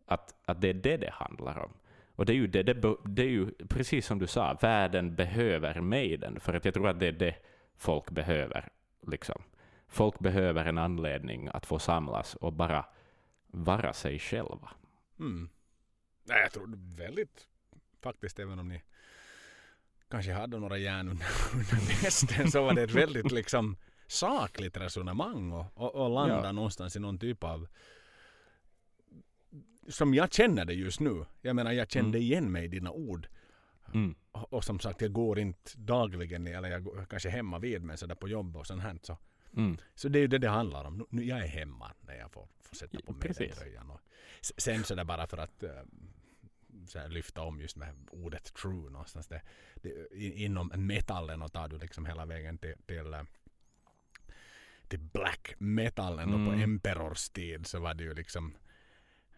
Att, 0.06 0.35
att 0.45 0.61
det 0.61 0.69
är 0.69 0.73
det 0.73 0.98
det 0.98 1.11
handlar 1.14 1.57
om. 1.57 1.73
Och 2.18 2.26
det 2.26 2.34
är 2.34 2.35
ju, 2.35 2.48
det, 2.48 2.64
det, 2.64 2.95
det 3.06 3.22
är 3.22 3.30
ju 3.30 3.52
precis 3.52 4.06
som 4.06 4.19
du 4.19 4.27
sa, 4.27 4.57
världen 4.61 5.15
behöver 5.15 5.81
Maiden, 5.81 6.39
för 6.39 6.53
att 6.53 6.65
jag 6.65 6.73
tror 6.73 6.88
att 6.88 6.99
det 6.99 7.07
är 7.07 7.11
det 7.11 7.35
folk 7.76 8.10
behöver. 8.11 8.69
Liksom. 9.07 9.41
Folk 9.88 10.19
behöver 10.19 10.65
en 10.65 10.77
anledning 10.77 11.49
att 11.53 11.65
få 11.65 11.80
samlas 11.80 12.35
och 12.35 12.53
bara 12.53 12.85
vara 13.48 13.94
sig 13.94 14.19
själva. 14.19 14.69
Mm. 15.19 15.49
Nej, 16.23 16.41
jag 16.41 16.52
tror 16.52 16.95
väldigt 16.98 17.48
faktiskt 18.02 18.39
även 18.39 18.60
om 18.60 18.68
ni 18.68 18.81
kanske 20.10 20.34
hade 20.34 20.60
några 20.60 20.77
järn 20.77 21.07
under 21.53 22.03
västen 22.03 22.52
så 22.52 22.64
var 22.64 22.73
det 22.73 22.84
ett 22.84 22.91
väldigt 22.91 23.31
liksom 23.31 23.77
sakligt 24.07 24.77
resonemang 24.77 25.52
och, 25.52 25.65
och, 25.73 25.95
och 25.95 26.10
landa 26.10 26.44
Ja. 26.44 26.52
någonstans 26.52 26.95
i 26.95 26.99
någon 26.99 27.19
typ 27.19 27.44
av 27.44 27.68
som 29.88 30.14
jag 30.14 30.34
känner 30.34 30.65
det 30.65 30.73
just 30.73 30.99
nu. 30.99 31.26
Jag 31.41 31.55
menar 31.55 31.72
jag 31.72 31.91
kände 31.91 32.18
Mm. 32.18 32.22
igen 32.22 32.51
mig 32.51 32.65
i 32.65 32.68
dina 32.68 32.91
ord. 32.91 33.27
Mm. 33.93 34.15
Och, 34.31 34.53
och 34.53 34.64
som 34.64 34.80
sagt 34.80 35.01
jag 35.01 35.11
går 35.14 35.39
inte 35.39 35.72
dagligen 35.77 36.47
eller 36.47 36.69
jag 36.69 36.84
går 36.84 37.05
kanske 37.09 37.30
hemma 37.30 37.59
vid 37.59 37.84
men 37.84 37.97
sådär 37.97 38.15
på 38.15 38.27
jobb 38.27 38.57
och 38.57 38.68
sånt 38.68 38.81
här. 38.84 38.99
Så, 39.03 39.18
Mm. 39.53 39.77
så 39.95 40.09
det 40.09 40.19
är 40.19 40.22
ju 40.22 40.27
det 40.27 40.38
det 40.38 40.49
handlar 40.49 40.85
om. 40.85 41.05
Nu, 41.09 41.23
jag 41.23 41.39
är 41.39 41.47
hemma 41.47 41.91
när 42.01 42.15
jag 42.15 42.31
får, 42.31 42.47
får 42.61 42.76
sätta 42.76 42.99
på 43.05 43.11
mig 43.11 43.22
den 43.38 43.49
tröjan. 43.51 43.89
Och 43.91 43.99
sen 44.41 44.84
så 44.84 44.95
där 44.95 45.03
bara 45.03 45.27
för 45.27 45.38
att 45.38 45.64
eh, 45.64 45.69
så 46.88 47.07
lyfta 47.07 47.41
om 47.41 47.61
just 47.61 47.76
med 47.77 47.93
ordet 48.11 48.53
true 48.53 48.89
någonstans. 48.89 49.27
Det, 49.27 49.41
det, 49.76 50.09
inom 50.19 50.68
metallen 50.76 51.41
och 51.41 51.53
tar 51.53 51.68
du 51.68 51.77
liksom 51.77 52.05
hela 52.05 52.26
vägen 52.26 52.57
till, 52.57 52.73
till, 52.85 53.14
eh, 53.14 53.22
till 54.88 54.99
black 54.99 55.53
metallen 55.57 56.30
och 56.34 56.45
på 56.47 56.51
Mm. 56.53 56.61
Emperors 56.64 57.30
tid 57.30 57.68
så 57.68 57.80
var 57.80 57.93
det 57.93 58.03
ju 58.03 58.14
liksom 58.14 58.55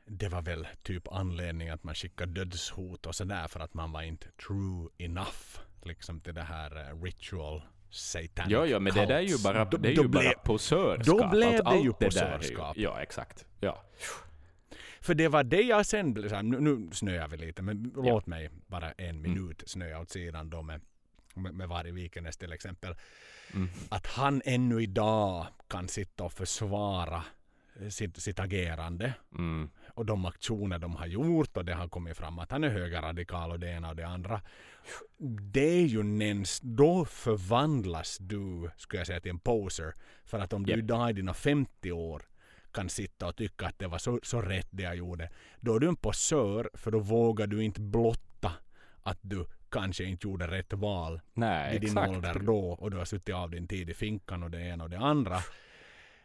det 0.10 0.30
var 0.30 0.42
väl 0.42 0.68
typ 0.84 1.08
anledning 1.08 1.70
att 1.70 1.84
man 1.84 1.96
skickade 1.96 2.32
dödshot 2.46 3.06
och 3.06 3.16
sådär 3.16 3.48
för 3.48 3.60
att 3.60 3.74
man 3.74 3.92
var 3.92 4.02
inte 4.02 4.28
true 4.48 4.90
enough 4.98 5.60
liksom 5.84 6.20
till 6.22 6.34
det 6.34 6.42
här 6.44 6.90
eh, 6.90 7.02
ritual 7.04 7.62
satanic 7.90 8.48
Jo, 8.48 8.66
jo, 8.66 8.80
men 8.80 8.94
det 8.94 9.06
där 9.06 9.16
är 9.16 9.20
ju 9.22 9.28
cults. 9.28 9.44
bara, 9.44 9.66
det 9.66 9.90
är 9.90 9.92
ju 9.92 10.08
bara 10.08 10.22
blev- 10.22 10.34
posörskap. 10.44 11.06
då 11.06 11.30
blev 11.30 11.52
det 11.52 11.64
allt 11.64 11.86
ju 11.86 11.94
posörskap. 11.94 12.78
Ja, 12.78 13.02
exakt. 13.02 13.46
Ja. 13.60 13.84
För 15.02 15.14
det 15.16 15.28
var 15.28 15.44
det 15.44 15.62
jag 15.62 15.86
sen 15.86 16.14
blev 16.14 16.44
nu, 16.44 16.60
nu 16.60 16.90
snöar 16.92 17.28
vi 17.28 17.38
lite 17.38 17.62
men 17.62 17.92
låt 17.96 18.26
mig 18.28 18.50
bara 18.68 18.92
en 18.92 19.22
minut 19.22 19.64
snöa 19.68 20.00
åt 20.00 20.10
sidan 20.10 20.50
då 20.50 20.62
med, 20.62 20.82
med, 21.34 21.54
med 21.54 21.70
Vari 21.70 21.92
Vikenäs 21.92 22.38
till 22.38 22.54
exempel. 22.54 22.96
Mm. 23.54 23.70
Att 23.90 24.08
han 24.08 24.42
ännu 24.46 24.82
idag 24.84 25.48
kan 25.68 25.88
sitta 25.88 26.24
och 26.24 26.34
försvara 26.34 27.24
sitt, 27.90 28.22
sitt 28.22 28.40
agerande 28.40 29.14
Mm. 29.38 29.70
Och 30.00 30.06
de 30.06 30.26
aktioner 30.26 30.80
de 30.80 30.96
har 30.96 31.06
gjort 31.06 31.58
och 31.58 31.66
det 31.66 31.74
har 31.74 31.88
kommit 31.88 32.18
fram 32.18 32.40
att 32.40 32.52
han 32.52 32.64
är 32.64 32.70
högerradikal 32.70 33.52
och 33.52 33.60
det 33.60 33.70
ena 33.70 33.90
och 33.90 33.96
det 33.96 34.08
andra. 34.08 34.42
Det 35.42 35.80
är 35.82 35.86
ju 35.86 36.04
nens, 36.04 36.60
då 36.64 37.06
förvandlas 37.06 38.18
du, 38.18 38.70
skulle 38.78 39.00
jag 39.00 39.08
säga, 39.08 39.20
till 39.20 39.32
en 39.32 39.40
poser. 39.40 39.94
För 40.26 40.40
att 40.40 40.54
om 40.54 40.66
du 40.66 40.74
idag 40.74 41.10
i 41.10 41.14
dina 41.14 41.34
50 41.34 41.92
år 41.92 42.22
kan 42.72 42.90
sitta 42.90 43.28
och 43.28 43.36
tycka 43.36 43.68
att 43.68 43.80
det 43.80 43.88
var 43.88 43.98
så, 43.98 44.20
så 44.24 44.42
rätt 44.42 44.68
det 44.72 44.84
jag 44.84 44.96
gjorde. 44.96 45.30
Då 45.60 45.76
är 45.76 45.80
du 45.80 45.88
en 45.88 45.96
posör 45.96 46.70
för 46.74 46.92
då 46.92 47.00
vågar 47.00 47.48
du 47.48 47.64
inte 47.64 47.82
blotta 47.82 48.52
att 49.04 49.20
du 49.22 49.46
kanske 49.70 50.04
inte 50.04 50.28
gjorde 50.28 50.48
rätt 50.48 50.74
val 50.74 51.22
Nej, 51.34 51.72
vid 51.72 51.82
din 51.82 51.90
exakt. 51.90 52.10
ålder 52.10 52.40
då 52.40 52.60
och 52.60 52.92
du 52.92 52.98
har 52.98 53.06
suttit 53.06 53.36
av 53.36 53.50
din 53.52 53.68
tid 53.68 53.90
i 53.90 53.94
finkan 53.94 54.44
och 54.44 54.52
det 54.52 54.62
ena 54.62 54.84
och 54.84 54.90
det 54.90 55.00
andra. 55.00 55.40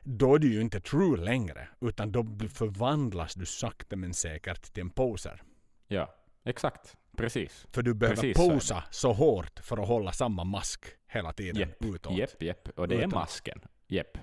Då 0.06 0.35
är 0.35 0.39
du 0.39 0.52
ju 0.52 0.60
inte 0.60 0.81
true 0.81 1.16
längre 1.24 1.68
utan 1.81 2.12
då 2.12 2.24
förvandlas 2.52 3.35
du 3.35 3.47
sakta 3.47 3.97
men 3.97 4.14
säkert 4.14 4.62
till 4.72 4.81
en 4.81 4.90
poser. 4.90 5.43
Ja, 5.89 6.14
exakt. 6.44 6.97
Precis. 7.16 7.66
För 7.72 7.82
du 7.82 7.94
behöver 7.94 8.16
Precis 8.22 8.36
så 8.36 8.51
är 8.51 8.55
posa 8.55 8.85
så 8.90 9.12
hårt 9.12 9.60
för 9.62 9.82
att 9.82 9.89
hålla 9.89 10.12
samma 10.12 10.44
mask 10.44 10.85
hela 11.09 11.32
tiden 11.32 11.56
Jepp, 11.60 11.85
utåt. 11.85 12.16
jepp, 12.18 12.43
jepp. 12.43 12.68
Och 12.78 12.89
det 12.89 12.94
är 12.94 12.98
Utan- 12.98 13.10
masken. 13.10 13.60
Jepp. 13.86 14.18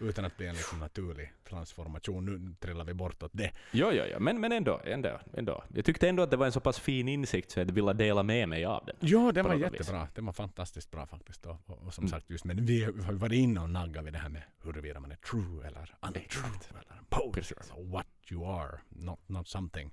Utan 0.00 0.24
att 0.24 0.36
bli 0.36 0.46
en 0.46 0.54
liksom 0.54 0.78
naturlig 0.78 1.32
transformation. 1.48 2.24
Nu 2.24 2.54
trillar 2.60 2.84
vi 2.84 2.94
bortåt 2.94 3.30
det. 3.34 3.50
Jo, 3.72 3.90
jo, 3.92 4.02
jo. 4.12 4.20
Men, 4.20 4.40
men 4.40 4.52
ändå, 4.52 4.80
ändå, 4.84 5.20
ändå. 5.36 5.64
Jag 5.74 5.84
tyckte 5.84 6.08
ändå 6.08 6.22
att 6.22 6.30
det 6.30 6.36
var 6.36 6.46
en 6.46 6.52
så 6.52 6.60
pass 6.60 6.78
fin 6.80 7.08
insikt 7.08 7.50
så 7.50 7.60
jag 7.60 7.72
ville 7.72 7.92
dela 7.92 8.22
med 8.22 8.48
mig 8.48 8.64
av 8.64 8.84
den. 8.86 8.96
Ja, 9.00 9.32
det 9.32 9.42
På 9.42 9.48
var 9.48 9.56
något 9.56 9.72
vis. 9.72 9.80
jättebra. 9.80 10.08
Det 10.14 10.20
var 10.20 10.32
fantastiskt 10.32 10.90
bra 10.90 11.06
faktiskt. 11.06 11.46
Och, 11.46 11.56
och, 11.66 11.82
och 11.86 11.94
som 11.94 12.02
Mm. 12.04 12.10
sagt, 12.10 12.30
just 12.30 12.44
men 12.44 12.66
vi 12.66 12.84
har 12.84 13.12
varit 13.12 13.32
inne 13.32 13.60
och 13.60 13.70
naggat 13.70 14.04
vid 14.04 14.12
det 14.12 14.18
här 14.18 14.28
med 14.28 14.42
huruvida 14.62 15.00
man 15.00 15.12
är 15.12 15.16
true 15.16 15.66
eller 15.66 15.94
untrue. 16.00 16.44
Eller 16.70 17.00
poser. 17.08 17.30
Precis. 17.32 17.56
Alltså 17.58 17.82
what 17.82 18.06
you 18.30 18.46
are, 18.60 18.78
not, 18.88 19.20
not 19.28 19.48
something. 19.48 19.90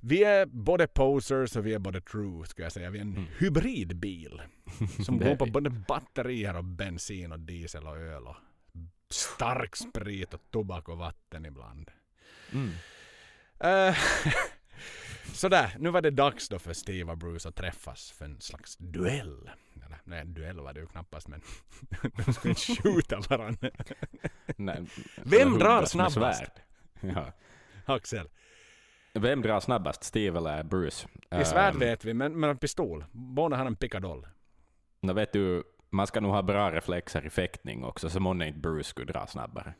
Vi 0.00 0.24
är 0.24 0.46
både 0.46 0.86
posers 0.86 1.56
och 1.56 1.66
vi 1.66 1.74
är 1.74 1.78
både 1.78 2.00
true, 2.00 2.46
ska 2.46 2.62
jag 2.62 2.72
säga. 2.72 2.90
Vi 2.90 2.98
är 2.98 3.02
en 3.02 3.12
Mm. 3.12 3.24
hybridbil 3.38 4.42
som 5.04 5.18
går 5.18 5.36
på 5.36 5.46
både 5.46 5.70
batterier 5.70 6.56
och 6.56 6.64
bensin 6.64 7.32
och 7.32 7.40
diesel 7.40 7.86
och 7.86 7.96
öl 7.96 8.26
och 8.26 8.36
stark 9.10 9.76
sprit 9.76 10.34
och 10.34 10.40
tobak 10.50 10.88
och 10.88 10.98
vatten 10.98 11.46
ibland. 11.46 11.90
Mm. 12.52 12.70
Eh, 13.60 13.96
Sådär, 15.32 15.76
nu 15.78 15.90
var 15.90 16.02
det 16.02 16.10
dags 16.10 16.48
då 16.48 16.58
för 16.58 16.72
Steve 16.72 17.12
och 17.12 17.18
Bruce 17.18 17.48
att 17.48 17.56
träffas 17.56 18.10
för 18.10 18.24
en 18.24 18.40
slags 18.40 18.76
duell. 18.76 19.50
Eller, 19.86 20.00
nej, 20.04 20.24
duell 20.24 20.60
var 20.60 20.72
det 20.72 20.80
ju 20.80 20.86
knappast 20.86 21.28
men 21.28 21.42
de 22.26 22.32
skulle 22.32 22.50
inte 22.50 22.82
skjuta 22.82 23.20
varandra. 23.20 23.70
Nej, 24.56 24.84
Vem 25.24 25.58
drar 25.58 25.80
med 25.80 25.88
snabbast? 25.88 26.42
Ja. 27.00 27.32
Axel. 27.84 28.28
Vem 29.12 29.42
drar 29.42 29.60
snabbast, 29.60 30.04
Steve 30.04 30.38
eller 30.38 30.62
Bruce? 30.62 31.08
I 31.40 31.44
svärd 31.44 31.74
Ehm, 31.74 31.80
vet 31.80 32.04
vi, 32.04 32.14
men, 32.14 32.44
en 32.44 32.58
pistol. 32.58 33.04
Båda 33.12 33.56
har 33.56 33.66
en 33.66 33.76
pickadoll. 33.76 34.26
Nå 35.00 35.12
vet 35.12 35.32
du, 35.32 35.62
man 35.90 36.06
ska 36.06 36.20
nog 36.20 36.32
ha 36.32 36.42
bra 36.42 36.70
reflexer 36.72 37.26
i 37.26 37.30
fäktning 37.30 37.84
också, 37.84 38.10
så 38.10 38.20
månne 38.20 38.46
inte 38.46 38.58
Bruce 38.58 38.84
skulle 38.88 39.12
dra 39.12 39.26
snabbare. 39.26 39.74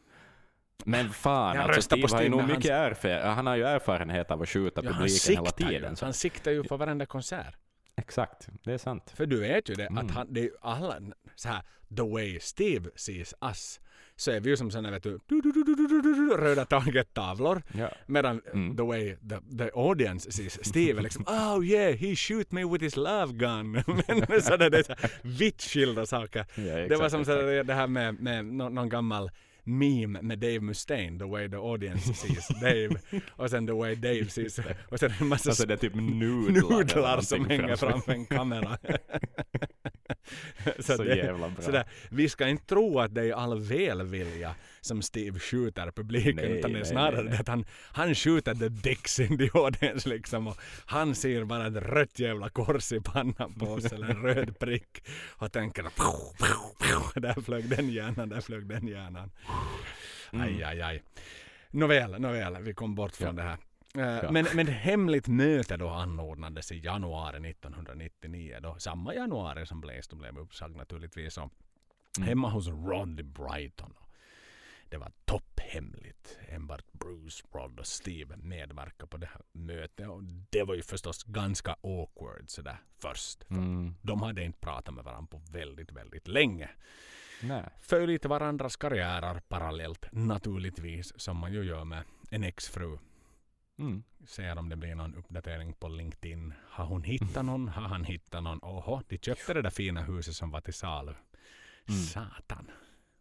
Men 0.84 1.10
fan, 1.10 1.56
alltså 1.56 1.96
på 2.00 2.08
Steve 2.08 2.16
har 2.16 2.22
ju 2.22 2.28
nog 2.28 2.48
mycket 2.48 2.70
erfarenhet. 2.70 3.34
Han 3.34 3.46
har 3.46 3.56
ju 3.56 3.62
erfarenhet 3.64 4.30
av 4.30 4.42
att 4.42 4.48
skjuta 4.48 4.80
Ja, 4.84 4.90
publiken 4.92 5.34
hela 5.34 5.50
ju. 5.58 5.66
tiden. 5.66 5.96
Så. 5.96 6.04
Han 6.04 6.12
siktar 6.14 6.50
ju 6.50 6.64
för 6.64 6.76
varenda 6.76 7.06
konsert. 7.06 7.56
Exakt, 8.06 8.48
det 8.64 8.72
är 8.72 8.78
sant. 8.78 9.12
För 9.16 9.26
du 9.26 9.40
vet 9.40 9.68
ju 9.70 9.74
det 9.74 9.86
mm. 9.86 10.06
att 10.06 10.10
han, 10.10 10.26
det 10.32 10.40
är 10.40 10.44
ju 10.44 10.50
alla 10.60 11.00
så 11.34 11.48
här 11.48 11.62
the 11.96 12.02
way 12.02 12.40
Steve 12.40 12.90
sees 12.96 13.34
us 13.40 13.80
så 14.16 14.30
är 14.30 14.40
vi 14.40 14.50
ju 14.50 14.56
som 14.56 14.70
sådana 14.70 14.90
vet 14.90 15.02
du, 15.02 15.20
du, 15.26 15.40
du, 15.40 16.36
röda 16.36 16.64
targettavlor. 16.64 17.62
Ja. 17.72 17.90
Medan 18.06 18.40
mm. 18.52 18.76
the 18.76 18.82
way 18.82 19.16
the, 19.16 19.58
the 19.58 19.70
audience 19.74 20.32
sees 20.32 20.68
Steve 20.68 21.02
liksom 21.02 21.24
oh 21.28 21.64
yeah 21.64 21.96
he 21.96 22.16
shoot 22.16 22.52
me 22.52 22.64
with 22.64 22.84
his 22.84 22.96
love 22.96 23.32
gun. 23.32 23.72
Men 24.28 24.42
sådär, 24.42 24.70
det 24.70 24.78
är 24.78 24.82
så 24.82 24.94
vitt 25.22 25.62
skilda 25.62 26.06
saker. 26.06 26.46
Ja, 26.54 26.62
exakt, 26.62 26.88
det 26.88 26.96
var 26.96 27.08
som 27.08 27.24
sådär, 27.24 27.64
det 27.64 27.74
här 27.74 27.86
med, 27.86 28.20
med 28.20 28.44
någon 28.44 28.88
gammal 28.88 29.30
meme 29.66 30.22
med 30.22 30.38
Dave 30.38 30.60
Mustaine, 30.60 31.18
the 31.18 31.24
way 31.24 31.48
the 31.50 31.56
audience 31.56 32.14
sees 32.14 32.48
Dave. 32.60 32.88
Och 33.30 33.50
sen 33.50 33.66
the 33.66 33.72
way 33.72 33.94
Dave 33.94 34.28
sees. 34.28 34.60
Och 34.88 35.00
sen 35.00 35.12
en 35.20 35.26
massa 35.28 35.50
Alltså 35.50 35.66
det 35.66 35.74
är 35.74 35.78
typ 35.78 35.94
nudlar. 35.94 36.78
nudlar 36.78 37.20
som 37.20 37.44
hänger 37.48 37.76
framför. 37.76 38.12
en 38.12 38.26
kamera. 38.26 38.78
Så 40.78 41.02
det- 41.02 41.16
jävla 41.16 41.48
bra. 41.48 41.62
Sådär, 41.64 41.84
vi 42.10 42.28
ska 42.28 42.48
inte 42.48 42.66
tro 42.66 42.98
att 43.00 43.14
det 43.14 43.22
är 43.22 43.32
all 43.32 43.60
välvilja 43.60 44.54
som 44.86 45.02
Steve 45.02 45.38
skjuter 45.38 45.90
publiken 45.90 46.36
Nej, 46.36 46.58
utan 46.58 46.72
det 46.72 46.78
är 46.80 46.84
snarare 46.84 47.16
nej, 47.22 47.24
nej. 47.30 47.38
att 47.40 47.48
han, 47.48 47.64
han 47.92 48.14
skjuter 48.14 48.54
the 48.54 48.68
dicks 48.68 49.20
in 49.20 49.38
the 49.38 49.50
audience 49.54 50.08
liksom 50.08 50.46
och 50.46 50.56
han 50.86 51.14
ser 51.14 51.44
bara 51.44 51.66
ett 51.66 51.74
rött 51.76 52.18
jävla 52.18 52.48
kors 52.48 52.92
i 52.92 53.00
pannan 53.00 53.54
på 53.58 53.66
oss 53.66 53.84
eller 53.92 54.08
en 54.10 54.22
röd 54.22 54.58
prick 54.58 55.04
och 55.38 55.52
tänker 55.52 55.82
"Pow, 55.82 56.36
pow, 56.38 56.74
pow." 56.78 57.22
där 57.22 57.42
flög 57.42 57.68
den 57.70 57.88
hjärnan, 57.90 58.28
där 58.28 58.40
flög 58.40 58.66
den 58.68 58.88
hjärnan. 58.88 59.30
Aj, 60.30 60.62
aj, 60.64 60.82
aj. 60.82 61.02
Nåväl, 61.70 62.20
nåväl, 62.20 62.62
vi 62.62 62.74
kom 62.74 62.94
bort 62.94 63.16
från 63.16 63.36
Ja. 63.36 63.42
det 63.42 63.42
här. 63.42 63.58
Eh, 64.18 64.24
Ja. 64.24 64.30
Men, 64.30 64.46
men 64.54 64.66
hemligt 64.68 65.28
möte 65.28 65.76
då 65.76 65.88
anordnades 65.88 66.72
i 66.72 66.78
januari 66.78 67.50
1999 67.50 68.58
då, 68.62 68.76
samma 68.78 69.14
januari 69.14 69.66
som 69.66 69.80
Blaze 69.80 70.16
blev 70.16 70.38
uppsagd 70.38 70.76
naturligtvis. 70.76 71.38
Och 71.38 71.50
Mm. 72.18 72.28
Hemma 72.28 72.48
hos 72.50 72.68
Rod 72.68 73.20
i 73.20 73.22
Brighton. 73.22 73.94
Det 74.88 74.96
var 74.96 75.12
topphemligt. 75.24 76.38
Enbart 76.48 76.92
Bruce, 76.92 77.44
Rod 77.52 77.80
och 77.80 77.86
Steve 77.86 78.36
medverkade 78.36 79.06
på 79.06 79.16
det 79.16 79.26
här 79.26 79.42
mötet. 79.52 80.08
Och 80.08 80.22
det 80.50 80.62
var 80.62 80.74
ju 80.74 80.82
förstås 80.82 81.24
ganska 81.24 81.76
awkward 81.82 82.44
sådär 82.46 82.76
först. 82.98 83.44
För 83.44 83.54
Mm. 83.54 83.94
De 84.02 84.22
hade 84.22 84.44
inte 84.44 84.58
pratat 84.58 84.94
med 84.94 85.04
varandra 85.04 85.28
på 85.30 85.42
väldigt, 85.50 85.92
väldigt 85.92 86.28
länge. 86.28 86.70
Nej. 87.42 87.64
Följde 87.80 88.12
lite 88.12 88.28
varandras 88.28 88.76
karriärer 88.76 89.40
parallellt 89.48 90.06
naturligtvis 90.12 91.20
som 91.20 91.36
man 91.36 91.52
ju 91.52 91.62
gör 91.62 91.84
med 91.84 92.02
en 92.30 92.44
exfru. 92.44 92.98
Mm. 93.78 94.02
Ser 94.26 94.58
om 94.58 94.68
det 94.68 94.76
blir 94.76 94.94
någon 94.94 95.14
uppdatering 95.14 95.72
på 95.72 95.88
LinkedIn. 95.88 96.54
Har 96.68 96.84
hon 96.84 97.02
hittat 97.02 97.44
någon? 97.44 97.68
Har 97.68 97.82
han 97.82 98.04
hittat 98.04 98.42
någon? 98.42 98.58
Oho, 98.62 99.02
de 99.08 99.18
köpte 99.18 99.54
det 99.54 99.62
där 99.62 99.70
fina 99.70 100.02
huset 100.02 100.34
som 100.36 100.50
var 100.50 100.60
till 100.60 100.74
salu. 100.74 101.14
Mm. 101.88 102.00
Satan. 102.00 102.70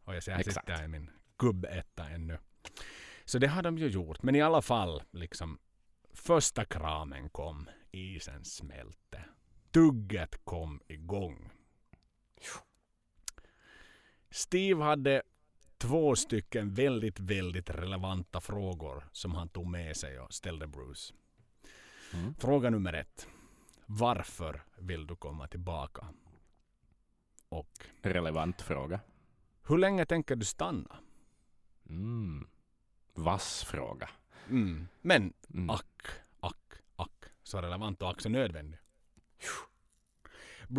Och 0.04 0.16
jag 0.16 0.24
ser, 0.24 0.44
sitter 0.44 0.84
i 0.84 0.88
min 0.88 1.10
gubbetta 1.38 2.10
ännu. 2.10 2.38
Så 3.26 3.40
det 3.40 3.48
har 3.48 3.62
de 3.62 3.78
ju 3.78 3.88
gjort. 3.88 4.24
Men 4.24 4.36
i 4.36 4.42
alla 4.42 4.62
fall, 4.62 5.04
liksom. 5.12 5.60
Första 6.14 6.66
kramen 6.66 7.30
kom. 7.30 7.70
Isen 7.92 8.46
smälte. 8.46 9.24
Tugget 9.72 10.46
kom 10.46 10.82
igång. 10.88 11.52
Steve 14.30 14.84
hade 14.84 15.22
två 15.78 16.16
stycken 16.16 16.74
väldigt, 16.74 17.20
väldigt 17.20 17.70
relevanta 17.70 18.42
frågor 18.42 19.10
som 19.12 19.36
han 19.36 19.50
tog 19.50 19.68
med 19.68 19.98
sig 19.98 20.20
och 20.20 20.34
ställde 20.34 20.68
Bruce. 20.68 21.14
Mm. 22.14 22.36
Fråga 22.36 22.70
nummer 22.70 22.94
ett. 22.94 23.28
Varför 23.86 24.64
vill 24.78 25.08
du 25.08 25.16
komma 25.16 25.48
tillbaka? 25.48 26.08
Och 27.50 27.70
Relevant 28.02 28.62
fråga. 28.62 29.00
hur 29.68 29.78
länge 29.78 30.06
tänker 30.06 30.36
du 30.36 30.46
stanna? 30.46 30.98
Mm. 31.90 32.48
Vass 33.14 33.64
fråga. 33.64 34.10
Mm. 34.50 34.88
Men 35.02 35.34
Mm. 35.54 35.70
ack, 35.70 36.06
ack, 36.40 36.74
ack. 36.96 37.24
Så 37.44 37.62
relevant 37.62 38.02
och 38.02 38.10
ack 38.10 38.22
så 38.22 38.30
nödvändig. 38.30 38.80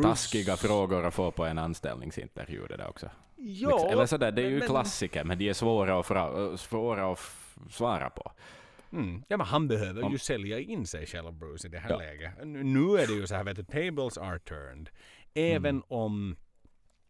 Taskiga 0.03 0.57
frågor 0.57 1.05
att 1.07 1.15
få 1.15 1.31
på 1.31 1.45
en 1.45 1.59
anställningsintervju 1.59 2.67
det 2.67 2.77
där 2.77 2.89
också. 2.89 3.11
Ja, 3.37 3.71
Liksom. 3.71 3.91
Eller 3.91 4.07
sådär, 4.07 4.33
det 4.33 4.43
är 4.43 4.49
ju 4.51 4.59
men- 4.59 4.69
klassiker, 4.69 5.25
men 5.25 5.39
de 5.39 5.49
är 5.49 5.53
svåra 5.53 5.99
att, 6.01 6.07
fra, 6.07 6.57
svåra 6.57 7.13
att 7.13 7.21
svara 7.71 8.11
på. 8.11 8.33
Mm. 8.93 9.25
Ja, 9.29 9.37
men 9.37 9.47
han 9.47 9.69
behöver 9.69 10.03
Om- 10.05 10.13
ju 10.13 10.19
sälja 10.19 10.59
in 10.61 10.87
sig 10.87 11.07
själv, 11.07 11.33
Bruce, 11.33 11.67
i 11.69 11.71
det 11.71 11.79
här 11.79 11.91
Ja. 11.91 11.99
läget. 11.99 12.33
Nu- 12.47 12.63
Nu 12.65 12.99
är 12.99 13.07
det 13.07 13.13
ju 13.13 13.27
så 13.27 13.35
här, 13.35 13.45
vet 13.45 13.57
du, 13.57 13.65
tables 13.65 14.19
are 14.19 14.39
turned. 14.39 14.89
Även 15.35 15.71
Mm. 15.71 15.83
om 15.89 16.37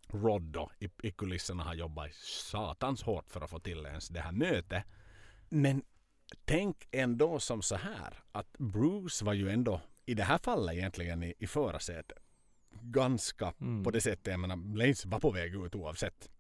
Rod 0.09 0.43
då, 0.43 0.71
i, 0.79 0.89
i 1.03 1.11
kulisserna 1.11 1.63
har 1.63 1.75
jobbat 1.75 2.15
satans 2.51 3.03
hårt 3.03 3.31
för 3.31 3.41
att 3.41 3.51
få 3.51 3.59
till 3.59 3.87
ens 3.87 4.09
det 4.09 4.21
här 4.21 4.33
mötet. 4.33 4.85
Men 5.49 5.83
tänk 6.45 6.89
ändå 6.91 7.41
som 7.41 7.63
så 7.63 7.77
här, 7.77 8.15
att 8.33 8.53
Bruce 8.59 9.25
var 9.25 9.33
ju 9.33 9.51
ändå 9.51 9.81
i 10.07 10.15
det 10.15 10.25
här 10.25 10.39
fallet 10.39 10.75
egentligen 10.75 11.23
i, 11.23 11.35
i 11.39 11.47
förarsätet. 11.47 12.19
Ganska 12.81 13.53
Mm. 13.61 13.85
på 13.85 13.91
det 13.91 14.01
sättet, 14.01 14.27
jag 14.27 14.41
menar, 14.41 14.57
Blaze 14.57 15.09
var 15.09 15.21
på 15.21 15.31
väg 15.31 15.55
ut 15.55 15.75
oavsett. 15.75 16.31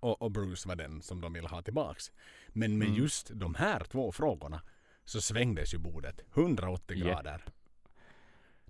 Och, 0.00 0.22
och 0.22 0.30
Bruce 0.30 0.68
var 0.68 0.76
den 0.76 1.02
som 1.02 1.20
de 1.20 1.32
ville 1.32 1.48
ha 1.48 1.62
tillbaks. 1.62 2.12
Men 2.48 2.78
med 2.78 2.88
Mm. 2.88 2.98
just 2.98 3.30
de 3.34 3.54
här 3.54 3.84
två 3.84 4.12
frågorna 4.12 4.62
så 5.04 5.20
svängdes 5.20 5.74
ju 5.74 5.78
bordet 5.78 6.20
180 6.34 6.96
Japp. 6.96 7.06
grader. 7.08 7.44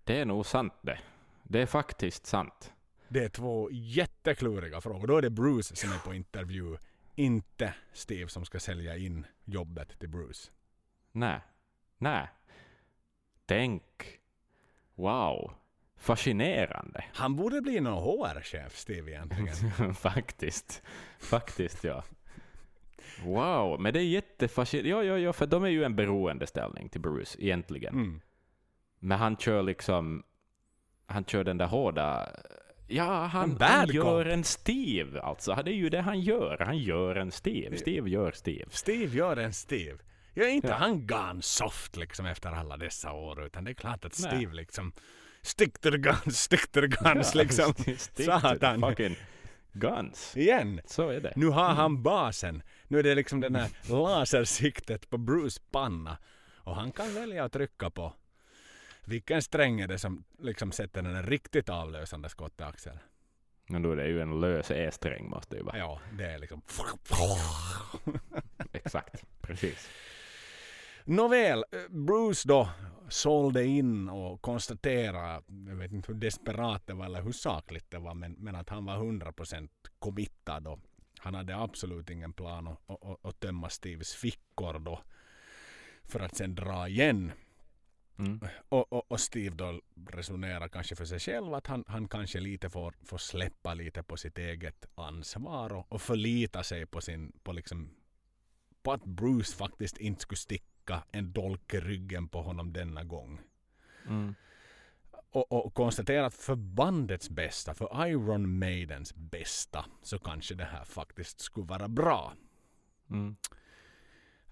Det 0.04 0.20
är 0.20 0.24
nog 0.24 0.46
sant 0.46 0.72
det. 0.82 0.98
Det 1.42 1.62
är 1.62 1.66
faktiskt 1.66 2.26
sant. 2.26 2.72
Det 3.12 3.24
är 3.24 3.28
två 3.28 3.68
jättekluriga 3.72 4.80
frågor. 4.80 5.06
Då 5.06 5.16
är 5.16 5.22
det 5.22 5.30
Bruce 5.30 5.76
som 5.76 5.92
är 5.92 5.98
på 5.98 6.14
intervju. 6.14 6.76
Inte 7.14 7.74
Steve 7.92 8.28
som 8.28 8.44
ska 8.44 8.60
sälja 8.60 8.96
in 8.96 9.26
jobbet 9.44 9.98
till 9.98 10.08
Bruce. 10.08 10.50
Nej. 11.12 11.40
Nej. 11.98 12.28
Tänk. 13.46 13.82
Wow. 14.94 15.52
Fascinerande. 15.96 17.04
Han 17.12 17.36
borde 17.36 17.60
bli 17.60 17.80
någon 17.80 18.02
HR-chef, 18.02 18.76
Steve 18.76 19.10
egentligen. 19.10 19.94
Faktiskt. 19.94 20.82
Faktiskt 21.18 21.84
ja. 21.84 22.04
Wow, 23.24 23.80
men 23.80 23.92
det 23.92 24.00
är 24.00 24.04
jättefascinerande. 24.04 24.90
Ja, 24.90 25.04
ja, 25.04 25.18
ja, 25.18 25.32
för 25.32 25.46
de 25.46 25.64
är 25.64 25.68
ju 25.68 25.84
en 25.84 25.96
beroendeställning 25.96 26.88
till 26.88 27.00
Bruce 27.00 27.44
egentligen. 27.44 27.94
Mm. 27.94 28.20
Men 28.98 29.18
han 29.18 29.36
kör 29.36 29.62
liksom, 29.62 30.22
han 31.06 31.24
kör 31.24 31.44
den 31.44 31.58
där 31.58 31.66
hårda, 31.66 32.28
ja 32.90 33.26
han, 33.26 33.56
han 33.60 33.88
gör 33.88 34.24
cop. 34.24 34.32
en 34.32 34.44
Steve 34.44 35.20
alltså. 35.20 35.54
Det 35.64 35.70
är 35.70 35.74
ju 35.74 35.88
det 35.88 36.00
han 36.00 36.20
gör. 36.20 36.58
Han 36.58 36.78
gör 36.78 37.16
en 37.16 37.30
Steve. 37.32 37.76
Steve 37.76 38.10
gör 38.10 38.32
Steve. 38.32 38.64
Steve 38.70 39.16
gör 39.16 39.36
en 39.36 39.52
Steve. 39.52 39.98
Jag 40.34 40.46
är 40.48 40.52
inte 40.52 40.68
Ja. 40.68 40.74
han 40.74 41.06
gone 41.06 41.42
soft 41.42 41.96
liksom 41.96 42.26
efter 42.26 42.50
alla 42.50 42.76
dessa 42.76 43.12
år 43.12 43.46
utan 43.46 43.64
det 43.64 43.70
är 43.70 43.74
klart 43.74 44.04
att 44.04 44.18
Nej. 44.20 44.30
Steve 44.36 44.54
liksom 44.54 44.92
stick 45.42 45.78
to 45.78 45.90
the 45.90 45.98
guns, 45.98 46.38
stick 46.40 46.72
to 46.72 46.80
the 46.80 46.86
guns 46.86 47.34
liksom. 47.34 47.74
Stick 47.98 47.98
to 48.26 48.32
the 48.32 48.40
Satan. 48.40 48.80
Fucking 48.80 49.16
guns. 49.72 50.36
Igen. 50.36 50.80
Så 50.86 51.08
är 51.08 51.20
det. 51.20 51.32
Nu 51.36 51.46
har 51.46 51.68
han 51.68 52.02
basen. 52.02 52.62
Nu 52.88 52.98
är 52.98 53.02
det 53.02 53.14
liksom 53.14 53.40
den 53.40 53.54
här 53.54 53.68
lasersiktet 53.90 55.10
på 55.10 55.18
Bruce 55.18 55.60
panna. 55.70 56.18
Och 56.56 56.76
han 56.76 56.92
kan 56.92 57.14
välja 57.14 57.44
att 57.44 57.52
trycka 57.52 57.90
på 57.90 58.12
vilken 59.10 59.42
sträng 59.42 59.80
är 59.80 59.88
det 59.88 59.98
som 59.98 60.24
liksom 60.38 60.72
sätter 60.72 61.02
den 61.02 61.22
riktigt 61.22 61.68
avlösande 61.68 62.28
skottet 62.28 62.66
Axel. 62.66 62.98
Men 63.66 63.82
då 63.82 63.92
är 63.92 63.96
det 63.96 64.08
ju 64.08 64.20
en 64.20 64.40
lös 64.40 64.70
E-sträng 64.70 65.30
måste 65.30 65.54
det 65.54 65.58
ju 65.58 65.64
vara. 65.64 65.78
Ja, 65.78 66.00
det 66.12 66.24
är 66.24 66.38
liksom... 66.38 66.62
Exakt. 68.72 69.24
Precis. 69.40 69.90
Nåväl, 71.04 71.64
eh, 71.72 71.78
Bruce 71.88 72.48
då 72.48 72.68
sålde 73.08 73.64
in 73.64 74.08
och 74.08 74.42
konstaterade, 74.42 75.42
jag 75.68 75.76
vet 75.76 75.92
inte 75.92 76.12
hur 76.12 76.20
desperat 76.20 76.86
det 76.86 76.94
var 76.94 77.04
eller 77.04 77.22
hur 77.22 77.32
sakligt 77.32 77.90
det 77.90 77.98
var, 77.98 78.14
men, 78.14 78.32
men 78.32 78.54
att 78.54 78.68
han 78.68 78.84
var 78.84 78.96
100% 78.96 79.68
committad 79.98 80.66
och 80.66 80.78
han 81.18 81.34
hade 81.34 81.56
absolut 81.56 82.10
ingen 82.10 82.32
plan 82.32 82.68
att, 82.68 82.80
att, 82.88 83.26
att 83.26 83.40
tömma 83.40 83.68
Steves 83.68 84.14
fickor 84.14 84.78
då 84.78 85.02
för 86.04 86.20
att 86.20 86.36
sen 86.36 86.54
dra 86.54 86.88
igen. 86.88 87.32
Mm. 88.20 88.40
Och, 88.68 88.92
och, 88.92 89.12
och 89.12 89.20
Steve 89.20 89.54
då 89.54 89.80
resonerar 90.10 90.68
kanske 90.68 90.96
för 90.96 91.04
sig 91.04 91.18
själv 91.18 91.54
att 91.54 91.66
han, 91.66 91.84
han 91.86 92.08
kanske 92.08 92.40
lite 92.40 92.70
får, 92.70 92.94
får 93.02 93.18
släppa 93.18 93.74
lite 93.74 94.02
på 94.02 94.16
sitt 94.16 94.38
eget 94.38 94.86
ansvar 94.94 95.72
och, 95.72 95.92
och 95.92 96.02
förlita 96.02 96.62
sig 96.62 96.86
på 96.86 97.00
sin, 97.00 97.32
på 97.42 97.52
liksom 97.52 97.90
på 98.82 98.92
att 98.92 99.04
Bruce 99.04 99.56
faktiskt 99.56 99.98
inte 99.98 100.20
skulle 100.20 100.36
sticka 100.36 101.02
en 101.12 101.32
dolk 101.32 101.74
i 101.74 101.80
ryggen 101.80 102.28
på 102.28 102.42
honom 102.42 102.72
denna 102.72 103.04
gång. 103.04 103.40
Mm. 104.06 104.34
Och, 105.32 105.52
och 105.52 105.74
konstatera 105.74 106.26
att 106.26 106.34
för 106.34 106.56
bandets 106.56 107.30
bästa, 107.30 107.74
för 107.74 108.06
Iron 108.06 108.58
Maidens 108.58 109.14
bästa, 109.14 109.84
så 110.02 110.18
kanske 110.18 110.54
det 110.54 110.64
här 110.64 110.84
faktiskt 110.84 111.40
skulle 111.40 111.66
vara 111.66 111.88
bra. 111.88 112.32
Mm. 113.10 113.36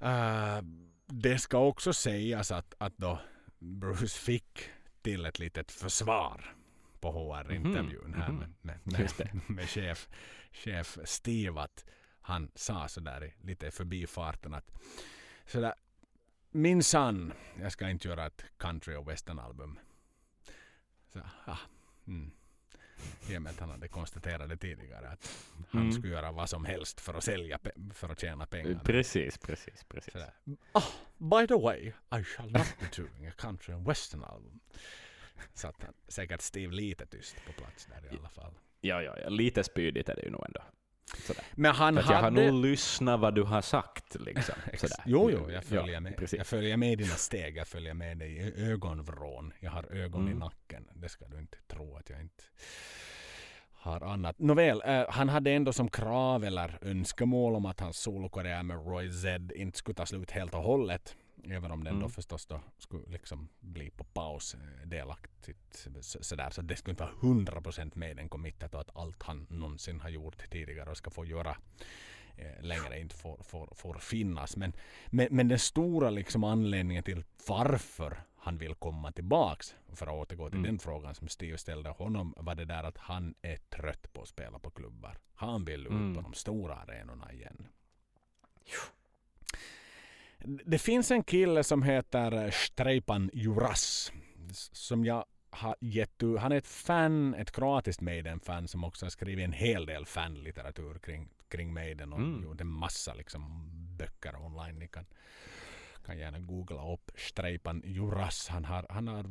Uh, 0.02 0.62
det 1.06 1.38
ska 1.38 1.58
också 1.58 1.92
sägas 1.92 2.52
att, 2.52 2.74
att 2.78 2.98
då 2.98 3.18
Bruce 3.58 4.18
fick 4.18 4.70
till 5.02 5.26
ett 5.26 5.38
litet 5.38 5.72
försvar 5.72 6.54
på 7.00 7.10
HR-intervjun 7.10 8.14
här 8.14 8.32
mhm. 8.32 8.54
med, 8.60 8.80
med, 8.84 9.00
Just 9.00 9.18
det. 9.18 9.34
med, 9.34 9.50
med 9.50 9.68
chef, 9.68 10.08
chef 10.52 10.98
Steve 11.04 11.60
att 11.60 11.84
han 12.20 12.50
sa 12.54 12.88
sådär 12.88 13.24
i 13.24 13.46
lite 13.46 13.70
förbifarten 13.70 14.54
att 14.54 14.72
sådär 15.46 15.74
minsann, 16.50 17.32
jag 17.60 17.72
ska 17.72 17.90
inte 17.90 18.08
göra 18.08 18.26
ett 18.26 18.44
country 18.56 18.96
och 18.96 19.08
western 19.08 19.38
album. 19.38 19.78
Så, 21.12 21.20
ah, 21.46 21.58
mm. 22.06 22.30
I 23.28 23.36
och 23.36 23.42
med 23.42 23.50
att 23.50 23.60
han 23.60 23.70
hade 23.70 23.88
konstaterat 23.88 24.48
det 24.48 24.56
tidigare 24.56 25.08
att 25.08 25.46
han 25.70 25.80
Mm. 25.80 25.92
skulle 25.92 26.12
göra 26.12 26.32
vad 26.32 26.50
som 26.50 26.64
helst 26.64 27.00
för 27.00 27.14
att 27.14 27.24
sälja, 27.24 27.58
för 27.94 28.08
att 28.08 28.20
tjäna 28.20 28.46
pengar. 28.46 28.80
Precis, 28.84 29.38
precis, 29.38 29.84
precis. 29.84 30.12
Sådär. 30.12 30.32
Oh, 30.72 30.86
by 31.18 31.46
the 31.46 31.54
way, 31.54 31.92
I 32.20 32.24
shall 32.24 32.50
not 32.50 32.66
be 32.80 33.02
doing 33.02 33.26
a 33.26 33.32
country 33.36 33.74
and 33.74 33.86
western 33.86 34.24
album. 34.24 34.60
Så 35.54 35.68
att 35.68 35.82
han, 35.82 35.94
säkert 36.08 36.40
Steve 36.40 36.74
lite 36.74 37.06
tyst 37.06 37.36
på 37.46 37.52
plats 37.52 37.86
där 37.86 38.14
i 38.14 38.18
alla 38.18 38.28
fall. 38.28 38.54
Ja, 38.80 39.02
ja, 39.02 39.16
ja, 39.22 39.28
lite 39.28 39.64
spydigt 39.64 40.08
är 40.08 40.14
det 40.16 40.22
ju 40.22 40.30
nog 40.30 40.44
ändå. 40.46 40.60
Sådär. 41.16 41.44
Men 41.54 41.74
han 41.74 41.98
att 41.98 42.04
jag 42.08 42.14
har 42.16 42.22
hade... 42.22 42.50
nog 42.50 42.64
lyssnat 42.64 43.20
vad 43.20 43.34
du 43.34 43.42
har 43.42 43.62
sagt. 43.62 44.16
Liksom. 44.20 44.54
Sådär. 44.78 45.02
Jo, 45.06 45.30
jo, 45.30 45.50
jag 45.50 45.64
följer, 45.64 45.94
ja, 45.94 46.00
med. 46.00 46.16
Precis. 46.16 46.36
jag 46.38 46.46
följer 46.46 46.76
med 46.76 46.92
i 46.92 46.96
dina 46.96 47.14
steg. 47.14 47.56
Jag 47.56 47.68
följer 47.68 47.94
med 47.94 48.18
dig 48.18 48.36
i 48.36 48.62
ögonvrån. 48.72 49.52
Jag 49.60 49.70
har 49.70 49.92
ögon 49.92 50.22
i 50.22 50.30
Mm. 50.30 50.38
nacken. 50.38 50.88
Det 50.94 51.08
ska 51.08 51.28
du 51.28 51.38
inte 51.38 51.58
tro 51.66 51.96
att 51.96 52.10
jag 52.10 52.20
inte 52.20 52.44
har 53.72 54.00
annat. 54.00 54.38
Nåväl, 54.38 54.82
eh, 54.86 55.04
han 55.08 55.28
hade 55.28 55.50
ändå 55.50 55.72
som 55.72 55.88
krav 55.90 56.44
eller 56.44 56.78
önskemål 56.82 57.54
om 57.56 57.66
att 57.66 57.80
hans 57.80 57.96
solokarriär 57.98 58.62
med 58.62 58.76
Roy 58.86 59.12
Z 59.12 59.54
inte 59.54 59.78
skulle 59.78 59.94
ta 59.94 60.06
slut 60.06 60.30
helt 60.30 60.54
och 60.54 60.62
hållet. 60.62 61.16
Även 61.44 61.70
om 61.70 61.84
den 61.84 61.94
då 61.94 61.98
Mm. 62.06 62.10
förstås 62.10 62.46
då 62.46 62.60
skulle 62.78 63.06
liksom 63.06 63.48
bli 63.60 63.90
på 63.90 64.04
paus 64.04 64.54
eh, 64.54 64.86
delaktigt 64.88 65.86
så- 66.00 66.22
sådär. 66.22 66.50
Så 66.50 66.62
det 66.62 66.76
skulle 66.76 66.92
inte 66.92 67.02
vara 67.04 67.14
100% 67.20 67.94
med 67.94 68.16
den 68.16 68.28
committed 68.28 68.74
och 68.74 68.80
att 68.80 68.96
allt 68.96 69.22
han 69.22 69.46
någonsin 69.50 70.00
har 70.00 70.08
gjort 70.08 70.50
tidigare 70.50 70.90
och 70.90 70.96
ska 70.96 71.10
få 71.10 71.24
göra 71.24 71.56
eh, 72.36 72.62
längre 72.62 73.00
inte 73.00 73.14
får, 73.14 73.42
får, 73.42 73.72
får 73.74 73.94
finnas. 73.98 74.56
Men, 74.56 74.72
men, 75.06 75.28
men 75.30 75.48
den 75.48 75.58
stora 75.58 76.10
liksom 76.10 76.44
anledningen 76.44 77.02
till 77.04 77.24
varför 77.48 78.22
han 78.36 78.58
vill 78.58 78.74
komma 78.74 79.12
tillbaks, 79.12 79.74
för 79.94 80.06
att 80.06 80.12
återgå 80.12 80.48
till 80.50 80.58
Mm. 80.58 80.70
den 80.70 80.78
frågan 80.78 81.14
som 81.14 81.28
Steve 81.28 81.58
ställde 81.58 81.90
honom, 81.90 82.34
var 82.36 82.54
det 82.54 82.64
där 82.64 82.84
att 82.84 82.98
han 82.98 83.34
är 83.42 83.56
trött 83.56 84.12
på 84.12 84.22
att 84.22 84.28
spela 84.28 84.58
på 84.58 84.70
klubbar. 84.70 85.18
Han 85.34 85.64
vill 85.64 85.80
ut 85.86 85.92
Mm. 85.92 86.14
på 86.14 86.20
de 86.20 86.34
stora 86.34 86.74
arenorna 86.74 87.32
igen. 87.32 87.66
Det 90.44 90.78
finns 90.78 91.10
en 91.10 91.22
kille 91.24 91.64
som 91.64 91.82
heter 91.82 92.50
Streipan 92.50 93.30
Juras 93.32 94.12
som 94.72 95.04
jag 95.04 95.24
har 95.50 95.76
gett 95.80 96.22
ut. 96.22 96.38
Han 96.38 96.52
är 96.52 96.56
ett 96.56 96.66
fan, 96.66 97.34
ett 97.34 97.50
kroatiskt 97.52 98.00
Maiden-fan 98.02 98.68
som 98.68 98.84
också 98.84 99.06
har 99.06 99.10
skrivit 99.10 99.44
en 99.44 99.52
hel 99.52 99.86
del 99.86 100.06
fanlitteratur 100.06 100.98
kring, 100.98 101.28
kring 101.48 101.72
Maiden 101.74 102.12
och 102.12 102.18
Mm. 102.18 102.42
gjort 102.42 102.60
en 102.60 102.66
massa 102.66 103.14
liksom, 103.14 103.68
böcker 103.98 104.36
online. 104.36 104.78
Ni 104.78 104.88
kan, 104.88 105.06
kan 106.04 106.18
gärna 106.18 106.38
googla 106.38 106.92
upp 106.92 107.10
Streipan 107.16 107.82
Juras. 107.84 108.48
Han 108.48 108.64
har, 108.64 108.86
han 108.88 109.08
har 109.08 109.24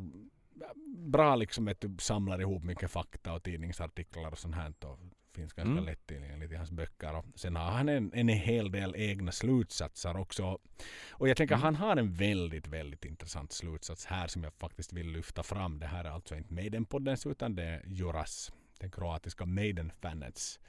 bra 0.86 1.36
liksom 1.36 1.74
du, 1.80 1.96
samlar 2.00 2.42
ihop 2.42 2.64
mycket 2.64 2.92
fakta 2.92 3.34
och 3.34 3.44
tidningsartiklar 3.44 4.32
och 4.32 4.38
sånt 4.38 4.56
här. 4.56 4.74
Och 4.86 5.00
finns 5.42 5.54
ganska 5.54 5.72
Mm. 5.72 5.84
lättillgängligt 5.86 6.52
i 6.52 6.56
hans 6.56 6.72
böcker. 6.72 7.16
Och 7.16 7.26
sen 7.36 7.56
har 7.56 7.72
han 7.72 7.90
en, 7.90 8.12
en 8.14 8.28
hel 8.30 8.72
del 8.72 8.96
egna 8.96 9.32
slutsatser 9.32 10.18
också. 10.18 10.60
Och 11.10 11.30
jag 11.30 11.38
tänker 11.38 11.56
Mm. 11.56 11.64
han 11.64 11.76
har 11.76 11.98
en 11.98 12.14
väldigt, 12.14 12.68
väldigt 12.68 13.06
intressant 13.06 13.52
slutsats 13.52 14.06
här 14.06 14.28
som 14.28 14.44
jag 14.44 14.54
faktiskt 14.54 14.94
vill 14.94 15.12
lyfta 15.12 15.44
fram. 15.44 15.80
Det 15.80 15.88
här 15.88 16.04
är 16.06 16.10
alltså 16.10 16.36
inte 16.36 16.54
Maiden-poddens 16.54 17.28
utan 17.32 17.56
det 17.56 17.64
är 17.64 17.82
Joras, 17.86 18.52
den 18.80 18.92
kroatiska 18.92 19.46
Maiden-fanets 19.46 20.60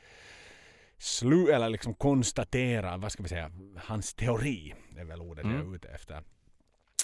slu, 0.98 1.46
eller 1.50 1.68
liksom 1.68 1.94
konstatera, 1.94 2.96
vad 2.96 3.12
ska 3.12 3.22
vi 3.22 3.28
säga, 3.28 3.50
hans 3.76 4.14
teori 4.14 4.74
är 4.96 5.04
väl 5.04 5.20
ordet 5.20 5.44
jag 5.44 5.54
Mm. 5.54 5.70
är 5.72 5.76
ute 5.76 5.88
efter. 5.88 6.22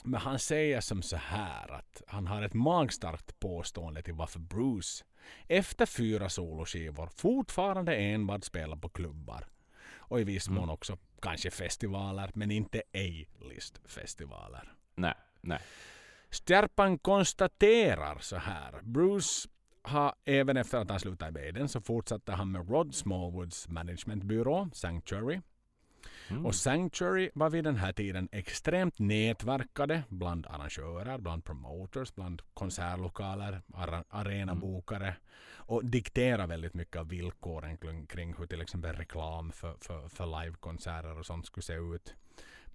Men 0.05 0.21
han 0.21 0.39
säger 0.39 0.81
som 0.81 1.03
så 1.03 1.17
här 1.17 1.73
att 1.73 2.03
han 2.07 2.27
har 2.27 2.43
ett 2.43 2.55
magstarkt 2.55 3.41
påstående 3.41 4.03
till 4.03 4.15
varför 4.15 4.39
Bruce 4.41 5.05
efter 5.49 5.87
fyra 5.87 6.29
soloskivor 6.29 7.09
fortfarande 7.17 7.97
enbart 7.97 8.45
spelar 8.45 8.77
på 8.77 8.89
klubbar. 8.89 9.47
Och 9.97 10.21
i 10.21 10.25
viss 10.25 10.49
Mm. 10.49 10.61
mån 10.61 10.71
också 10.71 10.99
kanske 11.23 11.51
festivaler, 11.51 12.31
men 12.35 12.51
inte 12.51 12.83
A-list-festivaler. 13.59 14.73
Nej, 14.95 15.15
nej. 15.41 15.59
Stjärpan 16.31 16.99
konstaterar 16.99 18.19
så 18.19 18.37
här. 18.37 18.81
Bruce 18.83 19.49
har 19.83 20.15
även 20.25 20.57
efter 20.57 20.79
att 20.79 20.91
han 20.91 21.01
slutade 21.01 21.29
i 21.31 21.33
Maiden 21.43 21.69
så 21.69 21.81
fortsatte 21.81 22.33
han 22.33 22.53
med 22.53 22.71
Rod 22.71 22.95
Smallwoods 22.95 23.69
managementbyrå 23.69 24.71
Sanctuary. 24.73 25.41
Mm. 26.31 26.47
Och 26.47 26.55
Sanctuary 26.55 27.31
var 27.35 27.51
vid 27.51 27.65
den 27.65 27.77
här 27.77 27.93
tiden 27.93 28.29
extremt 28.33 28.99
nätverkade 28.99 30.03
bland 30.09 30.47
arrangörer, 30.47 31.19
bland 31.19 31.45
promoters, 31.45 32.15
bland 32.15 32.43
konsertlokaler, 32.55 33.63
ara- 33.75 34.05
arenabokare 34.09 35.17
och 35.67 35.85
dikterade 35.85 36.47
väldigt 36.47 36.75
mycket 36.75 36.97
av 36.97 37.09
villkoren 37.09 37.77
kring, 37.77 38.07
kring 38.07 38.35
hur 38.39 38.47
till 38.47 38.61
exempel 38.61 38.97
reklam 38.97 39.53
för, 39.53 39.75
för, 39.81 40.09
för 40.09 40.43
livekonserter 40.43 41.19
och 41.19 41.27
sånt 41.27 41.47
skulle 41.47 41.63
se 41.63 41.75
ut 41.75 42.15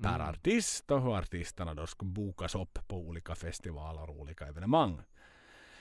per 0.01 0.15
Mm. 0.15 0.29
artist 0.29 0.91
och 0.91 1.01
hur 1.01 1.17
artisterna 1.17 1.73
då 1.73 1.87
skulle 1.87 2.11
bokas 2.11 2.55
upp 2.55 2.87
på 2.87 2.97
olika 2.97 3.35
festivaler 3.35 4.09
och 4.09 4.19
olika 4.19 4.45
evenemang. 4.47 5.01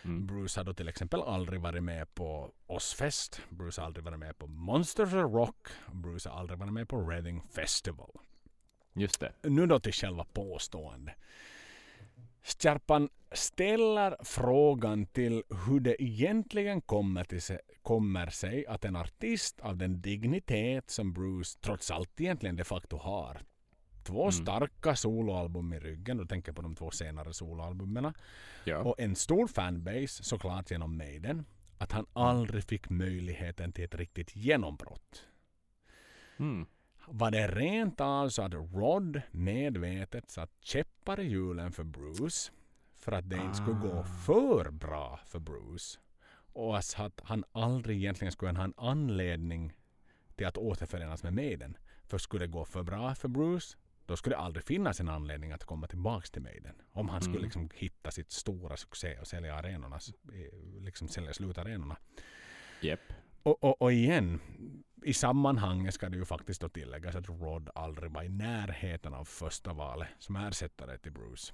Mm. 0.04 0.26
Bruce 0.26 0.60
har 0.60 0.64
då 0.64 0.74
till 0.74 0.88
exempel 0.88 1.22
aldrig 1.22 1.60
varit 1.60 1.82
med 1.82 2.14
på 2.14 2.52
Ozfest. 2.66 3.40
Bruce 3.48 3.80
har 3.80 3.86
aldrig 3.86 4.04
varit 4.04 4.18
med 4.18 4.38
på 4.38 4.46
Monsters 4.46 5.14
of 5.14 5.34
Rock. 5.34 5.68
Bruce 5.92 6.28
har 6.28 6.40
aldrig 6.40 6.58
varit 6.58 6.72
med 6.72 6.88
på 6.88 7.00
Reading 7.00 7.42
Festival. 7.50 8.10
Just 8.92 9.20
det. 9.20 9.32
Nu 9.42 9.66
då 9.66 9.80
till 9.80 9.92
själva 9.92 10.24
påstående. 10.24 11.14
Stjärpan 12.42 13.08
ställer 13.32 14.16
frågan 14.24 15.06
till 15.06 15.42
hur 15.66 15.80
det 15.80 16.02
egentligen 16.02 16.80
kommer, 16.80 17.24
till 17.24 17.42
sig, 17.42 17.58
kommer 17.82 18.26
sig 18.26 18.66
att 18.66 18.84
en 18.84 18.96
artist 18.96 19.60
av 19.60 19.76
den 19.76 20.00
dignitet 20.00 20.90
som 20.90 21.12
Bruce 21.12 21.58
trots 21.60 21.90
allt 21.90 22.20
egentligen 22.20 22.56
de 22.56 22.64
facto 22.64 22.96
har. 22.96 23.40
Två 24.08 24.22
Mm. 24.22 24.32
starka 24.32 24.96
soloalbum 24.96 25.72
i 25.72 25.78
ryggen, 25.78 26.16
du 26.16 26.26
tänker 26.26 26.52
på 26.52 26.62
de 26.62 26.74
två 26.74 26.90
senare 26.90 27.32
soloalbumen. 27.34 28.12
Ja. 28.64 28.78
Och 28.78 28.94
en 29.00 29.14
stor 29.16 29.46
fanbase 29.46 30.24
såklart 30.24 30.70
genom 30.70 30.96
Maiden. 30.96 31.44
Att 31.78 31.92
han 31.92 32.06
aldrig 32.12 32.64
fick 32.64 32.90
möjligheten 32.90 33.72
till 33.72 33.84
ett 33.84 33.94
riktigt 33.94 34.36
genombrott. 34.36 35.24
Mm. 36.38 36.66
Var 37.06 37.30
det 37.30 37.48
rent 37.48 38.00
av 38.00 38.28
så 38.28 38.42
att 38.42 38.54
Rod 38.54 39.20
medvetet 39.30 40.30
satt 40.30 40.50
käppar 40.60 41.20
i 41.20 41.28
hjulen 41.28 41.72
för 41.72 41.84
Bruce 41.84 42.52
för 42.96 43.12
att 43.12 43.30
det 43.30 43.36
inte 43.36 43.54
skulle 43.56 43.78
gå 43.80 43.98
Ah. 43.98 44.02
för 44.04 44.70
bra 44.70 45.20
för 45.26 45.38
Bruce 45.38 45.98
och 46.52 46.78
att 46.78 47.20
han 47.24 47.44
aldrig 47.52 47.96
egentligen 47.96 48.32
skulle 48.32 48.52
ha 48.52 48.64
en 48.64 48.74
anledning 48.76 49.72
till 50.36 50.46
att 50.46 50.56
återförenas 50.58 51.22
med 51.22 51.32
Maiden. 51.32 51.76
För 52.06 52.18
skulle 52.18 52.44
det 52.46 52.52
gå 52.52 52.64
för 52.64 52.82
bra 52.82 53.14
för 53.14 53.28
Bruce 53.28 53.76
då 54.08 54.16
skulle 54.16 54.36
det 54.36 54.40
aldrig 54.40 54.64
finnas 54.64 55.00
en 55.00 55.08
anledning 55.08 55.52
att 55.52 55.64
komma 55.64 55.86
tillbaks 55.86 56.30
till 56.30 56.42
Maiden. 56.42 56.74
Om 56.92 57.08
han 57.08 57.20
skulle 57.20 57.36
Mm. 57.38 57.44
liksom 57.44 57.70
hitta 57.74 58.10
sitt 58.10 58.30
stora 58.30 58.76
succé 58.76 59.18
och 59.20 59.26
sälja 59.26 59.54
arenorna, 59.54 59.98
liksom 60.80 61.08
sälja 61.08 61.32
slutarenorna. 61.32 61.96
Japp. 62.80 63.00
Och, 63.42 63.64
och, 63.64 63.82
och 63.82 63.92
igen, 63.92 64.40
i 65.04 65.12
sammanhanget 65.14 65.94
ska 65.94 66.08
det 66.08 66.16
ju 66.16 66.24
faktiskt 66.24 66.60
då 66.60 66.68
tilläggas 66.68 67.14
att 67.16 67.28
Rod 67.28 67.70
aldrig 67.74 68.10
var 68.12 68.22
i 68.22 68.28
närheten 68.28 69.14
av 69.14 69.24
första 69.24 69.72
valet 69.72 70.08
som 70.18 70.36
ersättare 70.36 70.98
till 70.98 71.12
Bruce. 71.12 71.52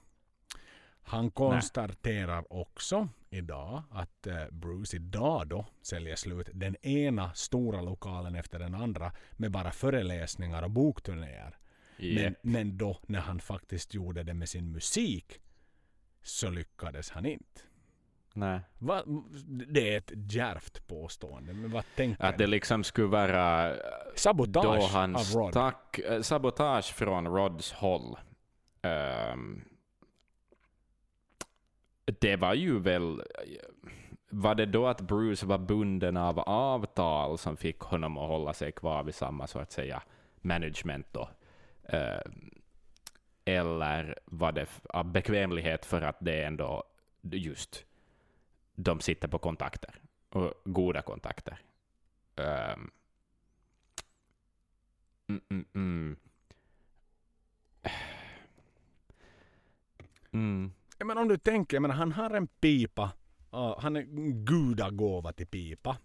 Han 1.06 1.30
konstaterar 1.30 2.52
också 2.52 3.08
idag 3.30 3.82
att 3.90 4.26
eh, 4.26 4.46
Bruce 4.50 4.96
idag 4.96 5.48
då 5.48 5.66
säljer 5.82 6.16
slut 6.16 6.48
den 6.52 6.76
ena 6.86 7.32
stora 7.34 7.80
lokalen 7.82 8.34
efter 8.34 8.58
den 8.58 8.74
andra 8.74 9.12
med 9.32 9.50
bara 9.50 9.70
föreläsningar 9.72 10.62
och 10.62 10.70
bokturnéer. 10.70 11.56
Men, 11.96 12.08
Japp. 12.08 12.34
men 12.42 12.78
då 12.78 12.98
när 13.06 13.20
han 13.20 13.40
faktiskt 13.40 13.94
gjorde 13.94 14.22
det 14.22 14.34
med 14.34 14.48
sin 14.48 14.72
musik 14.72 15.40
så 16.22 16.50
lyckades 16.50 17.10
han 17.10 17.26
inte. 17.26 17.60
Nej. 18.36 18.60
Va, 18.78 19.02
det 19.46 19.94
är 19.94 19.98
ett 19.98 20.12
djärvt 20.14 20.86
påstående, 20.86 21.52
men 21.52 21.70
vad 21.70 21.84
tänker 21.96 22.24
Att 22.24 22.38
det 22.38 22.46
liksom 22.46 22.84
skulle 22.84 23.06
vara 23.06 23.70
då 23.70 23.76
Sabotage 24.14 24.90
han 24.92 25.16
av 25.16 25.22
Rod. 25.34 25.50
stack, 25.50 25.98
eh, 25.98 26.20
sabotage 26.20 26.94
från 26.94 27.26
Rods 27.26 27.72
håll. 27.72 28.16
Ehm, 28.82 29.64
det 32.20 32.36
var 32.36 32.54
ju 32.54 32.78
väl, 32.78 33.22
var 34.28 34.54
det 34.54 34.66
då 34.66 34.86
att 34.86 35.00
Bruce 35.00 35.46
var 35.46 35.58
bunden 35.58 36.16
av 36.16 36.38
avtal 36.40 37.38
som 37.38 37.56
fick 37.56 37.78
honom 37.78 38.18
att 38.18 38.28
hålla 38.28 38.52
sig 38.52 38.72
kvar 38.72 39.02
vid 39.04 39.14
samma 39.14 39.46
så 39.46 39.58
att 39.58 39.72
säga 39.72 40.02
management 40.40 41.06
då? 41.12 41.28
Ehm, 41.88 42.50
eller 43.44 44.18
var 44.24 44.52
det 44.52 44.66
av 44.84 45.12
bekvämlighet 45.12 45.86
för 45.86 46.02
att 46.02 46.16
det 46.20 46.42
är 46.42 46.46
ändå 46.46 46.84
just 47.22 47.84
de 48.74 49.00
sitter 49.00 49.28
på 49.28 49.38
kontakter 49.38 49.94
och 50.28 50.52
goda 50.64 51.02
kontakter? 51.02 51.58
Ehm, 52.36 52.90
Mm, 55.28 55.40
mm, 55.50 55.64
mm. 55.74 56.16
Mm. 60.32 60.72
Men 60.98 61.18
om 61.18 61.28
du 61.28 61.38
tänker, 61.38 61.80
men 61.80 61.90
han 61.90 62.12
har 62.12 62.30
en 62.30 62.46
pipa. 62.46 63.12
Ja, 63.50 63.78
han 63.82 63.96
är 63.96 64.00
en 64.00 64.44
gudagåva 64.44 65.32
till 65.32 65.46
pipa. 65.46 65.96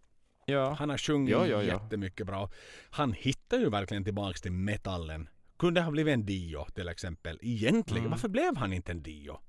Ja. 0.46 0.74
Han 0.74 0.90
har 0.90 0.98
sjungit 0.98 1.32
Ja, 1.32 1.48
ja, 1.48 1.64
ja. 1.64 1.74
jättemycket 1.74 2.28
bra. 2.28 2.50
Han 2.90 3.14
hittar 3.14 3.58
ju 3.58 3.70
verkligen 3.70 4.04
tillbaks 4.04 4.42
till 4.42 4.52
metallen. 4.52 5.30
Kunde 5.60 5.82
ha 5.82 5.92
blivit 5.92 6.14
en 6.14 6.26
Dio 6.26 6.66
till 6.66 6.88
exempel. 6.88 7.40
Egentligen, 7.42 8.02
Mm. 8.04 8.12
varför 8.12 8.30
blev 8.30 8.58
han 8.58 8.74
inte 8.74 8.92
en 8.92 9.04
Dio? 9.04 9.40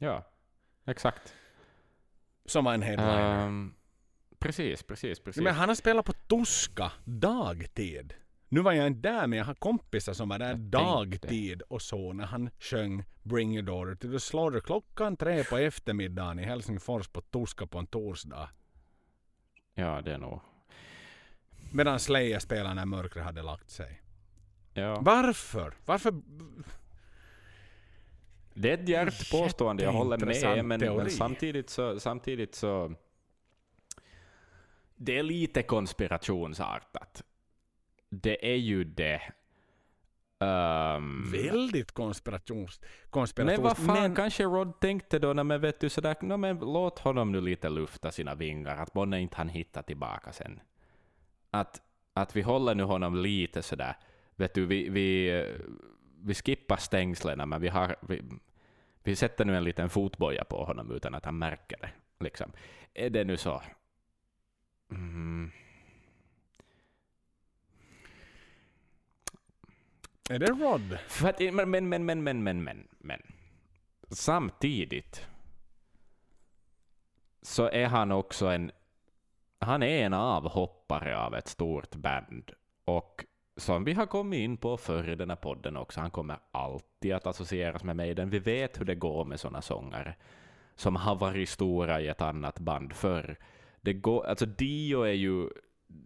ja, 0.00 0.24
exakt. 0.86 1.34
Som 2.46 2.64
var 2.64 2.74
en 2.74 2.82
headliner. 2.82 3.46
Ehm, 3.46 3.74
precis, 4.38 4.82
precis, 4.82 5.20
precis. 5.20 5.42
Men 5.42 5.54
han 5.54 5.68
har 5.68 5.74
spelat 5.76 6.06
på 6.06 6.12
Tuska 6.12 6.92
dagtid. 7.04 8.14
Nu 8.48 8.60
var 8.60 8.72
jag 8.72 8.86
inte 8.86 9.08
där 9.08 9.26
men 9.26 9.38
jag 9.38 9.46
har 9.46 9.54
kompisar 9.54 10.12
som 10.12 10.28
var 10.28 10.38
där 10.38 10.48
Jag 10.48 10.58
dagtid 10.58 11.62
och 11.62 11.82
så 11.82 12.12
när 12.12 12.24
han 12.26 12.50
sjöng 12.60 13.04
Bring 13.22 13.54
your 13.54 13.62
daughter 13.66 13.94
to 13.94 14.12
the 14.12 14.20
slaughter 14.20 14.60
klockan 14.60 15.16
tre 15.16 15.44
på 15.44 15.56
eftermiddagen 15.58 16.38
i 16.38 16.42
Helsingfors 16.44 17.08
på 17.08 17.20
Tuska 17.20 17.66
på 17.66 17.78
en 17.78 17.86
torsdag. 17.86 18.50
Ja, 19.74 20.00
det 20.04 20.12
är 20.12 20.18
nog... 20.18 20.40
Medan 21.72 22.00
Slayer 22.00 22.38
spelade 22.38 22.74
när 22.74 22.86
mörkret 22.86 23.24
hade 23.24 23.42
lagt 23.42 23.70
sig. 23.70 24.01
Ja. 24.74 25.00
Varför? 25.00 25.74
Varför? 25.84 26.14
Det 28.54 28.70
är 28.70 28.74
ett 28.74 28.88
djärvt 28.88 29.30
påstående, 29.30 29.82
jag 29.82 29.92
håller 29.92 30.18
med, 30.18 30.64
men, 30.64 30.96
men 30.96 31.10
samtidigt 31.10 31.70
så... 31.70 32.00
Samtidigt 32.00 32.54
så 32.54 32.94
det 35.04 35.18
är 35.18 35.22
lite 35.22 35.62
konspirationsartat. 35.62 37.22
Det 38.08 38.52
är 38.52 38.56
ju 38.56 38.84
det. 38.84 39.22
Ehm, 40.38 41.30
Väldigt 41.32 41.92
konspirations... 41.92 42.80
Men 42.80 43.10
konspirations... 43.10 43.62
vad 43.62 43.76
fan 43.76 44.14
kanske 44.14 44.44
Rod 44.44 44.80
tänkte 44.80 45.18
då, 45.18 45.32
när 45.32 45.44
man 45.44 45.60
vet 45.60 45.80
du 45.80 45.88
sådär, 45.88 46.16
no, 46.20 46.36
men 46.36 46.58
låt 46.58 46.98
honom 46.98 47.32
nu 47.32 47.40
lite 47.40 47.68
lufta 47.68 48.12
sina 48.12 48.34
vingar, 48.34 48.76
att 48.76 48.94
månne 48.94 49.20
inte 49.20 49.36
han 49.36 49.48
hittar 49.48 49.82
tillbaka 49.82 50.32
sen. 50.32 50.60
Att, 51.50 51.82
att 52.14 52.36
vi 52.36 52.42
håller 52.42 52.74
nu 52.74 52.82
honom 52.82 53.16
lite 53.16 53.62
sådär, 53.62 53.96
vet 54.42 54.54
du, 54.54 54.66
vi, 54.66 54.88
vi, 54.88 55.44
vi 56.22 56.34
skippar 56.34 56.76
stängslena, 56.76 57.46
men 57.46 57.60
vi, 57.60 57.68
har, 57.68 57.96
vi, 58.00 58.22
vi 59.02 59.16
sätter 59.16 59.44
nu 59.44 59.56
en 59.56 59.64
liten 59.64 59.90
fotboja 59.90 60.44
på 60.44 60.64
honom 60.64 60.90
utan 60.90 61.14
att 61.14 61.24
han 61.24 61.38
märker 61.38 61.76
det. 61.80 61.90
Liksom. 62.24 62.52
Är 62.94 63.10
det 63.10 63.24
nu 63.24 63.36
så? 63.36 63.62
Mm. 64.90 65.50
Är 70.30 70.38
det 70.38 70.46
Rod? 70.46 70.98
Att, 71.24 71.40
men, 71.40 71.70
men, 71.70 71.88
men, 71.88 72.04
men, 72.04 72.22
men, 72.22 72.42
men, 72.42 72.64
men, 72.64 72.88
men. 72.98 73.22
Samtidigt 74.10 75.26
så 77.42 77.70
är 77.70 77.86
han 77.86 78.12
också 78.12 78.46
en, 78.46 78.72
han 79.58 79.82
är 79.82 80.06
en 80.06 80.14
avhoppare 80.14 81.18
av 81.18 81.34
ett 81.34 81.48
stort 81.48 81.94
band. 81.94 82.52
Och 82.84 83.24
som 83.56 83.84
vi 83.84 83.92
har 83.92 84.06
kommit 84.06 84.40
in 84.40 84.56
på 84.56 84.76
förr 84.76 85.08
i 85.08 85.14
den 85.14 85.30
här 85.30 85.36
podden 85.36 85.76
också, 85.76 86.00
han 86.00 86.10
kommer 86.10 86.36
alltid 86.52 87.12
att 87.12 87.26
associeras 87.26 87.84
med 87.84 87.96
Maiden. 87.96 88.30
Vi 88.30 88.38
vet 88.38 88.80
hur 88.80 88.84
det 88.84 88.94
går 88.94 89.24
med 89.24 89.40
sådana 89.40 89.62
sångare 89.62 90.14
som 90.74 90.96
har 90.96 91.14
varit 91.14 91.48
stora 91.48 92.00
i 92.00 92.08
ett 92.08 92.22
annat 92.22 92.58
band 92.58 92.92
förr. 92.92 93.36
Det 93.80 93.92
går, 93.92 94.26
alltså 94.26 94.46
Dio 94.46 95.02
är 95.02 95.12
ju 95.12 95.48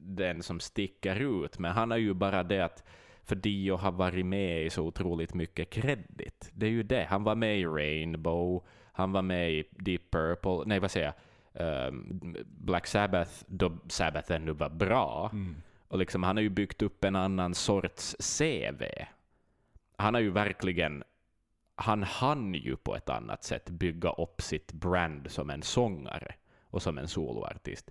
den 0.01 0.43
som 0.43 0.61
sticker 0.61 1.45
ut, 1.45 1.59
men 1.59 1.73
han 1.73 1.93
är 1.93 1.97
ju 1.97 2.15
bara 2.15 2.43
det 2.43 2.61
att 2.61 2.85
för 3.23 3.37
Dio 3.37 3.77
har 3.77 3.93
varit 3.93 4.27
med 4.27 4.65
i 4.65 4.71
så 4.71 4.83
otroligt 4.83 5.35
mycket 5.35 5.71
kredit. 5.71 6.51
Det 6.53 6.67
är 6.67 6.71
ju 6.71 6.83
det. 6.83 7.07
Han 7.11 7.25
var 7.25 7.35
med 7.35 7.59
i 7.59 7.67
Rainbow, 7.67 8.65
han 8.93 9.13
var 9.13 9.23
med 9.23 9.53
i 9.53 9.65
Deep 9.71 10.11
Purple, 10.11 10.63
nej 10.67 10.79
vad 10.79 10.91
säger 10.91 11.13
jag, 11.53 11.89
um, 11.89 12.37
Black 12.47 12.87
Sabbath, 12.87 13.31
då 13.47 13.73
Sabbath 13.89 14.33
ännu 14.33 14.53
var 14.53 14.69
bra. 14.71 15.31
Mm. 15.33 15.57
Och 15.89 15.99
liksom, 15.99 16.23
han 16.23 16.37
har 16.37 16.43
ju 16.43 16.49
byggt 16.49 16.83
upp 16.83 17.05
en 17.05 17.17
annan 17.17 17.55
sorts 17.55 18.17
CV. 18.39 18.83
Han 19.97 20.15
har 20.15 20.21
ju 20.21 20.31
verkligen, 20.31 21.05
han 21.75 22.03
hann 22.03 22.55
ju 22.55 22.77
på 22.77 22.97
ett 22.97 23.09
annat 23.09 23.45
sätt 23.45 23.71
bygga 23.71 24.11
upp 24.11 24.43
sitt 24.43 24.73
brand 24.73 25.31
som 25.31 25.51
en 25.51 25.63
sångare 25.63 26.35
och 26.63 26.83
som 26.83 26.99
en 26.99 27.09
soloartist. 27.09 27.91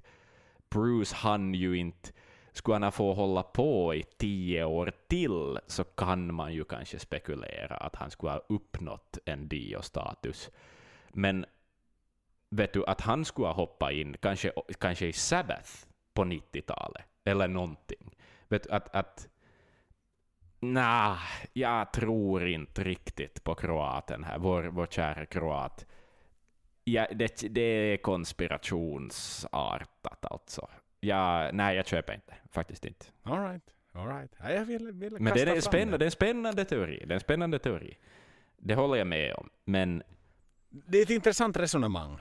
Bruce 0.69 1.15
hann 1.15 1.53
ju 1.53 1.77
inte 1.77 2.11
skulle 2.55 2.75
han 2.75 2.83
ha 2.83 2.91
få 2.91 3.13
hålla 3.13 3.43
på 3.43 3.95
i 3.95 4.03
tio 4.03 4.63
år 4.63 4.91
till 5.07 5.59
så 5.67 5.83
kan 5.83 6.33
man 6.33 6.53
ju 6.53 6.63
kanske 6.63 6.99
spekulera 6.99 7.75
att 7.75 7.95
han 7.95 8.11
skulle 8.11 8.31
ha 8.31 8.41
uppnått 8.49 9.17
en 9.25 9.47
Dio-status. 9.47 10.49
Men 11.09 11.45
vet 12.49 12.73
du, 12.73 12.85
att 12.85 13.01
han 13.01 13.25
skulle 13.25 13.47
ha 13.47 13.53
hoppat 13.53 13.91
in 13.91 14.15
kanske, 14.21 14.51
kanske 14.79 15.07
i 15.07 15.13
Sabbath 15.13 15.71
på 16.13 16.23
90-talet 16.23 17.05
eller 17.25 17.47
någonting. 17.47 18.15
Vet 18.47 18.67
att, 18.67 18.95
att 18.95 19.27
Nej, 20.59 21.17
jag 21.53 21.93
tror 21.93 22.47
inte 22.47 22.83
riktigt 22.83 23.43
på 23.43 23.55
kroaten 23.55 24.23
här, 24.23 24.39
vår, 24.39 24.63
vår 24.63 24.85
kära 24.85 25.25
kroat. 25.25 25.85
Ja, 26.83 27.07
det, 27.11 27.43
det 27.49 27.61
är 27.61 27.97
konspirationsartat 27.97 30.25
alltså. 30.25 30.69
Ja, 30.99 31.49
nej, 31.53 31.75
jag 31.75 31.87
köper 31.87 32.13
inte. 32.13 32.35
Faktiskt 32.51 32.85
inte. 32.85 33.05
All 33.23 33.47
right. 33.47 33.63
All 33.91 34.07
right. 34.07 34.31
Ja, 34.39 34.51
jag 34.51 34.65
vill, 34.65 34.91
vill 34.91 35.13
Men 35.19 35.33
det 35.33 35.41
är, 35.41 35.61
spännande, 35.61 35.97
det 35.97 36.03
är 36.03 36.07
en 36.07 36.11
spännande 36.11 36.65
teori. 36.65 37.03
Det 37.05 37.13
är 37.13 37.15
en 37.15 37.19
spännande 37.19 37.59
teori. 37.59 37.97
Det 38.57 38.75
håller 38.75 38.95
jag 38.95 39.07
med 39.07 39.33
om. 39.33 39.49
Men 39.65 40.03
Det 40.69 40.97
är 40.97 41.01
ett 41.01 41.09
intressant 41.09 41.57
resonemang. 41.57 42.17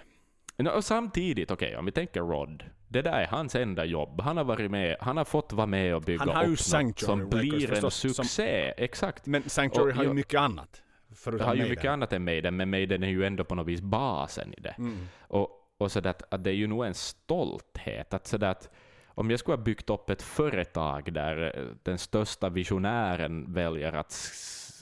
no, 0.57 0.69
och 0.69 0.85
samtidigt, 0.85 1.51
okej, 1.51 1.77
om 1.77 1.85
vi 1.85 1.93
tänker 1.93 2.21
Rod. 2.21 2.65
Det 2.89 3.03
där 3.03 3.13
är 3.13 3.27
hans 3.27 3.55
enda 3.55 3.85
jobb. 3.85 4.21
Han 4.21 4.37
har 4.37 4.45
varit 4.45 4.71
med, 4.71 4.97
han 5.01 5.17
har 5.17 5.25
fått 5.25 5.53
vara 5.53 5.67
med 5.67 5.95
och 5.95 6.03
bygga 6.03 6.25
upp 6.25 6.49
något 6.49 6.99
som 6.99 7.29
blir 7.31 7.65
en 7.65 7.69
förstås, 7.69 7.95
som- 7.95 8.11
succé. 8.11 8.75
Exakt. 8.77 9.27
Men 9.27 9.43
Sanctuary 9.49 9.91
Och 9.91 9.97
har 9.97 10.05
ju 10.05 10.13
mycket 10.13 10.41
annat. 10.41 10.83
Det 11.25 11.45
har 11.45 11.55
ju 11.55 11.69
mycket 11.69 11.91
annat 11.91 12.13
än 12.13 12.25
Maiden, 12.25 12.57
men 12.57 12.71
Maiden 12.71 13.03
är 13.03 13.09
ju 13.09 13.25
ändå 13.25 13.45
på 13.45 13.55
något 13.55 13.67
vis 13.67 13.81
basen 13.81 14.55
i 14.55 14.61
det. 14.61 14.75
Mm. 14.79 15.09
Och, 15.21 15.49
och 15.79 15.93
så 15.93 15.99
att, 15.99 16.35
att 16.35 16.45
det 16.45 16.51
är 16.51 16.55
ju 16.55 16.67
nog 16.67 16.87
en 16.87 16.95
stolthet 16.95 18.15
att, 18.15 18.27
så 18.27 18.45
att 18.45 18.71
om 19.07 19.31
jag 19.31 19.39
skulle 19.39 19.57
ha 19.57 19.63
byggt 19.63 19.91
upp 19.91 20.11
ett 20.11 20.23
företag 20.23 21.13
där 21.13 21.59
eh, 21.59 21.65
den 21.83 21.99
största 21.99 22.49
visionären 22.49 23.53
väljer 23.53 23.93
att 23.93 24.33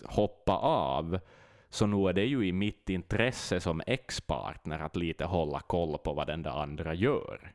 hoppa 0.04 0.56
av, 0.56 1.18
så 1.70 1.86
nog 1.86 2.08
är 2.08 2.12
det 2.12 2.24
ju 2.24 2.46
i 2.46 2.52
mitt 2.52 2.90
intresse 2.90 3.60
som 3.60 3.82
ex-partner 3.86 4.78
att 4.78 4.96
lite 4.96 5.24
hålla 5.24 5.60
koll 5.60 5.98
på 5.98 6.12
vad 6.12 6.26
den 6.26 6.42
där 6.42 6.62
andra 6.62 6.94
gör. 6.94 7.52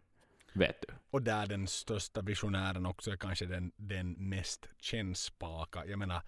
Vet 0.57 0.81
du? 0.88 0.93
Och 1.09 1.21
där 1.21 1.47
den 1.47 1.67
största 1.67 2.21
visionären 2.21 2.85
också 2.85 3.11
är 3.11 3.17
kanske 3.17 3.45
den, 3.45 3.71
den 3.75 4.11
mest 4.29 4.69
kännspaka. 4.81 5.85
Jag 5.85 5.99
menar, 5.99 6.21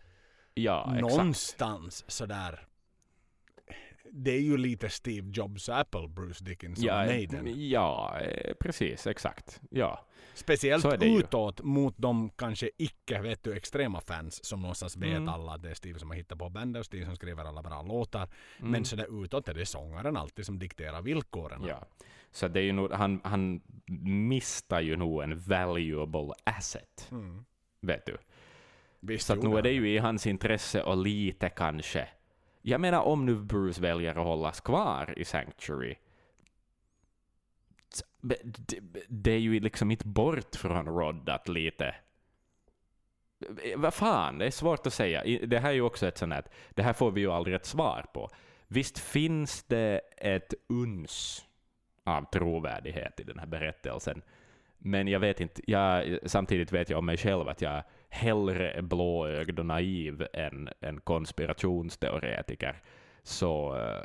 Ja, 0.54 0.94
någonstans 1.02 2.06
sådär. 2.08 2.66
Det 4.12 4.32
är 4.32 4.42
ju 4.42 4.58
lite 4.58 4.90
Steve 4.90 5.32
Jobs 5.34 5.70
Apple, 5.70 6.08
Bruce 6.08 6.44
Dickinson 6.44 6.86
Ja, 6.86 7.06
Maiden. 7.06 7.70
ja, 7.70 8.20
eh, 8.20 8.54
precis, 8.60 9.08
exakt. 9.08 9.62
Ja. 9.72 10.06
Speciellt 10.34 11.00
det 11.00 11.06
ju. 11.08 11.20
utåt 11.20 11.62
mot 11.64 11.94
de 11.98 12.30
kanske 12.30 12.70
icke 12.78 13.22
vet 13.22 13.44
du, 13.44 13.54
extrema 13.58 14.02
fans 14.02 14.46
som 14.46 14.62
någonstans 14.62 14.98
vet 14.98 15.10
Mm. 15.18 15.30
alla 15.30 15.52
att 15.52 15.62
det 15.64 15.70
är 15.70 15.74
Steve 15.74 16.00
som 16.00 16.10
har 16.10 16.18
hittat 16.18 16.40
på 16.40 16.50
bandet 16.50 16.80
och 16.80 16.86
Steve 16.86 17.06
som 17.06 17.16
skriver 17.16 17.46
alla 17.46 17.62
bra 17.64 17.82
låtar. 17.82 18.30
Mm. 18.60 18.72
Men 18.72 18.86
sådär 18.86 19.24
utåt 19.24 19.48
är 19.48 19.54
det 19.54 19.66
sångaren 19.66 20.18
alltid 20.18 20.46
som 20.46 20.60
dikterar 20.60 21.02
villkoren. 21.02 21.64
Ja. 21.68 21.88
Så 22.32 22.48
det 22.48 22.60
är 22.60 22.64
ju 22.64 22.72
nog, 22.72 22.92
han, 22.92 23.22
han 23.24 23.62
mistar 24.28 24.82
ju 24.82 24.96
nog 24.96 25.24
en 25.24 25.40
valuable 25.40 26.34
asset, 26.44 27.08
Mm. 27.12 27.46
vet 27.82 28.06
du. 28.06 28.18
Visst 29.00 29.28
Så 29.28 29.34
att 29.34 29.44
nu 29.44 29.58
är 29.58 29.62
det 29.62 29.72
ju 29.72 29.90
i 29.90 29.98
hans 29.98 30.28
intresse 30.28 30.84
och 30.84 30.98
lite 30.98 31.50
kanske 31.50 32.08
Jag 32.62 32.82
menar 32.82 33.02
om 33.02 33.26
nu 33.26 33.36
Bruce 33.36 33.82
väljer 33.82 34.10
att 34.10 34.26
hållas 34.26 34.62
kvar 34.62 35.14
i 35.18 35.26
Sanctuary, 35.26 35.96
det, 39.08 39.32
är 39.32 39.38
ju 39.38 39.60
liksom 39.60 39.92
inte 39.92 40.08
bort 40.08 40.56
från 40.56 40.86
Rod 40.86 41.30
att 41.30 41.48
lite... 41.48 41.96
Vad 43.76 43.94
fan, 43.94 44.38
det 44.38 44.46
är 44.46 44.52
svårt 44.52 44.88
att 44.88 44.94
säga. 44.94 45.40
Det 45.48 45.60
här 45.60 45.70
är 45.70 45.74
ju 45.74 45.82
också 45.82 46.08
ett 46.08 46.18
sånt 46.18 46.34
här, 46.34 46.44
det 46.70 46.84
här 46.84 46.94
får 46.94 47.12
vi 47.12 47.22
ju 47.22 47.32
aldrig 47.32 47.56
ett 47.56 47.66
svar 47.66 48.06
på. 48.14 48.30
Visst 48.68 49.00
finns 49.00 49.64
det 49.64 50.02
ett 50.18 50.54
uns 50.68 51.46
av 52.18 52.30
trovärdighet 52.32 53.20
i 53.20 53.24
den 53.24 53.40
här 53.40 53.46
berättelsen, 53.48 54.22
men 54.78 55.08
jag 55.08 55.20
vet 55.20 55.40
inte, 55.40 55.62
jag, 55.68 56.20
samtidigt 56.26 56.72
vet 56.72 56.90
jag 56.90 57.00
om 57.00 57.06
mig 57.06 57.18
själv 57.18 57.48
att 57.48 57.62
jag 57.62 57.84
hellre 58.10 58.72
är 58.72 58.82
blåögd 58.82 59.60
och 59.60 59.66
naiv 59.66 60.28
än 60.34 60.70
en 60.80 61.02
konspirationsteoretiker. 61.02 62.82
Så 63.24 63.76
eh, 63.78 64.04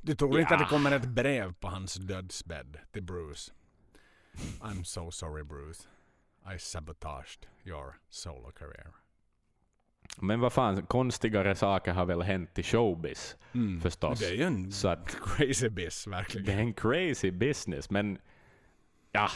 Du 0.00 0.14
tror 0.14 0.40
inte 0.40 0.54
att 0.54 0.60
det 0.60 0.64
Ja. 0.64 0.68
kommer 0.68 0.92
ett 0.92 1.08
brev 1.08 1.52
på 1.52 1.68
hans 1.68 1.94
dödsbädd 1.94 2.78
till 2.92 3.02
Bruce? 3.02 3.52
I'm 4.60 4.82
so 4.84 5.10
sorry 5.10 5.42
Bruce. 5.44 5.88
I 6.54 6.58
sabotaged 6.58 7.46
your 7.64 7.94
solo 8.08 8.50
career. 8.52 8.92
Men 10.20 10.40
vad 10.40 10.52
fan, 10.52 10.82
konstigare 10.86 11.54
saker 11.54 11.92
har 11.92 12.06
väl 12.06 12.22
hänt 12.22 12.58
i 12.58 12.62
showbiz 12.62 13.36
Mm. 13.54 13.80
förstås. 13.80 14.18
Det 14.20 14.26
är 14.26 14.34
ju 14.34 14.42
en 14.42 14.72
Så 14.72 14.88
att 14.88 15.16
crazy 15.24 15.68
biz 15.68 16.06
verkligen. 16.06 16.46
det 16.46 16.52
är 16.52 16.58
en 16.58 16.74
crazy 16.74 17.30
business, 17.30 17.90
men 17.90 18.18
ja, 19.12 19.28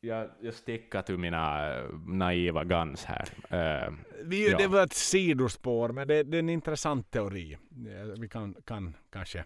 jag, 0.00 0.30
jag 0.40 0.54
stickar 0.54 1.02
till 1.02 1.18
mina 1.18 1.74
eh, 1.76 1.84
naiva 2.06 2.64
guns 2.64 3.04
här. 3.04 3.28
Eh, 3.50 3.92
Vi, 4.24 4.50
Ja. 4.50 4.58
Det 4.58 4.66
var 4.66 4.82
ett 4.84 4.92
sidospår, 4.92 5.88
men 5.88 6.08
det, 6.08 6.22
det 6.22 6.36
är 6.36 6.38
en 6.38 6.48
intressant 6.48 7.10
teori. 7.10 7.52
Eh, 7.52 8.20
Vi 8.20 8.28
kan, 8.28 8.54
kan 8.66 8.96
kanske 9.12 9.44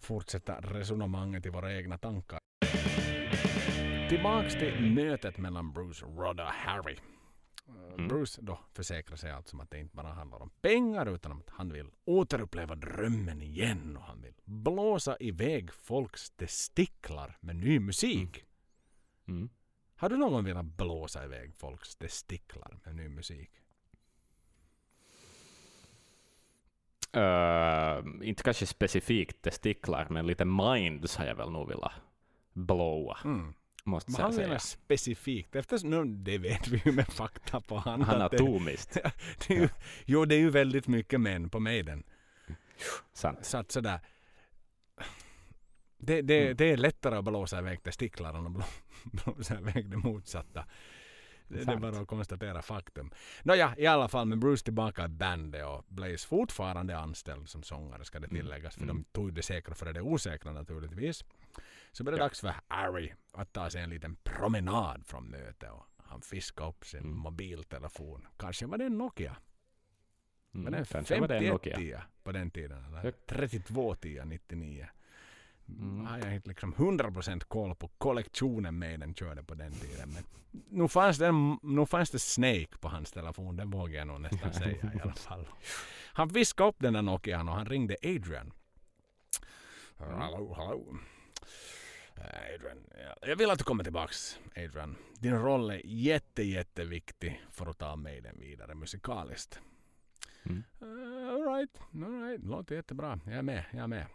fortsätta 0.00 0.60
resonemanget 0.60 1.46
i 1.46 1.48
våra 1.48 1.72
egna 1.76 1.98
tankar. 1.98 2.38
Tillbaks 4.08 4.54
till 4.54 4.92
mötet 4.94 5.38
mellan 5.38 5.72
Bruce, 5.72 6.06
Rod 6.06 6.40
och 6.40 6.46
Harry. 6.46 6.96
Eh, 7.76 7.92
Mm. 7.94 8.08
Bruce 8.08 8.42
då 8.42 8.58
försäkrar 8.72 9.16
sig 9.16 9.30
alltså 9.30 9.56
om 9.56 9.60
att 9.60 9.70
det 9.70 9.78
inte 9.78 9.96
bara 9.96 10.12
handlar 10.12 10.42
om 10.42 10.50
pengar 10.60 11.06
utan 11.06 11.32
om 11.32 11.38
att 11.40 11.50
han 11.50 11.72
vill 11.72 11.90
återuppleva 12.04 12.74
drömmen 12.74 13.42
igen 13.42 13.96
och 13.96 14.02
han 14.02 14.22
vill 14.22 14.34
blåsa 14.44 15.16
iväg 15.20 15.72
folks 15.72 16.30
testiklar 16.30 17.36
med 17.40 17.56
ny 17.56 17.80
musik. 17.80 18.44
mm. 19.28 19.50
Har 19.96 20.08
du 20.08 20.16
någon 20.16 20.44
velat 20.44 20.64
blåsa 20.64 21.24
iväg 21.24 21.54
folks 21.54 21.96
testiklar 21.96 22.78
med 22.84 22.94
ny 22.96 23.08
musik? 23.08 23.50
Eh, 27.12 27.98
inte 28.28 28.42
kanske 28.42 28.66
specifikt 28.66 29.42
testiklar, 29.42 30.06
men 30.10 30.26
lite 30.26 30.44
minds 30.44 31.16
har 31.16 31.24
jag 31.24 31.34
väl 31.34 31.50
nog 31.50 31.68
velat 31.68 31.92
blowa, 32.52 33.18
Mm. 33.24 33.54
Måste 33.84 34.10
Men 34.12 34.20
han 34.20 34.34
menar 34.36 34.58
specifikt, 34.58 35.56
eftersom 35.56 35.90
nu, 35.90 36.04
det 36.04 36.38
vet 36.38 36.68
vi 36.68 36.82
ju 36.84 36.92
med 36.92 37.06
fakta 37.08 37.60
på 37.60 37.76
hand. 37.76 38.06
det, 38.06 38.12
Anatomiskt. 38.14 38.92
det 39.48 39.54
är 39.54 39.60
ju, 39.60 39.68
Jo, 40.04 40.24
det 40.24 40.34
är 40.34 40.38
ju 40.38 40.50
väldigt 40.50 40.86
mycket 40.88 41.20
män 41.20 41.50
på 41.50 41.60
Maiden. 41.60 42.02
Sant. 43.12 43.44
Så 43.44 43.58
att 43.58 43.70
sådär. 43.72 44.00
Det, 45.98 46.22
det, 46.22 46.42
Mm. 46.44 46.56
det 46.56 46.64
är 46.64 46.76
lättare 46.76 47.16
att 47.16 47.24
blåsa 47.24 47.58
iväg 47.58 47.82
testiklar 47.82 48.34
än 48.34 48.46
att 48.46 48.52
blå, 48.52 48.64
blåsa 49.04 49.58
iväg 49.58 49.90
det 49.90 49.96
motsatta. 49.96 50.64
Det, 51.48 51.64
det 51.64 51.72
är 51.72 51.76
bara 51.76 51.98
att 52.00 52.08
konstatera 52.08 52.62
faktum. 52.62 53.10
Nåja, 53.42 53.74
i 53.78 53.86
alla 53.86 54.08
fall 54.08 54.26
med 54.26 54.38
Bruce 54.38 54.64
tillbaka 54.64 55.04
i 55.04 55.08
bandet 55.08 55.66
och 55.66 55.84
Blaze 55.88 56.28
fortfarande 56.28 56.98
anställd 56.98 57.48
som 57.48 57.62
sångare 57.62 58.04
ska 58.04 58.20
det 58.20 58.26
Mm. 58.26 58.36
tilläggas. 58.42 58.74
För 58.74 58.82
Mm. 58.82 58.96
de 58.96 59.04
tog 59.04 59.34
det 59.34 59.42
säkra 59.42 59.74
före 59.74 59.92
det 59.92 60.00
osäkra 60.00 60.52
naturligtvis. 60.52 61.24
Så 61.92 62.04
blev 62.04 62.12
det 62.12 62.18
Ja. 62.18 62.24
dags 62.24 62.40
för 62.40 62.54
Harry 62.68 63.12
att 63.32 63.52
ta 63.52 63.70
sig 63.70 63.82
en 63.82 63.90
liten 63.90 64.16
promenad 64.16 65.06
från 65.06 65.24
mötet 65.30 65.70
och 65.70 65.86
han 65.96 66.20
fiskade 66.20 66.68
upp 66.68 66.86
sin 66.86 67.00
Mm. 67.00 67.16
mobiltelefon. 67.16 68.26
Kanske 68.38 68.66
var 68.66 68.78
det 68.78 68.84
en 68.84 68.98
Nokia. 68.98 69.36
Mm, 70.54 70.64
var 70.64 70.70
det 71.28 71.36
en 71.38 71.44
Nokia. 71.44 71.74
51 71.76 72.00
på 72.22 72.32
den 72.32 72.50
tiden. 72.50 72.84
Eller 72.84 72.98
Högt. 72.98 73.26
32 73.26 73.94
10 73.94 74.24
99. 74.24 74.86
Mm. 75.68 76.06
Har 76.06 76.18
jag 76.18 76.34
inte 76.34 76.48
liksom 76.48 76.74
100% 76.74 77.44
koll 77.44 77.74
på 77.74 77.88
kollektionen 77.88 78.78
med 78.78 79.00
den 79.00 79.14
körde 79.14 79.42
på 79.42 79.54
den 79.54 79.72
tiden. 79.72 80.08
Men 80.14 80.24
nu 80.68 80.88
fanns, 80.88 81.18
det, 81.18 81.32
nu 81.62 81.86
fanns 81.86 82.10
det 82.10 82.18
Snake 82.18 82.78
på 82.80 82.88
hans 82.88 83.12
telefon. 83.12 83.56
Det 83.56 83.64
vågar 83.64 83.98
jag 83.98 84.06
nog 84.06 84.20
nästan 84.20 84.52
säga 84.52 84.92
i 84.96 85.00
alla 85.02 85.12
fall. 85.28 85.46
Han 86.12 86.28
viskade 86.28 86.68
upp 86.68 86.76
den 86.78 86.92
där 86.92 87.02
Nokian 87.02 87.48
och 87.48 87.54
han 87.54 87.66
ringde 87.66 87.96
Adrian. 88.02 88.52
Mm. 90.00 90.14
Hallå, 90.20 90.54
hallå. 90.56 90.96
Eh, 92.16 92.54
Adrian, 92.54 92.86
ja, 92.90 93.28
jag 93.28 93.36
vill 93.36 93.50
att 93.50 93.58
du 93.58 93.64
kommer 93.64 93.84
tillbaks 93.84 94.38
Adrian. 94.56 94.96
Din 95.18 95.38
roll 95.38 95.70
är 95.70 95.80
jätte, 95.84 96.42
jätteviktig 96.42 97.42
för 97.50 97.66
att 97.66 97.78
ta 97.78 97.96
mig 97.96 98.20
den 98.20 98.40
vidare 98.40 98.74
musikaliskt. 98.74 99.60
Mm. 100.42 100.62
Uh, 100.82 101.28
alright, 101.28 101.80
alright, 101.94 102.44
låter 102.44 102.74
jättebra. 102.74 103.20
Jag 103.24 103.34
är 103.34 103.42
med, 103.42 103.64
jag 103.70 103.82
är 103.82 103.86
med. 103.86 104.06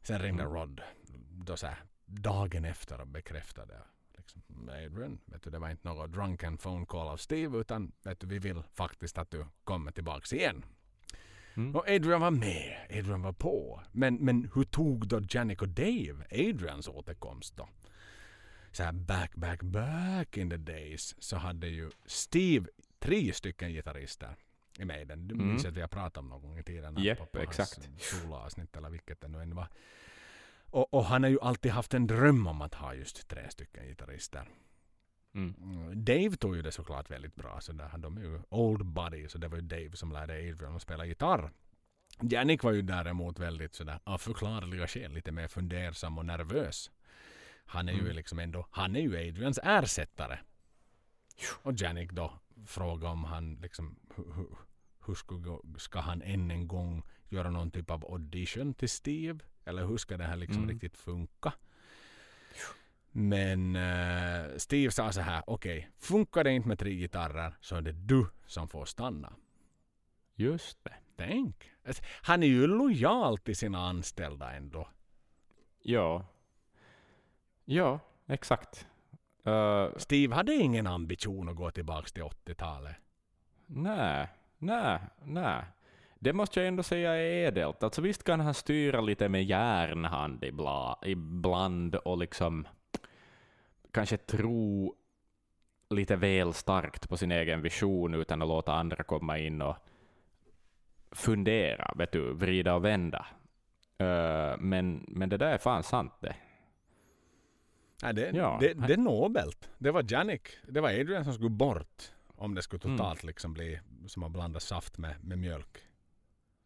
Sen 0.00 0.18
ringde 0.22 0.42
Mm. 0.42 0.54
Rod 0.54 0.82
då 1.30 1.56
så 1.56 1.66
här, 1.66 1.82
dagen 2.06 2.64
efter 2.64 3.00
och 3.00 3.06
bekräftade. 3.06 3.82
Liksom, 4.16 4.42
Adrian, 4.68 5.20
vet 5.24 5.42
du, 5.42 5.50
det 5.50 5.58
var 5.58 5.70
inte 5.70 5.88
något 5.88 6.12
drunken 6.12 6.58
phone 6.58 6.86
call 6.86 7.08
av 7.08 7.16
Steve 7.16 7.58
utan 7.58 7.92
vet 8.02 8.20
du, 8.20 8.26
vi 8.26 8.38
vill 8.38 8.62
faktiskt 8.72 9.18
att 9.18 9.30
du 9.30 9.46
kommer 9.64 9.92
tillbaks 9.92 10.32
igen. 10.32 10.64
Mm. 11.56 11.76
Och 11.76 11.88
Adrian 11.88 12.20
var 12.20 12.30
med, 12.30 12.76
Adrian 12.90 13.22
var 13.22 13.32
på. 13.32 13.82
Men, 13.92 14.14
men 14.14 14.50
hur 14.54 14.64
tog 14.64 15.08
då 15.08 15.20
Janik 15.30 15.62
och 15.62 15.68
Dave 15.68 16.24
Adrians 16.30 16.88
återkomst 16.88 17.56
då? 17.56 17.68
Så 18.72 18.82
här 18.82 18.92
back, 18.92 19.34
back, 19.34 19.62
back 19.62 20.36
in 20.36 20.50
the 20.50 20.56
days 20.56 21.14
så 21.18 21.36
hade 21.36 21.66
ju 21.68 21.90
Steve 22.06 22.66
tre 22.98 23.32
stycken 23.32 23.72
gitarrister 23.72 24.36
i 24.78 24.84
Maiden. 24.84 25.28
Du 25.28 25.34
Mm. 25.34 25.48
minns 25.48 25.64
att 25.64 25.76
vi 25.76 25.80
har 25.80 25.88
pratat 25.88 26.16
om 26.16 26.28
någon 26.28 26.42
gång 26.42 26.58
i 26.58 26.62
tiden. 26.62 26.96
Japp, 26.98 27.18
på, 27.18 27.26
på 27.26 27.38
exakt. 27.38 27.88
Soloavsnitt 27.98 28.76
eller 28.76 28.90
vilket 28.90 29.20
det 29.20 29.28
nu 29.28 29.42
än 29.42 29.54
var. 29.54 29.68
Och, 30.70 30.94
och 30.94 31.04
han 31.04 31.22
har 31.22 31.30
ju 31.30 31.40
alltid 31.40 31.72
haft 31.72 31.94
en 31.94 32.06
dröm 32.06 32.46
om 32.46 32.62
att 32.62 32.74
ha 32.74 32.94
just 32.94 33.28
tre 33.28 33.50
stycken 33.50 33.86
gitarrister. 33.86 34.48
Mm. 35.34 35.54
Mm, 35.62 36.04
Dave 36.04 36.36
tog 36.36 36.56
ju 36.56 36.62
det 36.62 36.72
såklart 36.72 37.10
väldigt 37.10 37.34
bra. 37.34 37.60
Så 37.60 37.72
där, 37.72 37.98
de 37.98 38.16
är 38.16 38.20
ju 38.20 38.40
old 38.48 38.86
buddy. 38.86 39.28
Så 39.28 39.38
det 39.38 39.48
var 39.48 39.56
ju 39.56 39.62
Dave 39.62 39.90
som 39.96 40.12
lärde 40.12 40.34
Adrian 40.34 40.76
att 40.76 40.82
spela 40.82 41.04
gitarr. 41.06 41.50
Jannik 42.20 42.62
var 42.62 42.72
ju 42.72 42.82
däremot 42.82 43.38
väldigt 43.38 43.74
sådär 43.74 43.98
av 44.04 44.18
förklarliga 44.18 44.86
skäl 44.86 45.12
lite 45.12 45.32
mer 45.32 45.48
fundersam 45.48 46.18
och 46.18 46.26
nervös. 46.26 46.90
Han 47.64 47.88
är 47.88 47.92
ju 47.92 48.00
Mm. 48.00 48.16
liksom 48.16 48.38
ändå, 48.38 48.66
han 48.70 48.96
är 48.96 49.00
ju 49.00 49.28
Adrians 49.28 49.58
ersättare. 49.62 50.38
Och 51.62 51.72
Jannik 51.76 52.12
då 52.12 52.32
frågade 52.66 53.12
om 53.12 53.24
han 53.24 53.54
liksom, 53.54 53.96
hur, 55.06 55.78
ska 55.78 56.00
han 56.00 56.22
än 56.22 56.50
en 56.50 56.68
gång 56.68 57.02
göra 57.28 57.50
någon 57.50 57.70
typ 57.70 57.90
av 57.90 58.04
audition 58.04 58.74
till 58.74 58.88
Steve? 58.88 59.38
Eller 59.64 59.86
hur 59.86 59.96
ska 59.96 60.16
det 60.16 60.24
här 60.24 60.36
liksom 60.36 60.62
Mm. 60.62 60.70
riktigt 60.70 60.96
funka? 60.96 61.52
Men 63.12 63.76
eh, 63.76 64.56
Steve 64.56 64.90
sa 64.90 65.12
så 65.12 65.20
här, 65.20 65.42
okej, 65.46 65.90
funkar 65.98 66.44
det 66.44 66.52
inte 66.52 66.68
med 66.68 66.78
tre 66.78 66.90
gitarrer 66.94 67.54
så 67.60 67.76
är 67.76 67.82
det 67.82 67.92
du 67.92 68.26
som 68.46 68.68
får 68.68 68.84
stanna. 68.84 69.32
Just 70.34 70.84
det. 70.84 70.94
Tänk! 71.16 71.70
Alltså, 71.86 72.02
han 72.22 72.42
är 72.42 72.46
ju 72.46 72.66
lojal 72.66 73.38
till 73.38 73.56
sina 73.56 73.78
anställda 73.78 74.52
ändå. 74.52 74.88
Ja. 75.82 76.26
Ja, 77.64 78.00
exakt. 78.26 78.86
Uh, 79.46 79.96
Steve 79.96 80.34
hade 80.34 80.54
ingen 80.54 80.86
ambition 80.86 81.48
att 81.48 81.56
gå 81.56 81.70
tillbaka 81.70 82.08
till 82.08 82.22
80-talet. 82.22 82.96
nej, 83.66 84.28
nej, 84.58 84.98
nej. 85.24 85.64
Det 86.18 86.32
måste 86.32 86.60
jag 86.60 86.68
ändå 86.68 86.82
säga 86.82 87.14
är 87.16 87.46
ädelt. 87.46 87.82
Alltså 87.82 88.00
visst 88.00 88.24
kan 88.24 88.40
han 88.40 88.54
styra 88.54 89.00
lite 89.00 89.28
med 89.28 89.44
järnhand 89.44 90.44
ibla, 90.44 90.98
ibland 91.02 91.94
och 91.94 92.18
liksom 92.18 92.66
kanske 93.92 94.16
tro 94.16 94.94
lite 95.90 96.16
väl 96.16 96.54
starkt 96.54 97.08
på 97.08 97.16
sin 97.16 97.32
egen 97.32 97.62
vision 97.62 98.14
utan 98.14 98.42
att 98.42 98.48
låta 98.48 98.72
andra 98.72 99.02
komma 99.04 99.38
in 99.38 99.62
och 99.62 99.76
fundera, 101.10 101.92
vet 101.96 102.12
du, 102.12 102.32
vrida 102.34 102.74
och 102.74 102.84
vända. 102.84 103.26
Eh, 103.98 104.58
men, 104.58 105.04
men 105.08 105.28
det 105.28 105.36
där 105.36 105.52
är 105.52 105.58
fan 105.58 105.82
sant 105.82 106.12
det. 106.20 106.36
Nej, 108.02 108.14
det, 108.14 108.30
Ja. 108.34 108.58
det, 108.60 108.74
det 108.74 108.92
är 108.92 108.96
nobelt. 108.98 109.70
Det 109.78 109.90
var 109.90 110.04
Janik, 110.08 110.48
det 110.68 110.80
var 110.80 110.88
Adrian 110.88 111.24
som 111.24 111.34
skulle 111.34 111.50
bort. 111.50 112.02
Om 112.36 112.54
det 112.54 112.62
skulle 112.62 112.82
Mm. 112.84 112.96
totalt 112.96 113.24
liksom 113.24 113.52
bli 113.52 113.80
som 114.06 114.22
att 114.22 114.30
blanda 114.32 114.60
saft 114.60 114.98
med, 114.98 115.24
med 115.24 115.38
mjölk. 115.38 115.78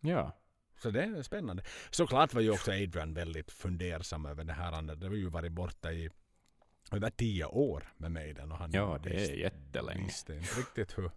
Ja. 0.01 0.33
Så 0.79 0.91
det 0.91 1.03
är 1.03 1.23
spännande. 1.23 1.63
Såklart 1.91 2.35
var 2.35 2.41
ju 2.41 2.51
också 2.51 2.71
Adrian 2.71 3.15
väldigt 3.15 3.51
fundersam 3.51 4.27
över 4.27 4.45
det 4.45 4.53
här. 4.53 4.83
Det 4.83 5.09
var 5.09 5.17
ju 5.17 5.29
varit 5.29 5.53
borta 5.53 5.93
i 5.93 6.11
över 6.93 7.11
tio 7.11 7.45
år 7.45 7.85
med 7.97 8.13
Maiden. 8.13 8.53
Och 8.53 8.59
han 8.59 8.71
Ja, 8.73 8.99
det 9.03 9.11
är 9.11 9.15
visste- 9.19 9.35
jättelänge. 9.35 10.05
Visste 10.05 10.35
inte 10.35 10.61
riktigt 10.61 10.99
hur, 10.99 11.11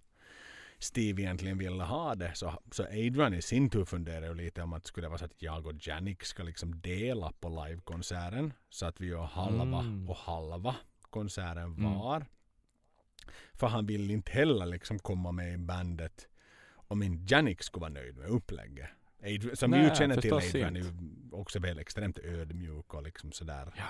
Steve 0.79 1.21
egentligen 1.21 1.57
ville 1.57 1.83
ha 1.83 2.15
det. 2.15 2.35
Så, 2.35 2.59
så 2.71 2.83
Adrian 2.83 3.33
i 3.33 3.41
sin 3.41 3.69
tur 3.69 3.85
funderade 3.85 4.27
ju 4.27 4.33
lite 4.33 4.61
om 4.61 4.73
att 4.73 4.85
skulle 4.85 5.05
det 5.05 5.09
vara 5.09 5.17
så 5.17 5.25
att 5.25 5.41
jag 5.41 5.65
och 5.67 5.73
Janik 5.87 6.23
ska 6.23 6.43
liksom 6.43 6.81
dela 6.81 7.31
på 7.39 7.49
livekonserten. 7.65 8.53
Så 8.69 8.85
att 8.85 9.01
vi 9.01 9.07
gör 9.07 9.23
halva 9.23 9.79
Mm. 9.79 10.09
och 10.09 10.15
halva 10.15 10.75
konserten 11.01 11.57
Mm. 11.63 11.83
var. 11.93 12.25
För 13.53 13.67
han 13.67 13.85
ville 13.85 14.13
inte 14.13 14.31
heller 14.31 14.65
liksom 14.65 14.99
komma 14.99 15.31
med 15.31 15.53
i 15.53 15.57
bandet 15.57 16.27
om 16.71 17.03
inte 17.03 17.33
Janik 17.35 17.63
skulle 17.63 17.81
vara 17.81 17.91
nöjd 17.91 18.17
med 18.17 18.27
upplägget. 18.29 18.89
Adrian, 19.23 19.55
som 19.55 19.71
vi 19.71 19.77
ju 19.77 19.83
Nej, 19.83 19.95
känner 19.95 20.21
till 20.21 20.33
Adrian 20.33 20.75
är 20.75 20.79
ju 20.81 20.91
också 21.31 21.59
väl 21.59 21.79
extremt 21.79 22.19
ödmjuk 22.19 22.93
och 22.93 23.03
liksom 23.03 23.31
sådär. 23.31 23.73
Ja. 23.77 23.83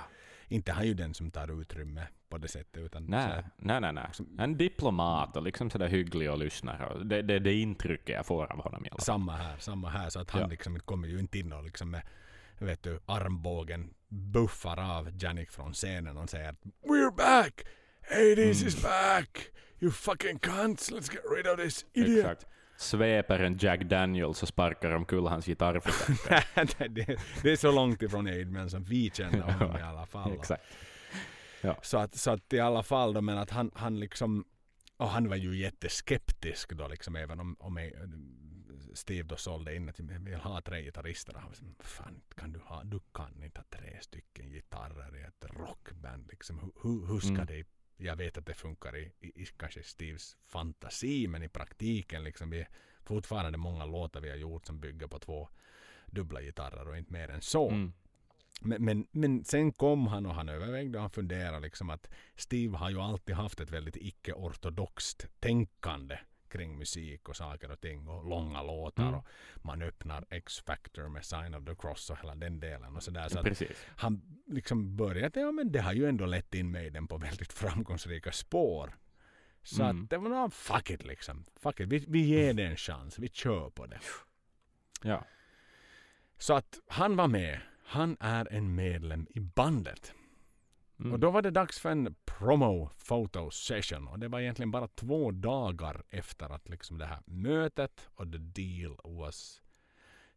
Inte 0.51 0.71
han 0.71 0.88
ju 0.88 0.93
den 0.93 1.13
som 1.13 1.31
tar 1.31 1.61
utrymme 1.61 2.07
på 2.30 2.38
det 2.38 2.47
sättet 2.47 2.77
utan 2.84 3.03
Nej, 3.05 3.21
sådär, 3.30 3.49
nej, 3.57 3.81
nej, 3.81 3.93
nej. 3.93 4.07
Som- 4.13 4.39
En 4.39 4.57
diplomat 4.57 5.38
och 5.38 5.43
liksom 5.43 5.69
sådär 5.69 5.88
hygglig 5.88 6.31
och 6.31 6.38
lyssnar. 6.38 6.81
Och 6.81 7.05
Det 7.05 7.17
är 7.17 7.23
det, 7.23 7.39
det 7.39 7.53
intrycket 7.53 8.15
jag 8.15 8.26
får 8.26 8.51
av 8.51 8.61
honom 8.63 8.85
i 8.85 8.89
alla 8.91 8.99
samma 8.99 9.35
här, 9.35 9.57
samma 9.57 9.89
här. 9.89 10.09
Så 10.09 10.19
att 10.19 10.30
han 10.31 10.41
Ja. 10.41 10.47
liksom 10.47 10.80
kommer 10.80 11.07
ju 11.07 11.19
inte 11.19 11.39
in 11.39 11.53
och 11.53 11.63
liksom 11.63 11.89
med 11.91 12.01
vet 12.59 12.84
du, 12.84 12.99
armbågen 13.05 13.93
buffar 14.07 14.99
av 14.99 15.09
Janik 15.23 15.51
från 15.51 15.73
scenen 15.73 16.17
och 16.17 16.30
säger 16.30 16.55
We're 16.85 17.15
back! 17.17 17.61
80s 18.11 18.63
is 18.67 18.84
Mm. 18.85 18.91
back! 18.91 19.47
You 19.80 19.91
fucking 19.91 20.39
cunts! 20.39 20.91
Let's 20.91 21.13
get 21.13 21.23
rid 21.38 21.47
of 21.47 21.59
this 21.59 21.85
idiot! 21.93 22.17
Exakt. 22.26 22.45
Sveper 22.80 23.39
en 23.39 23.57
Jack 23.57 23.81
Daniels 23.84 24.41
och 24.43 24.47
sparkar 24.47 24.91
omkull 24.91 25.27
hans 25.27 25.45
gitarrförstärkare. 25.45 26.88
Det, 26.89 27.19
det 27.43 27.51
är 27.51 27.56
så 27.56 27.72
långt 27.72 28.01
ifrån 28.01 28.27
Aidman 28.27 28.69
som 28.69 28.84
vi 28.84 29.11
känner 29.14 29.41
honom 29.51 29.77
i 29.77 29.81
alla 29.81 30.06
fall. 30.06 30.34
Exakt. 30.34 30.64
Så 31.81 31.97
att, 31.97 32.15
så 32.15 32.31
att 32.31 32.53
i 32.53 32.60
alla 32.60 32.84
fall 32.84 33.14
då, 33.14 33.22
men 33.22 33.38
att 33.38 33.49
han, 33.49 33.72
han 33.76 33.99
liksom, 33.99 34.45
och 34.97 35.10
han 35.10 35.30
var 35.30 35.35
ju 35.35 35.57
jätteskeptisk 35.57 36.72
då 36.72 36.88
liksom 36.88 37.15
även 37.15 37.39
om, 37.39 37.56
om 37.60 37.77
Steve 38.93 39.27
då 39.27 39.35
sålde 39.35 39.76
in 39.76 39.89
att 39.89 39.99
jag 39.99 40.06
vill 40.19 40.35
ha 40.35 40.61
tre 40.61 40.81
gitarrister. 40.84 41.34
Han 41.34 41.47
var 41.47 41.53
så, 41.53 41.65
fan 41.80 42.22
kan 42.35 42.51
du 42.51 42.60
ha, 42.60 42.84
du 42.84 42.99
kan 43.14 43.43
inte 43.43 43.60
ha 43.60 43.65
tre 43.80 43.97
stycken 44.01 44.49
gitarrer 44.49 45.18
i 45.18 45.22
ett 45.22 45.45
rockband 45.60 46.27
liksom. 46.27 46.72
Hur, 46.84 47.07
hur 47.07 47.19
ska 47.19 47.30
Mm. 47.30 47.45
det, 47.45 47.64
jag 47.99 48.15
vet 48.15 48.38
att 48.38 48.45
det 48.45 48.53
funkar 48.53 48.97
i, 48.97 49.11
i, 49.19 49.41
i 49.41 49.45
kanske 49.45 49.84
Steves 49.84 50.38
fantasi 50.45 51.27
men 51.27 51.43
i 51.43 51.49
praktiken 51.49 52.23
liksom 52.23 52.49
vi 52.49 52.65
fortfarande 53.03 53.57
många 53.57 53.85
låtar 53.85 54.21
vi 54.21 54.30
har 54.30 54.38
gjort 54.38 54.65
som 54.65 54.80
bygger 54.80 55.07
på 55.07 55.19
två 55.19 55.49
dubbla 56.05 56.41
gitarrer 56.41 56.88
och 56.88 56.97
inte 56.97 57.13
mer 57.13 57.30
än 57.30 57.41
så. 57.41 57.69
Mm. 57.69 57.93
Men, 58.61 58.84
men, 58.85 59.07
men 59.11 59.45
sen 59.45 59.71
kom 59.71 60.07
han 60.07 60.26
och 60.26 60.34
han 60.34 60.49
övervägde 60.49 60.97
och 60.97 61.01
han 61.01 61.11
funderade 61.11 61.59
liksom 61.59 61.89
att 61.89 62.09
Steve 62.35 62.77
har 62.77 62.89
ju 62.89 62.99
alltid 62.99 63.35
haft 63.35 63.59
ett 63.59 63.71
väldigt 63.71 63.95
icke-ortodoxt 63.95 65.27
tänkande 65.39 66.17
kring 66.49 66.77
musik 66.77 67.30
och 67.30 67.35
saker 67.35 67.71
och 67.71 67.80
ting 67.81 68.07
och 68.07 68.26
långa 68.30 68.63
låtar 68.63 69.03
Mm. 69.03 69.15
och 69.15 69.27
man 69.55 69.81
öppnar 69.81 70.26
X-Factor 70.30 71.09
med 71.09 71.26
Sign 71.26 71.55
of 71.55 71.65
the 71.65 71.76
Cross 71.76 72.09
och 72.09 72.17
hela 72.17 72.35
den 72.35 72.59
delen 72.59 72.95
och 72.95 73.03
sådär. 73.03 73.30
Så 73.30 73.43
Precis. 73.43 73.85
han 73.97 74.21
liksom 74.47 74.95
började, 74.95 75.39
ja 75.39 75.51
men 75.51 75.71
det 75.71 75.80
har 75.80 75.93
ju 75.93 76.05
ändå 76.09 76.26
lett 76.26 76.55
in 76.55 76.71
mig 76.71 76.89
den 76.89 77.07
på 77.07 77.17
väldigt 77.17 77.53
framgångsrika 77.53 78.31
spår. 78.31 78.97
Så 79.63 79.84
Mm. 79.84 80.03
att 80.03 80.09
det 80.09 80.17
var 80.17 80.30
nog 80.30 80.53
fuck 80.53 80.89
it 80.89 81.03
liksom. 81.05 81.45
Fuck 81.55 81.80
it. 81.80 81.88
Vi, 81.89 82.05
vi 82.07 82.19
ger 82.19 82.53
det 82.53 82.63
en 82.63 82.77
chans. 82.77 83.19
Vi 83.19 83.27
kör 83.30 83.69
på 83.69 83.85
det. 83.85 83.99
Ja. 85.03 85.26
Så 86.38 86.53
att 86.53 86.80
han 86.88 87.15
var 87.15 87.27
med. 87.27 87.59
Han 87.85 88.17
är 88.19 88.53
en 88.53 88.76
medlem 88.76 89.27
i 89.30 89.39
bandet. 89.39 90.13
Mm. 90.99 91.13
Och 91.13 91.19
då 91.19 91.31
var 91.31 91.41
det 91.41 91.51
dags 91.51 91.80
för 91.80 91.89
en 91.89 92.15
promo 92.26 92.89
photo 93.07 93.51
session. 93.51 94.07
Och 94.07 94.19
det 94.19 94.27
var 94.27 94.39
egentligen 94.39 94.71
bara 94.71 94.88
två 94.88 95.31
dagar 95.31 96.03
efter 96.09 96.49
att 96.49 96.69
liksom 96.69 96.97
det 96.97 97.05
här 97.05 97.19
mötet 97.26 98.09
och 98.15 98.31
the 98.31 98.38
deal 98.38 98.97
was 99.03 99.61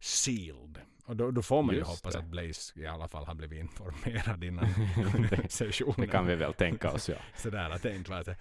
sealed. 0.01 0.81
Och 1.05 1.17
då, 1.17 1.31
då 1.31 1.43
får 1.43 1.63
man 1.63 1.75
ju 1.75 1.79
Just 1.79 1.91
hoppas 1.91 2.13
det. 2.15 2.19
att 2.19 2.27
Blaze 2.27 2.81
i 2.81 2.87
alla 2.87 3.09
fall 3.09 3.25
har 3.25 3.35
blivit 3.35 3.61
informerad 3.61 4.45
innan 4.45 4.67
sessionen. 5.49 5.95
Det 5.97 6.07
kan 6.07 6.27
vi 6.27 6.35
väl 6.35 6.55
tänka 6.55 6.91
oss, 6.91 7.09
ja. 7.09 7.17
Sådär 7.37 7.71
att 7.71 7.83
det 7.83 7.97
inte 7.97 8.11
var 8.11 8.25
så 8.25 8.35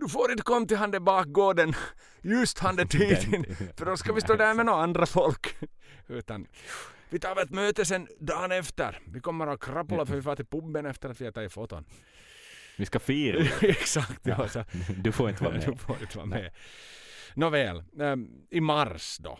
du 0.00 0.08
får 0.08 0.30
inte 0.30 0.42
komma 0.42 0.66
till 0.66 0.76
han 0.76 0.90
där 0.90 1.00
bakgården 1.00 1.74
just 2.20 2.58
han 2.58 2.76
där 2.76 2.84
tiden. 2.84 3.44
För 3.76 3.86
då 3.86 3.96
ska 3.96 4.12
vi 4.12 4.20
stå 4.20 4.34
där 4.34 4.54
med 4.54 4.66
några 4.66 4.82
andra 4.82 5.06
folk. 5.06 5.56
Utan 6.06 6.46
vi 7.10 7.18
tar 7.18 7.42
ett 7.42 7.50
möte 7.50 7.84
sen 7.84 8.08
dagen 8.20 8.52
efter. 8.52 8.98
Vi 9.06 9.20
kommer 9.20 9.46
att 9.46 9.60
krabbla 9.60 10.06
för 10.06 10.16
vi 10.16 10.22
får 10.22 10.36
till 10.36 10.46
puben 10.46 10.86
efter 10.86 11.08
att 11.08 11.20
vi 11.20 11.24
har 11.24 11.32
tagit 11.32 11.52
foton. 11.52 11.84
Vi 12.78 12.86
ska 12.86 12.98
fira. 12.98 13.44
Exakt, 13.62 14.26
ja. 14.26 14.48
Så, 14.48 14.64
Du 14.96 15.12
får 15.12 15.30
inte 15.30 15.44
vara 15.44 15.58
du 15.58 15.70
med. 15.70 15.80
får 15.80 16.00
inte 16.00 16.16
vara 16.16 16.26
med. 16.26 16.50
Nåväl, 17.34 17.84
ehm, 18.00 18.46
i 18.50 18.60
mars 18.60 19.18
då, 19.18 19.38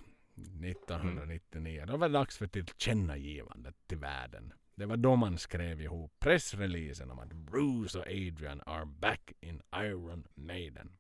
1999, 0.64 1.84
då 1.86 1.96
var 1.96 2.08
det 2.08 2.12
dags 2.12 2.36
för 2.36 2.46
tillkännagivandet 2.46 3.74
till 3.86 3.98
världen. 3.98 4.52
Det 4.74 4.86
var 4.86 4.96
då 4.96 5.16
man 5.16 5.38
skrev 5.38 5.80
ihop 5.80 6.12
pressreleasen 6.18 7.10
om 7.10 7.18
att 7.18 7.32
Bruce 7.32 7.98
och 7.98 8.06
Adrian 8.06 8.62
are 8.66 8.84
back 8.86 9.32
in 9.40 9.62
Iron 9.76 10.26
Maiden. 10.34 10.92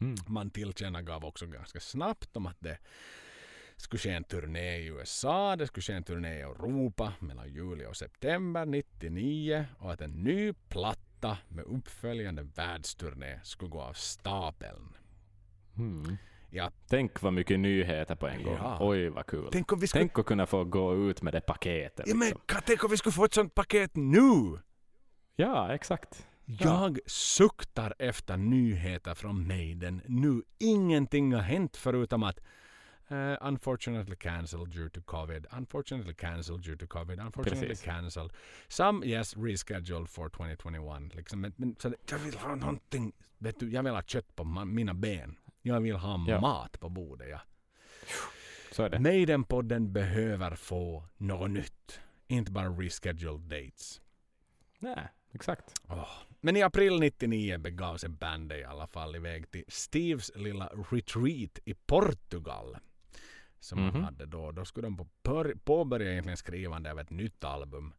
Mm. 0.00 0.14
Man 0.26 0.50
tillkännagav 0.50 1.24
också 1.24 1.46
ganska 1.46 1.80
snabbt 1.80 2.36
om 2.36 2.46
att 2.46 2.56
det 2.60 2.78
skulle 3.76 4.00
ske 4.00 4.10
en 4.10 4.24
turné 4.24 4.76
i 4.76 4.86
USA, 4.86 5.56
det 5.56 5.66
skulle 5.66 5.82
ske 5.82 5.92
en 5.92 6.04
turné 6.04 6.34
i 6.38 6.40
Europa 6.40 7.12
mellan 7.20 7.48
juli 7.52 7.86
och 7.86 7.96
september 7.96 8.66
99 8.66 9.66
och 9.78 9.92
att 9.92 10.00
en 10.00 10.10
ny 10.10 10.52
platta 10.52 11.38
med 11.48 11.64
uppföljande 11.64 12.42
världsturné 12.42 13.40
skulle 13.42 13.70
gå 13.70 13.80
av 13.80 13.92
stapeln. 13.92 14.96
Mm. 15.76 16.16
Ja, 16.50 16.70
Tänk 16.88 17.22
vad 17.22 17.32
mycket 17.32 17.60
nyheter 17.60 18.14
på 18.14 18.26
en 18.28 18.42
gång. 18.42 18.54
Ja. 18.54 18.78
Oj, 18.80 19.08
vad 19.08 19.26
kul. 19.26 19.40
Tänk, 19.42 19.52
tänk 19.52 19.72
om 19.72 19.80
vi 19.80 19.86
skulle... 19.86 20.10
att 20.14 20.26
kunna 20.26 20.46
få 20.46 20.64
gå 20.64 20.96
ut 21.10 21.22
med 21.22 21.32
det 21.32 21.40
paketet. 21.40 22.06
Ja, 22.08 22.14
men 22.14 22.28
Liksom. 22.28 22.60
tänk 22.66 22.84
om 22.84 22.90
vi 22.90 22.96
skulle 22.96 23.12
få 23.12 23.24
ett 23.24 23.34
sånt 23.34 23.54
paket 23.54 23.96
nu! 23.96 24.58
Ja, 25.36 25.74
exakt. 25.74 26.26
Jag 26.44 26.98
suktar 27.06 27.94
efter 27.98 28.36
nyheter 28.36 29.14
från 29.14 29.46
Maiden 29.48 30.02
nu. 30.06 30.42
Ingenting 30.58 31.34
har 31.34 31.40
hänt 31.40 31.76
förutom 31.76 32.22
att 32.22 32.40
uh, 33.10 33.36
unfortunately 33.40 34.16
cancelled 34.16 34.70
due 34.72 34.88
to 34.88 35.00
covid. 35.00 35.46
Unfortunately 35.50 36.14
cancelled 36.14 36.62
due 36.64 36.76
to 36.76 36.86
covid. 36.86 37.20
Unfortunately 37.20 37.68
Precis. 37.68 37.84
cancelled. 37.84 38.32
Some 38.68 39.06
yes 39.06 39.36
rescheduled 39.36 40.08
for 40.08 40.28
2021. 40.28 41.10
Liksom, 41.14 41.40
men, 41.40 41.52
men, 41.56 41.76
så, 41.78 41.94
jag 42.10 42.18
vill 42.18 42.34
ha 42.38 42.54
någonting. 42.54 43.12
Vet 43.38 43.60
du, 43.60 43.70
jag 43.70 43.82
vill 43.82 43.94
ha 43.94 44.02
kött 44.02 44.36
på 44.36 44.44
ma- 44.44 44.64
mina 44.64 44.94
ben. 44.94 45.36
Jag 45.62 45.80
vill 45.80 45.96
ha 45.96 46.24
Ja. 46.28 46.40
mat 46.40 46.80
på 46.80 46.88
bordet. 46.88 47.28
Ja. 47.30 47.40
Så 48.72 48.82
är 48.82 48.88
det. 48.90 48.98
Maiden-podden 48.98 49.92
behöver 49.92 50.54
få 50.56 51.04
något 51.16 51.50
nytt. 51.50 52.00
Inte 52.26 52.52
bara 52.52 52.68
rescheduled 52.68 53.40
dates. 53.40 54.00
Nej, 54.78 55.08
exakt. 55.32 55.72
Åh. 55.88 56.08
Men 56.40 56.56
i 56.56 56.62
april 56.62 57.00
99 57.00 57.58
begav 57.58 57.96
sig 57.96 58.08
bandet 58.10 58.58
i 58.58 58.64
alla 58.64 58.86
fall 58.86 59.16
iväg 59.16 59.50
till 59.50 59.64
Steves 59.68 60.30
lilla 60.34 60.66
retreat 60.90 61.58
i 61.64 61.74
Portugal. 61.74 62.76
Som 63.64 63.78
Mhm. 63.80 63.90
han 63.94 64.04
hade 64.04 64.26
då. 64.26 64.52
Då 64.52 64.64
skulle 64.64 64.86
de 64.86 64.96
på- 64.96 65.08
pör- 65.22 65.54
påbörja 65.64 66.10
egentligen 66.12 66.36
skrivande 66.36 66.90
av 66.90 66.98
ett 67.00 67.10
nytt 67.10 67.44
album. 67.44 67.94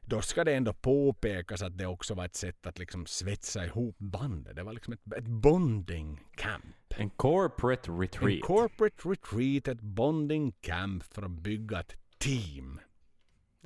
Då 0.00 0.22
ska 0.22 0.44
det 0.44 0.54
ändå 0.54 0.72
påpekas 0.72 1.62
att 1.62 1.78
det 1.78 1.86
också 1.86 2.14
var 2.14 2.24
ett 2.24 2.34
sätt 2.34 2.66
att 2.66 2.78
liksom 2.78 3.06
svetsa 3.06 3.64
ihop 3.64 3.96
bandet. 3.98 4.56
Det 4.56 4.62
var 4.62 4.72
liksom 4.72 4.92
ett, 4.92 5.12
ett 5.16 5.26
bonding 5.26 6.20
camp. 6.36 6.64
En 6.96 7.10
corporate 7.10 7.90
En 7.90 8.00
retreat. 8.00 8.40
corporate 8.42 9.08
retreat, 9.08 9.68
ett 9.68 9.80
bonding 9.80 10.52
camp 10.52 11.04
för 11.04 11.22
att 11.22 11.30
bygga 11.30 11.80
ett 11.80 11.96
team. 12.18 12.80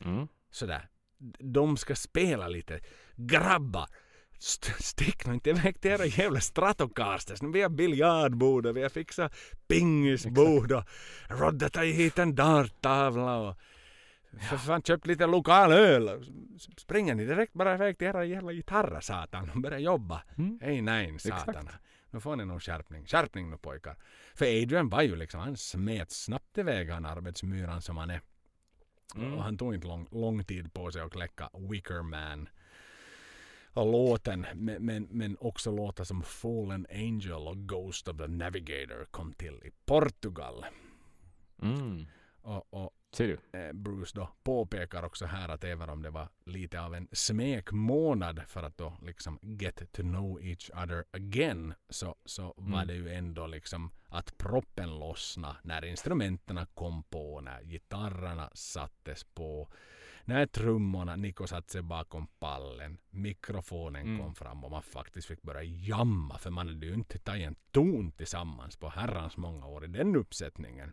mm. 0.05 0.29
sådär. 0.51 0.89
De 1.39 1.77
ska 1.77 1.95
spela 1.95 2.49
lite. 2.49 2.81
Grabbar! 3.17 3.87
St- 4.39 4.83
stick 4.83 5.27
nu 5.27 5.35
inte 5.35 5.51
iväg 5.51 5.81
till 5.81 5.91
era 5.91 6.07
jävla 6.07 6.41
Stratocasters. 6.41 7.43
Vi 7.43 7.63
har 7.63 7.69
biljardbord 7.69 8.67
och 8.67 8.77
vi 8.77 8.83
har 8.83 8.89
fixat 8.89 9.35
pingisbord 9.69 10.73
och 10.73 10.85
Rodda 11.29 11.69
tagit 11.69 11.95
hit 11.97 12.19
en 12.19 12.35
darttavla 12.35 13.37
och 13.37 13.57
för 14.51 14.57
fan 14.57 14.83
köpt 14.83 15.07
lite 15.07 15.27
lokal 15.27 15.73
öl. 15.73 16.25
Springer 16.77 17.15
ni 17.15 17.25
direkt 17.25 17.53
bara 17.53 17.75
iväg 17.75 17.99
till 17.99 18.07
era 18.07 18.25
jävla 18.25 18.53
gitarrer 18.53 19.01
satan 19.01 19.51
och 19.51 19.61
börjar 19.61 19.79
jobba. 19.79 20.23
Mm. 20.39 20.59
Hej 20.63 20.83
nej 20.83 21.13
Exakt. 21.15 21.45
satan. 21.45 21.69
Nu 22.11 22.21
får 22.21 22.37
ni 22.37 22.45
nog 22.45 22.63
skärpning. 22.63 23.07
Skärpning 23.07 23.51
nu 23.51 23.57
pojkar. 23.57 23.97
För 24.35 24.47
Adrian 24.63 24.89
var 24.89 25.03
ju 25.03 25.17
liksom, 25.17 25.41
han 25.41 25.57
smet 25.57 26.11
snabbt 26.11 26.59
iväg 26.59 26.91
han 26.91 27.07
arbetsmyran 27.07 27.83
som 27.83 27.97
han 27.97 28.11
är. 28.11 28.21
Mm. 29.15 29.35
Och 29.35 29.43
han 29.43 29.59
tog 29.59 29.75
inte 29.75 29.87
lång, 29.87 30.09
lång 30.11 30.45
tid 30.45 30.73
på 30.73 30.91
sig 30.93 31.03
att 31.03 31.13
kläcka 31.13 31.51
Wicker 31.71 32.03
Man. 32.03 32.49
Låten, 33.75 34.47
men, 34.55 34.85
men, 34.85 35.03
men 35.11 35.37
också 35.41 35.71
låtar 35.71 36.05
som 36.05 36.23
Fallen 36.23 36.87
Angel 36.91 37.49
och 37.49 37.69
Ghost 37.69 38.09
of 38.09 38.17
the 38.17 38.27
Navigator 38.27 39.05
kom 39.11 39.33
till 39.33 39.55
i 39.65 39.71
Portugal. 39.87 40.67
Mm. 41.63 42.07
Och, 42.43 42.75
och 42.75 43.21
eh, 43.21 43.73
Bruce 43.73 44.13
då 44.15 44.29
påpekar 44.43 45.03
också 45.03 45.27
här 45.27 45.49
att 45.49 45.65
även 45.65 45.91
om 45.91 46.03
det 46.03 46.11
var 46.11 46.29
lite 46.45 46.81
av 46.81 46.95
en 46.95 47.09
smekmånad 47.13 48.43
för 48.47 48.63
att 48.63 48.79
då 48.79 48.97
liksom 49.03 49.39
get 49.43 49.93
to 49.93 50.03
know 50.03 50.41
each 50.43 50.71
other 50.71 51.05
again 51.11 51.75
så, 51.89 52.17
så 52.25 52.55
var 52.57 52.83
Mm. 52.83 52.87
det 52.87 52.95
ju 52.95 53.15
ändå 53.15 53.47
liksom 53.47 53.91
att 54.09 54.39
proppen 54.39 54.99
lossna 54.99 55.57
när 55.63 55.85
instrumenten 55.85 56.67
kom 56.75 57.03
på, 57.03 57.41
när 57.41 57.63
gitarrerna 57.63 58.51
sattes 58.55 59.25
på, 59.25 59.69
när 60.29 60.47
trummorna, 60.47 61.17
Nico 61.17 61.47
satte 61.47 61.73
sig 61.73 61.83
bakom 61.83 62.27
pallen, 62.39 62.99
mikrofonen 63.11 64.03
Mm. 64.07 64.19
kom 64.23 64.35
fram 64.35 64.65
och 64.65 64.71
man 64.71 64.83
faktiskt 64.83 65.29
fick 65.29 65.43
börja 65.43 65.63
jamma 65.63 66.39
för 66.39 66.51
man 66.51 66.69
hade 66.69 66.87
ju 66.87 66.95
inte 66.95 67.19
tagit 67.19 67.47
en 67.47 67.57
ton 67.71 68.13
tillsammans 68.13 68.77
på 68.77 68.89
herrans 68.89 69.37
många 69.37 69.67
år 69.67 69.85
i 69.85 69.89
den 69.89 70.17
uppsättningen. 70.17 70.93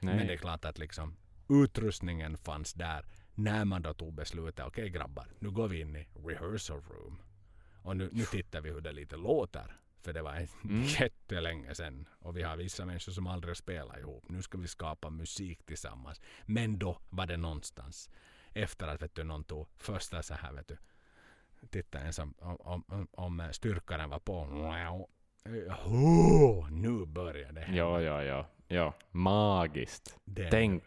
Nej. 0.00 0.16
Men 0.16 0.26
det 0.26 0.32
är 0.32 0.36
klart 0.36 0.64
att 0.64 0.78
liksom 0.78 1.16
utrustningen 1.48 2.36
fanns 2.36 2.72
där 2.74 3.04
när 3.34 3.64
man 3.64 3.82
då 3.82 3.94
tog 3.94 4.14
beslutet. 4.14 4.66
Okej 4.66 4.90
grabbar, 4.90 5.26
nu 5.38 5.50
går 5.50 5.68
vi 5.68 5.80
in 5.80 5.96
i 5.96 6.06
rehearsal 6.26 6.80
room. 6.80 7.22
Och 7.82 7.96
nu, 7.96 8.08
nu 8.12 8.24
tittar 8.24 8.60
vi 8.60 8.70
hur 8.70 8.80
det 8.80 8.92
lite 8.92 9.16
låter. 9.16 9.76
För 10.02 10.12
det 10.12 10.22
var 10.22 10.46
Mm. 10.64 10.82
jättelänge 10.82 11.74
sedan. 11.74 12.08
Och 12.18 12.36
vi 12.36 12.42
har 12.42 12.56
vissa 12.56 12.84
människor 12.84 13.12
som 13.12 13.26
aldrig 13.26 13.56
spelat 13.56 13.98
ihop. 13.98 14.24
Nu 14.28 14.42
ska 14.42 14.58
vi 14.58 14.68
skapa 14.68 15.10
musik 15.10 15.66
tillsammans. 15.66 16.20
Men 16.46 16.78
då 16.78 16.98
var 17.10 17.26
det 17.26 17.36
någonstans. 17.36 18.10
Efter 18.54 18.88
att 18.88 19.02
vet 19.02 19.14
du, 19.14 19.24
någon 19.24 19.44
tog 19.44 19.66
första 19.78 20.22
så 20.22 20.34
här 20.34 20.52
vet 20.52 20.68
du. 20.68 20.76
Titta 21.70 21.98
ens 21.98 22.18
om, 22.18 22.34
om, 22.38 22.84
om, 22.88 23.08
om 23.12 23.48
styrkaren 23.52 24.10
var 24.10 24.18
på. 24.18 24.32
Oh, 25.86 26.70
nu 26.70 27.06
börjar 27.06 27.52
det 27.52 27.60
hända. 27.60 27.78
Ja, 27.78 28.00
ja, 28.00 28.22
ja. 28.24 28.46
ja. 28.68 28.94
Magiskt. 29.10 30.18
Det- 30.24 30.50
Tänk. 30.50 30.82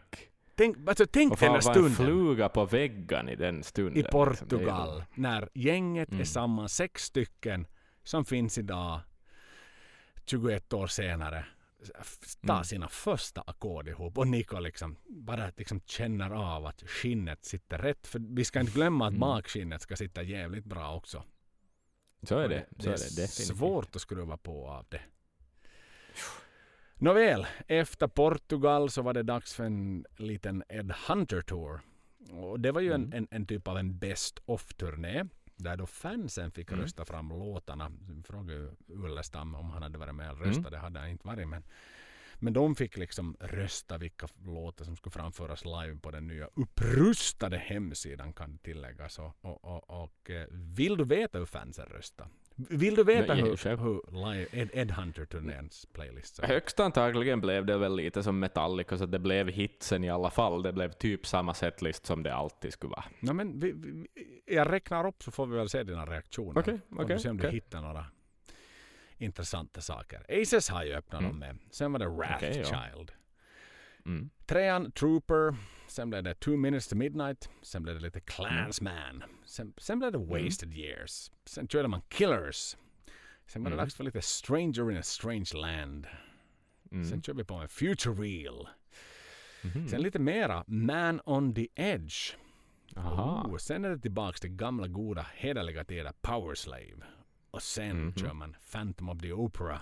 Tänk, 0.54 0.88
alltså, 0.88 1.06
tänk 1.06 1.32
Och 1.32 1.38
den 1.38 1.48
här 1.52 1.52
var 1.52 1.56
en 1.56 1.62
stunden 1.74 1.94
fluga 1.94 2.48
på 2.48 2.64
väggen 2.64 3.28
i 3.28 3.36
den 3.36 3.62
stunden. 3.62 3.96
i 3.96 4.02
liksom. 4.02 4.20
Är 4.20 4.26
Portugal 4.26 5.04
när 5.14 5.48
gänget 5.54 6.08
är 6.08 6.12
Mm. 6.12 6.24
samman, 6.26 6.68
sex 6.68 7.02
stycken 7.04 7.66
som 8.02 8.24
finns 8.24 8.58
idag 8.58 9.00
21 10.26 10.72
år 10.72 10.86
senare 10.86 11.44
f- 12.00 12.18
tar 12.46 12.52
Mm. 12.54 12.64
sina 12.64 12.88
första 12.88 13.40
ackord 13.40 13.88
ihop 13.88 14.18
och 14.18 14.26
Nico 14.28 14.58
liksom 14.60 14.96
bara 15.08 15.50
liksom 15.56 15.80
känner 15.80 16.30
av 16.30 16.66
att 16.66 16.82
skinnet 16.82 17.44
sitter 17.44 17.78
rätt. 17.78 18.06
För 18.06 18.18
vi 18.36 18.44
ska 18.44 18.60
inte 18.60 18.72
glömma 18.72 19.06
att 19.06 19.10
Mm. 19.10 19.20
bakskinnet 19.20 19.82
ska 19.82 19.96
sitta 19.96 20.22
jävligt 20.22 20.64
bra 20.64 20.94
också. 20.96 21.24
Så 22.22 22.38
är 22.38 22.42
Och 22.44 22.48
det. 22.50 22.66
Så 22.70 22.76
det 22.76 22.88
är 22.88 22.90
det 22.90 22.94
definitivt. 23.22 23.56
svårt 23.58 23.96
att 23.96 24.02
skruva 24.02 24.36
på 24.36 24.68
av 24.68 24.86
det. 24.88 25.00
Nåväl, 26.94 27.46
efter 27.68 28.08
Portugal 28.08 28.90
så 28.90 29.02
var 29.02 29.14
det 29.14 29.22
dags 29.22 29.54
för 29.54 29.64
en 29.64 30.04
liten 30.16 30.62
Ed 30.68 30.92
Hunter 31.08 31.40
Tour. 31.42 31.80
Och 32.32 32.60
det 32.60 32.72
var 32.72 32.80
ju 32.80 32.92
en, 32.92 33.04
Mm. 33.04 33.12
en, 33.18 33.28
en 33.30 33.46
typ 33.46 33.68
av 33.68 33.78
en 33.78 33.98
Best 33.98 34.38
of-turné. 34.46 35.24
Där 35.58 35.76
då 35.76 35.86
fansen 35.86 36.50
fick 36.50 36.70
Mm. 36.72 36.82
rösta 36.82 37.04
fram 37.04 37.28
låtarna. 37.28 37.92
Frågade 38.24 38.52
ju 38.52 38.70
Ullestam 38.88 39.54
om 39.54 39.70
han 39.70 39.82
hade 39.82 39.98
varit 39.98 40.14
med 40.14 40.30
och 40.30 40.36
Mm. 40.36 40.48
röstat. 40.48 40.70
Det 40.72 40.78
hade 40.78 41.00
han 41.00 41.08
inte 41.08 41.26
varit. 41.26 41.48
Men, 41.48 41.62
men 42.34 42.52
de 42.52 42.74
fick 42.76 42.96
liksom 42.96 43.36
rösta 43.40 43.98
vilka 43.98 44.28
låtar 44.44 44.84
som 44.84 44.96
skulle 44.96 45.12
framföras 45.12 45.64
live 45.64 45.96
på 46.02 46.10
den 46.10 46.26
nya 46.26 46.48
upprustade 46.54 47.58
hemsidan 47.58 48.32
kan 48.32 48.58
tilläggas. 48.58 49.18
Och, 49.18 49.36
och, 49.40 49.64
och, 49.64 50.02
och 50.04 50.30
eh, 50.30 50.46
vill 50.50 50.96
du 50.96 51.04
veta 51.04 51.38
hur 51.38 51.46
fansen 51.46 51.86
röstade? 51.86 52.30
Vill 52.60 52.94
du 52.94 53.04
veta 53.04 53.34
Nej, 53.34 53.42
hur, 53.42 53.76
hur 53.76 54.32
live 54.32 54.46
Ed, 54.52 54.70
Ed 54.72 54.90
Hunter-turnéns 54.90 55.86
playlist 55.92 56.36
så? 56.36 56.46
Högst 56.46 56.80
antagligen 56.80 57.40
blev 57.40 57.66
det 57.66 57.78
väl 57.78 57.96
lite 57.96 58.22
som 58.22 58.38
Metallica, 58.38 58.98
så 58.98 59.06
det 59.06 59.18
blev 59.18 59.48
hitsen 59.48 60.04
i 60.04 60.10
alla 60.10 60.30
fall. 60.30 60.62
Det 60.62 60.72
blev 60.72 60.92
typ 60.92 61.26
samma 61.26 61.54
setlist 61.54 62.06
som 62.06 62.22
det 62.22 62.34
alltid 62.34 62.72
skulle 62.72 62.90
vara. 62.90 63.04
No, 63.20 63.32
men 63.32 63.60
vi, 63.60 63.72
vi, 63.72 64.06
jag 64.46 64.72
räknar 64.72 65.06
upp 65.06 65.22
så 65.22 65.30
får 65.30 65.46
vi 65.46 65.56
väl 65.56 65.68
se 65.68 65.82
dina 65.82 66.06
reaktioner. 66.06 66.60
Okej, 66.60 66.80
okej, 66.90 67.16
vi 67.16 67.22
ser 67.22 67.30
om 67.30 67.36
du 67.36 67.42
okej. 67.42 67.54
hittar 67.54 67.80
några 67.80 68.04
intressanta 69.18 69.80
saker. 69.80 70.42
Aces 70.42 70.68
har 70.68 70.84
ju 70.84 70.92
öppnat 70.94 71.20
Mm. 71.20 71.30
dem 71.30 71.38
med. 71.38 71.56
Sen 71.70 71.92
var 71.92 71.98
det 71.98 72.08
Wrathchild. 72.08 73.12
Mm. 74.06 74.30
Trean 74.48 74.92
Trooper. 74.92 75.56
Sen 75.88 76.10
blev 76.10 76.22
det 76.22 76.34
Two 76.40 76.56
Minutes 76.56 76.88
to 76.88 76.96
Midnight. 76.96 77.48
Sen 77.62 77.82
blev 77.82 77.94
det 77.94 78.02
lite 78.02 78.20
Clansman. 78.20 79.22
Sen, 79.46 79.72
sen 79.78 79.98
blev 79.98 80.12
det 80.12 80.18
Mm. 80.18 80.28
Wasted 80.28 80.72
Years. 80.74 81.30
Sen 81.46 81.68
körde 81.68 81.88
man 81.88 82.00
Killers. 82.08 82.76
Sen 83.46 83.62
var 83.64 83.70
det 83.70 83.74
Mm. 83.74 83.84
dags 83.84 83.94
för 83.94 84.04
lite 84.04 84.22
Stranger 84.22 84.90
in 84.90 84.96
a 84.96 85.02
Strange 85.02 85.50
Land. 85.54 86.06
Mm. 86.92 87.04
Sen 87.04 87.22
kör 87.22 87.34
vi 87.34 87.44
på 87.44 87.58
med 87.58 87.70
Future 87.70 88.14
Real. 88.14 88.68
Mhm. 89.62 89.88
Sen 89.88 90.02
lite 90.02 90.18
mera 90.18 90.64
Man 90.66 91.20
on 91.24 91.54
the 91.54 91.68
Edge. 91.74 92.14
Aha. 92.96 93.42
Oh, 93.48 93.56
sen 93.56 93.84
är 93.84 93.90
det 93.90 93.98
tillbaks 93.98 94.40
till 94.40 94.50
gamla 94.50 94.86
goda 94.88 95.26
hederliga 95.34 95.84
tider 95.84 96.12
Power 96.20 96.54
Slave. 96.54 97.02
Och 97.50 97.62
sen 97.62 97.96
Mhm. 98.04 98.14
kör 98.14 98.32
man 98.32 98.56
Phantom 98.72 99.08
of 99.08 99.18
the 99.20 99.32
Opera. 99.32 99.80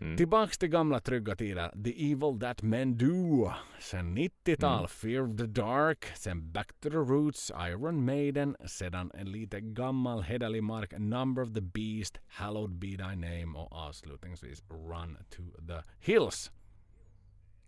Mm. 0.00 0.16
Tillbaks 0.16 0.58
till 0.58 0.68
gamla 0.68 1.00
trygga 1.00 1.36
tider 1.36 1.82
The 1.84 2.12
Evil 2.12 2.40
That 2.40 2.62
Men 2.62 2.96
Do. 2.98 3.52
Sen 3.78 4.18
90-tal 4.18 4.78
Mm. 4.78 4.88
Fear 4.88 5.20
of 5.30 5.36
the 5.36 5.46
Dark. 5.46 6.04
Sen 6.16 6.52
Back 6.52 6.80
to 6.80 6.90
the 6.90 6.96
Roots 6.96 7.50
Iron 7.68 8.04
Maiden. 8.04 8.56
Sedan 8.66 9.10
en 9.14 9.32
lite 9.32 9.60
gammal 9.60 10.22
hederlig 10.22 10.62
mark 10.62 10.92
Number 10.98 11.42
of 11.42 11.54
the 11.54 11.60
Beast 11.60 12.18
Hallowed 12.26 12.70
Be 12.70 12.86
Thy 12.86 13.16
Name 13.16 13.58
och 13.58 13.72
avslutningsvis 13.72 14.62
Run 14.70 15.16
to 15.30 15.42
the 15.66 15.82
Hills. 15.98 16.50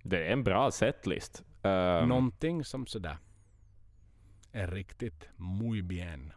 Det 0.02 0.26
är 0.26 0.32
en 0.32 0.44
bra 0.44 0.70
setlist. 0.70 1.42
Um, 1.62 2.08
Någonting 2.08 2.64
som 2.64 2.86
sådär 2.86 3.16
är 4.52 4.66
riktigt 4.66 5.28
muy 5.36 5.82
bien. 5.82 6.32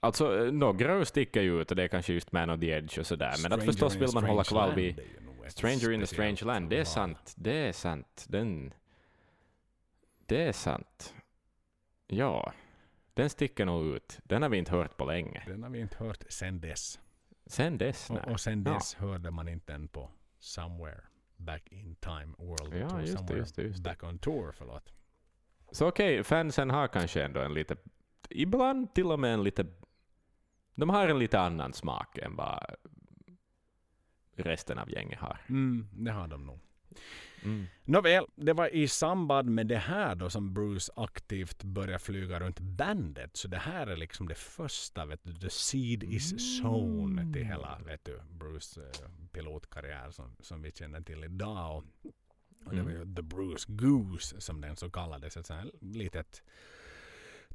Alltså 0.00 0.46
eh, 0.46 0.52
några 0.52 1.04
sticker 1.04 1.42
ju 1.42 1.60
ut 1.60 1.70
och 1.70 1.76
det 1.76 1.82
är 1.82 1.88
kanske 1.88 2.12
just 2.12 2.32
Man 2.32 2.50
on 2.50 2.60
the 2.60 2.70
Edge 2.70 2.98
och 2.98 3.06
sådär. 3.06 3.34
Men 3.42 3.52
att 3.52 3.64
förstås 3.64 3.94
vill 3.96 4.10
man 4.14 4.24
hålla 4.24 4.44
kvar 4.44 4.72
vid 4.74 5.00
Stranger 5.48 5.90
in 5.92 6.02
a 6.02 6.06
Strange 6.06 6.38
Land. 6.44 6.70
Det 6.70 6.78
är 6.80 6.84
sant. 6.84 7.34
Det 7.36 7.56
är 7.68 7.72
sant. 7.72 8.24
Den... 8.28 8.74
Det 10.26 10.42
är 10.42 10.52
sant. 10.52 11.14
Ja. 12.06 12.52
Den 13.14 13.30
sticker 13.30 13.64
nog 13.64 13.86
ut. 13.86 14.18
Den 14.24 14.42
har 14.42 14.48
vi 14.48 14.58
inte 14.58 14.72
hört 14.72 14.96
på 14.96 15.04
länge. 15.04 15.42
Den 15.46 15.62
har 15.62 15.70
vi 15.70 15.80
inte 15.80 15.96
hört 16.04 16.24
sen 16.28 16.60
dess. 16.60 17.00
Sen 17.46 17.78
dess. 17.78 18.10
Och, 18.10 18.28
och 18.28 18.40
sen 18.40 18.62
Ja. 18.66 18.72
dess 18.74 18.94
hörde 18.94 19.30
man 19.30 19.48
inte 19.48 19.72
än 19.72 19.88
på 19.88 20.10
Somewhere 20.38 21.00
Back 21.36 21.68
in 21.68 21.94
Time 21.96 22.34
World 22.38 22.74
Ja, 22.74 22.88
Tour. 22.88 23.00
just 23.00 23.26
det, 23.28 23.36
just 23.36 23.56
det, 23.56 23.62
just 23.62 23.84
det. 23.84 23.90
Back 23.90 24.02
on 24.02 24.18
Tour, 24.18 24.52
förlåt. 24.58 24.92
Så 25.72 25.88
okej, 25.88 26.24
fansen 26.24 26.70
har 26.70 26.88
kanske 26.88 27.22
ändå 27.24 27.40
en 27.40 27.54
lite... 27.54 27.76
Ibland 28.30 28.94
till 28.94 29.06
och 29.06 29.20
med 29.20 29.34
en 29.34 29.44
lite... 29.44 29.66
De 30.74 30.90
har 30.90 31.08
en 31.08 31.18
lite 31.18 31.40
annan 31.40 31.72
smak 31.72 32.18
än 32.18 32.36
vad 32.36 32.74
resten 34.36 34.78
av 34.78 34.90
gänget 34.90 35.18
har. 35.18 35.40
Mm, 35.48 35.88
det 35.92 36.10
har 36.10 36.28
de 36.28 36.46
nog. 36.46 36.60
Mm. 37.44 37.66
Nåväl, 37.84 38.24
det 38.34 38.52
var 38.52 38.74
i 38.74 38.88
samband 38.88 39.50
med 39.50 39.66
det 39.66 39.78
här 39.78 40.14
då 40.14 40.30
som 40.30 40.54
Bruce 40.54 40.92
aktivt 40.96 41.62
började 41.62 41.98
flyga 41.98 42.40
runt 42.40 42.60
bandet. 42.60 43.36
Så 43.36 43.48
det 43.48 43.58
här 43.58 43.86
är 43.86 43.96
liksom 43.96 44.28
det 44.28 44.34
första, 44.34 45.06
vet 45.06 45.20
du, 45.22 45.34
the 45.34 45.50
seed 45.50 46.04
is 46.04 46.58
sown 46.58 47.32
till 47.32 47.44
hela, 47.44 47.78
vet 47.86 48.04
du, 48.04 48.20
Bruce 48.30 48.80
eh, 48.80 49.08
pilotkarriär 49.32 50.10
som, 50.10 50.36
som 50.40 50.62
vi 50.62 50.72
känner 50.72 51.00
till 51.00 51.24
idag. 51.24 51.76
Och, 51.76 51.84
och 52.64 52.74
det 52.74 52.82
var 52.82 52.90
ju 52.90 53.14
The 53.14 53.22
Bruce 53.22 53.66
Goose 53.68 54.40
som 54.40 54.60
den 54.60 54.76
så 54.76 54.90
kallades. 54.90 55.36
Ett 55.36 55.46
sånt 55.46 55.60
här 55.60 55.70
litet 55.80 56.42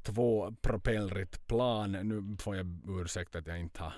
tvåpropellrigt 0.06 1.46
plan. 1.46 1.92
Nu 1.92 2.36
får 2.38 2.56
jag 2.56 2.80
ursäkta 2.88 3.38
att 3.38 3.46
jag 3.46 3.60
inte 3.60 3.82
har 3.82 3.92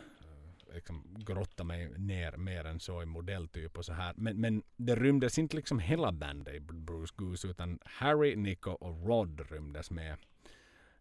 eh, 0.68 0.74
liksom 0.74 1.16
grottat 1.18 1.66
mig 1.66 1.98
ner 1.98 2.36
mer 2.36 2.64
än 2.64 2.80
så 2.80 3.02
i 3.02 3.06
modelltyp 3.06 3.78
och 3.78 3.84
så 3.84 3.92
här. 3.92 4.14
Men, 4.16 4.40
men 4.40 4.62
det 4.76 4.96
rymdes 4.96 5.38
inte 5.38 5.56
liksom 5.56 5.78
hela 5.78 6.12
bandet 6.12 6.54
i 6.54 6.60
Bruce 6.60 7.14
Goose 7.16 7.48
utan 7.48 7.78
Harry, 7.84 8.36
Nico 8.36 8.70
och 8.70 9.06
Rod 9.06 9.50
rymdes 9.50 9.90
med. 9.90 10.16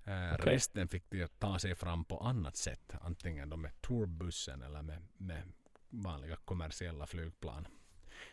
Eh, 0.03 0.33
Okej. 0.33 0.53
Resten 0.53 0.87
fick 0.87 1.09
de 1.09 1.27
ta 1.27 1.59
sig 1.59 1.75
fram 1.75 2.05
på 2.05 2.17
annat 2.17 2.55
sätt. 2.55 2.93
Antingen 3.01 3.49
då 3.49 3.57
med 3.57 3.81
tourbussen 3.81 4.61
eller 4.61 4.81
med, 4.81 5.01
med 5.17 5.43
vanliga 5.89 6.35
kommersiella 6.35 7.05
flygplan. 7.07 7.67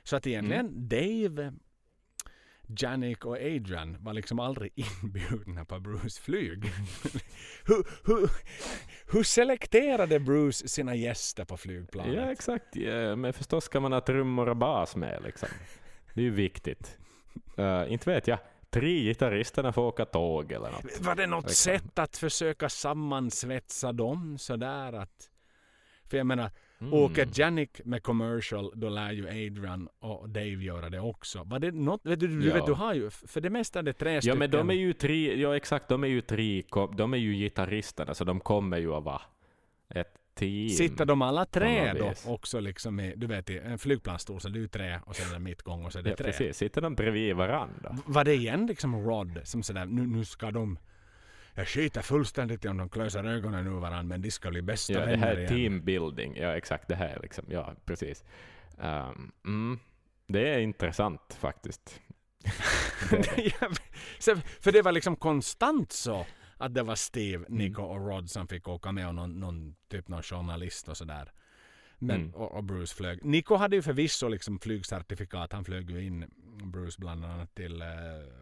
Så 0.02 0.16
att 0.16 0.26
egentligen 0.26 0.88
Dave, 0.88 1.52
Janik 2.66 3.24
och 3.24 3.36
Adrian 3.36 3.96
var 4.00 4.12
liksom 4.12 4.38
aldrig 4.38 4.72
inbjudna 5.02 5.64
på 5.64 5.80
Bruce 5.80 6.20
flyg. 6.22 6.64
hur, 7.64 7.86
hur, 8.04 8.30
hur 9.12 9.22
selekterade 9.22 10.20
Bruce 10.20 10.68
sina 10.68 10.94
gäster 10.94 11.44
på 11.44 11.56
flygplanet? 11.56 12.14
Ja, 12.14 12.32
exakt. 12.32 12.76
Ja, 12.76 13.16
men 13.16 13.32
förstås 13.32 13.64
ska 13.64 13.80
man 13.80 13.92
ha 13.92 14.00
trummor 14.00 14.48
och 14.48 14.56
bas 14.56 14.96
med 14.96 15.22
liksom. 15.24 15.48
Det 16.14 16.20
är 16.20 16.24
ju 16.24 16.30
viktigt. 16.30 16.98
Uh, 17.58 17.84
inte 17.92 18.10
vet 18.10 18.28
jag. 18.28 18.38
Tre 18.70 19.00
gitarristerna 19.04 19.72
får 19.72 19.82
åka 19.82 20.04
tåg 20.04 20.52
eller 20.52 20.70
något. 20.70 21.00
Var 21.00 21.14
det 21.14 21.26
något 21.26 21.44
Liksom. 21.44 21.72
sätt 21.72 21.98
att 21.98 22.16
försöka 22.16 22.68
sammansvetsa 22.68 23.92
dem 23.92 24.38
sådär 24.38 24.92
att 24.92 25.30
För 26.10 26.16
jag 26.16 26.26
menar, 26.26 26.50
Mm. 26.80 26.92
åker 26.94 27.28
Janik 27.34 27.80
med 27.84 28.02
commercial, 28.02 28.72
då 28.74 28.88
lär 28.88 29.12
ju 29.12 29.28
Adrian 29.28 29.88
och 29.98 30.28
Dave 30.28 30.46
göra 30.64 30.90
det 30.90 31.00
också. 31.00 31.44
Var 31.44 31.58
det 31.58 31.70
något, 31.70 32.00
vet 32.06 32.20
du, 32.20 32.26
du, 32.28 32.48
Ja. 32.48 32.54
vet, 32.54 32.66
du 32.66 32.72
har 32.72 32.94
ju, 32.94 33.10
för 33.10 33.40
det 33.40 33.50
mesta 33.50 33.78
är 33.78 33.82
det 33.82 33.92
tre 33.92 34.14
Ja 34.14 34.20
stycken. 34.20 34.38
men 34.38 34.50
de 34.50 34.70
är 34.70 34.74
ju 34.74 34.92
tre, 34.92 35.40
ja 35.40 35.56
exakt, 35.56 35.88
de 35.88 36.04
är 36.04 36.08
ju 36.08 36.20
tre, 36.20 36.62
de 36.96 37.14
är 37.14 37.18
ju 37.18 37.32
gitarristerna 37.34 38.14
så 38.14 38.24
de 38.24 38.40
kommer 38.40 38.78
ju 38.78 38.92
att 38.94 39.04
vara 39.04 39.22
ett 39.88 40.14
team. 40.34 40.68
Sitter 40.68 41.04
de 41.04 41.22
alla 41.22 41.44
tre 41.46 41.92
då 41.92 42.08
vis. 42.08 42.26
också 42.28 42.60
liksom 42.60 43.00
i, 43.00 43.14
du 43.16 43.26
vet 43.26 43.50
i 43.50 43.58
en 43.58 43.78
flygplansstor 43.78 44.38
så 44.38 44.48
det 44.48 44.58
är 44.58 44.60
ju 44.60 44.68
tre 44.68 44.98
och 45.06 45.16
sen 45.16 45.28
är 45.30 45.32
det 45.34 45.38
mittgång 45.40 45.84
och 45.84 45.92
så 45.92 45.98
är 45.98 46.02
det 46.02 46.10
Ja 46.10 46.16
tre. 46.16 46.26
precis, 46.26 46.56
sitter 46.56 46.80
de 46.80 46.94
bredvid 46.94 47.36
varandra? 47.36 47.96
Var 48.06 48.24
det 48.24 48.34
igen 48.34 48.66
liksom 48.66 49.04
Rod 49.06 49.40
som 49.44 49.62
sådär, 49.62 49.86
nu, 49.86 50.06
nu 50.06 50.24
ska 50.24 50.50
de 50.50 50.78
jag 51.54 51.68
skiter 51.68 52.02
fullständigt 52.02 52.64
i 52.64 52.68
om 52.68 52.76
de 52.76 52.88
klöser 52.88 53.24
ögonen 53.24 53.66
ur 53.66 53.80
varandra 53.80 54.02
men 54.02 54.22
de 54.22 54.30
ska 54.30 54.50
bli 54.50 54.62
bästa 54.62 54.92
Ja, 54.92 55.00
det 55.00 55.06
vänner 55.06 55.26
här 55.26 55.36
är 55.36 55.48
teambuilding, 55.48 56.36
ja 56.36 56.56
exakt 56.56 56.88
det 56.88 56.94
här 56.94 57.08
är 57.16 57.20
liksom, 57.22 57.44
ja 57.48 57.74
precis. 57.84 58.24
Um, 58.78 59.32
mm, 59.44 59.78
det 60.26 60.48
är 60.54 60.58
intressant 60.58 61.36
faktiskt. 61.40 62.00
Det- 63.10 64.42
för 64.60 64.72
det 64.72 64.82
var 64.82 64.92
liksom 64.92 65.16
konstant 65.16 65.92
så 65.92 66.26
att 66.56 66.74
det 66.74 66.82
var 66.82 66.94
Steve, 66.94 67.46
Mm. 67.46 67.58
Nico 67.58 67.82
och 67.82 68.06
Rod 68.08 68.30
som 68.30 68.48
fick 68.48 68.68
åka 68.68 68.92
med 68.92 69.08
och 69.08 69.14
någon, 69.14 69.40
någon 69.40 69.74
typ 69.90 70.08
någon 70.08 70.22
journalist 70.22 70.88
och 70.88 70.96
sådär. 70.96 71.32
Men, 71.98 72.16
Mm. 72.20 72.34
och, 72.34 72.52
och 72.52 72.64
Bruce 72.64 72.94
flög. 72.94 73.24
Nico 73.24 73.54
hade 73.56 73.76
ju 73.76 73.82
förvisso 73.82 74.28
liksom 74.28 74.58
flygcertifikat. 74.58 75.52
Han 75.52 75.64
flög 75.64 75.90
ju 75.90 76.04
in 76.06 76.30
Bruce 76.64 76.96
bland 77.00 77.24
annat 77.24 77.54
till, 77.54 77.82
eh, 77.82 77.88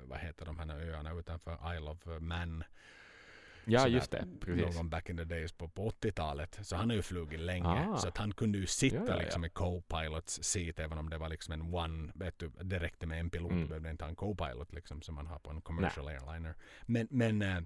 vad 0.04 0.18
heter 0.18 0.46
de 0.46 0.58
här 0.58 0.80
öarna 0.90 1.12
utanför 1.12 1.58
Isle 1.76 1.90
of 1.90 2.20
Man. 2.20 2.64
Ja 3.66 3.88
just 3.88 4.10
det, 4.10 4.26
precis. 4.40 4.76
Någon 4.76 4.90
back 4.90 5.10
in 5.10 5.16
the 5.16 5.24
days 5.24 5.52
på, 5.52 5.68
på 5.68 5.90
80-talet. 5.90 6.58
Så 6.62 6.76
han 6.76 6.88
har 6.90 6.96
ju 6.96 7.02
flugit 7.02 7.40
länge. 7.40 7.68
Ah. 7.90 7.96
Så 7.96 8.08
att 8.08 8.18
han 8.18 8.32
kunde 8.32 8.58
ju 8.58 8.66
sitta 8.66 8.96
Ja, 8.96 9.02
ja, 9.06 9.14
ja. 9.14 9.20
liksom 9.22 9.44
i 9.44 9.48
co-pilots 9.48 10.42
seat 10.42 10.78
även 10.78 10.98
om 10.98 11.10
det 11.10 11.18
var 11.18 11.28
liksom 11.28 11.52
en 11.52 11.74
one, 11.74 12.12
vet 12.14 12.38
du, 12.38 12.48
det 12.62 12.78
räckte 12.78 13.06
med 13.06 13.20
en 13.20 13.30
pilot. 13.30 13.50
Mm. 13.50 13.62
Du 13.62 13.68
behövde 13.68 13.90
inte 13.90 14.04
ha 14.04 14.08
en 14.08 14.16
co-pilot 14.16 14.72
liksom 14.74 15.02
som 15.02 15.14
man 15.14 15.26
har 15.26 15.38
på 15.38 15.50
en 15.50 15.60
commercial 15.60 16.08
airliner. 16.08 16.54
Men, 16.86 17.08
men 17.10 17.42
eh, 17.42 17.60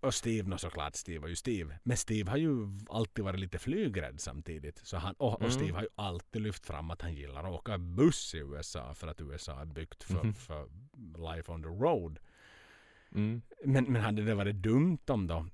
och- 0.00 0.14
Steve, 0.14 0.48
no, 0.48 0.58
såklart 0.58 0.94
Steve 0.94 1.18
var 1.18 1.28
ju 1.28 1.36
Steve. 1.36 1.78
Men 1.82 1.96
Steve 1.96 2.30
har 2.30 2.36
ju 2.38 2.50
alltid 2.90 3.24
varit 3.24 3.40
lite 3.40 3.58
flygrädd 3.58 4.20
samtidigt. 4.20 4.78
Så 4.78 4.96
han, 4.96 5.14
och, 5.14 5.32
och 5.34 5.40
Mm. 5.40 5.52
Steve 5.52 5.72
har 5.72 5.82
ju 5.82 5.88
alltid 5.94 6.42
lyft 6.42 6.66
fram 6.66 6.90
att 6.90 7.02
han 7.02 7.14
gillar 7.14 7.44
att 7.44 7.50
åka 7.50 7.78
buss 7.78 8.34
i 8.34 8.38
USA 8.38 8.94
för 8.94 9.06
att 9.08 9.20
USA 9.20 9.60
är 9.60 9.64
byggt 9.64 10.04
för, 10.04 10.22
Mhm. 10.24 10.34
för 10.34 10.68
life 11.34 11.52
on 11.52 11.62
the 11.62 11.68
road. 11.68 12.18
Mm. 13.16 13.42
Men, 13.64 13.84
men 13.84 14.02
hade 14.02 14.22
det 14.22 14.34
varit 14.34 14.56
dumt 14.56 14.98
om 15.08 15.26
då 15.26 15.46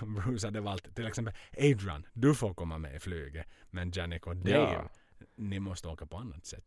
Bruce 0.06 0.46
hade 0.46 0.60
valt 0.60 0.94
till 0.94 1.06
exempel 1.06 1.34
Adrian, 1.58 2.06
du 2.12 2.34
får 2.34 2.54
komma 2.54 2.78
med 2.78 2.94
i 2.96 2.98
flyget. 2.98 3.46
Men 3.70 3.90
Janik 3.94 4.26
och 4.26 4.36
Dave, 4.36 4.72
Ja. 4.72 4.88
ni 5.36 5.60
måste 5.60 5.88
åka 5.88 6.06
på 6.06 6.16
annat 6.16 6.46
sätt. 6.46 6.64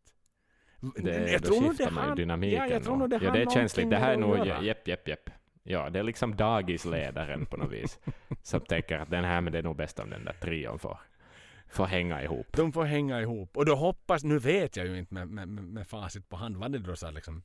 Det, 0.96 1.32
jag 1.32 1.42
då 1.42 1.48
tror 1.48 1.70
skiftar 1.70 1.92
man 1.92 2.10
ju 2.10 2.16
dynamiken. 2.16 2.60
Ja, 2.60 2.68
jag 2.68 2.84
tror 2.84 2.98
nog. 2.98 3.10
det 3.10 3.20
ja, 3.24 3.32
det 3.32 3.42
är 3.42 3.50
känsligt. 3.50 3.90
Det 3.90 3.98
här 3.98 4.14
är 4.14 4.18
nog, 4.18 4.48
jepp, 4.66 4.88
jepp, 4.88 5.08
jepp. 5.08 5.30
Ja, 5.64 5.90
det 5.90 6.00
är 6.00 6.04
liksom 6.04 6.36
dagisledaren 6.36 7.46
på 7.46 7.58
något 7.58 7.72
vis. 7.72 8.00
Som 8.44 8.62
tänker 8.62 9.00
att 9.00 9.10
den 9.10 9.24
här, 9.24 9.42
men 9.42 9.54
det 9.54 9.60
är 9.60 9.64
nog 9.64 9.76
bäst 9.76 10.00
om 10.00 10.10
den 10.10 10.26
där 10.26 10.34
trion 10.34 10.80
får, 10.80 10.98
får 11.68 11.86
hänga 11.86 12.24
ihop. 12.24 12.48
De 12.58 12.72
får 12.74 12.84
hänga 12.84 13.22
ihop. 13.22 13.58
Och 13.58 13.66
då 13.66 13.76
hoppas, 13.76 14.24
nu 14.24 14.40
vet 14.40 14.78
jag 14.78 14.88
ju 14.88 14.98
inte 14.98 15.14
med, 15.14 15.28
med, 15.28 15.48
med 15.48 15.64
med 15.64 15.88
facit 15.88 16.30
på 16.30 16.36
hand, 16.36 16.58
vad 16.58 16.72
det 16.72 16.80
då 16.80 16.96
så 16.96 17.12
liksom 17.12 17.44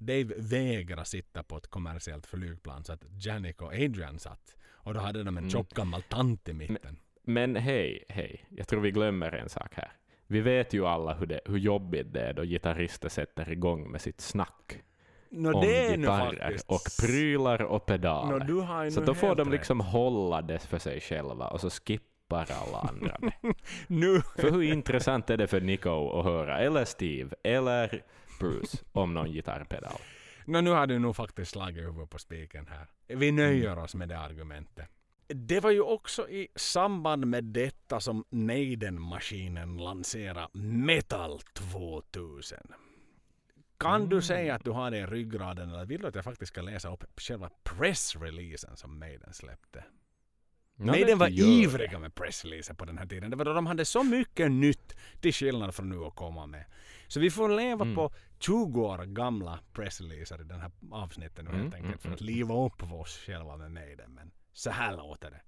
Dave 0.00 0.34
vägrar 0.36 1.04
sitta 1.04 1.42
på 1.42 1.56
ett 1.56 1.66
kommersiellt 1.66 2.26
flygplan 2.26 2.84
så 2.84 2.92
att 2.92 3.04
Janik 3.24 3.62
och 3.62 3.72
Adrian 3.72 4.18
satt. 4.18 4.56
Och 4.82 4.94
då 4.94 5.00
hade 5.00 5.18
de 5.18 5.28
en 5.28 5.38
Mm. 5.38 5.50
tjock 5.50 5.70
gammal 5.70 6.02
tant 6.02 6.48
i 6.48 6.52
mitten. 6.52 6.96
Men 7.22 7.56
hej, 7.56 8.04
hej. 8.08 8.44
Jag 8.48 8.68
tror 8.68 8.80
vi 8.80 8.90
glömmer 8.90 9.32
en 9.32 9.48
sak 9.48 9.72
här. 9.74 9.92
Vi 10.26 10.40
vet 10.40 10.72
ju 10.74 10.86
alla 10.86 11.14
hur, 11.14 11.26
det, 11.26 11.40
hur 11.44 11.58
jobbigt 11.58 12.12
det 12.12 12.20
är 12.20 12.32
då 12.32 12.42
gitarrister 12.44 13.08
sätter 13.08 13.50
igång 13.52 13.90
med 13.90 14.00
sitt 14.00 14.20
snack 14.20 14.82
Nå, 15.30 15.52
om 15.52 15.60
det 15.66 15.96
gitarrer 15.96 16.56
och 16.66 16.80
prylar 17.00 17.62
och 17.62 17.86
pedaler. 17.86 18.84
ju 18.84 18.90
Så 18.90 19.00
då 19.00 19.14
får 19.14 19.34
de 19.34 19.44
rätt. 19.48 19.52
liksom 19.52 19.80
hålla 19.80 20.42
det 20.42 20.58
för 20.58 20.78
sig 20.78 21.00
själva 21.00 21.48
och 21.48 21.60
så 21.60 21.70
skippar 21.70 22.46
alla 22.62 22.78
andra 22.78 23.16
det. 23.20 23.54
Nu 23.86 24.20
För 24.36 24.50
hur 24.50 24.62
intressant 24.62 25.30
är 25.30 25.36
det 25.36 25.46
för 25.46 25.60
Nico 25.60 26.18
att 26.18 26.24
höra, 26.24 26.58
eller 26.58 26.84
Steve, 26.84 27.36
eller 27.44 28.02
Bruce, 28.40 28.78
om 28.92 29.14
någon 29.14 29.32
gitarrpedal? 29.32 30.00
Nå, 30.44 30.60
nu 30.60 30.70
har 30.70 30.86
du 30.86 30.98
nog 30.98 31.16
faktiskt 31.16 31.50
slagit 31.50 31.84
huvudet 31.84 32.10
på 32.10 32.18
spiken 32.18 32.66
här. 32.66 32.86
Vi 33.06 33.32
nöjer 33.32 33.78
oss 33.78 33.94
med 33.94 34.08
det 34.08 34.18
argumentet. 34.18 34.88
Det 35.26 35.60
var 35.60 35.70
ju 35.70 35.80
också 35.80 36.28
i 36.28 36.48
samband 36.54 37.26
med 37.26 37.44
detta 37.44 38.00
som 38.00 38.24
Neiden-maskinen 38.30 39.76
lanserade 39.76 40.48
Metal 40.52 41.40
2000. 41.40 42.58
Kan 43.78 44.08
du 44.08 44.22
säga 44.22 44.54
att 44.54 44.64
du 44.64 44.70
har 44.70 44.90
det 44.90 44.98
i 44.98 45.06
ryggraden 45.06 45.70
eller 45.70 45.84
vill 45.84 46.00
du 46.00 46.06
att 46.08 46.14
jag 46.14 46.24
faktiskt 46.24 46.52
ska 46.52 46.62
läsa 46.62 46.92
upp 46.92 47.04
själva 47.16 47.50
pressreleasen 47.62 48.76
som 48.76 48.98
Maiden 48.98 49.32
släppte? 49.32 49.84
Nå, 50.76 50.92
Maiden 50.92 51.18
var 51.18 51.28
ivriga 51.28 51.98
med 51.98 52.14
pressreleaser 52.14 52.74
på 52.74 52.84
den 52.84 52.98
här 52.98 53.06
tiden. 53.06 53.30
Det 53.30 53.36
var 53.36 53.44
då 53.44 53.52
de 53.52 53.66
hade 53.66 53.84
så 53.84 54.02
mycket 54.02 54.50
nytt 54.50 54.96
till 55.20 55.34
skillnad 55.34 55.74
från 55.74 55.88
nu 55.88 56.04
att 56.04 56.14
komma 56.14 56.46
med. 56.46 56.64
Så 57.10 57.20
vi 57.20 57.30
får 57.30 57.48
leva 57.48 57.84
Mm. 57.84 57.94
på 57.94 58.10
20 58.38 58.80
år 58.86 58.98
gamla 59.04 59.58
pressreleaser 59.72 60.40
i 60.40 60.44
den 60.44 60.60
här 60.60 60.70
avsnitten 60.90 61.44
nu 61.44 61.50
Mm, 61.50 61.62
helt 61.62 61.74
enkelt 61.74 61.86
mm, 61.94 61.98
för 61.98 62.10
att 62.12 62.20
liva 62.20 62.54
upp 62.66 62.92
oss 62.92 63.18
själva 63.26 63.56
med 63.56 63.70
Maiden. 63.72 64.14
Men 64.14 64.30
så 64.52 64.70
här 64.70 64.96
låter 64.96 65.30
det. 65.30 65.40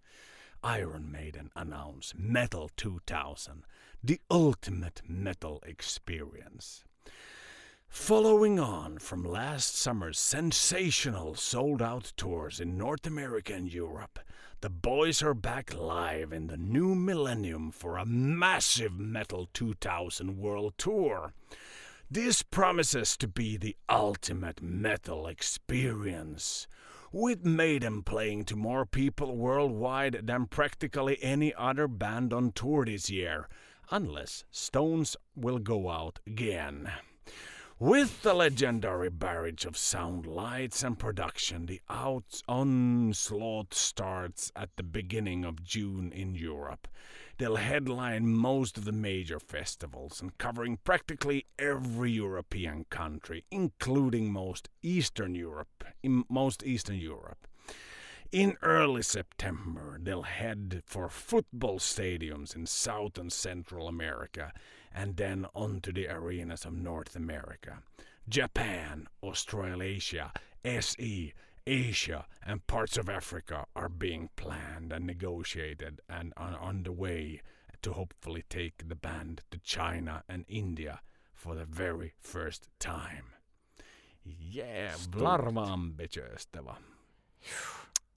Iron 0.78 1.10
Maiden 1.12 1.50
announce 1.54 2.16
Metal 2.18 2.68
2000, 2.68 3.64
the 4.08 4.18
ultimate 4.30 5.02
metal 5.04 5.60
experience. 5.66 6.84
Following 7.88 8.60
on 8.60 8.98
from 9.00 9.24
last 9.24 9.74
summer's 9.86 10.18
sensational 10.18 11.34
sold 11.34 11.82
out 11.82 12.16
tours 12.16 12.60
in 12.60 12.78
North 12.78 13.06
America 13.08 13.54
and 13.56 13.68
Europe, 13.74 14.18
the 14.62 14.70
boys 14.70 15.24
are 15.24 15.34
back 15.34 15.74
live 15.74 16.32
in 16.32 16.46
the 16.46 16.56
new 16.56 16.94
millennium 16.94 17.72
for 17.72 17.96
a 17.96 18.06
massive 18.06 18.96
Metal 18.96 19.48
2000 19.52 20.38
world 20.38 20.72
tour. 20.78 21.32
This 22.08 22.44
promises 22.44 23.16
to 23.16 23.26
be 23.26 23.56
the 23.56 23.76
ultimate 23.88 24.62
metal 24.62 25.26
experience. 25.26 26.68
With 27.10 27.44
Maiden 27.44 28.04
playing 28.04 28.44
to 28.46 28.56
more 28.56 28.86
people 28.86 29.36
worldwide 29.36 30.28
than 30.28 30.46
practically 30.46 31.18
any 31.20 31.52
other 31.54 31.88
band 31.88 32.32
on 32.32 32.52
tour 32.52 32.84
this 32.84 33.10
year, 33.10 33.48
unless 33.90 34.44
Stones 34.52 35.16
will 35.34 35.58
go 35.58 35.90
out 35.90 36.20
again. 36.24 36.88
With 37.82 38.22
the 38.22 38.32
legendary 38.32 39.10
barrage 39.10 39.64
of 39.64 39.76
sound, 39.76 40.24
lights, 40.24 40.84
and 40.84 40.96
production, 40.96 41.66
the 41.66 41.80
out- 41.90 42.40
onslaught 42.46 43.74
starts 43.74 44.52
at 44.54 44.68
the 44.76 44.84
beginning 44.84 45.44
of 45.44 45.64
June 45.64 46.12
in 46.12 46.36
Europe. 46.36 46.86
They'll 47.38 47.56
headline 47.56 48.28
most 48.28 48.78
of 48.78 48.84
the 48.84 48.92
major 48.92 49.40
festivals 49.40 50.22
and 50.22 50.38
covering 50.38 50.76
practically 50.84 51.46
every 51.58 52.12
European 52.12 52.84
country, 52.88 53.46
including 53.50 54.32
most 54.32 54.68
Eastern 54.82 55.34
Europe, 55.34 55.82
most 56.04 56.62
Eastern 56.62 56.98
Europe. 56.98 57.48
In 58.30 58.58
early 58.62 59.02
September, 59.02 59.98
they'll 60.00 60.22
head 60.22 60.84
for 60.86 61.08
football 61.08 61.80
stadiums 61.80 62.54
in 62.54 62.66
South 62.66 63.18
and 63.18 63.32
Central 63.32 63.88
America 63.88 64.52
and 64.94 65.16
then 65.16 65.46
onto 65.54 65.92
the 65.92 66.08
arenas 66.08 66.64
of 66.64 66.72
North 66.72 67.16
America. 67.16 67.82
Japan, 68.28 69.08
Australasia, 69.22 70.32
SE, 70.64 71.32
Asia, 71.66 72.26
and 72.42 72.66
parts 72.66 72.96
of 72.96 73.08
Africa 73.08 73.66
are 73.74 73.88
being 73.88 74.28
planned 74.36 74.92
and 74.92 75.06
negotiated 75.06 76.00
and 76.08 76.32
are 76.36 76.58
on 76.58 76.82
the 76.82 76.92
way 76.92 77.40
to 77.82 77.92
hopefully 77.92 78.44
take 78.48 78.88
the 78.88 78.94
band 78.94 79.42
to 79.50 79.58
China 79.58 80.22
and 80.28 80.44
India 80.48 81.00
for 81.34 81.54
the 81.54 81.64
very 81.64 82.12
first 82.20 82.68
time. 82.78 83.34
Jävlar 84.24 85.50
vad 85.50 85.68
ambitiöst 85.68 86.52
det 86.52 86.60
var. 86.60 86.78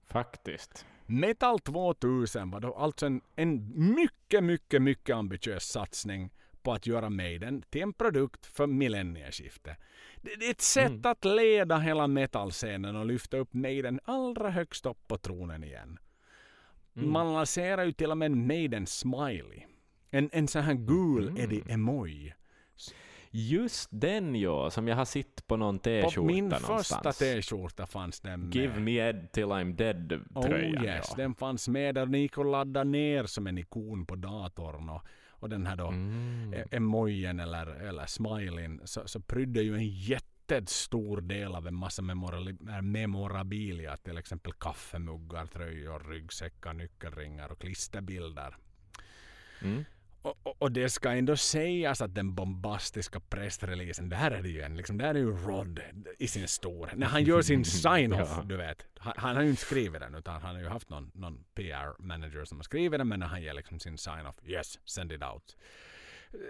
Faktiskt. 0.04 0.86
Metal 1.06 1.60
2000 1.60 2.50
var 2.50 2.60
då 2.60 2.74
alltså 2.74 3.06
en, 3.06 3.20
en 3.36 3.72
mycket, 3.94 4.44
mycket, 4.44 4.82
mycket 4.82 5.16
ambitiös 5.16 5.64
satsning 5.64 6.30
på 6.66 6.72
att 6.72 6.86
göra 6.86 7.10
Maiden 7.10 7.62
till 7.70 7.82
en 7.82 7.92
produkt 7.92 8.46
för 8.46 8.66
millennieskiftet. 8.66 9.76
Det, 10.22 10.46
är 10.46 10.50
ett 10.50 10.60
sätt 10.60 10.90
Mm. 10.90 11.00
att 11.04 11.24
leda 11.24 11.78
hela 11.78 12.06
metalscenen 12.06 12.96
och 12.96 13.06
lyfta 13.06 13.36
upp 13.36 13.52
Maiden 13.52 14.00
allra 14.04 14.50
högst 14.50 14.86
upp 14.86 15.08
på 15.08 15.18
tronen 15.18 15.64
igen. 15.64 15.98
Mm. 16.96 17.12
Man 17.12 17.34
lanserar 17.34 17.84
ju 17.84 17.92
till 17.92 18.10
och 18.10 18.18
med 18.18 18.26
en 18.26 18.46
Maiden 18.46 18.86
Smiley. 18.86 19.62
En, 20.10 20.30
en 20.32 20.48
sån 20.48 20.62
här 20.62 20.74
gul 20.74 21.30
Mhm. 21.30 21.36
Eddie 21.40 21.62
Emoy. 21.68 22.32
Just 23.30 23.88
den 23.92 24.34
ja, 24.34 24.70
som 24.70 24.88
jag 24.88 24.96
har 24.96 25.04
sett 25.04 25.46
på 25.46 25.56
någon 25.56 25.78
På 25.78 25.82
t-skjorta 25.84 26.20
min 26.32 26.44
någonstans. 26.44 26.88
första 26.88 27.12
t-skjorta 27.12 27.86
fanns 27.86 28.20
den 28.20 28.40
med. 28.40 28.54
Give 28.54 28.80
me 28.80 28.92
Ed 29.08 29.32
till 29.32 29.44
I'm 29.44 29.72
dead 29.74 30.08
tröjan. 30.46 30.78
Oh 30.82 30.84
yes, 30.84 31.06
ja. 31.10 31.14
den 31.16 31.34
fanns 31.34 31.68
med 31.68 31.94
där 31.94 32.06
ni 32.06 32.28
kunde 32.28 32.52
ladda 32.52 32.84
ner 32.84 33.24
som 33.24 33.46
en 33.46 33.58
ikon 33.58 34.06
på 34.06 34.16
datorn. 34.16 34.88
Och, 34.88 35.02
och 35.40 35.48
den 35.48 35.66
här 35.66 35.76
då 35.76 35.88
Mm. 35.88 36.52
e- 36.54 36.64
emojen 36.70 37.40
eller, 37.40 37.66
eller 37.66 38.06
smileyn 38.06 38.80
så, 38.84 39.08
så 39.08 39.20
prydde 39.20 39.62
ju 39.62 39.74
en 39.74 39.88
jättestor 39.88 41.20
del 41.20 41.54
av 41.54 41.66
en 41.66 41.74
massa 41.74 42.02
äh, 42.02 42.82
memorabilia. 42.82 43.96
Till 43.96 44.18
exempel 44.18 44.52
kaffemuggar, 44.52 45.46
tröjor, 45.46 46.10
ryggsäckar, 46.10 46.72
nyckelringar 46.72 47.52
och 47.52 47.58
klisterbilder. 47.60 48.56
Mm. 49.62 49.84
Och, 50.26 50.62
och, 50.62 50.72
det 50.72 50.88
ska 50.88 51.10
ändå 51.12 51.36
sägas 51.36 52.00
att 52.00 52.14
den 52.14 52.34
bombastiska 52.34 53.20
pressreleasen, 53.20 54.08
där 54.08 54.30
är 54.30 54.42
det 54.42 54.48
ju 54.48 54.60
en, 54.62 54.76
liksom, 54.76 54.98
där 54.98 55.14
är 55.14 55.18
ju 55.18 55.30
Rod 55.36 55.80
i 56.18 56.28
sin 56.28 56.48
stor. 56.48 56.90
När 56.96 57.06
han 57.06 57.24
gör 57.24 57.42
sin 57.42 57.64
sign-off, 57.84 58.28
Ja. 58.36 58.42
du 58.46 58.56
vet. 58.56 58.86
Han, 58.98 59.12
han 59.16 59.36
har 59.36 59.42
ju 59.42 59.50
inte 59.50 59.62
skrivit 59.62 60.00
den 60.00 60.14
utan 60.14 60.42
han 60.42 60.54
har 60.54 60.62
ju 60.62 60.68
haft 60.68 60.88
någon, 60.90 61.10
någon 61.14 61.44
PR-manager 61.54 62.44
som 62.44 62.58
har 62.58 62.62
skrivit 62.62 62.98
den 63.00 63.08
men 63.08 63.20
när 63.20 63.26
han 63.26 63.42
ger 63.42 63.54
liksom 63.54 63.80
sin 63.80 63.98
sign-off, 63.98 64.36
yes, 64.46 64.78
send 64.84 65.12
it 65.12 65.22
out. 65.22 65.56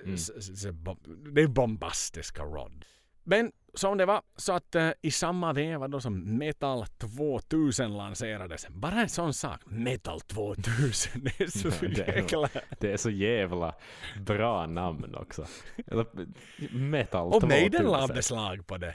Mm. 0.02 0.14
S- 0.14 0.30
s- 0.38 0.48
s- 0.48 0.66
bom- 0.72 1.32
Det 1.34 1.42
är 1.42 1.46
bombastiska 1.48 2.42
Rod. 2.42 2.84
Men 3.26 3.52
som 3.74 3.98
det 3.98 4.06
var, 4.06 4.22
så 4.36 4.52
att 4.52 4.74
eh, 4.74 4.90
i 5.02 5.10
samma 5.10 5.52
veva 5.52 5.88
då 5.88 6.00
som 6.00 6.38
Metal 6.38 6.86
2000 6.86 7.96
lanserades, 7.96 8.68
bara 8.68 9.00
en 9.00 9.08
sån 9.08 9.34
sak, 9.34 9.60
Metal 9.66 10.20
2000, 10.20 11.24
det 11.24 11.40
är 11.40 11.46
så 11.46 11.68
Ja, 11.82 11.88
det 11.88 12.08
är 12.08 12.16
jäkla... 12.16 12.48
Det 12.80 12.92
är 12.92 12.96
så 12.96 13.10
jävla 13.10 13.74
bra 14.26 14.66
namn 14.66 15.14
också. 15.14 15.46
Metal 16.70 17.32
Och 17.32 17.48
Maiden 17.48 17.84
2000. 17.84 17.92
la 17.92 18.14
beslag 18.14 18.66
på 18.66 18.76
det. 18.76 18.94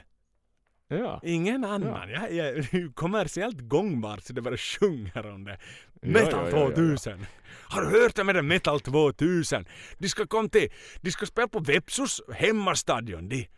Ja. 0.88 1.20
Ingen 1.22 1.64
annan. 1.64 2.10
Ja. 2.10 2.28
Ja, 2.30 2.44
det 2.44 2.72
är 2.72 2.74
ju 2.74 2.92
kommersiellt 2.92 3.60
gångbart 3.60 4.22
så 4.22 4.32
det 4.32 4.40
bara 4.40 4.56
sjunger 4.56 5.26
om 5.26 5.44
det. 5.44 5.58
Metal 6.02 6.50
ja, 6.52 6.58
ja. 6.60 6.68
2000. 6.68 7.26
Har 7.68 7.82
du 7.82 8.02
hört 8.02 8.14
det 8.14 8.24
med 8.24 8.34
det 8.34 8.42
Metal 8.42 8.80
2000? 8.80 9.66
De 9.98 10.08
ska 10.08 10.26
komma 10.26 10.48
till, 10.48 10.72
de 11.00 11.10
ska 11.10 11.26
spela 11.26 11.48
på 11.48 11.58
Vepsus 11.58 12.20
hemmastadion. 12.34 13.28
De. 13.28 13.48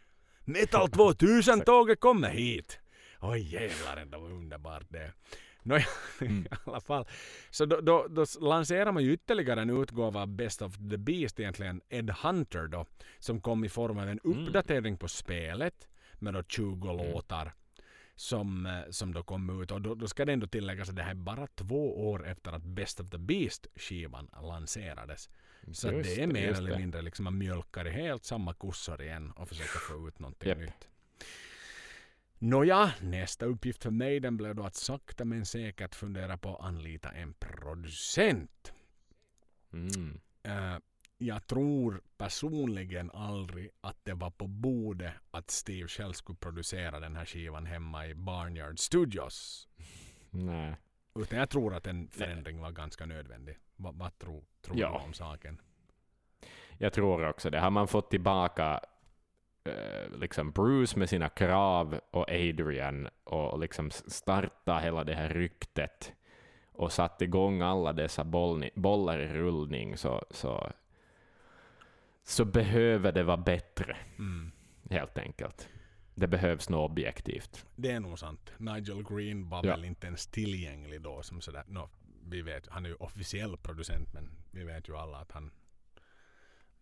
Metal 0.45 0.89
2000-tåget 0.89 2.01
kommer 2.01 2.29
hit. 2.31 2.81
Oj 3.21 3.41
jävlar, 3.55 4.05
det 4.05 4.17
var 4.19 4.31
underbart 4.31 4.87
det. 4.89 5.13
Nå, 5.63 5.79
Mm. 6.21 6.43
i 6.43 6.49
alla 6.65 6.81
fall. 6.81 7.07
Så 7.51 7.65
då, 7.67 7.81
då, 7.81 8.07
då 8.11 8.25
lanserar 8.41 8.93
man 8.93 9.03
ju 9.05 9.13
ytterligare 9.13 9.63
en 9.63 9.71
utgåva 9.83 10.21
av 10.23 10.29
Best 10.29 10.63
of 10.63 10.77
the 10.91 10.97
Beast 10.99 11.41
egentligen, 11.41 11.81
Ed 11.89 12.11
Hunter 12.11 12.67
då, 12.67 12.87
som 13.19 13.41
kom 13.41 13.65
i 13.65 13.69
form 13.69 13.99
av 13.99 14.09
en 14.09 14.21
Mm. 14.25 14.47
uppdatering 14.47 14.97
på 14.97 15.09
spelet 15.09 15.89
med 16.19 16.35
då 16.35 16.43
20 16.43 16.93
låtar 16.93 17.53
som, 18.17 18.67
eh, 18.67 18.91
som 18.91 19.13
då 19.15 19.23
kom 19.23 19.63
ut. 19.63 19.71
Och 19.71 19.81
då, 19.81 19.95
då 19.95 20.07
ska 20.09 20.25
det 20.25 20.33
ändå 20.33 20.47
tilläggas 20.47 20.89
att 20.89 20.97
det 20.97 21.03
här 21.03 21.11
är 21.11 21.15
bara 21.15 21.47
två 21.47 22.11
år 22.11 22.27
efter 22.29 22.53
att 22.53 22.63
Best 22.65 23.01
of 23.01 23.11
the 23.11 23.19
Beast-skivan 23.19 24.29
lanserades. 24.43 25.31
Så 25.73 25.91
Just 25.93 26.17
det 26.17 26.23
är 26.23 26.27
mer 26.27 26.53
eller 26.53 26.71
det. 26.71 26.79
mindre 26.79 27.03
liksom 27.03 27.25
man 27.25 27.39
mjölkar 27.39 27.87
i 27.87 27.91
helt 27.91 28.25
samma 28.25 28.55
kossor 28.55 29.03
igen 29.03 29.31
och 29.31 29.49
försöker 29.49 29.79
få 29.79 30.09
ut 30.09 30.19
någonting 30.19 30.49
Japp. 30.49 30.59
nytt. 30.59 30.89
Nåja, 32.39 32.93
nästa 33.01 33.47
uppgift 33.47 33.83
för 33.83 33.91
mig 33.91 34.21
den 34.21 34.37
blev 34.37 34.55
då 34.55 34.63
att 34.65 34.75
sakta 34.75 35.25
men 35.25 35.47
säkert 35.47 35.95
fundera 35.95 36.39
på 36.39 36.57
att 36.57 36.65
anlita 36.65 37.11
en 37.13 37.35
producent. 37.35 38.73
Mm. 39.73 40.21
Eh, 40.43 40.77
jag 41.19 41.47
tror 41.47 42.03
personligen 42.17 43.11
aldrig 43.11 43.71
att 43.81 43.97
det 44.03 44.15
var 44.15 44.31
på 44.31 44.47
bordet 44.47 45.13
att 45.31 45.51
Steve 45.51 45.89
själv 45.89 46.13
skulle 46.13 46.37
producera 46.37 47.01
den 47.01 47.17
här 47.17 47.25
skivan 47.25 47.67
hemma 47.67 48.07
i 48.07 48.15
Barnyard 48.15 48.79
Studios. 48.79 49.69
Nej. 50.31 50.77
Utan 51.19 51.39
jag 51.39 51.51
tror 51.51 51.75
att 51.75 51.87
en 51.87 52.09
förändring 52.09 52.61
var 52.61 52.71
ganska 52.73 53.07
nödvändig. 53.07 53.59
Vad, 53.77 53.95
vad 53.95 54.19
tror, 54.19 54.45
tror 54.63 54.79
Ja. 54.79 54.89
du 54.99 55.05
om 55.05 55.13
saken? 55.13 55.61
Jag 56.79 56.93
tror 56.93 57.29
också 57.29 57.51
det. 57.51 57.61
Har 57.61 57.71
man 57.71 57.89
fått 57.89 58.11
tillbaka 58.11 58.81
eh, 59.65 60.19
liksom 60.19 60.51
Bruce 60.51 60.99
med 60.99 61.09
sina 61.09 61.29
krav 61.29 62.01
och 62.11 62.31
Adrian 62.31 63.09
och 63.25 63.59
liksom 63.59 63.91
starta 63.91 64.79
hela 64.79 65.05
det 65.05 65.15
här 65.15 65.29
ryktet 65.29 66.13
och 66.73 66.93
satt 66.93 67.23
igång 67.23 67.61
alla 67.63 67.93
dessa 67.93 68.25
bollni, 68.25 68.71
bollar 68.75 69.19
i 69.19 69.29
rullning 69.29 69.97
så, 69.97 70.25
så, 70.31 70.73
så 72.25 72.45
behöver 72.45 73.13
det 73.13 73.23
vara 73.23 73.37
bättre, 73.37 73.97
Mm. 74.19 74.53
helt 74.91 75.19
enkelt. 75.19 75.69
Det 76.15 76.27
behövs 76.27 76.69
något 76.69 76.91
objektivt. 76.91 77.67
Det 77.77 77.91
är 77.91 78.01
nog 78.01 78.19
sant. 78.19 78.53
Nigel 78.59 79.03
Green 79.03 79.49
var 79.49 79.65
Ja. 79.65 79.71
väl 79.71 79.85
inte 79.85 80.07
ens 80.07 80.27
tillgänglig 80.27 81.01
då 81.03 81.23
som 81.23 81.41
sådär. 81.41 81.65
No, 81.69 81.89
vi 82.27 82.43
vet, 82.43 82.67
han 82.69 82.85
är 82.85 82.89
ju 82.89 82.95
officiell 82.95 83.57
producent 83.57 84.13
men 84.13 84.31
vi 84.51 84.65
vet 84.65 84.89
ju 84.89 84.97
alla 84.97 85.19
att 85.19 85.33
han, 85.33 85.51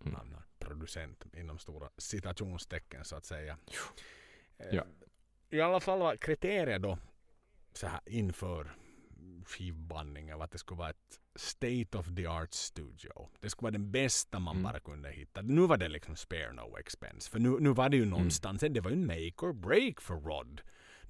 Mm. 0.00 0.14
han 0.14 0.32
är 0.32 0.42
producent 0.66 1.24
inom 1.36 1.58
stora 1.58 1.90
citationstecken 1.98 3.04
så 3.04 3.16
att 3.16 3.24
säga. 3.24 3.58
Eh, 4.58 4.66
Ja. 4.74 4.84
I 5.50 5.60
alla 5.60 5.80
fall 5.80 5.98
var 5.98 6.16
kriteriet 6.16 6.82
då 6.82 6.98
så 7.72 7.86
här 7.86 8.00
inför 8.06 8.76
skivbandningen 9.46 10.38
var 10.38 10.44
att 10.44 10.50
det 10.52 10.58
skulle 10.58 10.78
vara 10.78 10.90
ett 10.90 11.20
state 11.36 11.98
of 11.98 12.14
the 12.16 12.26
art 12.26 12.52
studio. 12.54 13.28
Det 13.40 13.50
skulle 13.50 13.64
vara 13.66 13.72
den 13.72 13.90
bästa 13.90 14.38
man 14.38 14.56
Mm. 14.56 14.62
bara 14.62 14.80
kunde 14.80 15.10
hitta. 15.10 15.42
Nu 15.42 15.66
var 15.66 15.76
det 15.76 15.88
liksom 15.88 16.16
spare 16.16 16.52
no 16.52 16.78
expense. 16.78 17.30
För 17.30 17.38
nu, 17.38 17.56
nu 17.60 17.72
var 17.72 17.88
det 17.88 17.96
ju 17.96 18.04
någonstans, 18.04 18.60
det 18.70 18.80
var 18.80 18.90
ju 18.90 18.96
en 18.96 19.06
make 19.06 19.46
or 19.46 19.52
break 19.52 20.00
för 20.00 20.14
Rod. 20.14 20.60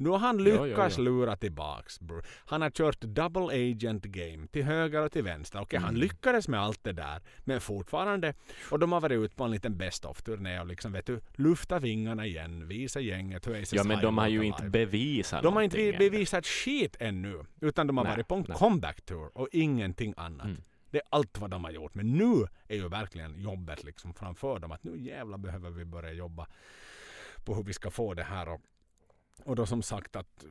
Nu 0.02 0.08
har 0.08 0.18
han 0.18 0.38
Ja, 0.46 0.52
ja, 0.54 0.64
lyckats 0.64 0.98
ja. 0.98 1.04
lura 1.04 1.36
tillbaks. 1.36 2.00
Han 2.44 2.62
har 2.62 2.70
kört 2.70 3.00
double 3.00 3.70
agent 3.70 4.04
game 4.04 4.46
till 4.46 4.64
höger 4.64 5.02
och 5.02 5.12
till 5.12 5.22
vänster. 5.24 5.60
Okej, 5.60 5.78
han 5.78 5.88
Mm. 5.88 6.00
lyckades 6.00 6.48
med 6.48 6.60
allt 6.60 6.84
det 6.84 6.92
där. 6.92 7.20
Men 7.40 7.60
fortfarande. 7.60 8.34
Och 8.70 8.78
de 8.78 8.92
har 8.92 9.00
varit 9.00 9.16
ute 9.24 9.36
på 9.36 9.44
en 9.44 9.50
liten 9.50 9.76
best 9.78 10.04
of-turné 10.04 10.60
och 10.60 10.66
liksom 10.66 10.92
vet 10.92 11.06
du, 11.06 11.20
lufta 11.34 11.78
vingarna 11.78 12.26
igen, 12.26 12.68
visa 12.68 13.00
gänget 13.00 13.46
hur 13.46 13.54
Aces 13.54 13.72
Ja, 13.72 13.84
men 13.84 14.00
de 14.02 14.18
har 14.18 14.28
ju 14.28 14.42
inte 14.44 14.64
bevisat 14.70 15.42
De 15.42 15.54
har 15.54 15.62
inte 15.62 15.76
någonting 15.76 15.98
be- 15.98 16.04
ännu. 16.04 16.10
bevisat 16.10 16.46
skit 16.46 16.96
ännu. 17.00 17.44
Utan 17.60 17.86
de 17.86 17.96
har 17.96 18.04
Nej, 18.04 18.12
varit 18.12 18.28
på 18.28 18.34
en 18.34 18.44
nej. 18.48 18.56
comeback-tour 18.58 19.30
och 19.38 19.48
ingenting 19.52 20.14
annat. 20.16 20.46
Mm. 20.46 20.62
Det 20.90 20.98
är 20.98 21.04
allt 21.10 21.38
vad 21.38 21.50
de 21.50 21.64
har 21.64 21.70
gjort. 21.70 21.94
Men 21.94 22.12
nu 22.12 22.46
är 22.68 22.76
ju 22.76 22.88
verkligen 22.88 23.40
jobbet 23.40 23.84
liksom 23.84 24.14
framför 24.14 24.58
dem. 24.58 24.72
Att 24.72 24.84
nu 24.84 24.98
jävlar 25.00 25.38
behöver 25.38 25.70
vi 25.70 25.84
börja 25.84 26.12
jobba 26.12 26.46
på 27.44 27.54
hur 27.54 27.62
vi 27.64 27.72
ska 27.72 27.90
få 27.90 28.14
det 28.14 28.22
här. 28.22 28.48
Och, 28.48 28.60
och 29.44 29.56
då 29.56 29.66
som 29.66 29.82
sagt 29.82 30.16
att 30.16 30.44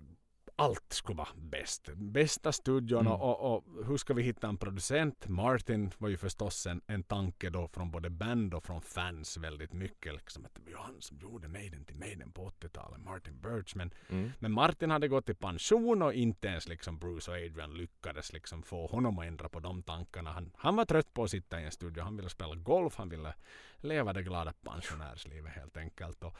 allt 0.55 0.93
skulle 0.93 1.17
vara 1.17 1.29
bäst. 1.35 1.89
Bästa 1.95 2.51
studion 2.51 2.99
Mm. 3.07 3.13
och, 3.13 3.55
och, 3.55 3.63
hur 3.85 3.97
ska 3.97 4.13
vi 4.13 4.23
hitta 4.23 4.47
en 4.47 4.57
producent? 4.57 5.27
Martin 5.27 5.91
var 5.97 6.09
ju 6.09 6.17
förstås 6.17 6.65
en, 6.67 6.81
en 6.87 7.03
tanke 7.03 7.49
då 7.49 7.67
från 7.67 7.91
både 7.91 8.09
band 8.09 8.53
och 8.53 8.65
från 8.65 8.81
fans 8.81 9.37
väldigt 9.37 9.73
mycket. 9.73 10.13
Liksom 10.13 10.45
att 10.45 10.55
det 10.55 10.73
var 10.73 10.81
han 10.81 11.01
som 11.01 11.17
gjorde 11.19 11.47
Maiden 11.47 11.85
till 11.85 11.95
Maiden 11.95 12.31
på 12.31 12.49
80-talet, 12.49 13.01
Martin 13.01 13.39
Birch. 13.41 13.75
Men 13.75 13.93
Mm. 14.09 14.31
men 14.39 14.51
Martin 14.51 14.91
hade 14.91 15.07
gått 15.07 15.29
i 15.29 15.33
pension 15.33 16.01
och 16.01 16.13
inte 16.13 16.47
ens 16.47 16.67
liksom 16.67 16.99
Bruce 16.99 17.31
och 17.31 17.37
Adrian 17.37 17.73
lyckades 17.73 18.33
liksom 18.33 18.63
få 18.63 18.87
honom 18.87 19.19
att 19.19 19.25
ändra 19.25 19.49
på 19.49 19.59
de 19.59 19.83
tankarna. 19.83 20.31
Han, 20.31 20.51
han 20.57 20.75
var 20.75 20.85
trött 20.85 21.13
på 21.13 21.23
att 21.23 21.31
sitta 21.31 21.61
i 21.61 21.65
en 21.65 21.71
studio. 21.71 22.03
Han 22.03 22.15
ville 22.17 22.29
spela 22.29 22.55
golf. 22.55 22.95
Han 22.95 23.09
ville 23.09 23.33
leva 23.77 24.13
det 24.13 24.23
glada 24.23 24.53
pensionärslivet 24.63 25.51
helt 25.53 25.77
enkelt. 25.77 26.23
Och 26.23 26.35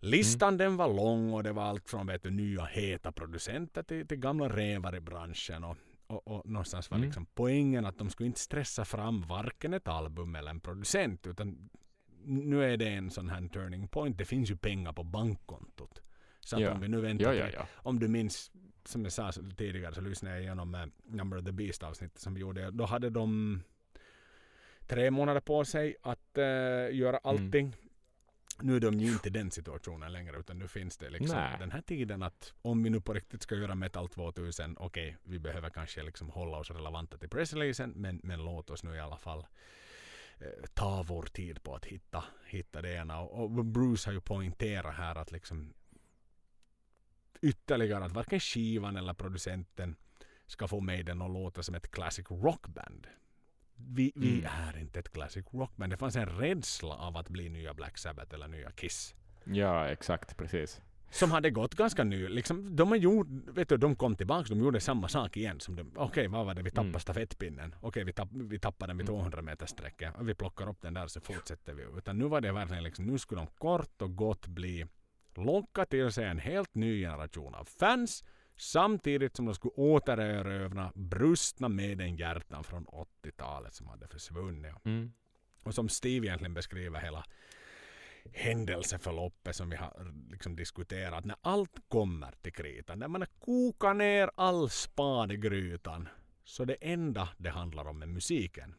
listan 0.00 0.56
den 0.56 0.76
var 0.76 0.88
lång 0.94 1.32
och 1.32 1.42
det 1.42 1.52
var 1.52 1.62
allt 1.62 1.88
från 1.90 2.06
vet 2.06 2.22
du, 2.22 2.30
nya 2.30 2.64
heta 2.64 3.12
producenter 3.12 3.82
till, 3.82 4.06
till 4.08 4.18
gamla 4.18 4.48
rävar 4.48 4.96
i 4.96 5.00
branschen. 5.00 5.64
Och, 5.64 5.76
och, 6.06 6.28
och 6.28 6.46
någonstans 6.48 6.90
var 6.90 6.96
Mm. 6.96 7.06
liksom 7.08 7.26
poängen 7.34 7.86
att 7.86 7.98
de 7.98 8.10
skulle 8.10 8.26
inte 8.26 8.40
stressa 8.40 8.84
fram 8.84 9.22
varken 9.22 9.74
ett 9.74 9.88
album 9.88 10.34
eller 10.34 10.50
en 10.50 10.60
producent. 10.60 11.26
Utan 11.26 11.68
nu 12.24 12.64
är 12.64 12.76
det 12.76 12.88
en 12.88 13.10
sån 13.10 13.28
här 13.28 13.48
turning 13.48 13.88
point. 13.88 14.18
Det 14.18 14.24
finns 14.24 14.50
ju 14.50 14.56
pengar 14.56 14.92
på 14.92 15.02
bankkontot. 15.04 16.02
Så 16.40 16.60
Ja. 16.60 16.72
om 16.72 16.80
vi 16.80 16.88
nu 16.88 17.00
väntar 17.00 17.32
Ja, 17.34 17.48
ja, 17.54 17.66
om 17.74 17.98
du 17.98 18.08
minns, 18.08 18.50
som 18.84 19.02
jag 19.02 19.12
sa 19.12 19.32
tidigare 19.56 19.94
så 19.94 20.00
lyssnade 20.00 20.34
jag 20.34 20.42
igenom 20.44 20.74
eh, 20.74 20.86
Number 21.04 21.38
of 21.38 21.44
the 21.44 21.52
Beast 21.52 21.82
avsnittet 21.82 22.18
som 22.18 22.34
vi 22.34 22.40
gjorde. 22.40 22.70
Då 22.70 22.84
hade 22.84 23.10
de 23.10 23.60
tre 24.86 25.10
månader 25.10 25.40
på 25.40 25.64
sig 25.64 25.96
att 26.02 26.38
eh, 26.38 26.44
göra 26.96 27.18
allting. 27.22 27.76
Nu 28.62 28.76
är 28.76 28.80
de 28.80 29.00
ju 29.00 29.12
inte 29.12 29.28
i 29.28 29.30
den 29.30 29.50
situationen 29.50 30.12
längre 30.12 30.38
utan 30.38 30.58
nu 30.58 30.68
finns 30.68 30.96
det 30.96 31.10
liksom 31.10 31.36
Nej. 31.36 31.56
den 31.58 31.70
här 31.70 31.80
tiden 31.80 32.22
att 32.22 32.54
om 32.62 32.82
vi 32.82 32.90
nu 32.90 33.00
på 33.00 33.12
riktigt 33.12 33.42
ska 33.42 33.54
göra 33.54 33.74
Metal 33.74 34.08
2000, 34.08 34.76
okej 34.78 35.16
vi 35.22 35.38
behöver 35.38 35.70
kanske 35.70 36.02
liksom 36.02 36.30
hålla 36.30 36.56
oss 36.56 36.70
relevanta 36.70 37.18
till 37.18 37.28
pressreleasen 37.28 37.90
men, 37.90 38.20
men 38.22 38.44
låt 38.44 38.70
oss 38.70 38.84
nu 38.84 38.94
i 38.94 39.00
alla 39.00 39.18
fall 39.18 39.46
eh, 40.38 40.46
ta 40.74 41.02
vår 41.02 41.22
tid 41.22 41.62
på 41.62 41.74
att 41.74 41.84
hitta, 41.84 42.24
hitta 42.46 42.82
det 42.82 42.92
ena. 42.92 43.20
Och 43.20 43.64
Bruce 43.64 44.08
har 44.08 44.12
ju 44.12 44.20
poängterat 44.20 44.94
här 44.94 45.14
att 45.14 45.32
liksom 45.32 45.74
ytterligare 47.42 48.04
att 48.04 48.12
varken 48.12 48.40
skivan 48.40 48.96
eller 48.96 49.14
producenten 49.14 49.96
ska 50.46 50.68
få 50.68 50.80
Maiden 50.80 51.22
att 51.22 51.30
låta 51.30 51.62
som 51.62 51.74
ett 51.74 51.90
classic 51.90 52.30
rockband. 52.30 53.06
Vi, 53.76 54.12
vi 54.14 54.38
Mm. 54.38 54.50
är 54.68 54.78
inte 54.78 54.98
ett 55.00 55.12
classic 55.12 55.46
rockband. 55.52 55.92
Det 55.92 55.96
fanns 55.96 56.16
en 56.16 56.26
rädsla 56.26 56.94
av 56.94 57.16
att 57.16 57.28
bli 57.28 57.48
nya 57.48 57.74
Black 57.74 57.98
Sabbath 57.98 58.34
eller 58.34 58.48
nya 58.48 58.70
Kiss. 58.70 59.14
Ja, 59.44 59.88
exakt, 59.88 60.36
precis. 60.36 60.80
Som 61.10 61.30
hade 61.30 61.50
gått 61.50 61.74
ganska 61.74 62.04
nu. 62.04 62.28
Liksom, 62.28 62.76
de, 62.76 62.88
har 62.88 62.96
gjort, 62.96 63.26
vet 63.30 63.68
du, 63.68 63.76
de 63.76 63.96
kom 63.96 64.16
tillbaka, 64.16 64.48
de 64.48 64.58
gjorde 64.60 64.80
samma 64.80 65.08
sak 65.08 65.36
igen. 65.36 65.60
som 65.60 65.76
de- 65.76 65.92
Okej, 65.96 66.26
vad 66.28 66.46
var 66.46 66.54
det? 66.54 66.62
Vi 66.62 66.70
tappade 66.70 66.88
Mm. 66.88 67.00
stafettpinnen. 67.00 67.74
Okej, 67.80 68.04
vi, 68.04 68.12
tapp, 68.12 68.28
vi 68.32 68.58
tappade 68.58 68.90
den 68.90 68.96
vid 68.96 69.08
Mm. 69.08 69.18
200 69.20 69.42
meters 69.42 69.70
sträcka. 69.70 70.12
Vi 70.20 70.34
plockar 70.34 70.68
upp 70.68 70.82
den 70.82 70.94
där 70.94 71.06
så 71.06 71.20
fortsätter 71.20 71.74
vi. 71.74 71.82
Utan 71.98 72.18
nu 72.18 72.24
var 72.24 72.40
det 72.40 72.52
verkligen 72.52 72.82
liksom, 72.84 73.04
nu 73.06 73.18
skulle 73.18 73.40
de 73.40 73.46
kort 73.46 74.02
och 74.02 74.16
gott 74.16 74.46
bli 74.46 74.86
locka 75.34 75.84
till 75.86 76.12
sig 76.12 76.24
en 76.24 76.38
helt 76.38 76.74
ny 76.74 77.00
generation 77.02 77.54
av 77.54 77.64
fans 77.64 78.24
samtidigt 78.56 79.36
som 79.36 79.44
de 79.46 79.54
skulle 79.54 79.74
återerövra 79.74 80.92
brustna 80.94 81.68
med 81.68 82.20
hjärtan 82.20 82.64
från 82.64 82.86
80-talet 82.86 83.74
som 83.74 83.86
hade 83.86 84.08
försvunnit. 84.08 84.74
Mm. 84.84 85.12
Och 85.62 85.74
som 85.74 85.88
Steve 85.88 86.26
egentligen 86.26 86.54
beskriver 86.54 87.00
hela 87.00 87.24
händelseförloppet 88.32 89.56
som 89.56 89.70
vi 89.70 89.76
har 89.76 90.14
liksom 90.30 90.56
diskuterat. 90.56 91.24
När 91.24 91.36
allt 91.40 91.88
kommer 91.88 92.32
till 92.42 92.52
kritan, 92.52 92.98
när 92.98 93.08
man 93.08 93.20
har 93.20 93.28
kokat 93.38 93.96
ner 93.96 94.30
all 94.34 94.70
spad 94.70 95.32
i 95.32 95.36
grytan, 95.36 96.08
så 96.44 96.64
det 96.64 96.76
enda 96.80 97.28
det 97.38 97.50
handlar 97.50 97.88
om 97.88 98.02
är 98.02 98.06
musiken. 98.06 98.74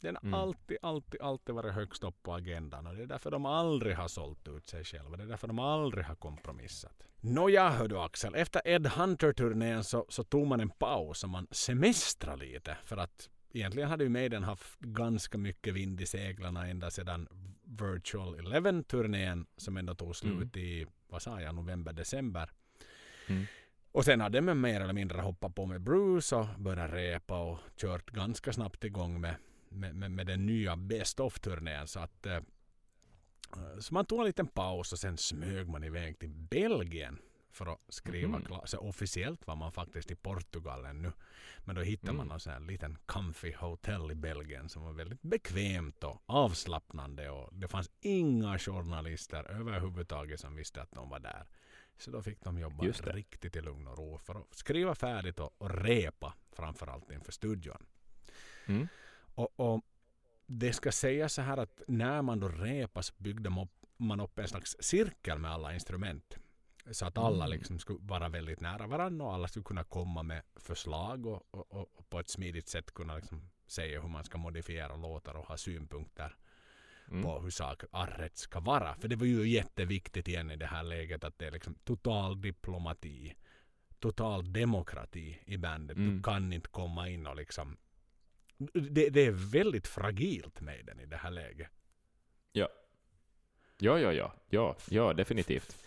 Den 0.00 0.16
har 0.16 0.22
Mm. 0.22 0.34
alltid, 0.34 0.78
alltid, 0.82 1.20
alltid 1.20 1.54
varit 1.54 1.74
högst 1.74 2.04
upp 2.04 2.22
på 2.22 2.34
agendan 2.34 2.86
och 2.86 2.94
det 2.96 3.02
är 3.02 3.06
därför 3.06 3.30
de 3.30 3.46
aldrig 3.46 3.96
har 3.96 4.08
sålt 4.08 4.48
ut 4.48 4.68
sig 4.68 4.84
själva. 4.84 5.16
Det 5.16 5.22
är 5.22 5.26
därför 5.26 5.48
de 5.48 5.58
aldrig 5.58 6.04
har 6.04 6.14
kompromissat. 6.14 7.02
Nåja, 7.20 7.70
hör 7.70 7.88
du 7.88 7.98
Axel. 7.98 8.34
Efter 8.34 8.62
Ed 8.64 8.86
Hunter-turnén 8.86 9.84
så, 9.84 10.06
så 10.08 10.24
tog 10.24 10.46
man 10.46 10.60
en 10.60 10.70
paus 10.70 11.24
och 11.24 11.30
man 11.30 11.46
semestrade 11.50 12.44
lite. 12.44 12.76
För 12.84 12.96
att 12.96 13.28
egentligen 13.52 13.88
hade 13.88 14.04
ju 14.04 14.10
Maiden 14.10 14.42
haft 14.42 14.78
ganska 14.80 15.38
mycket 15.38 15.74
vind 15.74 16.00
i 16.00 16.06
seglarna 16.06 16.66
ända 16.68 16.90
sedan 16.90 17.28
Virtual 17.64 18.38
Eleven-turnén 18.38 19.46
som 19.56 19.76
ändå 19.76 19.94
tog 19.94 20.16
slut 20.16 20.56
i, 20.56 20.86
vad 21.08 21.22
sa 21.22 21.40
jag, 21.40 21.54
november, 21.54 21.92
december. 21.92 22.50
Mm. 23.28 23.44
Och 23.92 24.04
sen 24.04 24.20
hade 24.20 24.40
man 24.40 24.60
mer 24.60 24.80
eller 24.80 24.92
mindre 24.92 25.20
hoppat 25.20 25.54
på 25.54 25.66
med 25.66 25.80
Bruce 25.80 26.36
och 26.36 26.46
börjat 26.58 26.92
repa 26.92 27.38
och 27.40 27.58
kört 27.76 28.10
ganska 28.10 28.52
snabbt 28.52 28.84
igång 28.84 29.20
med, 29.20 29.34
med, 29.70 29.94
med, 29.94 30.10
med 30.10 30.26
den 30.26 30.46
nya 30.46 30.76
Best 30.76 31.20
of-turnén. 31.20 31.86
Så 31.86 32.00
att 32.00 32.26
eh, 32.26 32.40
så 33.78 33.94
man 33.94 34.04
tog 34.06 34.18
en 34.20 34.26
liten 34.26 34.46
paus 34.46 34.92
och 34.92 34.98
sen 34.98 35.16
smög 35.16 35.68
man 35.68 35.84
iväg 35.84 36.18
till 36.18 36.30
Belgien 36.30 37.18
för 37.52 37.66
att 37.66 37.80
skriva 37.88 38.40
klart. 38.40 38.68
Så 38.68 38.78
officiellt 38.78 39.46
var 39.46 39.56
man 39.56 39.72
faktiskt 39.72 40.10
i 40.10 40.14
Portugal 40.16 40.84
ännu. 40.84 41.12
Men 41.64 41.76
då 41.76 41.82
hittade 41.82 42.12
man 42.12 42.20
Mm. 42.20 42.28
någon 42.28 42.40
sån 42.40 42.52
här 42.52 42.60
liten 42.60 42.98
comfy 43.06 43.52
hotell 43.54 44.10
i 44.10 44.14
Belgien 44.14 44.68
som 44.68 44.82
var 44.82 44.92
väldigt 44.92 45.22
bekvämt 45.22 46.04
och 46.04 46.22
avslappnande. 46.26 47.30
Och 47.30 47.54
det 47.54 47.68
fanns 47.68 47.90
inga 48.00 48.58
journalister 48.58 49.44
överhuvudtaget 49.44 50.40
som 50.40 50.56
visste 50.56 50.82
att 50.82 50.90
de 50.92 51.08
var 51.08 51.18
där. 51.18 51.46
Så 51.98 52.10
då 52.10 52.22
fick 52.22 52.44
de 52.44 52.58
jobba 52.58 52.84
riktigt 52.84 53.56
i 53.56 53.60
lugn 53.60 53.86
och 53.86 53.98
ro 53.98 54.18
för 54.18 54.34
att 54.34 54.54
skriva 54.54 54.94
färdigt 54.94 55.40
och, 55.40 55.54
och 55.58 55.70
repa 55.70 56.34
framförallt 56.52 57.10
inför 57.10 57.32
studion. 57.32 57.86
Mm. 58.66 58.88
Och, 59.40 59.60
och 59.74 59.82
det 60.46 60.72
ska 60.72 60.92
sägas 60.92 61.32
så 61.34 61.42
här 61.42 61.56
att 61.56 61.82
när 61.88 62.22
man 62.22 62.40
då 62.40 62.48
repas 62.48 63.18
byggde 63.18 63.50
man 63.96 64.20
upp, 64.20 64.38
en 64.38 64.48
slags 64.48 64.76
cirkel 64.80 65.38
med 65.38 65.50
alla 65.50 65.74
instrument. 65.74 66.36
Så 66.90 67.06
att 67.06 67.18
alla 67.18 67.44
Mm. 67.44 67.58
liksom 67.58 67.78
skulle 67.78 67.98
vara 68.02 68.28
väldigt 68.28 68.60
nära 68.60 68.86
varandra 68.86 69.26
och 69.26 69.34
alla 69.34 69.48
skulle 69.48 69.64
kunna 69.64 69.84
komma 69.84 70.22
med 70.22 70.42
förslag 70.56 71.26
och, 71.26 71.46
och, 71.50 71.72
och, 71.72 72.08
på 72.10 72.20
ett 72.20 72.28
smidigt 72.28 72.68
sätt 72.68 72.94
kunna 72.94 73.16
liksom 73.16 73.50
säga 73.66 74.00
hur 74.00 74.08
man 74.08 74.24
ska 74.24 74.38
modifiera 74.38 74.96
låtar 74.96 75.34
och 75.34 75.46
ha 75.46 75.56
synpunkter 75.56 76.36
Mm. 77.10 77.22
på 77.22 77.40
hur 77.40 77.52
arret 77.90 78.36
ska 78.36 78.60
vara. 78.60 78.94
För 78.94 79.08
det 79.08 79.16
var 79.16 79.26
ju 79.26 79.48
jätteviktigt 79.48 80.28
igen 80.28 80.50
i 80.50 80.56
det 80.56 80.66
här 80.66 80.82
läget 80.82 81.24
att 81.24 81.38
det 81.38 81.46
är 81.46 81.50
liksom 81.50 81.74
total 81.74 82.40
diplomati, 82.40 83.34
total 83.98 84.52
demokrati 84.52 85.38
i 85.46 85.56
bandet. 85.56 85.96
Du 85.96 86.02
Mm. 86.02 86.22
kan 86.22 86.52
inte 86.52 86.68
komma 86.68 87.08
in 87.08 87.26
och 87.26 87.36
liksom 87.36 87.76
det, 88.72 89.08
det 89.10 89.26
är 89.26 89.30
väldigt 89.52 89.86
fragilt 89.86 90.60
med 90.60 90.86
den 90.86 91.00
i 91.00 91.06
det 91.06 91.16
här 91.16 91.30
läget. 91.30 91.70
Ja, 93.82 93.98
ja, 93.98 94.12
ja, 94.12 94.32
ja, 94.48 94.76
ja, 94.88 95.12
definitivt. 95.12 95.84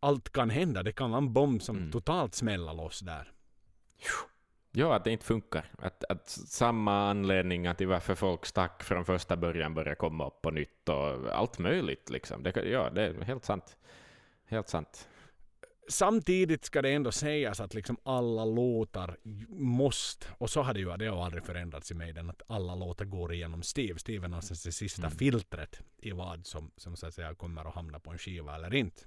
Allt 0.00 0.32
kan 0.32 0.50
hända. 0.50 0.82
Det 0.82 0.92
kan 0.92 1.10
vara 1.10 1.18
en 1.18 1.32
bomb 1.32 1.62
som 1.62 1.76
Mm. 1.76 1.90
totalt 1.92 2.34
smäller 2.34 2.74
loss 2.74 3.00
där. 3.00 3.32
Ja, 4.72 4.94
att 4.94 5.04
det 5.04 5.10
inte 5.10 5.24
funkar. 5.24 5.70
Att, 5.78 6.04
att 6.04 6.28
samma 6.28 7.10
anledningar 7.10 7.74
till 7.74 7.86
varför 7.86 8.14
folk 8.14 8.46
stack 8.46 8.82
från 8.82 9.04
första 9.04 9.36
början 9.36 9.74
börjar 9.74 9.94
komma 9.94 10.26
upp 10.26 10.42
på 10.42 10.50
nytt 10.50 10.88
och 10.88 11.36
allt 11.36 11.58
möjligt. 11.58 12.10
Liksom. 12.10 12.42
Det, 12.42 12.56
ja, 12.70 12.90
det 12.90 13.02
är 13.02 13.22
helt 13.22 13.44
sant. 13.44 13.76
Helt 14.44 14.68
sant. 14.68 15.08
Samtidigt 15.88 16.64
ska 16.64 16.82
det 16.82 16.90
ändå 16.90 17.12
sägas 17.12 17.60
att 17.60 17.74
liksom 17.74 17.96
alla 18.02 18.44
låtar 18.44 19.16
måste, 19.48 20.26
och 20.38 20.50
så 20.50 20.62
hade 20.62 20.80
ju 20.80 20.96
det 20.96 21.06
har 21.06 21.24
aldrig 21.24 21.44
förändrats 21.44 21.90
i 21.90 21.94
mig, 21.94 22.12
den 22.12 22.30
att 22.30 22.42
alla 22.46 22.74
låtar 22.74 23.04
går 23.04 23.32
igenom 23.34 23.62
Steve. 23.62 23.98
Steve 23.98 24.26
är 24.26 24.28
någonstans 24.28 24.62
det 24.62 24.72
sista 24.72 25.06
Mm. 25.06 25.18
filtret 25.18 25.80
i 25.98 26.10
vad 26.10 26.46
som, 26.46 26.70
som 26.76 26.96
så 26.96 27.06
att 27.06 27.14
säga 27.14 27.34
kommer 27.34 27.64
att 27.68 27.74
hamna 27.74 28.00
på 28.00 28.10
en 28.10 28.18
skiva 28.18 28.54
eller 28.54 28.74
inte. 28.74 29.02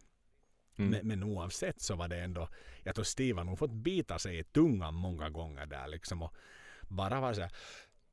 Mm. 0.77 0.91
Men, 0.91 1.07
men 1.07 1.23
oavsett 1.23 1.81
så 1.81 1.95
var 1.95 2.07
det 2.07 2.19
ändå, 2.19 2.49
jag 2.83 2.95
tror 2.95 3.05
Steve 3.05 3.39
har 3.39 3.45
nog 3.45 3.59
fått 3.59 3.71
bita 3.71 4.19
sig 4.19 4.39
i 4.39 4.43
tungan 4.43 4.93
många 4.93 5.29
gånger 5.29 5.65
där 5.65 5.87
liksom 5.87 6.21
och 6.21 6.33
bara 6.89 7.19
vara 7.21 7.33
såhär 7.33 7.51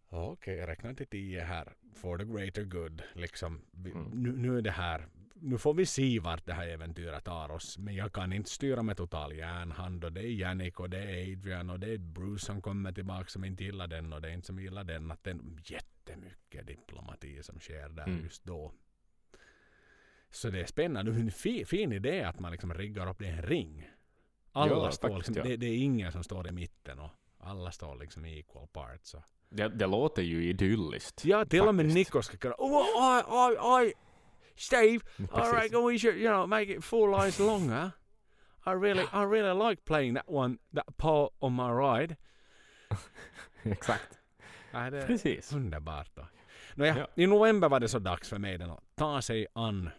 Okej, 0.09 0.57
jag 0.57 0.69
räknar 0.69 0.95
till 0.95 1.07
tio 1.07 1.41
här. 1.41 1.73
For 1.95 2.19
the 2.19 2.25
greater 2.25 2.63
good. 2.65 3.03
Liksom, 3.15 3.63
Mm. 3.75 4.03
nu, 4.15 4.33
nu 4.37 4.59
är 4.59 4.63
det 4.63 4.71
här. 4.71 5.07
Nu 5.41 5.59
får 5.59 5.75
vi 5.75 5.87
se 5.87 6.21
vart 6.21 6.47
det 6.47 6.53
här 6.53 6.69
äventyret 6.69 7.25
tar 7.25 7.51
oss. 7.51 7.79
Men 7.79 7.95
jag 7.95 8.13
kan 8.13 8.33
inte 8.33 8.51
styra 8.51 8.83
med 8.83 8.97
total 8.97 9.37
järnhand. 9.37 10.05
Och 10.05 10.13
det 10.13 10.21
är 10.21 10.31
Jannik 10.31 10.81
och 10.81 10.91
det 10.91 10.99
är 10.99 11.33
Adrian 11.33 11.71
och 11.71 11.81
det 11.81 11.93
är 11.93 11.99
Bruce 11.99 12.45
som 12.47 12.63
kommer 12.63 12.93
tillbaka 12.93 13.29
som 13.29 13.45
inte 13.45 13.65
gillar 13.65 13.87
den 13.87 14.13
och 14.13 14.21
det 14.23 14.29
är 14.29 14.33
inte 14.33 14.47
som 14.47 14.59
gillar 14.61 14.85
den. 14.85 15.11
Att 15.11 15.25
det 15.25 15.31
är 15.31 15.39
jättemycket 15.65 16.67
diplomati 16.67 17.43
som 17.43 17.61
sker 17.61 17.89
där 17.89 18.05
Mm. 18.07 18.23
just 18.25 18.45
då. 18.45 18.73
Så 20.31 20.51
det 20.51 20.61
är 20.61 20.67
spännande. 20.67 21.11
En 21.13 21.31
fin, 21.31 21.67
fin 21.67 21.93
idé 21.93 22.23
att 22.23 22.41
man 22.41 22.53
liksom 22.53 22.75
riggar 22.75 23.11
upp 23.11 23.19
det 23.19 23.25
i 23.27 23.29
en 23.31 23.43
ring. 23.43 23.91
Alla 24.53 24.73
Ja, 24.73 24.91
står 24.91 25.09
faktiskt, 25.09 25.29
liksom, 25.29 25.51
ja. 25.51 25.51
det, 25.51 25.57
det 25.57 25.67
är 25.67 25.77
ingen 25.79 26.13
som 26.13 26.25
står 26.25 26.49
i 26.49 26.53
mitten 26.53 26.99
och 26.99 27.11
alla 27.39 27.71
står 27.73 27.97
liksom 27.97 28.25
i 28.25 28.39
equal 28.39 28.69
parts. 28.69 29.15
Det, 29.49 29.69
det 29.69 29.87
låter 29.87 30.23
ju 30.23 30.45
idylliskt. 30.49 31.25
Ja, 31.25 31.45
till 31.45 31.61
och 31.63 31.75
med. 31.75 31.87
Nico 31.87 32.23
ska 32.23 32.37
kunna... 32.37 32.55
Oh, 32.59 32.83
I, 32.83 33.85
I, 33.85 33.89
I, 33.89 33.93
Steve, 34.57 35.01
all 35.33 35.53
right, 35.53 35.71
Precis. 35.71 35.87
we 35.87 35.99
should, 35.99 36.17
you 36.17 36.29
know, 36.31 36.47
make 36.47 36.73
it 36.77 36.85
four 36.85 37.11
lines 37.11 37.39
longer. 37.41 37.91
I 38.67 38.71
really, 38.73 39.05
I 39.13 39.23
really 39.25 39.69
like 39.71 39.85
playing 39.85 40.15
that 40.15 40.29
one, 40.29 40.59
that 40.75 40.97
part 40.97 41.33
on 41.41 41.53
my 41.53 41.71
ride. 41.71 42.17
Exakt. 43.63 44.19
Det 44.91 45.07
Precis. 45.07 45.53
underbart 45.53 46.11
då. 46.15 46.27
Nåja, 46.75 46.99
Ja. 46.99 47.09
i 47.15 47.27
november 47.27 47.69
var 47.69 47.81
det 47.81 47.89
så 47.89 47.99
dags 47.99 48.29
för 48.29 48.39
mig 48.39 48.63
att 48.63 48.81
ta 48.95 49.23
sig 49.23 49.47
an 49.53 49.91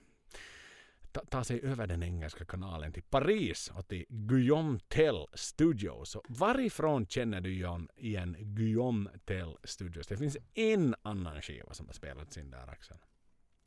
ta, 1.11 1.21
ta 1.29 1.43
sig 1.43 1.61
över 1.63 1.87
den 1.87 2.03
engelska 2.03 2.45
kanalen 2.45 2.91
till 2.93 3.03
Paris 3.03 3.71
och 3.75 3.87
till 3.87 4.05
Guillaume 4.09 4.79
Tell 4.87 5.25
Studios. 5.33 6.15
Och 6.15 6.25
varifrån 6.29 7.05
känner 7.07 7.41
du 7.41 7.53
John 7.53 7.87
igen 7.95 8.35
Guillaume 8.39 9.09
Tell 9.25 9.55
Studios? 9.63 10.07
Det 10.07 10.17
finns 10.17 10.37
en 10.53 10.95
annan 11.01 11.41
skiva 11.41 11.73
som 11.73 11.85
har 11.85 11.93
spelats 11.93 12.37
in 12.37 12.51
där 12.51 12.69
Axel. 12.69 12.97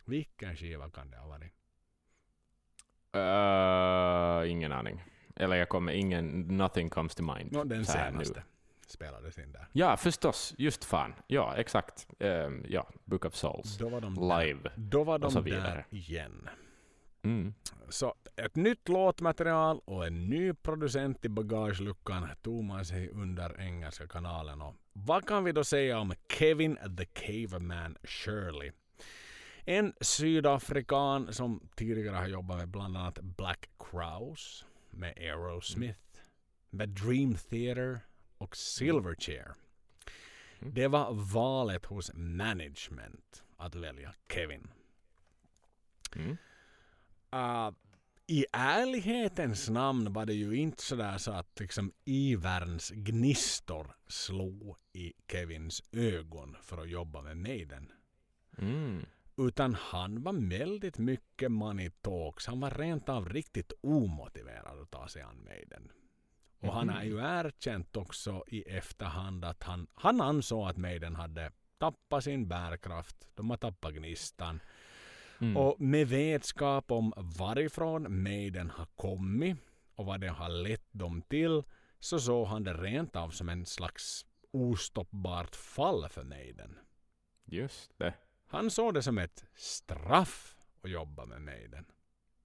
Vilken 0.04 0.56
skiva 0.56 0.90
kan 0.90 1.10
det 1.10 1.16
ha 1.16 1.28
varit? 1.28 1.52
Uh, 3.16 4.50
ingen 4.50 4.72
aning. 4.72 5.04
Eller 5.36 5.56
jag 5.56 5.68
kommer, 5.68 5.92
ingen, 5.92 6.40
nothing 6.40 6.90
comes 6.90 7.14
to 7.14 7.22
mind. 7.22 7.52
Nå, 7.52 7.64
den 7.64 7.84
här 7.84 8.10
nu. 8.10 8.24
senaste 8.24 8.42
spelades 8.90 9.38
in 9.38 9.52
där. 9.52 9.66
Ja, 9.72 9.96
förstås. 9.96 10.54
Just 10.58 10.84
fan. 10.84 11.14
Ja, 11.26 11.56
exakt. 11.56 12.06
Ehm, 12.18 12.64
ja, 12.68 12.88
Book 13.04 13.24
of 13.24 13.34
Souls. 13.34 13.78
Då 13.78 13.88
var 13.88 14.00
de 14.00 14.14
Live. 14.14 14.60
Där, 14.62 14.72
då 14.76 15.04
var 15.04 15.18
de 15.18 15.44
där 15.44 15.86
igen. 15.90 16.48
Mm. 17.22 17.54
Så 17.88 18.14
ett 18.36 18.56
nytt 18.56 18.88
låtmaterial 18.88 19.80
och 19.84 20.06
en 20.06 20.28
ny 20.28 20.54
producent 20.54 21.24
i 21.24 21.28
bagageluckan 21.28 22.28
tog 22.42 22.64
man 22.64 22.84
sig 22.84 23.10
under 23.10 23.60
engelska 23.60 24.08
kanalen. 24.08 24.62
Och 24.62 24.74
vad 24.92 25.26
kan 25.26 25.44
vi 25.44 25.52
då 25.52 25.64
säga 25.64 25.98
om 25.98 26.12
Kevin 26.28 26.78
the 26.98 27.04
Caveman 27.04 27.96
Shirley? 28.02 28.72
En 29.64 29.92
sydafrikan 30.00 31.32
som 31.32 31.68
tidigare 31.74 32.16
har 32.16 32.26
jobbat 32.26 32.58
med 32.58 32.68
bland 32.68 32.96
annat 32.96 33.18
Black 33.22 33.70
Crowes, 33.78 34.64
med 34.90 35.14
Aerosmith, 35.16 36.20
med 36.70 36.88
Dream 36.88 37.34
Theater 37.34 38.00
och 38.38 38.56
Silverchair. 38.56 39.54
Mm. 40.58 40.74
Det 40.74 40.88
var 40.88 41.12
valet 41.12 41.86
hos 41.86 42.10
management 42.14 43.44
att 43.56 43.74
välja 43.74 44.14
Kevin. 44.32 44.68
Mm. 46.16 46.36
Uh, 47.34 47.74
i 48.26 48.46
ärlighetens 48.52 49.68
namn 49.68 50.12
var 50.12 50.26
det 50.26 50.34
ju 50.34 50.56
inte 50.56 50.82
sådär 50.82 51.18
så 51.18 51.32
att 51.32 51.60
liksom 51.60 51.92
Iverns 52.04 52.90
gnistor 52.90 53.96
slog 54.08 54.76
i 54.92 55.12
Kevins 55.32 55.82
ögon 55.92 56.56
för 56.62 56.78
att 56.82 56.90
jobba 56.90 57.22
med 57.22 57.36
Maiden. 57.36 57.92
Mm. 58.58 59.06
Utan 59.40 59.74
han 59.74 60.22
var 60.22 60.48
väldigt 60.48 60.98
mycket 60.98 61.52
money 61.52 61.90
talks. 61.90 62.46
Han 62.46 62.60
var 62.60 62.70
rent 62.70 63.08
av 63.08 63.28
riktigt 63.28 63.72
omotiverad 63.80 64.80
att 64.82 64.90
ta 64.90 65.08
sig 65.08 65.22
an 65.22 65.44
Maiden. 65.44 65.92
Och 66.60 66.72
han 66.72 66.90
är 66.90 67.04
ju 67.04 67.18
erkänt 67.18 67.96
också 67.96 68.44
i 68.46 68.62
efterhand 68.62 69.44
att 69.44 69.62
han, 69.62 69.86
han 69.94 70.20
ansåg 70.20 70.68
att 70.68 70.76
Maiden 70.76 71.16
hade 71.16 71.52
tappat 71.78 72.24
sin 72.24 72.48
bärkraft. 72.48 73.28
De 73.34 73.50
har 73.50 73.56
tappat 73.56 73.94
gnistan. 73.94 74.60
Mm. 75.40 75.56
Och 75.56 75.80
med 75.80 76.08
vetskap 76.08 76.90
om 76.90 77.12
varifrån 77.16 78.22
Maiden 78.22 78.70
har 78.70 78.86
kommit 78.96 79.56
och 79.94 80.06
vad 80.06 80.20
det 80.20 80.28
har 80.28 80.48
lett 80.48 80.92
dem 80.92 81.22
till 81.22 81.62
så 81.98 82.20
såg 82.20 82.46
han 82.46 82.64
det 82.64 82.74
rent 82.74 83.16
av 83.16 83.30
som 83.30 83.48
en 83.48 83.66
slags 83.66 84.26
ostoppbart 84.50 85.56
fall 85.56 86.08
för 86.08 86.24
Maiden. 86.24 86.78
Just 87.44 87.98
det. 87.98 88.14
Han 88.50 88.70
såg 88.70 88.94
det 88.94 89.02
som 89.02 89.18
ett 89.18 89.44
straff 89.54 90.54
att 90.84 90.90
jobba 90.90 91.26
med 91.26 91.40
Maiden. 91.42 91.84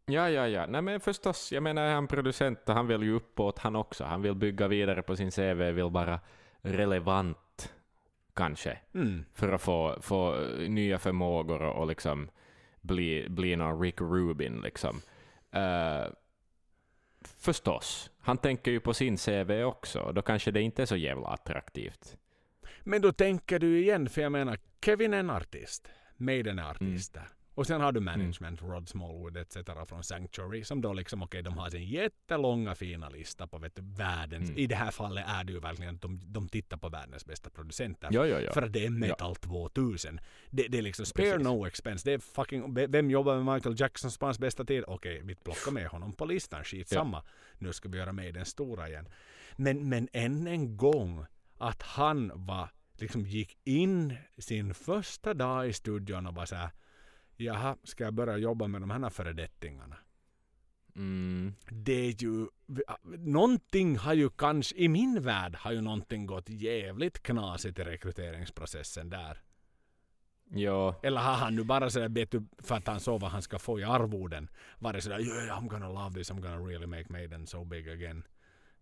Ja, 0.05 0.29
ja, 0.29 0.47
ja. 0.47 0.65
Nej, 0.65 0.81
men 0.81 0.99
förstås, 0.99 1.51
jag 1.51 1.63
menar, 1.63 1.93
han 1.93 2.07
producent 2.07 2.59
han 2.65 2.87
vill 2.87 3.03
ju 3.03 3.15
uppåt 3.15 3.59
han 3.59 3.75
också. 3.75 4.03
Han 4.03 4.21
vill 4.21 4.35
bygga 4.35 4.67
vidare 4.67 5.01
på 5.01 5.15
sin 5.15 5.31
CV, 5.31 5.71
vill 5.71 5.83
vara 5.89 6.19
relevant, 6.61 7.73
kanske, 8.33 8.79
Mm. 8.93 9.25
för 9.33 9.51
att 9.51 9.61
få, 9.61 9.97
få 10.01 10.35
nya 10.67 10.99
förmågor 10.99 11.61
och, 11.61 11.75
och 11.81 11.87
liksom 11.87 12.29
bli, 12.81 13.29
bli 13.29 13.55
någon 13.55 13.81
Rick 13.81 14.01
Rubin, 14.01 14.61
liksom. 14.61 15.01
Eh, 15.51 16.05
förstås. 17.37 18.09
Han 18.19 18.37
tänker 18.37 18.71
ju 18.71 18.79
på 18.79 18.93
sin 18.93 19.17
CV 19.17 19.63
också, 19.63 20.11
då 20.11 20.21
kanske 20.21 20.51
det 20.51 20.61
inte 20.61 20.81
är 20.81 20.85
så 20.85 20.95
jävla 20.95 21.27
attraktivt. 21.27 22.17
Men 22.85 23.01
då 23.01 23.11
tänker 23.11 23.59
du 23.59 23.79
igen, 23.79 24.09
för 24.09 24.21
jag 24.21 24.31
menar, 24.31 24.57
Kevin 24.85 25.13
är 25.13 25.17
en 25.19 25.29
artist. 25.29 25.87
Maiden 26.17 26.59
är 26.59 26.69
artister. 26.71 27.27
Och 27.53 27.67
sen 27.67 27.81
har 27.81 27.91
du 27.91 27.99
management, 27.99 28.61
Rod 28.61 28.89
Smallwood 28.89 29.37
etc. 29.37 29.57
från 29.87 30.03
Sanctuary 30.03 30.63
som 30.63 30.81
då 30.81 30.93
liksom, 30.93 31.23
okej, 31.23 31.41
de 31.43 31.57
har 31.57 31.69
sin 31.69 31.85
jättelånga 31.85 32.75
fina 32.75 33.09
lista 33.09 33.47
på 33.47 33.57
vet 33.57 33.75
du, 33.75 33.81
världens, 33.97 34.49
Mm. 34.49 34.57
i 34.61 34.67
det 34.67 34.75
här 34.75 34.91
fallet 34.91 35.25
är 35.27 35.43
det 35.43 35.53
ju 35.53 35.59
verkligen 35.59 35.95
att 35.95 36.01
de, 36.01 36.19
de 36.25 36.49
tittar 36.49 36.77
på 36.77 36.89
världens 36.89 37.25
bästa 37.25 37.49
producenter. 37.49 38.09
Ja, 38.11 38.27
ja, 38.27 38.39
ja. 38.41 38.53
För 38.53 38.61
att 38.61 38.73
det 38.73 38.85
är 38.85 38.89
metal 38.89 39.35
2000. 39.35 40.19
Det, 40.49 40.67
det 40.67 40.77
är 40.77 40.81
liksom 40.81 41.05
spare 41.05 41.25
Precis. 41.31 41.43
no 41.43 41.65
expense. 41.67 42.09
Det 42.09 42.13
är 42.13 42.19
fucking, 42.19 42.73
ve- 42.73 42.87
vem 42.87 43.11
jobbar 43.11 43.41
med 43.41 43.53
Michael 43.55 43.75
Jacksons 43.79 44.17
hans 44.21 44.39
bästa 44.39 44.65
tid? 44.65 44.83
Okej, 44.87 45.21
vi 45.23 45.35
plockar 45.35 45.71
med 45.71 45.87
honom 45.87 46.13
på 46.13 46.25
listan. 46.25 46.63
Skitsamma. 46.63 47.23
Nu 47.57 47.73
ska 47.73 47.89
vi 47.89 47.97
göra 47.97 48.11
med 48.13 48.33
den 48.33 48.45
stora 48.45 48.89
igen. 48.89 49.07
Men, 49.55 49.89
men 49.89 50.07
än 50.13 50.47
en 50.47 50.77
gång 50.77 51.25
att 51.57 51.81
han 51.81 52.31
var, 52.35 52.69
liksom 52.93 53.25
gick 53.25 53.57
in 53.63 54.17
sin 54.37 54.73
första 54.73 55.33
dag 55.33 55.69
i 55.69 55.73
studion 55.73 56.27
och 56.27 56.35
var 56.35 56.45
så 56.45 56.55
här. 56.55 56.69
Jaha, 57.35 57.77
ska 57.83 58.03
jag 58.03 58.13
börja 58.13 58.37
jobba 58.37 58.67
med 58.67 58.81
de 58.81 58.89
här 58.89 59.09
föredettingarna? 59.09 59.97
Mm. 60.95 61.53
det 61.69 61.93
är 61.93 62.23
ju... 62.23 62.47
Någonting 63.17 63.97
har 63.97 64.13
ju 64.13 64.29
kanske... 64.29 64.75
I 64.75 64.87
min 64.87 65.21
värld 65.21 65.55
har 65.55 65.71
ju 65.71 65.81
någonting 65.81 66.25
gått 66.25 66.49
jävligt 66.49 67.23
knasigt 67.23 67.79
i 67.79 67.83
rekryteringsprocessen 67.83 69.09
där. 69.09 69.41
Ja, 70.49 70.95
Eller 71.03 71.21
har 71.21 71.33
han 71.33 71.55
nu 71.55 71.63
bara 71.63 71.89
sådär 71.89 72.09
vet 72.09 72.31
du, 72.31 72.47
för 72.57 72.75
att 72.75 72.87
han 72.87 72.99
såg 72.99 73.21
vad 73.21 73.31
han 73.31 73.41
ska 73.41 73.59
få 73.59 73.79
i 73.79 73.83
arvoden. 73.83 74.49
Varit 74.79 75.03
sådär 75.03 75.19
yeah, 75.19 75.61
I'm 75.61 75.67
gonna 75.67 75.89
love 75.89 76.15
this, 76.15 76.31
I'm 76.31 76.41
gonna 76.41 76.57
really 76.57 76.85
make 76.85 77.05
Maiden 77.09 77.47
so 77.47 77.65
big 77.65 77.89
again. 77.89 78.23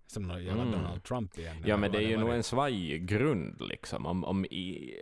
Som 0.07 0.23
någon 0.23 0.43
jävla 0.43 0.61
Mm. 0.63 0.71
Donald 0.71 1.03
Trump 1.03 1.37
igen. 1.37 1.55
Ja, 1.65 1.77
men 1.77 1.91
det 1.91 1.97
är 1.97 2.07
ju 2.07 2.17
nog 2.17 2.29
en 2.29 2.43
svajig 2.43 3.07
grund 3.07 3.61
liksom. 3.61 4.05
Om, 4.05 4.23
om 4.23 4.45
i, 4.45 4.93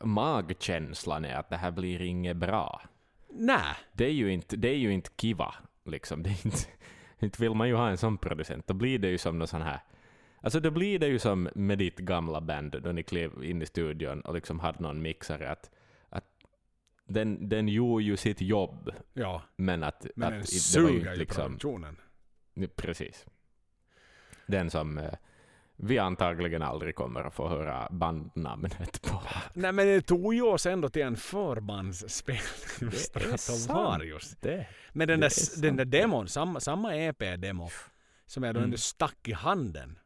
magkänslan 0.00 1.24
är 1.24 1.34
att 1.34 1.50
det 1.50 1.56
här 1.56 1.70
blir 1.70 2.02
inget 2.02 2.36
bra. 2.36 2.82
Nä, 3.30 3.60
Det 3.92 4.04
är 4.04 4.12
ju 4.12 4.32
inte, 4.32 4.56
det 4.56 4.68
är 4.68 4.78
ju 4.78 4.92
inte 4.92 5.10
kiva 5.16 5.54
liksom. 5.84 6.22
Det 6.22 6.30
inte, 6.44 6.58
inte 7.18 7.42
vill 7.42 7.54
man 7.54 7.68
ju 7.68 7.74
ha 7.74 7.88
en 7.88 7.98
sån 7.98 8.18
producent. 8.18 8.66
Då 8.66 8.74
blir 8.74 8.98
det 8.98 9.08
ju 9.08 9.18
som 9.18 9.38
någon 9.38 9.48
sån 9.48 9.62
här 9.62 9.80
Alltså 10.40 10.60
då 10.60 10.70
blir 10.70 10.98
det 10.98 11.06
ju 11.06 11.18
som 11.18 11.48
med 11.54 11.78
ditt 11.78 11.98
gamla 11.98 12.40
band 12.40 12.82
då 12.82 12.92
ni 12.92 13.02
klev 13.02 13.44
in 13.44 13.62
i 13.62 13.66
studion 13.66 14.20
och 14.20 14.34
liksom 14.34 14.60
hade 14.60 14.82
någon 14.82 15.02
mixare 15.02 15.50
att, 15.50 15.70
den, 17.08 17.48
den 17.48 17.68
gjorde 17.68 18.04
ju 18.04 18.16
sitt 18.16 18.40
jobb 18.40 18.90
ja. 19.12 19.42
men 19.56 19.82
att, 19.82 20.06
Men 20.16 20.28
att 20.28 20.32
den 20.32 20.40
det 20.40 20.46
var 20.46 20.52
ju 20.52 20.58
suger 20.58 21.12
ju 21.12 21.18
liksom 21.18 21.42
produktionen. 21.42 21.96
Precis. 22.76 23.26
Den 24.48 24.70
som 24.70 24.98
eh, 24.98 25.12
vi 25.76 25.98
antagligen 25.98 26.62
aldrig 26.62 26.94
kommer 26.94 27.20
att 27.24 27.34
få 27.34 27.48
höra 27.48 27.88
bandnamnet 27.90 29.02
på. 29.02 29.22
Nej 29.54 29.72
men 29.72 29.86
det 29.86 30.02
tog 30.02 30.34
ju 30.34 30.42
oss 30.42 30.66
ändå 30.66 30.88
till 30.88 31.02
en 31.02 31.16
förbandsspelning. 31.16 32.42
Är 32.80 33.36
Stratovarius. 33.36 34.36
Det. 34.40 34.66
Men 34.92 35.08
den 35.08 35.20
Det 35.20 35.26
där, 35.28 35.58
är 35.58 35.62
den 35.62 35.76
där 35.76 35.84
demon, 35.84 36.28
samma, 36.28 36.60
samma 36.60 36.94
EP-demo 36.96 37.70
som 38.26 38.42
jag 38.42 38.54
då 38.54 38.60
Mm. 38.60 38.76
stack 38.78 39.28
i 39.28 39.32
handen 39.32 39.98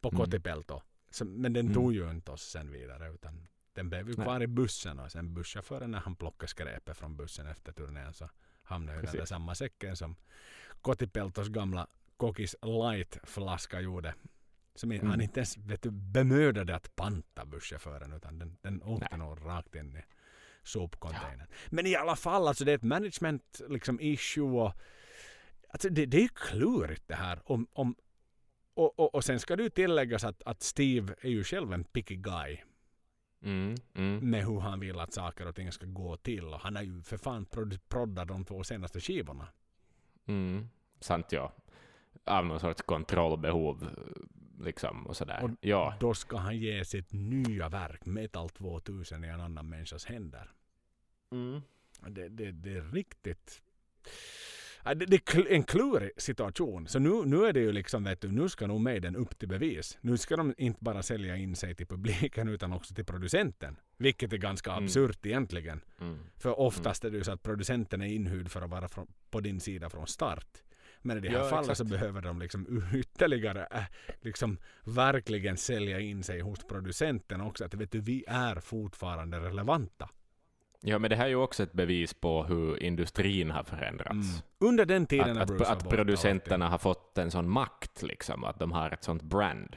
på 0.00 0.08
Mm. 0.08 0.20
Kotipelto. 0.20 0.80
Så, 1.10 1.24
men 1.24 1.52
den 1.52 1.66
Mm. 1.66 1.74
tog 1.74 1.92
ju 1.94 2.10
inte 2.10 2.30
oss 2.32 2.42
sen 2.42 2.70
vidare 2.72 3.10
utan 3.14 3.48
den 3.72 3.88
blev 3.88 4.08
ju 4.08 4.14
kvar 4.14 4.42
i 4.42 4.46
bussen 4.46 4.98
och 4.98 5.12
sen 5.12 5.34
busschauffören 5.34 5.90
när 5.90 5.98
han 6.00 6.16
plockade 6.16 6.48
skräpet 6.50 6.96
från 6.96 7.16
bussen 7.16 7.46
efter 7.46 7.72
turnén 7.72 8.12
så 8.14 8.28
hamnade 8.62 8.98
ju 8.98 9.04
den 9.06 9.16
där 9.16 9.24
samma 9.24 9.54
säcken 9.54 9.96
som 9.96 10.16
Kotipeltos 10.82 11.48
gamla 11.48 11.86
Kokis 12.16 12.56
Light-flaska 12.62 13.80
gjorde. 13.80 14.14
Som 14.74 14.92
Mm. 14.92 15.06
han 15.10 15.20
inte 15.20 15.40
ens 15.40 15.56
vet 15.56 15.82
du, 15.82 15.90
bemödade 15.90 16.74
att 16.76 16.96
panta 16.96 17.44
busschauffören 17.46 18.12
utan 18.12 18.38
den, 18.38 18.56
den 18.62 18.82
åkte 18.82 19.16
nog 19.16 19.46
rakt 19.46 19.74
in 19.74 19.96
i 19.96 20.02
sopcontainern. 20.62 21.46
Men 21.70 21.86
i 21.86 21.96
alla 21.96 22.16
fall, 22.16 22.48
alltså 22.48 22.64
det 22.64 22.72
är 22.72 22.76
ett 22.76 22.82
management 22.82 23.60
liksom, 23.68 24.00
issue 24.00 24.44
och 24.60 24.72
alltså 25.68 25.88
det, 25.88 26.06
det 26.06 26.16
är 26.16 26.20
ju 26.22 26.28
klurigt 26.28 27.08
det 27.08 27.14
här. 27.14 27.40
Om, 27.44 27.66
om, 27.72 27.94
och, 28.74 28.98
och, 29.00 29.14
och 29.14 29.24
sen 29.24 29.40
ska 29.40 29.56
det 29.56 29.62
ju 29.62 29.70
tilläggas 29.70 30.24
att, 30.24 30.42
att 30.42 30.62
Steve 30.62 31.14
är 31.20 31.28
ju 31.30 31.44
själv 31.44 31.72
en 31.72 31.84
picky 31.84 32.16
guy 32.16 32.58
Mm, 33.42 33.74
mm. 33.94 34.30
med 34.30 34.44
hur 34.46 34.60
han 34.60 34.80
vill 34.80 35.00
att 35.00 35.12
saker 35.12 35.46
och 35.48 35.54
ting 35.54 35.72
ska 35.72 35.86
gå 35.86 36.16
till. 36.16 36.44
Och 36.44 36.60
han 36.60 36.76
har 36.76 36.82
ju 36.82 37.02
för 37.02 37.16
fan 37.16 37.46
prod- 37.46 37.80
proddat 37.88 38.28
de 38.28 38.44
två 38.44 38.64
senaste 38.64 39.00
skivorna. 39.00 39.48
Mm. 40.26 40.68
Sant 41.00 41.32
ja. 41.32 41.52
Av 42.24 42.46
någon 42.46 42.60
sorts 42.60 42.82
kontrollbehov 42.82 43.88
liksom 44.60 45.06
och 45.06 45.16
sådär. 45.16 45.44
Och 45.44 45.50
ja. 45.60 45.94
Då 46.00 46.14
ska 46.14 46.36
han 46.36 46.56
ge 46.56 46.84
sitt 46.84 47.12
nya 47.12 47.68
verk, 47.68 48.06
Metal 48.06 48.48
2000, 48.48 49.24
i 49.24 49.28
en 49.28 49.40
annan 49.40 49.68
människas 49.68 50.04
händer. 50.04 50.50
Mm. 51.32 51.60
Det, 52.08 52.28
det, 52.28 52.52
det 52.52 52.72
är 52.76 52.92
riktigt... 52.92 53.62
Ja, 54.86 54.94
Det, 54.94 55.06
det 55.06 55.34
är 55.34 55.52
en 55.52 55.62
klurig 55.62 56.10
situation. 56.16 56.86
Så 56.88 56.98
nu, 56.98 57.24
nu 57.24 57.44
är 57.46 57.52
det 57.52 57.60
ju 57.60 57.72
liksom, 57.72 58.04
vet 58.04 58.20
du, 58.20 58.32
nu 58.32 58.48
ska 58.48 58.66
nog 58.66 58.80
Maiden 58.80 59.16
upp 59.16 59.38
till 59.38 59.48
bevis. 59.48 59.98
Nu 60.00 60.16
ska 60.16 60.36
de 60.36 60.54
inte 60.58 60.84
bara 60.84 61.02
sälja 61.02 61.36
in 61.36 61.56
sig 61.56 61.74
till 61.74 61.86
publiken 61.86 62.48
utan 62.48 62.72
också 62.72 62.94
till 62.94 63.04
producenten. 63.04 63.76
Vilket 63.96 64.32
är 64.32 64.36
ganska 64.36 64.72
Mm. 64.72 64.84
absurt 64.84 65.26
egentligen. 65.26 65.80
Mm. 66.00 66.18
För 66.36 66.60
oftast 66.60 67.04
är 67.04 67.10
det 67.10 67.16
ju 67.16 67.24
så 67.24 67.32
att 67.32 67.42
producenten 67.42 68.02
är 68.02 68.06
inhyrd 68.06 68.50
för 68.50 68.62
att 68.62 68.70
vara 68.70 68.88
från, 68.88 69.06
på 69.30 69.40
din 69.40 69.60
sida 69.60 69.90
från 69.90 70.06
start. 70.06 70.62
Men 71.06 71.16
i 71.16 71.20
det 71.20 71.28
här 71.28 71.38
Ja, 71.38 71.44
fallet 71.50 71.66
så 71.66 71.72
exakt. 71.72 71.90
behöver 71.90 72.20
de 72.20 72.38
liksom 72.38 72.84
ytterligare 72.94 73.66
äh, 73.70 73.84
liksom 74.20 74.58
verkligen 74.84 75.56
sälja 75.56 76.00
in 76.00 76.22
sig 76.22 76.40
hos 76.40 76.64
producenten 76.64 77.40
också. 77.40 77.64
Att 77.64 77.74
vet 77.74 77.92
du, 77.92 78.00
vi 78.00 78.24
är 78.28 78.60
fortfarande 78.60 79.38
relevanta. 79.40 80.08
Ja, 80.80 80.98
men 80.98 81.10
det 81.10 81.16
här 81.16 81.24
är 81.24 81.28
ju 81.28 81.36
också 81.36 81.62
ett 81.62 81.72
bevis 81.72 82.14
på 82.14 82.44
hur 82.44 82.82
industrin 82.82 83.50
har 83.50 83.64
förändrats. 83.64 84.10
Mm. 84.12 84.42
Under 84.58 84.84
den 84.86 85.06
tiden 85.06 85.38
Att, 85.38 85.50
att, 85.50 85.60
att 85.60 85.88
producenterna 85.88 86.68
har 86.68 86.78
fått 86.78 87.18
en 87.18 87.30
sån 87.30 87.50
makt, 87.50 88.02
liksom, 88.02 88.44
att 88.44 88.58
de 88.58 88.72
har 88.72 88.90
ett 88.90 89.04
sånt 89.04 89.22
brand. 89.22 89.76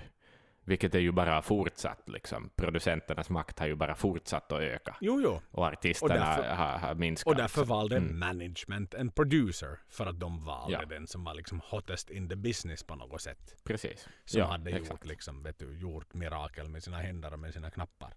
Vilket 0.67 0.95
är 0.95 0.99
ju 0.99 1.11
bara 1.11 1.41
fortsatt, 1.41 2.09
liksom. 2.09 2.49
Producenternas 2.55 3.29
makt 3.29 3.59
har 3.59 3.67
ju 3.67 3.75
bara 3.75 3.95
fortsatt 3.95 4.51
att 4.51 4.59
öka. 4.61 4.97
Jo, 5.01 5.21
jo. 5.21 5.41
Och 5.51 5.65
artisterna 5.65 6.13
Och 6.13 6.19
därför- 6.19 6.55
har, 6.55 6.77
har 6.77 6.95
minskat. 6.95 7.27
Och 7.31 7.35
därför 7.35 7.65
valde 7.65 7.97
Mm. 7.97 8.19
management 8.19 8.93
en 8.93 9.11
producer. 9.11 9.79
För 9.89 10.05
att 10.05 10.19
de 10.19 10.43
valde 10.45 10.77
Ja. 10.81 10.85
den 10.85 11.07
som 11.07 11.23
var 11.23 11.33
liksom 11.33 11.61
hottest 11.63 12.09
in 12.09 12.29
the 12.29 12.35
business 12.35 12.83
på 12.83 12.95
något 12.95 13.21
sätt. 13.21 13.55
Precis. 13.63 14.07
Som 14.25 14.39
ja, 14.39 14.45
hade 14.45 14.69
exakt. 14.71 14.89
gjort, 14.89 15.05
liksom, 15.05 15.43
vet 15.43 15.59
du, 15.59 15.79
gjort 15.79 16.13
mirakel 16.13 16.69
med 16.69 16.83
sina 16.83 16.97
händer 16.97 17.33
och 17.33 17.39
med 17.39 17.53
sina 17.53 17.71
knappar. 17.71 18.13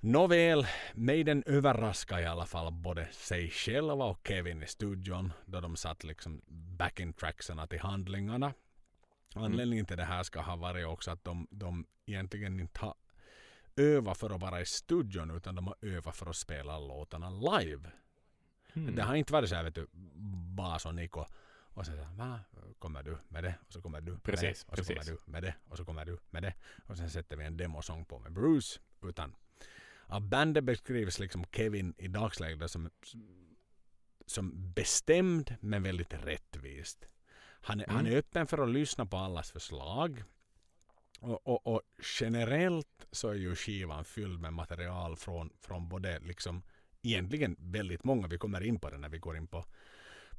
Nåväl, 0.00 0.66
Maiden 0.94 1.42
överraskade 1.46 2.22
i 2.22 2.26
alla 2.26 2.46
fall 2.46 2.72
både 2.72 3.06
sig 3.12 3.50
själva 3.50 4.04
och 4.04 4.20
Kevin 4.28 4.62
i 4.62 4.66
studion 4.66 5.32
då 5.46 5.60
de 5.60 5.76
satt 5.76 6.04
liksom 6.04 6.40
backing 6.78 7.12
tracksarna 7.12 7.66
till 7.66 7.80
handlingarna. 7.80 8.52
Anledningen 9.44 9.86
till 9.86 9.96
det 9.96 10.04
här 10.04 10.22
ska 10.22 10.40
ha 10.40 10.56
varit 10.56 10.86
också 10.86 11.10
att 11.10 11.24
de, 11.24 11.46
de 11.50 11.86
egentligen 12.06 12.60
inte 12.60 12.80
har 12.80 12.94
övat 13.76 14.18
för 14.18 14.30
att 14.30 14.40
vara 14.40 14.60
i 14.60 14.66
studion 14.66 15.30
utan 15.30 15.54
de 15.54 15.66
har 15.66 15.76
övat 15.82 16.16
för 16.16 16.30
att 16.30 16.36
spela 16.36 16.78
låtarna 16.78 17.30
live. 17.30 17.90
Mm. 18.72 18.94
Det 18.94 19.02
har 19.02 19.14
inte 19.14 19.32
varit 19.32 19.48
så 19.48 19.54
här 19.54 19.64
vet 19.64 19.74
du, 19.74 19.86
bas 20.56 20.86
och 20.86 20.94
Niko 20.94 21.24
och 21.78 21.86
sen 21.86 21.96
så 21.96 22.22
här, 22.22 22.40
kommer 22.78 23.02
du 23.02 23.18
med 23.28 23.44
det 23.44 23.54
och 23.66 23.72
så 23.72 23.82
kommer 23.82 24.00
du 24.00 24.12
med 24.12 24.22
Precis, 24.22 24.64
det 24.64 24.72
och 24.72 24.78
så 24.78 24.84
kommer 24.84 25.00
precis. 25.00 25.20
du 25.24 25.30
med 25.30 25.42
det 25.42 25.54
och 25.68 25.76
så 25.76 25.84
kommer 25.84 26.04
du 26.04 26.18
med 26.30 26.42
det 26.42 26.54
och 26.86 26.96
sen 26.96 27.10
sätter 27.10 27.36
vi 27.36 27.44
en 27.44 27.56
demosång 27.56 28.04
på 28.04 28.18
med 28.18 28.32
Bruce 28.32 28.80
utan 29.02 29.34
av 30.06 30.20
bandet 30.20 30.64
beskrivs 30.64 31.18
liksom 31.18 31.44
Kevin 31.52 31.94
i 31.98 32.08
dagsläget 32.08 32.70
som, 32.70 32.90
som 34.26 34.72
bestämd 34.72 35.56
men 35.60 35.82
väldigt 35.82 36.14
rättvist. 36.14 37.06
Han, 37.60 37.80
är- 37.80 37.86
han 37.86 38.06
är 38.06 38.10
Mm. 38.10 38.18
öppen 38.18 38.46
för 38.46 38.58
att 38.58 38.68
lyssna 38.68 39.06
på 39.06 39.16
allas 39.16 39.50
förslag. 39.52 40.22
Och, 41.20 41.46
och, 41.46 41.66
och 41.66 41.82
generellt 42.20 43.06
så 43.12 43.28
är 43.28 43.34
ju 43.34 43.54
skivan 43.54 44.04
fylld 44.04 44.40
med 44.40 44.52
material 44.52 45.16
från, 45.16 45.50
från 45.60 45.88
både 45.88 46.18
liksom 46.20 46.62
egentligen 47.02 47.56
väldigt 47.58 48.04
många, 48.04 48.26
vi 48.28 48.38
kommer 48.38 48.60
in 48.64 48.80
på 48.80 48.90
det 48.90 48.98
när 48.98 49.08
vi 49.08 49.18
går 49.18 49.36
in 49.36 49.46
på, 49.46 49.64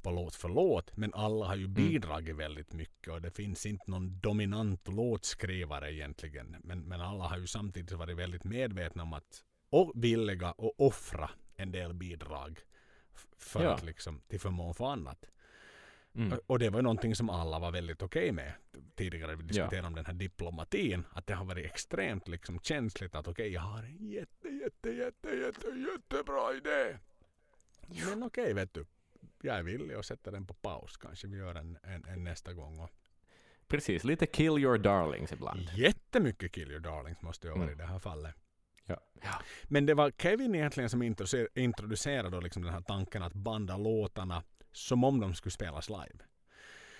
på 0.02 0.10
låt 0.10 0.34
för 0.34 0.48
låt, 0.48 0.96
men 0.96 1.14
alla 1.14 1.46
har 1.46 1.56
ju 1.56 1.68
bidragit 1.68 2.36
väldigt 2.36 2.72
mycket 2.72 3.12
och 3.12 3.22
det 3.22 3.30
finns 3.30 3.66
inte 3.66 3.90
någon 3.90 4.20
dominant 4.20 4.88
låtskrivare 4.88 5.92
egentligen. 5.94 6.56
Men, 6.60 6.80
men 6.80 7.00
alla 7.00 7.24
har 7.24 7.38
ju 7.38 7.46
samtidigt 7.46 7.92
varit 7.92 8.16
väldigt 8.16 8.44
medvetna 8.44 9.02
om 9.02 9.12
att 9.12 9.44
och 9.70 9.92
villiga 9.94 10.48
att 10.48 10.74
offra 10.78 11.30
en 11.56 11.72
del 11.72 11.94
bidrag 11.94 12.60
för 13.38 13.62
Ja. 13.64 13.70
att 13.74 13.82
liksom 13.84 14.20
till 14.28 14.40
förmån 14.40 14.74
för 14.74 14.84
annat. 14.92 15.24
Mm. 16.14 16.38
Och 16.46 16.58
det 16.58 16.70
var 16.70 16.78
ju 16.78 16.82
någonting 16.82 17.14
som 17.14 17.30
alla 17.30 17.58
var 17.58 17.72
väldigt 17.72 18.02
okej 18.02 18.32
med. 18.32 18.52
Tidigare 18.94 19.36
vi 19.36 19.42
diskuterade 19.42 19.86
om 19.86 19.94
den 19.94 20.06
här 20.06 20.12
diplomatin. 20.12 21.04
Att 21.12 21.26
det 21.26 21.34
har 21.34 21.44
varit 21.44 21.64
extremt 21.66 22.28
liksom 22.28 22.60
känsligt 22.60 23.14
att 23.14 23.28
okej 23.28 23.48
jag 23.52 23.60
har 23.60 23.82
en 23.82 24.10
jätte, 24.10 24.48
jätte, 24.48 24.90
jätte, 24.90 25.28
jätte, 25.28 25.66
jättebra 25.92 26.54
idé. 26.56 26.98
Men 28.08 28.22
okej 28.22 28.54
vet 28.54 28.74
du. 28.74 28.86
Jag 29.42 29.56
är 29.58 29.62
villig 29.62 29.94
att 29.94 30.06
sätta 30.06 30.30
den 30.30 30.46
på 30.46 30.54
paus. 30.54 30.96
Kanske 30.96 31.26
vi 31.26 31.36
gör 31.36 31.54
en, 31.54 31.78
en, 31.82 32.04
en 32.04 32.24
nästa 32.24 32.52
gång. 32.52 32.78
Och 32.80 32.90
Precis, 33.68 34.04
lite 34.04 34.26
kill 34.26 34.58
your 34.58 34.78
darlings 34.78 35.32
ibland. 35.32 35.60
jättemycket 35.76 36.52
Kill 36.52 36.70
Your 36.70 36.80
Darlings 36.80 37.22
måste 37.22 37.48
ha 37.48 37.54
varit 37.56 37.62
Mm. 37.68 37.80
i 37.80 37.82
det 37.82 37.88
här 37.88 37.98
fallet. 37.98 38.34
Ja. 38.86 39.00
Men 39.64 39.86
det 39.86 39.94
var 39.94 40.10
Kevin 40.18 40.54
egentligen 40.54 40.90
som 40.90 41.02
introducer- 41.02 41.48
introducerade 41.54 42.40
liksom 42.40 42.62
den 42.62 42.72
här 42.72 42.80
tanken 42.80 43.22
att 43.22 43.32
banda 43.32 43.76
låtarna 43.76 44.42
som 44.72 45.04
om 45.04 45.20
de 45.20 45.34
skulle 45.34 45.52
spelas 45.52 45.88
live. 45.88 46.24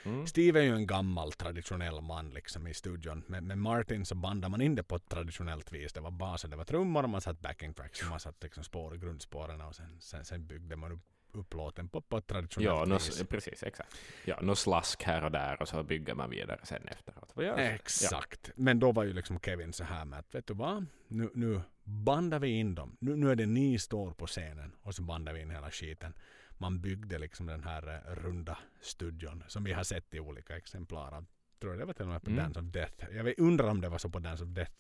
Mm. 0.05 0.27
Steve 0.27 0.61
är 0.61 0.65
ju 0.65 0.75
en 0.75 0.87
gammal 0.87 1.33
traditionell 1.33 2.01
man 2.01 2.31
liksom 2.31 2.67
i 2.67 2.75
studion. 2.75 3.25
Men 3.27 3.47
med 3.47 3.59
Martin 3.59 4.07
så 4.07 4.15
bandade 4.15 4.51
man 4.51 4.61
in 4.61 4.75
det 4.75 4.83
på 4.83 4.97
ett 4.97 5.09
traditionellt 5.09 5.73
vis. 5.73 5.93
Det 5.93 6.01
var 6.01 6.11
basen, 6.11 6.51
det 6.51 6.57
var 6.57 6.65
trummor 6.65 7.03
och 7.03 7.11
man 7.11 7.21
satt 7.21 7.41
backing 7.41 7.75
tracks. 7.75 8.11
Man 8.11 8.21
satt 8.21 8.43
liksom 8.43 8.65
spår 8.65 8.95
i 8.95 8.99
grundspåren 8.99 9.61
och 9.61 9.75
sen, 9.75 10.01
sen, 10.01 10.25
sen 10.25 10.47
byggde 10.47 10.77
man 10.77 11.01
upp, 11.33 11.55
låten 11.55 11.89
på, 11.89 12.01
på 12.01 12.17
ett 12.17 12.27
traditionellt 12.27 12.79
Ja, 12.79 12.85
nå, 12.85 12.95
vis. 12.95 13.23
precis, 13.29 13.63
exakt. 13.63 13.97
Ja, 14.25 14.39
nå 14.43 14.55
slask 14.55 15.03
här 15.03 15.25
och 15.25 15.31
där 15.31 15.63
och 15.63 15.69
så 15.69 15.83
bygger 15.83 16.15
man 16.15 16.31
vidare 16.31 16.61
sen 16.63 16.89
efteråt. 16.89 17.33
Ja, 17.37 17.57
Exakt. 17.57 18.51
Men 18.57 18.79
då 18.79 18.93
var 18.93 19.05
ju 19.05 19.13
liksom 19.13 19.41
Kevin 19.41 19.73
så 19.73 19.85
här 19.85 20.05
med 20.05 20.19
att 20.19 20.35
vet 20.35 20.47
du 20.47 20.55
vad? 20.55 20.87
Nu, 21.09 21.31
nu 21.35 21.61
bandar 21.85 22.39
vi 22.39 22.49
in 22.49 22.75
dem. 22.75 22.97
Nu, 23.01 23.17
nu 23.17 23.31
är 23.31 23.37
det 23.37 23.47
ni 23.47 23.79
står 23.79 24.11
på 24.13 24.27
scenen 24.27 24.73
och 24.83 24.95
så 24.95 25.03
bandar 25.03 25.33
vi 25.33 25.41
in 25.41 25.51
hela 25.51 25.71
skiten. 25.71 26.15
Man 26.61 26.81
byggde 26.81 27.19
liksom 27.19 27.47
den 27.47 27.65
här 27.65 27.89
eh, 27.89 28.15
runda 28.15 28.59
studion 28.81 29.45
som 29.49 29.65
vi 29.65 29.73
har 29.73 29.85
sett 29.85 30.15
i 30.15 30.21
olika 30.21 30.57
exemplar 30.57 31.13
av 31.15 31.27
tror 31.61 31.73
jag 31.73 31.81
det 31.81 31.85
var 31.85 31.93
till 31.93 32.03
och 32.03 32.09
med 32.09 32.23
på 32.23 32.31
Mm. 32.31 32.43
Dance 32.45 32.61
of 32.61 32.67
Death. 32.67 33.05
Jag 33.17 33.35
undrar 33.39 33.69
om 33.69 33.81
det 33.81 33.89
var 33.89 33.99
så 33.99 34.11
på 34.11 34.19
Dance 34.19 34.45
of 34.45 34.51
Death. 34.51 34.73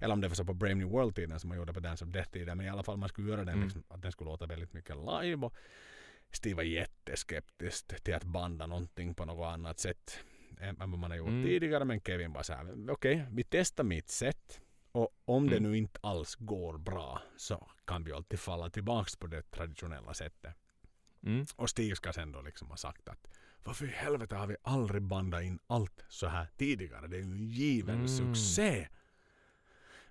Eller 0.00 0.12
om 0.14 0.20
det 0.20 0.28
var 0.28 0.34
så 0.34 0.44
på 0.44 0.54
Brave 0.54 0.74
New 0.74 0.88
World-tiden 0.88 1.40
som 1.40 1.48
man 1.48 1.58
gjorde 1.58 1.72
på 1.72 1.80
Dance 1.80 2.04
of 2.04 2.10
Death-tiden. 2.10 2.56
Men 2.56 2.66
i 2.66 2.68
alla 2.68 2.82
fall 2.82 2.96
man 2.96 3.08
skulle 3.08 3.28
göra 3.30 3.40
den 3.44 3.48
Mm. 3.48 3.64
liksom, 3.64 3.82
att 3.88 4.02
den 4.02 4.12
skulle 4.12 4.30
låta 4.30 4.46
väldigt 4.46 4.72
mycket 4.72 4.96
live. 4.96 5.46
Och 5.46 5.54
Steve 6.30 6.54
var 6.56 6.62
jätteskeptisk 6.62 8.02
till 8.04 8.14
att 8.14 8.24
banda 8.24 8.66
någonting 8.66 9.14
på 9.14 9.24
något 9.24 9.46
annat 9.46 9.78
sätt 9.78 10.18
än 10.60 10.76
vad 10.78 10.88
man 10.88 11.10
har 11.10 11.18
gjort 11.18 11.28
Mm. 11.28 11.44
tidigare. 11.44 11.84
Men 11.84 12.00
Kevin 12.00 12.32
var 12.32 12.42
så 12.42 12.52
här, 12.52 12.90
okej, 12.90 13.26
vi 13.32 13.44
testar 13.44 13.84
mitt 13.84 14.08
sätt. 14.08 14.60
Och 14.92 15.08
om 15.24 15.48
det 15.50 15.56
Mm. 15.56 15.70
nu 15.70 15.78
inte 15.78 16.00
alls 16.02 16.34
går 16.34 16.78
bra 16.78 17.22
så 17.36 17.68
kan 17.84 18.04
vi 18.04 18.12
alltid 18.12 18.38
falla 18.40 18.70
tillbaks 18.70 19.16
på 19.16 19.26
det 19.26 19.42
traditionella 19.50 20.14
sättet. 20.14 20.54
Mm. 21.22 21.46
Och 21.56 21.70
Steve 21.70 21.96
ska 21.96 22.12
sen 22.12 22.32
då 22.32 22.42
liksom 22.42 22.68
ha 22.68 22.76
sagt 22.76 23.08
att 23.08 23.28
varför 23.64 23.84
i 23.86 23.90
helvete 23.90 24.36
har 24.36 24.46
vi 24.46 24.56
aldrig 24.62 25.02
bandat 25.02 25.42
in 25.42 25.58
allt 25.66 26.04
så 26.08 26.26
här 26.26 26.46
tidigare? 26.56 27.06
Det 27.06 27.16
är 27.16 27.20
ju 27.20 27.24
en 27.32 27.46
given 27.48 27.94
Mm. 27.94 28.08
succé. 28.08 28.88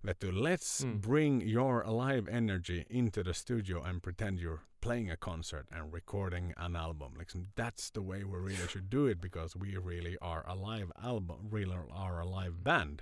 Vet 0.02 0.20
du, 0.20 0.32
let's 0.32 0.84
Mm. 0.84 1.02
bring 1.02 1.42
your 1.44 1.84
alive 1.84 2.32
energy 2.32 2.84
into 2.90 3.24
the 3.24 3.34
studio 3.34 3.82
and 3.84 4.04
pretend 4.04 4.40
you're 4.40 4.60
playing 4.80 5.10
a 5.12 5.18
concert 5.18 5.72
and 5.72 5.94
recording 5.94 6.54
an 6.58 6.76
album. 6.76 7.18
Liksom, 7.20 7.52
that's 7.56 7.92
the 7.94 8.00
way 8.00 8.24
we 8.24 8.38
really 8.38 8.68
should 8.68 8.90
do 8.90 9.10
it 9.10 9.22
because 9.22 9.60
we 9.60 9.78
really 9.78 10.18
are 10.22 10.44
a 10.48 10.56
live 10.56 10.92
album, 11.04 11.50
really 11.52 11.76
are 11.92 12.22
a 12.22 12.44
live 12.44 12.58
band. 12.64 13.02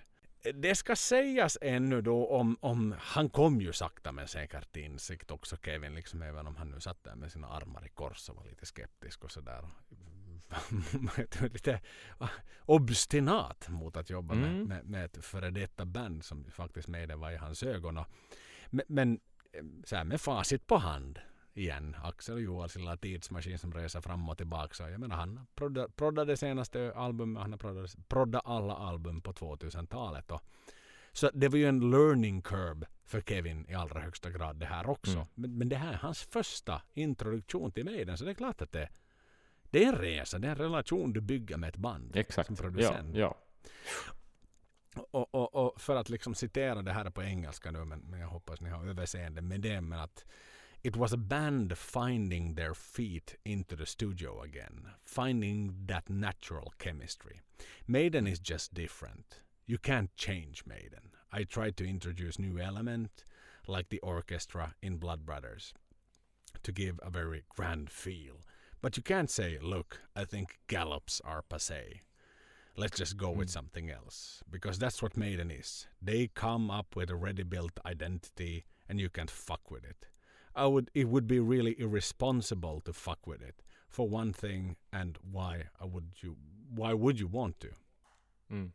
Det 0.54 0.76
ska 0.76 0.96
sägas 0.96 1.58
ännu 1.62 2.02
då 2.02 2.28
om, 2.28 2.58
om 2.62 2.96
han 3.00 3.30
kom 3.30 3.62
ju 3.62 3.74
sakta 3.74 4.12
men 4.12 4.28
säkert 4.28 4.72
till 4.72 4.84
insikt 4.84 5.32
också 5.32 5.58
Kevin, 5.58 5.96
liksom 5.96 6.22
även 6.22 6.48
om 6.48 6.56
han 6.56 6.70
nu 6.70 6.80
satt 6.80 7.04
där 7.04 7.16
med 7.16 7.32
sina 7.32 7.48
armar 7.48 7.86
i 7.86 7.90
kors 7.90 8.30
och 8.30 8.36
var 8.36 8.46
lite 8.46 8.66
skeptisk 8.66 9.24
och 9.24 9.32
sådär. 9.32 9.66
lite 11.54 11.82
obstinat 12.66 13.70
mot 13.70 13.98
att 13.98 14.10
jobba 14.10 14.36
med, 14.36 14.50
Mm. 14.50 14.68
med, 14.68 14.86
med 14.86 15.06
ett 15.06 15.26
före 15.26 15.52
detta 15.52 15.86
band 15.86 16.24
som 16.26 16.52
faktiskt 16.52 16.88
med 16.88 17.10
det 17.10 17.16
var 17.16 17.32
i 17.32 17.36
hans 17.38 17.64
ögon. 17.64 17.98
Och, 17.98 18.06
men, 18.70 18.86
men 18.88 19.20
eh, 19.54 19.64
så 19.84 19.96
här 19.96 20.04
med 20.04 20.22
facit 20.22 20.68
på 20.68 20.78
hand 20.78 21.20
igen. 21.58 21.96
Axel 22.04 22.40
Johals 22.40 22.76
lilla 22.76 22.98
tidsmaskin 22.98 23.60
som 23.60 23.74
reser 23.74 24.02
fram 24.02 24.30
och 24.30 24.38
tillbaka. 24.38 24.74
Så 24.74 24.84
jag 24.84 25.00
menar 25.00 25.16
han 25.16 25.48
proddade, 25.56 25.90
proddade 25.90 26.38
senaste 26.38 26.94
albumet. 26.96 27.42
Han 27.42 27.52
har 27.52 27.58
proddat, 27.58 28.08
proddat 28.08 28.42
alla 28.46 28.76
album 28.76 29.22
på 29.22 29.34
2000-talet. 29.34 30.32
Och, 30.32 30.42
så 31.12 31.30
det 31.34 31.48
var 31.48 31.58
ju 31.58 31.66
en 31.66 31.92
learning 31.92 32.42
curve 32.42 32.88
för 33.06 33.22
Kevin 33.22 33.66
i 33.70 33.74
allra 33.74 34.02
högsta 34.02 34.30
grad 34.30 34.56
det 34.56 34.66
här 34.66 34.90
också. 34.90 35.16
Mm. 35.16 35.28
Men, 35.36 35.58
men 35.58 35.70
det 35.70 35.76
här 35.76 35.94
är 35.94 35.98
hans 35.98 36.20
första 36.24 36.82
introduktion 36.94 37.72
till 37.72 37.86
Maiden. 37.86 38.18
Så 38.18 38.26
det 38.26 38.32
är 38.32 38.36
klart 38.36 38.62
att 38.62 38.72
det, 38.72 38.90
det 39.70 39.84
är 39.84 39.88
en 39.88 39.96
resa. 39.96 40.40
Det 40.40 40.48
är 40.48 40.52
en 40.52 40.58
relation 40.58 41.14
du 41.14 41.22
bygger 41.22 41.58
med 41.58 41.70
ett 41.70 41.78
band. 41.78 42.16
Exakt. 42.16 42.48
Som 42.48 42.56
Ja, 42.56 42.62
producent. 42.62 43.16
ja. 43.16 43.38
Och, 45.12 45.36
och, 45.36 45.56
och 45.56 45.82
för 45.82 45.96
att 45.96 46.10
liksom 46.10 46.36
citera 46.36 46.82
det 46.82 46.92
här 46.92 47.10
på 47.10 47.24
engelska 47.24 47.72
nu, 47.72 47.86
men, 47.86 48.00
men 48.00 48.20
jag 48.20 48.28
hoppas 48.28 48.62
ni 48.62 48.70
har 48.70 48.86
överseende 48.86 49.42
med 49.42 49.62
det, 49.62 49.82
men 49.82 50.00
att 50.00 50.26
It 50.86 50.96
was 50.96 51.12
a 51.12 51.18
band 51.18 51.76
finding 51.80 52.54
their 52.54 52.76
feet 52.76 53.38
into 53.44 53.76
the 53.76 53.88
studio 53.88 54.42
again, 54.44 54.92
finding 55.04 55.74
that 55.88 56.12
natural 56.12 56.74
chemistry. 56.78 57.42
Maiden 57.88 58.28
is 58.28 58.38
just 58.38 58.76
different. 58.76 59.40
You 59.66 59.80
can't 59.80 60.16
change 60.16 60.64
Maiden. 60.68 61.10
I 61.32 61.44
tried 61.44 61.76
to 61.78 61.90
introduce 61.90 62.38
new 62.38 62.60
element, 62.60 63.26
like 63.68 63.90
the 63.90 64.00
orchestra 64.02 64.76
in 64.80 64.98
Blood 64.98 65.26
Brothers, 65.26 65.74
to 66.62 66.72
give 66.72 67.00
a 67.02 67.10
very 67.10 67.46
grand 67.50 67.90
feel. 67.90 68.42
But 68.80 68.96
you 68.96 69.02
can't 69.02 69.32
say, 69.32 69.58
look, 69.60 70.02
I 70.16 70.24
think 70.24 70.60
gallops 70.68 71.20
are 71.26 71.42
passé 71.42 72.02
let's 72.78 72.98
just 72.98 73.16
go 73.18 73.32
with 73.32 73.48
Mm. 73.48 73.54
something 73.54 73.90
else 73.90 74.44
because 74.50 74.78
that's 74.78 75.02
what 75.02 75.16
Maiden 75.18 75.50
is. 75.50 75.88
They 76.02 76.28
come 76.28 76.70
up 76.70 76.96
with 76.96 77.10
a 77.10 77.16
ready-built 77.16 77.80
identity, 77.86 78.66
and 78.90 79.00
you 79.00 79.10
can't 79.10 79.32
fuck 79.32 79.72
with 79.72 79.86
it. 79.86 80.08
I 80.56 80.68
would. 80.68 80.90
It 80.94 81.08
would 81.08 81.28
be 81.28 81.40
really 81.40 81.76
irresponsible 81.78 82.82
to 82.82 82.94
fuck 82.94 83.28
with 83.28 83.42
it. 83.42 83.62
For 83.90 84.14
one 84.14 84.34
thing, 84.34 84.76
and 84.92 85.18
why 85.22 85.70
I 85.82 85.86
would 85.86 86.24
you? 86.24 86.36
Why 86.70 86.94
would 86.94 87.20
you 87.20 87.28
want 87.28 87.60
to? 87.60 87.68
Mm. 88.50 88.72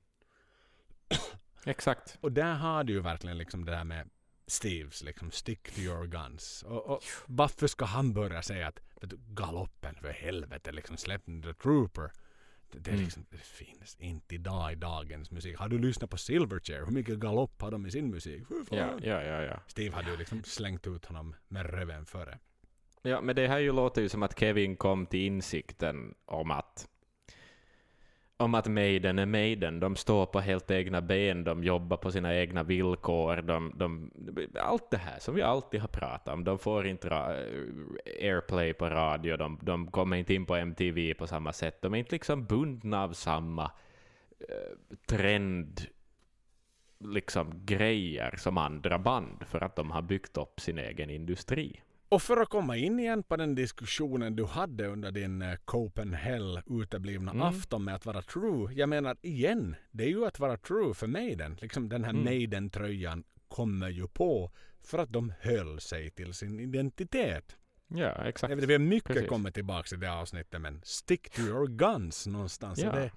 Exakt. 1.64 2.18
Och 2.20 2.32
där 2.32 2.54
har 2.54 2.84
du 2.84 2.92
ju 2.92 3.00
verkligen 3.00 3.38
liksom 3.38 3.64
det 3.64 3.72
där 3.72 3.84
med 3.84 4.10
Steves 4.46 5.02
liksom 5.02 5.30
stick 5.30 5.74
to 5.74 5.80
your 5.80 6.06
guns. 6.06 6.62
Och, 6.62 6.86
och 6.86 7.04
varför 7.26 7.66
ska 7.66 7.84
han 7.84 8.12
börja 8.12 8.42
säga 8.42 8.68
att 8.68 8.80
vet 9.00 9.10
du, 9.10 9.18
galoppen 9.28 9.94
för 9.94 10.10
helvete 10.10 10.72
liksom 10.72 10.96
släpp 10.96 11.24
the 11.24 11.54
trooper. 11.54 12.10
Det, 12.72 12.90
Mm. 12.90 13.00
liksom, 13.02 13.26
det 13.30 13.38
finns 13.40 13.96
inte 14.00 14.34
idag 14.34 14.72
i 14.72 14.74
dagens 14.74 15.30
musik. 15.30 15.56
Har 15.56 15.68
du 15.68 15.78
lyssnat 15.78 16.10
på 16.10 16.16
Silverchair? 16.16 16.84
Hur 16.84 16.92
mycket 16.92 17.18
galopp 17.18 17.62
har 17.62 17.70
de 17.70 17.86
i 17.86 17.90
sin 17.90 18.10
musik? 18.10 18.42
Ja, 18.70 18.98
ja, 19.02 19.22
ja, 19.22 19.42
ja. 19.42 19.60
Steve 19.66 19.94
hade 19.96 20.10
ju 20.10 20.16
liksom 20.16 20.42
slängt 20.44 20.86
ut 20.86 21.04
honom 21.04 21.34
med 21.48 21.66
röven 21.70 22.06
före. 22.06 22.38
Ja, 23.02 23.20
men 23.20 23.36
det 23.36 23.48
här 23.48 23.58
ju 23.58 23.72
låter 23.72 24.02
ju 24.02 24.08
som 24.08 24.22
att 24.22 24.38
Kevin 24.40 24.76
kom 24.76 25.06
till 25.06 25.20
insikten 25.20 26.14
om 26.24 26.50
att 26.50 26.59
om 28.40 28.54
att 28.54 28.66
Maiden 28.66 29.18
är 29.18 29.26
Maiden. 29.26 29.80
De 29.80 29.96
står 29.96 30.26
på 30.26 30.40
helt 30.40 30.70
egna 30.70 31.00
ben, 31.00 31.44
de 31.44 31.64
jobbar 31.64 31.96
på 31.96 32.12
sina 32.12 32.36
egna 32.36 32.62
villkor. 32.62 33.36
De, 33.36 33.72
de, 33.76 34.10
allt 34.60 34.90
det 34.90 34.96
här 34.96 35.18
som 35.18 35.34
vi 35.34 35.42
alltid 35.42 35.80
har 35.80 35.88
pratat 35.88 36.34
om. 36.34 36.44
De 36.44 36.58
får 36.58 36.86
inte 36.86 37.08
eh, 37.08 38.28
airplay 38.28 38.72
på 38.72 38.86
radio, 38.88 39.36
de, 39.36 39.58
de 39.62 39.90
kommer 39.90 40.16
inte 40.16 40.34
in 40.34 40.46
på 40.46 40.56
MTV 40.56 41.14
på 41.14 41.26
samma 41.26 41.52
sätt. 41.52 41.82
De 41.82 41.94
är 41.94 41.98
inte 41.98 42.14
liksom 42.14 42.44
bundna 42.44 43.02
av 43.02 43.12
samma 43.12 43.64
eh, 44.48 44.96
trend 45.06 45.80
liksom 47.04 47.64
grejer 47.64 48.36
som 48.36 48.58
andra 48.58 48.98
band 48.98 49.44
för 49.46 49.64
att 49.64 49.76
de 49.76 49.90
har 49.90 50.02
byggt 50.02 50.36
upp 50.36 50.60
sin 50.60 50.78
egen 50.78 51.10
industri. 51.10 51.80
Och 52.12 52.22
för 52.22 52.36
att 52.36 52.48
komma 52.48 52.76
in 52.76 53.00
igen 53.00 53.22
på 53.22 53.36
den 53.36 53.54
diskussionen 53.54 54.36
du 54.36 54.44
hade 54.44 54.86
under 54.86 55.10
din 55.12 55.42
uh, 55.42 55.54
Copenhagen 55.64 56.62
uteblivna 56.82 57.30
Mm. 57.30 57.42
afton 57.42 57.84
med 57.84 57.94
att 57.94 58.06
vara 58.06 58.22
true. 58.22 58.72
Jag 58.74 58.88
menar 58.88 59.16
igen, 59.22 59.76
det 59.90 60.04
är 60.04 60.08
ju 60.08 60.26
att 60.26 60.38
vara 60.38 60.56
true 60.56 60.94
för 60.94 61.06
Maiden. 61.06 61.56
Liksom 61.60 61.88
den 61.88 62.04
här 62.04 62.10
Mm. 62.10 62.24
Maiden-tröjan 62.24 63.24
kommer 63.48 63.88
ju 63.88 64.06
på 64.08 64.50
för 64.84 64.98
att 64.98 65.12
de 65.12 65.32
höll 65.40 65.80
sig 65.80 66.10
till 66.10 66.34
sin 66.34 66.60
identitet. 66.60 67.56
Ja, 67.88 68.24
exakt. 68.24 68.52
Vi 68.54 68.72
har 68.72 68.78
mycket 68.78 69.08
Precis. 69.12 69.28
kommit 69.28 69.54
tillbaka 69.54 69.96
i 69.96 69.98
det 69.98 70.12
avsnittet 70.12 70.60
men 70.60 70.80
stick 70.84 71.30
to 71.30 71.40
your 71.40 71.66
guns 71.68 72.26
någonstans. 72.26 72.78
Ja. 72.78 72.92
Det, 72.92 73.10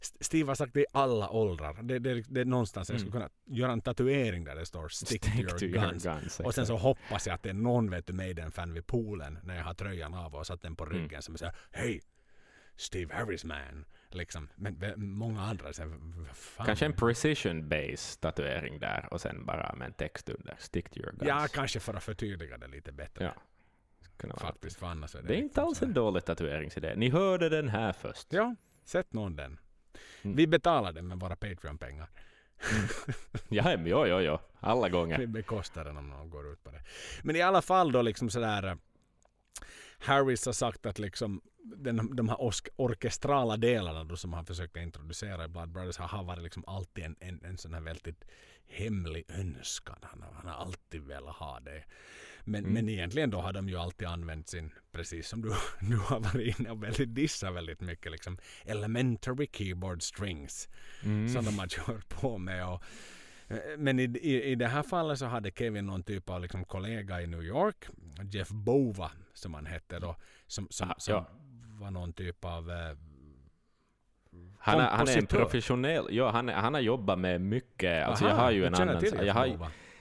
Steve 0.00 0.48
har 0.50 0.54
sagt 0.54 0.74
det 0.74 0.80
i 0.80 0.86
alla 0.92 1.30
åldrar. 1.30 1.82
Det, 1.82 1.98
det, 1.98 2.22
det 2.28 2.40
är 2.40 2.44
någonstans 2.44 2.90
jag 2.90 2.98
skulle 3.00 3.12
kunna 3.12 3.28
göra 3.46 3.72
en 3.72 3.80
tatuering 3.80 4.44
där 4.44 4.54
det 4.56 4.66
står 4.66 4.88
stick, 4.88 5.22
to 5.22 5.64
your 5.64 5.72
guns. 5.90 6.04
guns, 6.04 6.40
Och 6.40 6.54
sen 6.54 6.66
så 6.66 6.76
hoppas 6.76 7.26
jag 7.26 7.34
att 7.34 7.42
det 7.42 7.48
är 7.50 7.54
någon 7.54 7.90
vet 7.90 8.06
du 8.06 8.12
Maiden-fan 8.12 8.74
vid 8.74 8.86
poolen 8.86 9.38
när 9.42 9.56
jag 9.56 9.64
har 9.64 9.74
tröjan 9.74 10.14
av 10.14 10.34
och 10.34 10.46
satt 10.46 10.62
den 10.62 10.76
på 10.76 10.84
ryggen 10.84 11.08
Mm. 11.10 11.22
som 11.22 11.36
säger 11.38 11.54
Hej! 11.70 12.00
Steve 12.76 13.14
Harris 13.14 13.44
man. 13.44 13.84
Liksom. 14.10 14.48
Men 14.56 14.76
många 14.96 15.40
andra 15.42 15.72
säger 15.72 15.88
"V- 15.90 16.28
fan. 16.34 16.66
Kanske 16.66 16.86
en 16.86 16.92
precision 16.92 17.68
base 17.68 18.18
tatuering 18.20 18.78
där 18.78 19.08
och 19.10 19.20
sen 19.20 19.46
bara 19.46 19.74
med 19.74 19.86
en 19.86 19.92
text 19.92 20.28
under. 20.28 20.54
Stick 20.58 20.90
to 20.90 20.98
your 20.98 21.10
guns. 21.12 21.22
Ja, 21.28 21.46
kanske 21.52 21.80
för 21.80 21.94
att 21.94 22.02
förtydliga 22.02 22.58
det 22.58 22.66
lite 22.68 22.92
bättre. 22.92 23.24
Ja. 23.24 23.42
Faktiskt, 24.38 24.76
för 24.78 24.86
annars 24.86 25.14
är 25.14 25.22
det 25.22 25.28
Det 25.28 25.32
är 25.34 25.36
liksom 25.36 25.44
inte 25.48 25.62
alls 25.62 25.78
så 25.78 25.84
här- 25.84 25.88
en 25.88 25.94
dålig 25.94 26.24
tatueringsidé. 26.24 26.94
Ni 26.96 27.10
hörde 27.10 27.48
den 27.48 27.68
här 27.68 27.92
först. 27.92 28.32
Ja, 28.32 28.54
sätt 28.84 29.12
någon 29.12 29.36
den. 29.36 29.58
Mm. 30.22 30.36
Vi 30.36 30.46
betalar 30.46 30.92
den 30.92 31.08
med 31.08 31.20
våra 31.20 31.36
Patreon-pengar. 31.36 32.08
Ja, 33.48 33.62
men 33.64 33.86
jo, 33.86 34.06
jo, 34.06 34.20
jo. 34.20 34.38
Alla 34.60 34.88
gånger. 34.88 35.18
Vi 35.18 35.26
bekostar 35.26 35.84
den 35.84 35.96
om 35.96 36.08
någon 36.10 36.30
går 36.30 36.52
ut 36.52 36.64
på 36.64 36.70
det. 36.70 36.82
Men 37.22 37.36
i 37.36 37.42
alla 37.42 37.62
fall 37.62 37.92
då 37.92 38.02
liksom 38.02 38.30
sådär. 38.30 38.66
eh, 38.66 38.74
Harris 39.98 40.46
har 40.46 40.52
sagt 40.52 40.86
att 40.86 40.98
liksom 40.98 41.40
den, 41.76 42.16
de 42.16 42.28
här 42.28 42.36
ork- 42.40 42.68
orkestrala 42.76 43.56
delarna 43.56 44.04
då 44.04 44.16
som 44.16 44.32
han 44.32 44.46
försökte 44.46 44.80
introducera 44.80 45.44
i 45.44 45.48
Blood 45.48 45.68
Brothers 45.72 45.96
har 45.98 46.24
varit 46.24 46.42
liksom 46.42 46.64
alltid 46.66 47.04
en, 47.04 47.16
en, 47.20 47.44
en 47.44 47.58
sån 47.58 47.74
här 47.74 47.80
väldigt 47.80 48.24
hemlig 48.68 49.24
önskan. 49.28 49.96
Han, 50.02 50.24
han 50.34 50.46
har 50.46 50.54
alltid 50.54 51.02
velat 51.02 51.34
ha 51.36 51.60
det. 51.60 51.84
Men, 52.44 52.60
Mm. 52.64 52.72
men 52.74 52.88
egentligen 52.88 53.30
då 53.30 53.40
har 53.40 53.52
de 53.52 53.68
ju 53.68 53.76
alltid 53.76 54.08
använt 54.08 54.48
sin, 54.48 54.70
precis 54.92 55.28
som 55.28 55.42
du, 55.42 55.48
du 55.80 55.96
har 55.96 56.20
varit 56.20 56.58
inne 56.58 56.70
och 56.70 56.82
väldigt 56.82 57.14
dissat 57.14 57.54
väldigt 57.54 57.80
mycket, 57.80 58.12
liksom 58.12 58.38
elementary 58.64 59.48
keyboard 59.52 60.02
strings 60.02 60.68
Mm. 61.04 61.28
som 61.28 61.44
de 61.44 61.58
har 61.58 61.66
kört 61.66 62.08
på 62.08 62.38
med. 62.38 62.68
Och, 62.68 62.82
eh, 63.48 63.58
men 63.78 63.98
i, 63.98 64.02
i, 64.02 64.42
i 64.42 64.54
det 64.54 64.66
här 64.68 64.82
fallet 64.82 65.18
så 65.18 65.26
hade 65.26 65.50
Kevin 65.50 65.86
någon 65.86 66.02
typ 66.02 66.30
av 66.30 66.40
liksom 66.42 66.64
kollega 66.64 67.22
i 67.22 67.26
New 67.26 67.42
York, 67.42 67.86
Jeff 68.32 68.48
Bova 68.48 69.10
som 69.34 69.54
han 69.54 69.66
hette 69.66 69.98
då, 69.98 70.16
som, 70.46 70.66
som, 70.70 70.90
Ah, 70.90 70.94
som 70.98 71.14
ja. 71.14 71.28
var 71.80 71.90
någon 71.90 72.12
typ 72.12 72.44
av 72.44 72.70
eh, 72.70 72.96
Han, 74.58 74.80
är, 74.80 74.84
han 74.88 75.08
är 75.08 75.18
en 75.18 75.26
professionell, 75.26 76.06
ja, 76.10 76.30
han, 76.30 76.48
han 76.48 76.74
har 76.74 76.80
jobbat 76.80 77.18
med 77.18 77.40
mycket, 77.40 78.06
alltså 78.06 78.24
Aha, 78.24 78.34
jag 78.34 78.42
har 78.42 78.50
ju 78.50 78.64
en 78.66 78.74
annan, 78.74 78.98
till 79.00 79.12
Jeff 79.14 79.24
jag 79.26 79.34
har. 79.34 79.56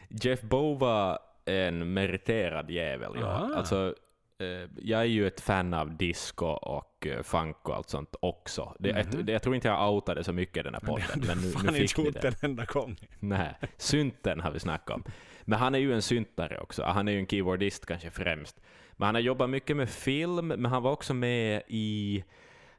Jeff 0.09 0.41
Bova 0.41 1.19
är 1.45 1.67
en 1.67 1.93
meriterad 1.93 2.69
jävel, 2.71 3.11
ja. 3.19 3.25
Aha. 3.27 3.53
Alltså, 3.55 3.95
eh, 4.39 4.69
jag 4.81 5.01
är 5.01 5.05
ju 5.05 5.27
ett 5.27 5.41
fan 5.41 5.73
av 5.73 5.97
disco 5.97 6.45
och 6.45 7.07
eh, 7.07 7.23
funk 7.23 7.69
och 7.69 7.75
allt 7.75 7.89
sånt 7.89 8.15
också. 8.19 8.73
Det, 8.79 8.93
Mhm. 8.93 9.07
jag, 9.19 9.29
jag 9.29 9.41
tror 9.41 9.55
inte 9.55 9.67
jag 9.67 9.93
outade 9.93 10.23
så 10.23 10.33
mycket 10.33 10.57
i 10.57 10.63
den 10.63 10.73
här 10.73 10.81
Men 10.83 10.95
det 10.95 11.01
podden, 11.01 11.27
men 11.27 11.37
nu, 11.37 11.51
fan 11.51 11.65
nu 11.65 11.71
fick 11.73 11.97
inte 11.97 12.01
gjort 12.01 12.21
det. 12.21 12.27
en 12.43 12.49
enda 12.51 12.65
gång. 12.65 12.95
Nej, 13.19 13.55
synten 13.77 14.39
har 14.39 14.51
vi 14.51 14.59
snackat 14.59 14.95
om. 14.95 15.03
Men 15.41 15.59
han 15.59 15.75
är 15.75 15.79
ju 15.79 15.93
en 15.93 16.01
syntare 16.01 16.59
också. 16.59 16.83
Han 16.83 17.07
är 17.07 17.11
ju 17.11 17.19
en 17.19 17.27
keyboardist 17.27 17.85
kanske 17.85 18.09
främst. 18.11 18.59
Men 18.91 19.05
han 19.05 19.15
har 19.15 19.21
jobbat 19.21 19.49
mycket 19.49 19.77
med 19.77 19.89
film, 19.89 20.47
men 20.47 20.65
han 20.65 20.83
var 20.83 20.91
också 20.91 21.13
med 21.13 21.61
i 21.67 22.23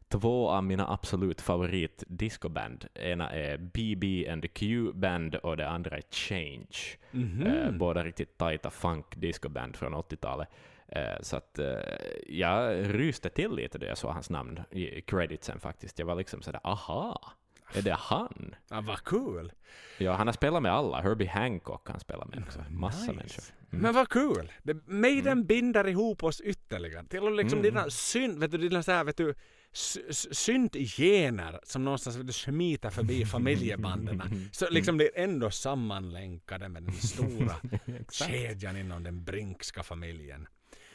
två 0.08 0.48
av 0.50 0.64
mina 0.64 0.88
absolut 0.92 1.40
favorit 1.40 2.04
discoband. 2.06 2.84
Ena 2.94 3.30
är 3.30 3.58
BB 3.58 4.28
and 4.28 4.42
the 4.42 4.48
Q 4.48 4.92
Band 4.92 5.34
och 5.34 5.56
det 5.56 5.68
andra 5.68 5.96
är 5.96 6.02
Change. 6.10 6.96
Mhm. 7.10 7.46
Eh, 7.46 7.70
båda 7.70 8.04
riktigt 8.04 8.38
tajta 8.38 8.70
funk 8.70 9.16
discoband 9.16 9.76
från 9.76 9.94
80-talet. 9.94 10.48
Eh, 10.88 11.02
så 11.20 11.36
att 11.36 11.58
eh, 11.58 11.66
jag 12.28 12.84
ryste 12.94 13.28
till 13.28 13.50
lite 13.54 13.78
då 13.78 13.86
jag 13.86 13.98
såg 13.98 14.10
hans 14.12 14.30
namn 14.30 14.60
i 14.70 15.00
creditsen 15.00 15.60
faktiskt. 15.60 15.98
Jag 15.98 16.06
var 16.06 16.14
liksom 16.14 16.42
sådär, 16.42 16.60
aha, 16.64 17.32
är 17.74 17.82
det 17.82 17.96
han? 17.98 18.54
Ja, 18.70 18.80
vad 18.80 19.04
kul! 19.04 19.52
Ja, 19.98 20.12
han 20.12 20.26
har 20.26 20.32
spelat 20.34 20.62
med 20.62 20.72
alla. 20.72 21.00
Herbie 21.00 21.26
Hancock 21.28 21.88
han 21.90 22.00
spelar 22.00 22.26
med 22.26 22.42
också. 22.46 22.64
Massa 22.70 23.00
Nice. 23.00 23.12
människor. 23.12 23.44
Mm. 23.72 23.82
Men 23.82 23.94
vad 23.94 24.08
kul! 24.08 24.52
Det, 24.62 24.76
Maiden 24.86 25.46
binder 25.46 25.86
ihop 25.88 26.22
oss 26.24 26.40
ytterligare. 26.40 27.04
Till 27.04 27.22
och 27.22 27.32
liksom 27.32 27.58
Mm. 27.58 27.70
dina 27.74 27.90
synd, 27.90 28.38
vet 28.40 28.50
du, 28.50 28.58
dina 28.58 28.82
så 28.82 28.92
här, 28.92 29.04
vet 29.04 29.16
du, 29.16 29.34
syntgener 29.72 31.60
som 31.62 31.84
någonstans 31.84 32.36
smiter 32.36 32.90
förbi 32.90 33.24
familjebanden. 33.32 34.48
Så 34.52 34.70
liksom 34.70 34.98
det 34.98 35.18
är 35.18 35.24
ändå 35.24 35.50
sammanlänkade 35.50 36.68
med 36.68 36.82
den 36.82 36.94
stora 36.94 37.56
kedjan 38.10 38.76
inom 38.76 39.04
den 39.04 39.24
Brinkska 39.24 39.82
familjen. 39.82 40.48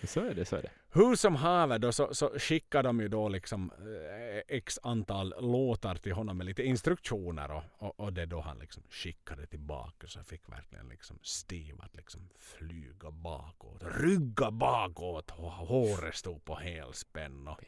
Så 0.03 0.19
är 0.19 0.33
det, 0.33 0.45
så 0.45 0.55
är 0.55 0.61
det. 0.61 0.69
Hur 0.89 1.15
som 1.15 1.35
haver 1.35 1.79
då 1.79 1.91
så, 1.91 2.13
så 2.13 2.29
skickar 2.39 2.83
de 2.83 2.99
ju 2.99 3.07
då 3.07 3.29
liksom 3.29 3.71
eh, 3.71 4.55
x 4.57 4.79
antal 4.83 5.33
låtar 5.39 5.95
till 5.95 6.11
honom 6.11 6.37
med 6.37 6.45
lite 6.45 6.63
instruktioner 6.63 7.51
och, 7.51 7.63
och, 7.77 7.99
och 7.99 8.13
det 8.13 8.25
då 8.25 8.41
han 8.41 8.59
liksom 8.59 8.83
skickade 8.89 9.45
tillbaka 9.45 10.07
så 10.07 10.23
fick 10.23 10.49
verkligen 10.49 10.89
liksom 10.89 11.19
Steve 11.21 11.83
att 11.83 11.95
liksom 11.95 12.29
flyga 12.39 13.11
bakåt, 13.11 13.83
rygga 13.99 14.51
bakåt 14.51 15.31
och 15.31 15.51
håret 15.51 16.15
stod 16.15 16.45
på 16.45 16.55
helspänn 16.55 17.47
och 17.47 17.59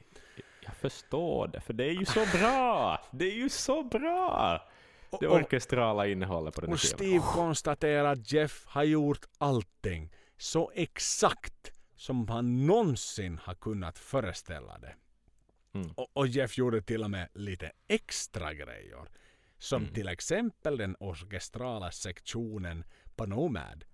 Jag 0.65 0.75
förstår 0.75 1.47
det, 1.47 1.61
för 1.61 1.73
det 1.73 1.83
är 1.85 1.91
ju 1.93 2.05
så 2.05 2.25
bra! 2.37 2.99
Det 3.11 3.25
är 3.25 3.35
ju 3.35 3.49
så 3.49 3.83
bra! 3.83 4.61
Det 5.19 5.27
orkestrala 5.27 6.07
innehållet 6.07 6.55
på 6.55 6.61
den 6.61 6.69
här 6.69 6.73
och. 6.73 6.79
Steve 6.79 7.23
konstaterar 7.33 8.05
att 8.11 8.31
Jeff 8.31 8.65
har 8.67 8.83
gjort 8.83 9.25
allting 9.37 10.11
så 10.37 10.71
exakt 10.75 11.71
som 11.95 12.27
han 12.27 12.65
någonsin 12.65 13.39
har 13.43 13.53
kunnat 13.53 13.99
föreställa 13.99 14.77
det. 14.77 14.95
Mm. 15.73 15.91
Och, 15.91 16.07
och 16.13 16.27
Jeff 16.27 16.57
gjorde 16.57 16.81
till 16.81 17.03
och 17.03 17.11
med 17.11 17.27
lite 17.33 17.71
extra 17.87 18.53
grejer. 18.53 19.05
Som 19.57 19.81
Mm. 19.81 19.93
till 19.93 20.07
exempel 20.07 20.77
den 20.77 20.95
orkestrala 20.99 21.91
sektionen 21.91 22.85
på 23.15 23.25
Nomad. 23.25 23.85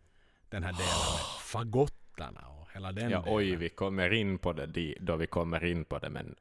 Den 0.49 0.63
här 0.63 0.71
delen 0.71 1.13
med 1.13 1.41
fagottarna 1.41 2.47
och 2.47 2.67
hela 2.73 2.91
den 2.91 3.09
Ja, 3.11 3.23
oj, 3.27 3.45
delen. 3.45 3.59
vi 3.59 3.69
kommer 3.69 4.13
in 4.13 4.37
på 4.37 4.53
det 4.53 4.95
då 4.99 5.15
vi 5.15 5.27
kommer 5.27 5.65
in 5.65 5.85
på 5.85 5.99
det, 5.99 6.09
men. 6.09 6.35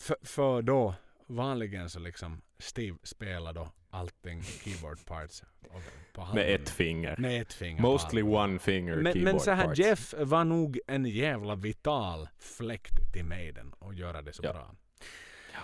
För, 0.00 0.16
för 0.22 0.62
då, 0.62 0.94
vanligen 1.26 1.90
så 1.90 1.98
liksom 1.98 2.42
Steve 2.58 2.98
spelar 3.02 3.52
då 3.52 3.72
allting 3.90 4.42
keyboard 4.42 5.04
parts. 5.04 5.42
med 6.34 6.54
ett 6.54 6.68
finger. 6.70 7.16
Med 7.16 7.42
ett 7.42 7.52
finger. 7.52 7.82
Mostly 7.82 8.22
one 8.22 8.58
finger 8.58 8.96
Men, 8.96 9.12
keyboard 9.12 9.32
men 9.34 9.40
så 9.40 9.50
här, 9.50 9.64
parts. 9.64 9.78
Jeff 9.78 10.14
var 10.18 10.44
nog 10.44 10.78
en 10.86 11.04
jävla 11.04 11.54
vital 11.54 12.28
fläkt 12.38 13.12
till 13.12 13.24
Maiden 13.24 13.72
och 13.78 13.94
göra 13.94 14.22
det 14.22 14.32
så 14.32 14.44
Ja. 14.44 14.52
bra. 14.52 14.74
Ja. 15.54 15.60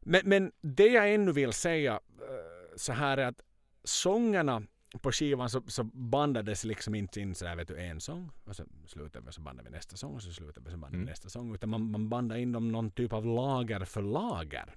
Men, 0.00 0.20
men 0.24 0.52
det 0.60 0.86
jag 0.86 1.14
ännu 1.14 1.32
vill 1.32 1.52
säga 1.52 1.92
eh, 1.92 2.76
så 2.76 2.92
här 2.92 3.18
är 3.18 3.26
att 3.26 3.40
sångerna 3.84 4.62
på 5.00 5.12
skivan 5.12 5.50
så, 5.50 5.62
så 5.66 5.84
bandades 5.84 6.64
liksom 6.64 6.94
inte 6.94 7.20
in 7.20 7.34
sådär 7.34 7.56
vet 7.56 7.68
du 7.68 7.76
en 7.80 8.00
sång 8.00 8.30
och 8.44 8.56
så 8.56 8.64
slutar 8.86 9.20
vi 9.20 9.32
så 9.32 9.40
bandar 9.40 9.64
vi 9.64 9.70
nästa 9.70 9.96
sång 9.96 10.14
och 10.14 10.22
så 10.22 10.32
slutar 10.32 10.62
vi 10.62 10.70
så 10.70 10.76
bandar 10.76 10.90
vi 10.90 10.96
Mm. 10.96 11.08
nästa 11.10 11.28
sång 11.28 11.54
utan 11.54 11.70
man, 11.70 11.90
man 11.90 12.08
bandade 12.08 12.40
in 12.40 12.52
dem 12.52 12.72
någon 12.72 12.90
typ 12.90 13.12
av 13.12 13.26
lager 13.26 13.84
för 13.84 14.02
lager. 14.02 14.74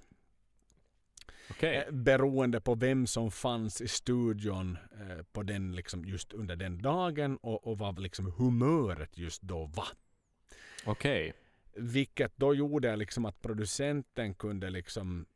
Okej. 1.50 1.76
Eh, 1.76 1.92
beroende 1.94 2.60
på 2.60 2.74
vem 2.74 3.06
som 3.06 3.30
fanns 3.30 3.80
i 3.80 3.88
studion 3.88 4.78
eh, 5.00 5.22
på 5.32 5.42
den 5.42 5.76
liksom 5.76 6.04
just 6.04 6.32
under 6.32 6.56
den 6.56 6.82
dagen 6.82 7.36
och, 7.36 7.66
och 7.66 7.78
vad 7.78 7.98
liksom 7.98 8.32
humöret 8.32 9.18
just 9.18 9.42
då 9.42 9.66
var. 9.66 9.88
Okej. 10.84 11.32
Vilket 11.76 12.36
då 12.36 12.54
gjorde 12.54 12.96
liksom 12.96 13.24
att 13.24 13.42
producenten 13.42 14.34
kunde 14.34 14.70
liksom 14.70 15.26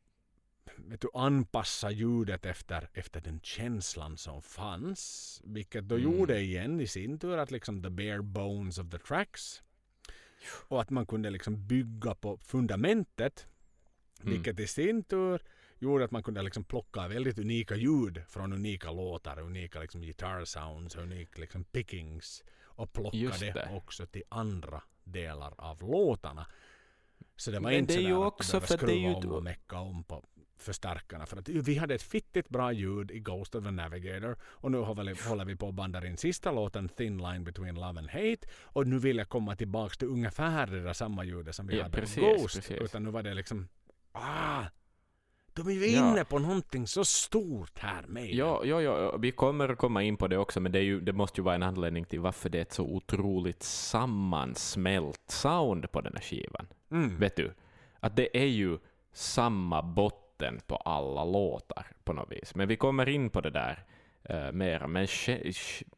vet 0.77 1.01
du, 1.01 1.07
anpassa 1.13 1.91
ljudet 1.91 2.45
efter, 2.45 2.89
efter 2.93 3.21
den 3.21 3.39
känslan 3.43 4.17
som 4.17 4.41
fanns. 4.41 5.41
Vilket 5.45 5.87
då 5.87 5.95
Mm. 5.95 6.11
gjorde 6.11 6.39
igen 6.39 6.79
i 6.79 6.87
sin 6.87 7.19
tur 7.19 7.37
att 7.37 7.51
liksom 7.51 7.83
the 7.83 7.89
bare 7.89 8.21
bones 8.21 8.77
of 8.77 8.89
the 8.89 8.97
tracks. 8.97 9.63
Och 10.67 10.81
att 10.81 10.89
man 10.89 11.05
kunde 11.05 11.29
liksom 11.29 11.67
bygga 11.67 12.15
på 12.15 12.37
fundamentet. 12.37 13.47
Mm. 14.21 14.33
Vilket 14.33 14.59
i 14.59 14.67
sin 14.67 15.03
tur 15.03 15.41
gjorde 15.79 16.05
att 16.05 16.11
man 16.11 16.23
kunde 16.23 16.41
liksom 16.41 16.63
plocka 16.63 17.07
väldigt 17.07 17.39
unika 17.39 17.75
ljud 17.75 18.21
från 18.27 18.53
unika 18.53 18.91
låtar, 18.91 19.39
unika 19.39 19.79
liksom 19.79 20.01
guitar 20.01 20.45
sounds, 20.45 20.95
unika 20.95 21.41
liksom 21.41 21.63
pickings 21.63 22.43
och 22.63 22.93
plocka 22.93 23.17
det, 23.39 23.51
det. 23.51 23.69
också 23.73 24.05
till 24.05 24.23
andra 24.29 24.81
delar 25.03 25.53
av 25.57 25.81
låtarna. 25.81 26.47
Så 27.35 27.51
det 27.51 27.59
var 27.59 27.69
Men 27.69 27.79
inte 27.79 27.93
det 27.93 27.99
är 27.99 28.07
ju 28.07 28.13
att 28.13 28.33
också 28.33 28.59
behövde 28.59 28.77
för 28.77 28.87
det 28.87 28.93
är 28.93 28.95
skruva 28.95 29.09
ju 29.09 29.27
om 29.27 29.33
och 29.33 29.43
mecka 29.43 29.79
om 29.79 30.03
på 30.03 30.25
förstärkarna 30.63 31.25
för 31.25 31.37
att 31.37 31.49
vi 31.49 31.75
hade 31.77 31.95
ett 31.95 32.03
fittigt 32.03 32.49
bra 32.49 32.71
ljud 32.71 33.11
i 33.11 33.19
Ghost 33.19 33.55
of 33.55 33.63
the 33.63 33.71
Navigator 33.71 34.37
och 34.43 34.71
nu 34.71 34.77
håller 34.77 35.45
vi, 35.45 35.55
på 35.55 35.67
att 35.67 35.73
banda 35.73 36.07
in 36.07 36.17
sista 36.17 36.51
låten 36.51 36.89
Thin 36.89 37.17
Line 37.17 37.43
Between 37.43 37.75
Love 37.75 37.99
and 37.99 38.09
Hate 38.09 38.47
och 38.63 38.87
nu 38.87 38.99
vill 38.99 39.17
jag 39.17 39.29
komma 39.29 39.55
tillbaks 39.55 39.97
till 39.97 40.07
ungefär 40.07 40.67
det 40.67 40.83
där 40.83 40.93
samma 40.93 41.23
ljudet 41.23 41.55
som 41.55 41.67
vi 41.67 41.77
Ja, 41.77 41.83
hade 41.83 41.97
precis, 41.97 42.17
med 42.17 42.37
Ghost. 42.37 42.55
precis. 42.55 42.77
Utan 42.81 43.03
nu 43.03 43.11
var 43.11 43.23
det 43.23 43.33
liksom 43.33 43.67
ah, 44.11 44.63
de 45.53 45.67
är 45.67 45.71
ju 45.71 45.87
Ja. 45.87 46.11
inne 46.11 46.25
på 46.25 46.39
någonting 46.39 46.87
så 46.87 47.05
stort 47.05 47.79
här 47.79 48.03
med. 48.07 48.33
Ja, 48.33 48.61
ja, 48.65 48.81
ja, 48.81 49.17
vi 49.17 49.31
kommer 49.31 49.69
att 49.69 49.77
komma 49.77 50.03
in 50.03 50.17
på 50.17 50.27
det 50.27 50.37
också, 50.37 50.59
men 50.59 50.71
det, 50.71 50.79
är 50.79 50.83
ju, 50.83 51.01
det 51.01 51.13
måste 51.13 51.41
ju 51.41 51.45
vara 51.45 51.55
en 51.55 51.63
anledning 51.63 52.05
till 52.05 52.19
varför 52.19 52.49
det 52.49 52.57
är 52.57 52.61
ett 52.61 52.73
så 52.73 52.83
otroligt 52.83 53.63
sammansmält 53.63 55.21
sound 55.27 55.91
på 55.91 56.01
den 56.01 56.13
här 56.15 56.21
skivan. 56.21 56.67
Mm. 56.91 57.17
Vet 57.19 57.35
du? 57.35 57.53
Att 57.99 58.15
det 58.15 58.37
är 58.37 58.45
ju 58.45 58.77
samma 59.13 59.81
botten 59.81 60.28
på 60.67 60.75
alla 60.75 61.25
låtar 61.25 61.87
på 62.03 62.13
något 62.13 62.31
vis. 62.31 62.55
Men 62.55 62.67
vi 62.67 62.75
kommer 62.75 63.09
in 63.09 63.29
på 63.29 63.41
det 63.41 63.49
där 63.49 63.83
uh, 64.29 64.51
mera. 64.51 64.87
Men 64.87 65.07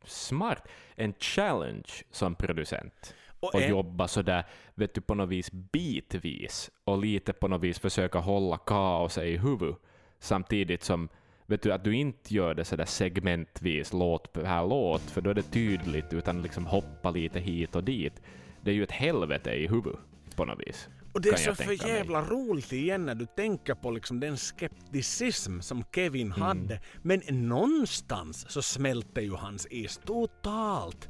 smart. 0.03 0.67
En 0.95 1.13
challenge 1.19 1.89
som 2.11 2.35
producent. 2.35 3.15
Och 3.39 3.55
Och 3.55 3.61
en- 3.61 3.69
jobba 3.69 4.07
sådär, 4.07 4.43
vet 4.75 4.93
du, 4.93 5.01
på 5.01 5.15
något 5.15 5.29
vis 5.29 5.51
bitvis 5.51 6.71
och 6.83 6.97
lite 6.97 7.33
på 7.33 7.47
något 7.47 7.63
vis 7.63 7.79
försöka 7.79 8.19
hålla 8.19 8.57
kaoset 8.57 9.23
i 9.23 9.37
huvudet 9.37 9.77
samtidigt 10.19 10.83
som 10.83 11.09
vet 11.45 11.61
du, 11.61 11.73
att 11.73 11.83
du 11.83 11.95
inte 11.95 12.33
gör 12.33 12.53
det 12.53 12.65
sådär 12.65 12.85
segmentvis, 12.85 13.93
låt 13.93 14.33
per 14.33 14.67
låt, 14.67 15.01
för 15.01 15.21
då 15.21 15.29
är 15.29 15.33
det 15.33 15.41
tydligt, 15.51 16.13
utan 16.13 16.41
liksom 16.41 16.65
hoppa 16.65 17.11
lite 17.11 17.39
hit 17.39 17.75
och 17.75 17.83
dit. 17.83 18.21
Det 18.61 18.71
är 18.71 18.75
ju 18.75 18.83
ett 18.83 18.91
helvete 18.91 19.51
i 19.51 19.67
huvudet 19.67 19.99
på 20.35 20.45
något 20.45 20.59
vis. 20.67 20.89
Och 21.13 21.21
det 21.21 21.29
är 21.29 21.35
så 21.35 21.55
för 21.55 21.63
tänka 21.65 21.87
mig. 21.87 21.95
jävla 21.95 22.21
roligt 22.21 22.71
igen 22.73 23.05
när 23.05 23.15
du 23.15 23.25
tänker 23.25 23.75
på 23.75 23.91
liksom 23.91 24.19
den 24.19 24.37
skepticism 24.37 25.59
som 25.59 25.83
Kevin 25.95 26.27
Mm. 26.27 26.41
hade. 26.41 26.79
Men 27.01 27.21
någonstans 27.29 28.45
så 28.49 28.61
smälter 28.61 29.21
ju 29.21 29.33
hans 29.33 29.67
is 29.69 29.99
totalt. 30.05 31.09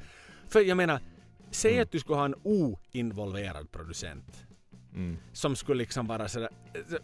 För 0.49 0.59
jag 0.59 0.77
menar, 0.77 0.99
säg 1.51 1.71
Mm. 1.71 1.83
att 1.83 1.91
du 1.91 1.99
skulle 1.99 2.17
ha 2.17 2.25
en 2.25 2.35
oinvolverad 2.43 3.71
producent 3.71 4.45
Mm. 4.95 5.17
som 5.33 5.55
skulle 5.55 5.77
liksom 5.77 6.07
vara 6.07 6.27
sådär... 6.27 6.49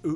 uh, 0.05 0.13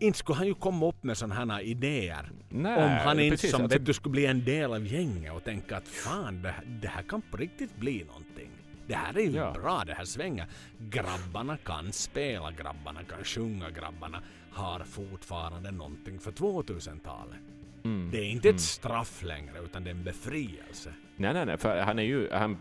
Inte 0.00 0.18
skulle 0.18 0.36
han 0.36 0.46
ju 0.46 0.54
komma 0.54 0.86
upp 0.88 1.04
med 1.04 1.16
sådana 1.18 1.54
här 1.54 1.60
idéer 1.62 2.32
Nej, 2.48 2.84
om 2.84 2.90
han 2.90 3.20
inte 3.20 3.32
precis, 3.36 3.50
som 3.50 3.62
alltså- 3.62 3.78
vet 3.78 3.86
du 3.86 3.92
skulle 3.92 4.10
bli 4.12 4.26
en 4.26 4.44
del 4.44 4.72
av 4.72 4.86
gänget 4.86 5.32
och 5.32 5.44
tänka 5.44 5.76
att 5.76 5.88
fan 5.88 6.42
det, 6.42 6.48
här- 6.50 6.64
det 6.82 6.88
här 6.88 7.02
kan 7.02 7.22
på 7.22 7.36
riktigt 7.36 7.76
bli 7.76 8.04
någonting. 8.04 8.50
Det 8.86 8.94
här 8.94 9.18
är 9.18 9.22
ju 9.22 9.30
Ja. 9.36 9.52
bra, 9.52 9.82
det 9.86 9.94
här 9.94 10.04
svänger. 10.04 10.46
Grabbarna 10.78 11.56
kan 11.56 11.92
spela, 11.92 12.50
grabbarna 12.50 13.04
kan 13.04 13.24
sjunga, 13.24 13.70
grabbarna 13.70 14.22
har 14.52 14.80
fortfarande 14.80 15.70
någonting 15.70 16.18
för 16.20 16.32
2000-talet. 16.32 17.38
Mm. 17.84 18.10
Det 18.10 18.18
är 18.18 18.24
inte 18.30 18.48
ett 18.48 18.60
straff 18.60 19.22
längre 19.22 19.58
utan 19.64 19.84
det 19.84 19.90
är 19.90 19.94
en 19.94 20.04
befrielse. 20.04 20.92
Nej, 21.16 21.34
nej, 21.34 21.46
nej, 21.46 21.56
för 21.56 21.80
han 21.80 21.98
är 21.98 22.02
ju, 22.02 22.30
han, 22.32 22.58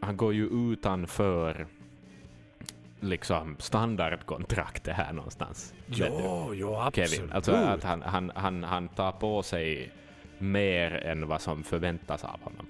han 0.00 0.16
går 0.16 0.34
ju 0.34 0.72
utanför 0.72 1.66
liksom 3.00 3.56
standardkontraktet 3.58 4.96
här 4.96 5.12
någonstans. 5.12 5.74
Jo, 5.86 6.50
jo 6.54 6.76
absolut. 6.76 7.10
Kevin. 7.10 7.32
Alltså 7.32 7.52
att 7.52 7.84
han, 7.84 8.02
han, 8.02 8.32
han, 8.34 8.64
han 8.64 8.88
tar 8.88 9.12
på 9.12 9.42
sig 9.42 9.92
mer 10.38 10.90
än 10.90 11.28
vad 11.28 11.40
som 11.40 11.62
förväntas 11.64 12.24
av 12.24 12.40
honom. 12.42 12.66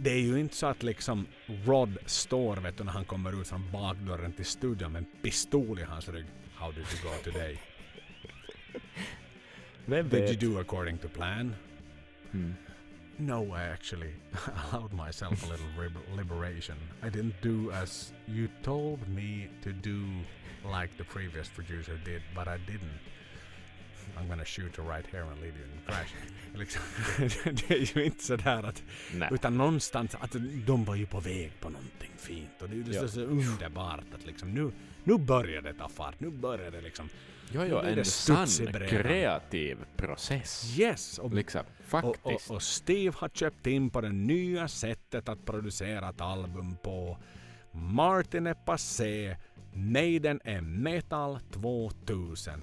Det 0.00 0.10
är 0.10 0.20
ju 0.20 0.40
inte 0.40 0.56
så 0.56 0.66
att 0.66 0.82
liksom 0.82 1.26
Rod 1.64 1.98
står 2.06 2.56
vet 2.56 2.76
du, 2.76 2.84
när 2.84 2.92
han 2.92 3.04
kommer 3.04 3.40
ut 3.40 3.48
från 3.48 3.70
bakdörren 3.72 4.32
till 4.32 4.44
studion 4.44 4.92
med 4.92 4.98
en 4.98 5.22
pistol 5.22 5.78
i 5.78 5.82
hans 5.82 6.08
rygg. 6.08 6.26
How 6.54 6.72
did 6.72 6.86
you 6.92 7.02
go 7.02 7.32
today? 7.32 7.58
Vem 9.86 10.08
Did 10.08 10.42
you 10.42 10.52
do 10.52 10.60
according 10.60 10.98
to 10.98 11.08
plan? 11.08 11.54
Mm. 12.32 12.54
No, 13.16 13.54
I 13.54 13.62
actually 13.72 14.14
allowed 14.72 14.92
myself 14.92 15.44
a 15.44 15.50
little 15.50 15.66
liberation. 16.16 16.76
I 17.02 17.08
didn't 17.08 17.40
do 17.42 17.72
as 17.72 18.12
you 18.26 18.48
told 18.62 19.08
me 19.08 19.48
to 19.62 19.72
do 19.72 20.04
like 20.64 20.96
the 20.98 21.04
previous 21.04 21.48
producer 21.48 21.98
did, 22.04 22.22
but 22.34 22.46
I 22.48 22.58
didn't. 22.58 23.00
I'm 24.18 24.28
gonna 24.28 24.44
shoot 24.44 24.78
you 24.78 24.88
right 24.90 25.06
here 25.12 25.22
and 25.22 25.40
leave 25.40 25.54
you 25.58 25.64
in 25.66 25.72
the 25.78 25.92
crash. 25.92 26.14
liksom, 26.54 26.82
det 27.68 27.70
är 27.74 27.96
ju 27.98 28.04
inte 28.04 28.24
sådär 28.24 28.62
att... 28.62 28.82
Nej. 29.14 29.28
Utan 29.32 29.56
någonstans 29.58 30.14
att 30.20 30.36
de 30.66 30.84
var 30.84 30.94
ju 30.94 31.06
på 31.06 31.20
väg 31.20 31.52
på 31.60 31.68
någonting 31.68 32.10
fint. 32.16 32.62
Och 32.62 32.68
det 32.68 32.76
är 32.76 32.84
ju 32.84 32.92
Ja. 32.92 33.08
så, 33.08 33.20
underbart 33.20 34.04
att 34.14 34.26
liksom 34.26 34.54
nu, 34.54 34.72
nu 35.04 35.18
börjar 35.18 35.62
det 35.62 35.74
ta 35.74 35.88
fart. 35.88 36.20
Nu 36.20 36.30
börjar 36.30 36.70
det 36.70 36.80
liksom... 36.80 37.08
Jo, 37.52 37.62
jo, 37.70 37.78
en 37.78 38.04
sann 38.04 38.46
kreativ 38.88 39.78
process. 39.96 40.78
Yes! 40.78 41.18
Och 41.18 41.34
Liksom, 41.34 41.60
Och, 41.60 41.88
faktiskt. 41.88 42.50
och, 42.50 42.56
och 42.56 42.62
Steve 42.62 43.14
har 43.18 43.28
köpt 43.28 43.66
in 43.66 43.90
på 43.90 44.00
det 44.00 44.12
nya 44.12 44.68
sättet 44.68 45.28
att 45.28 45.44
producera 45.46 46.08
ett 46.08 46.20
album 46.20 46.76
på. 46.82 47.18
Martin 47.72 48.46
är 48.46 48.54
passé. 48.54 49.36
Maiden 49.72 50.40
är 50.44 50.60
metal 50.60 51.38
2000. 51.52 52.62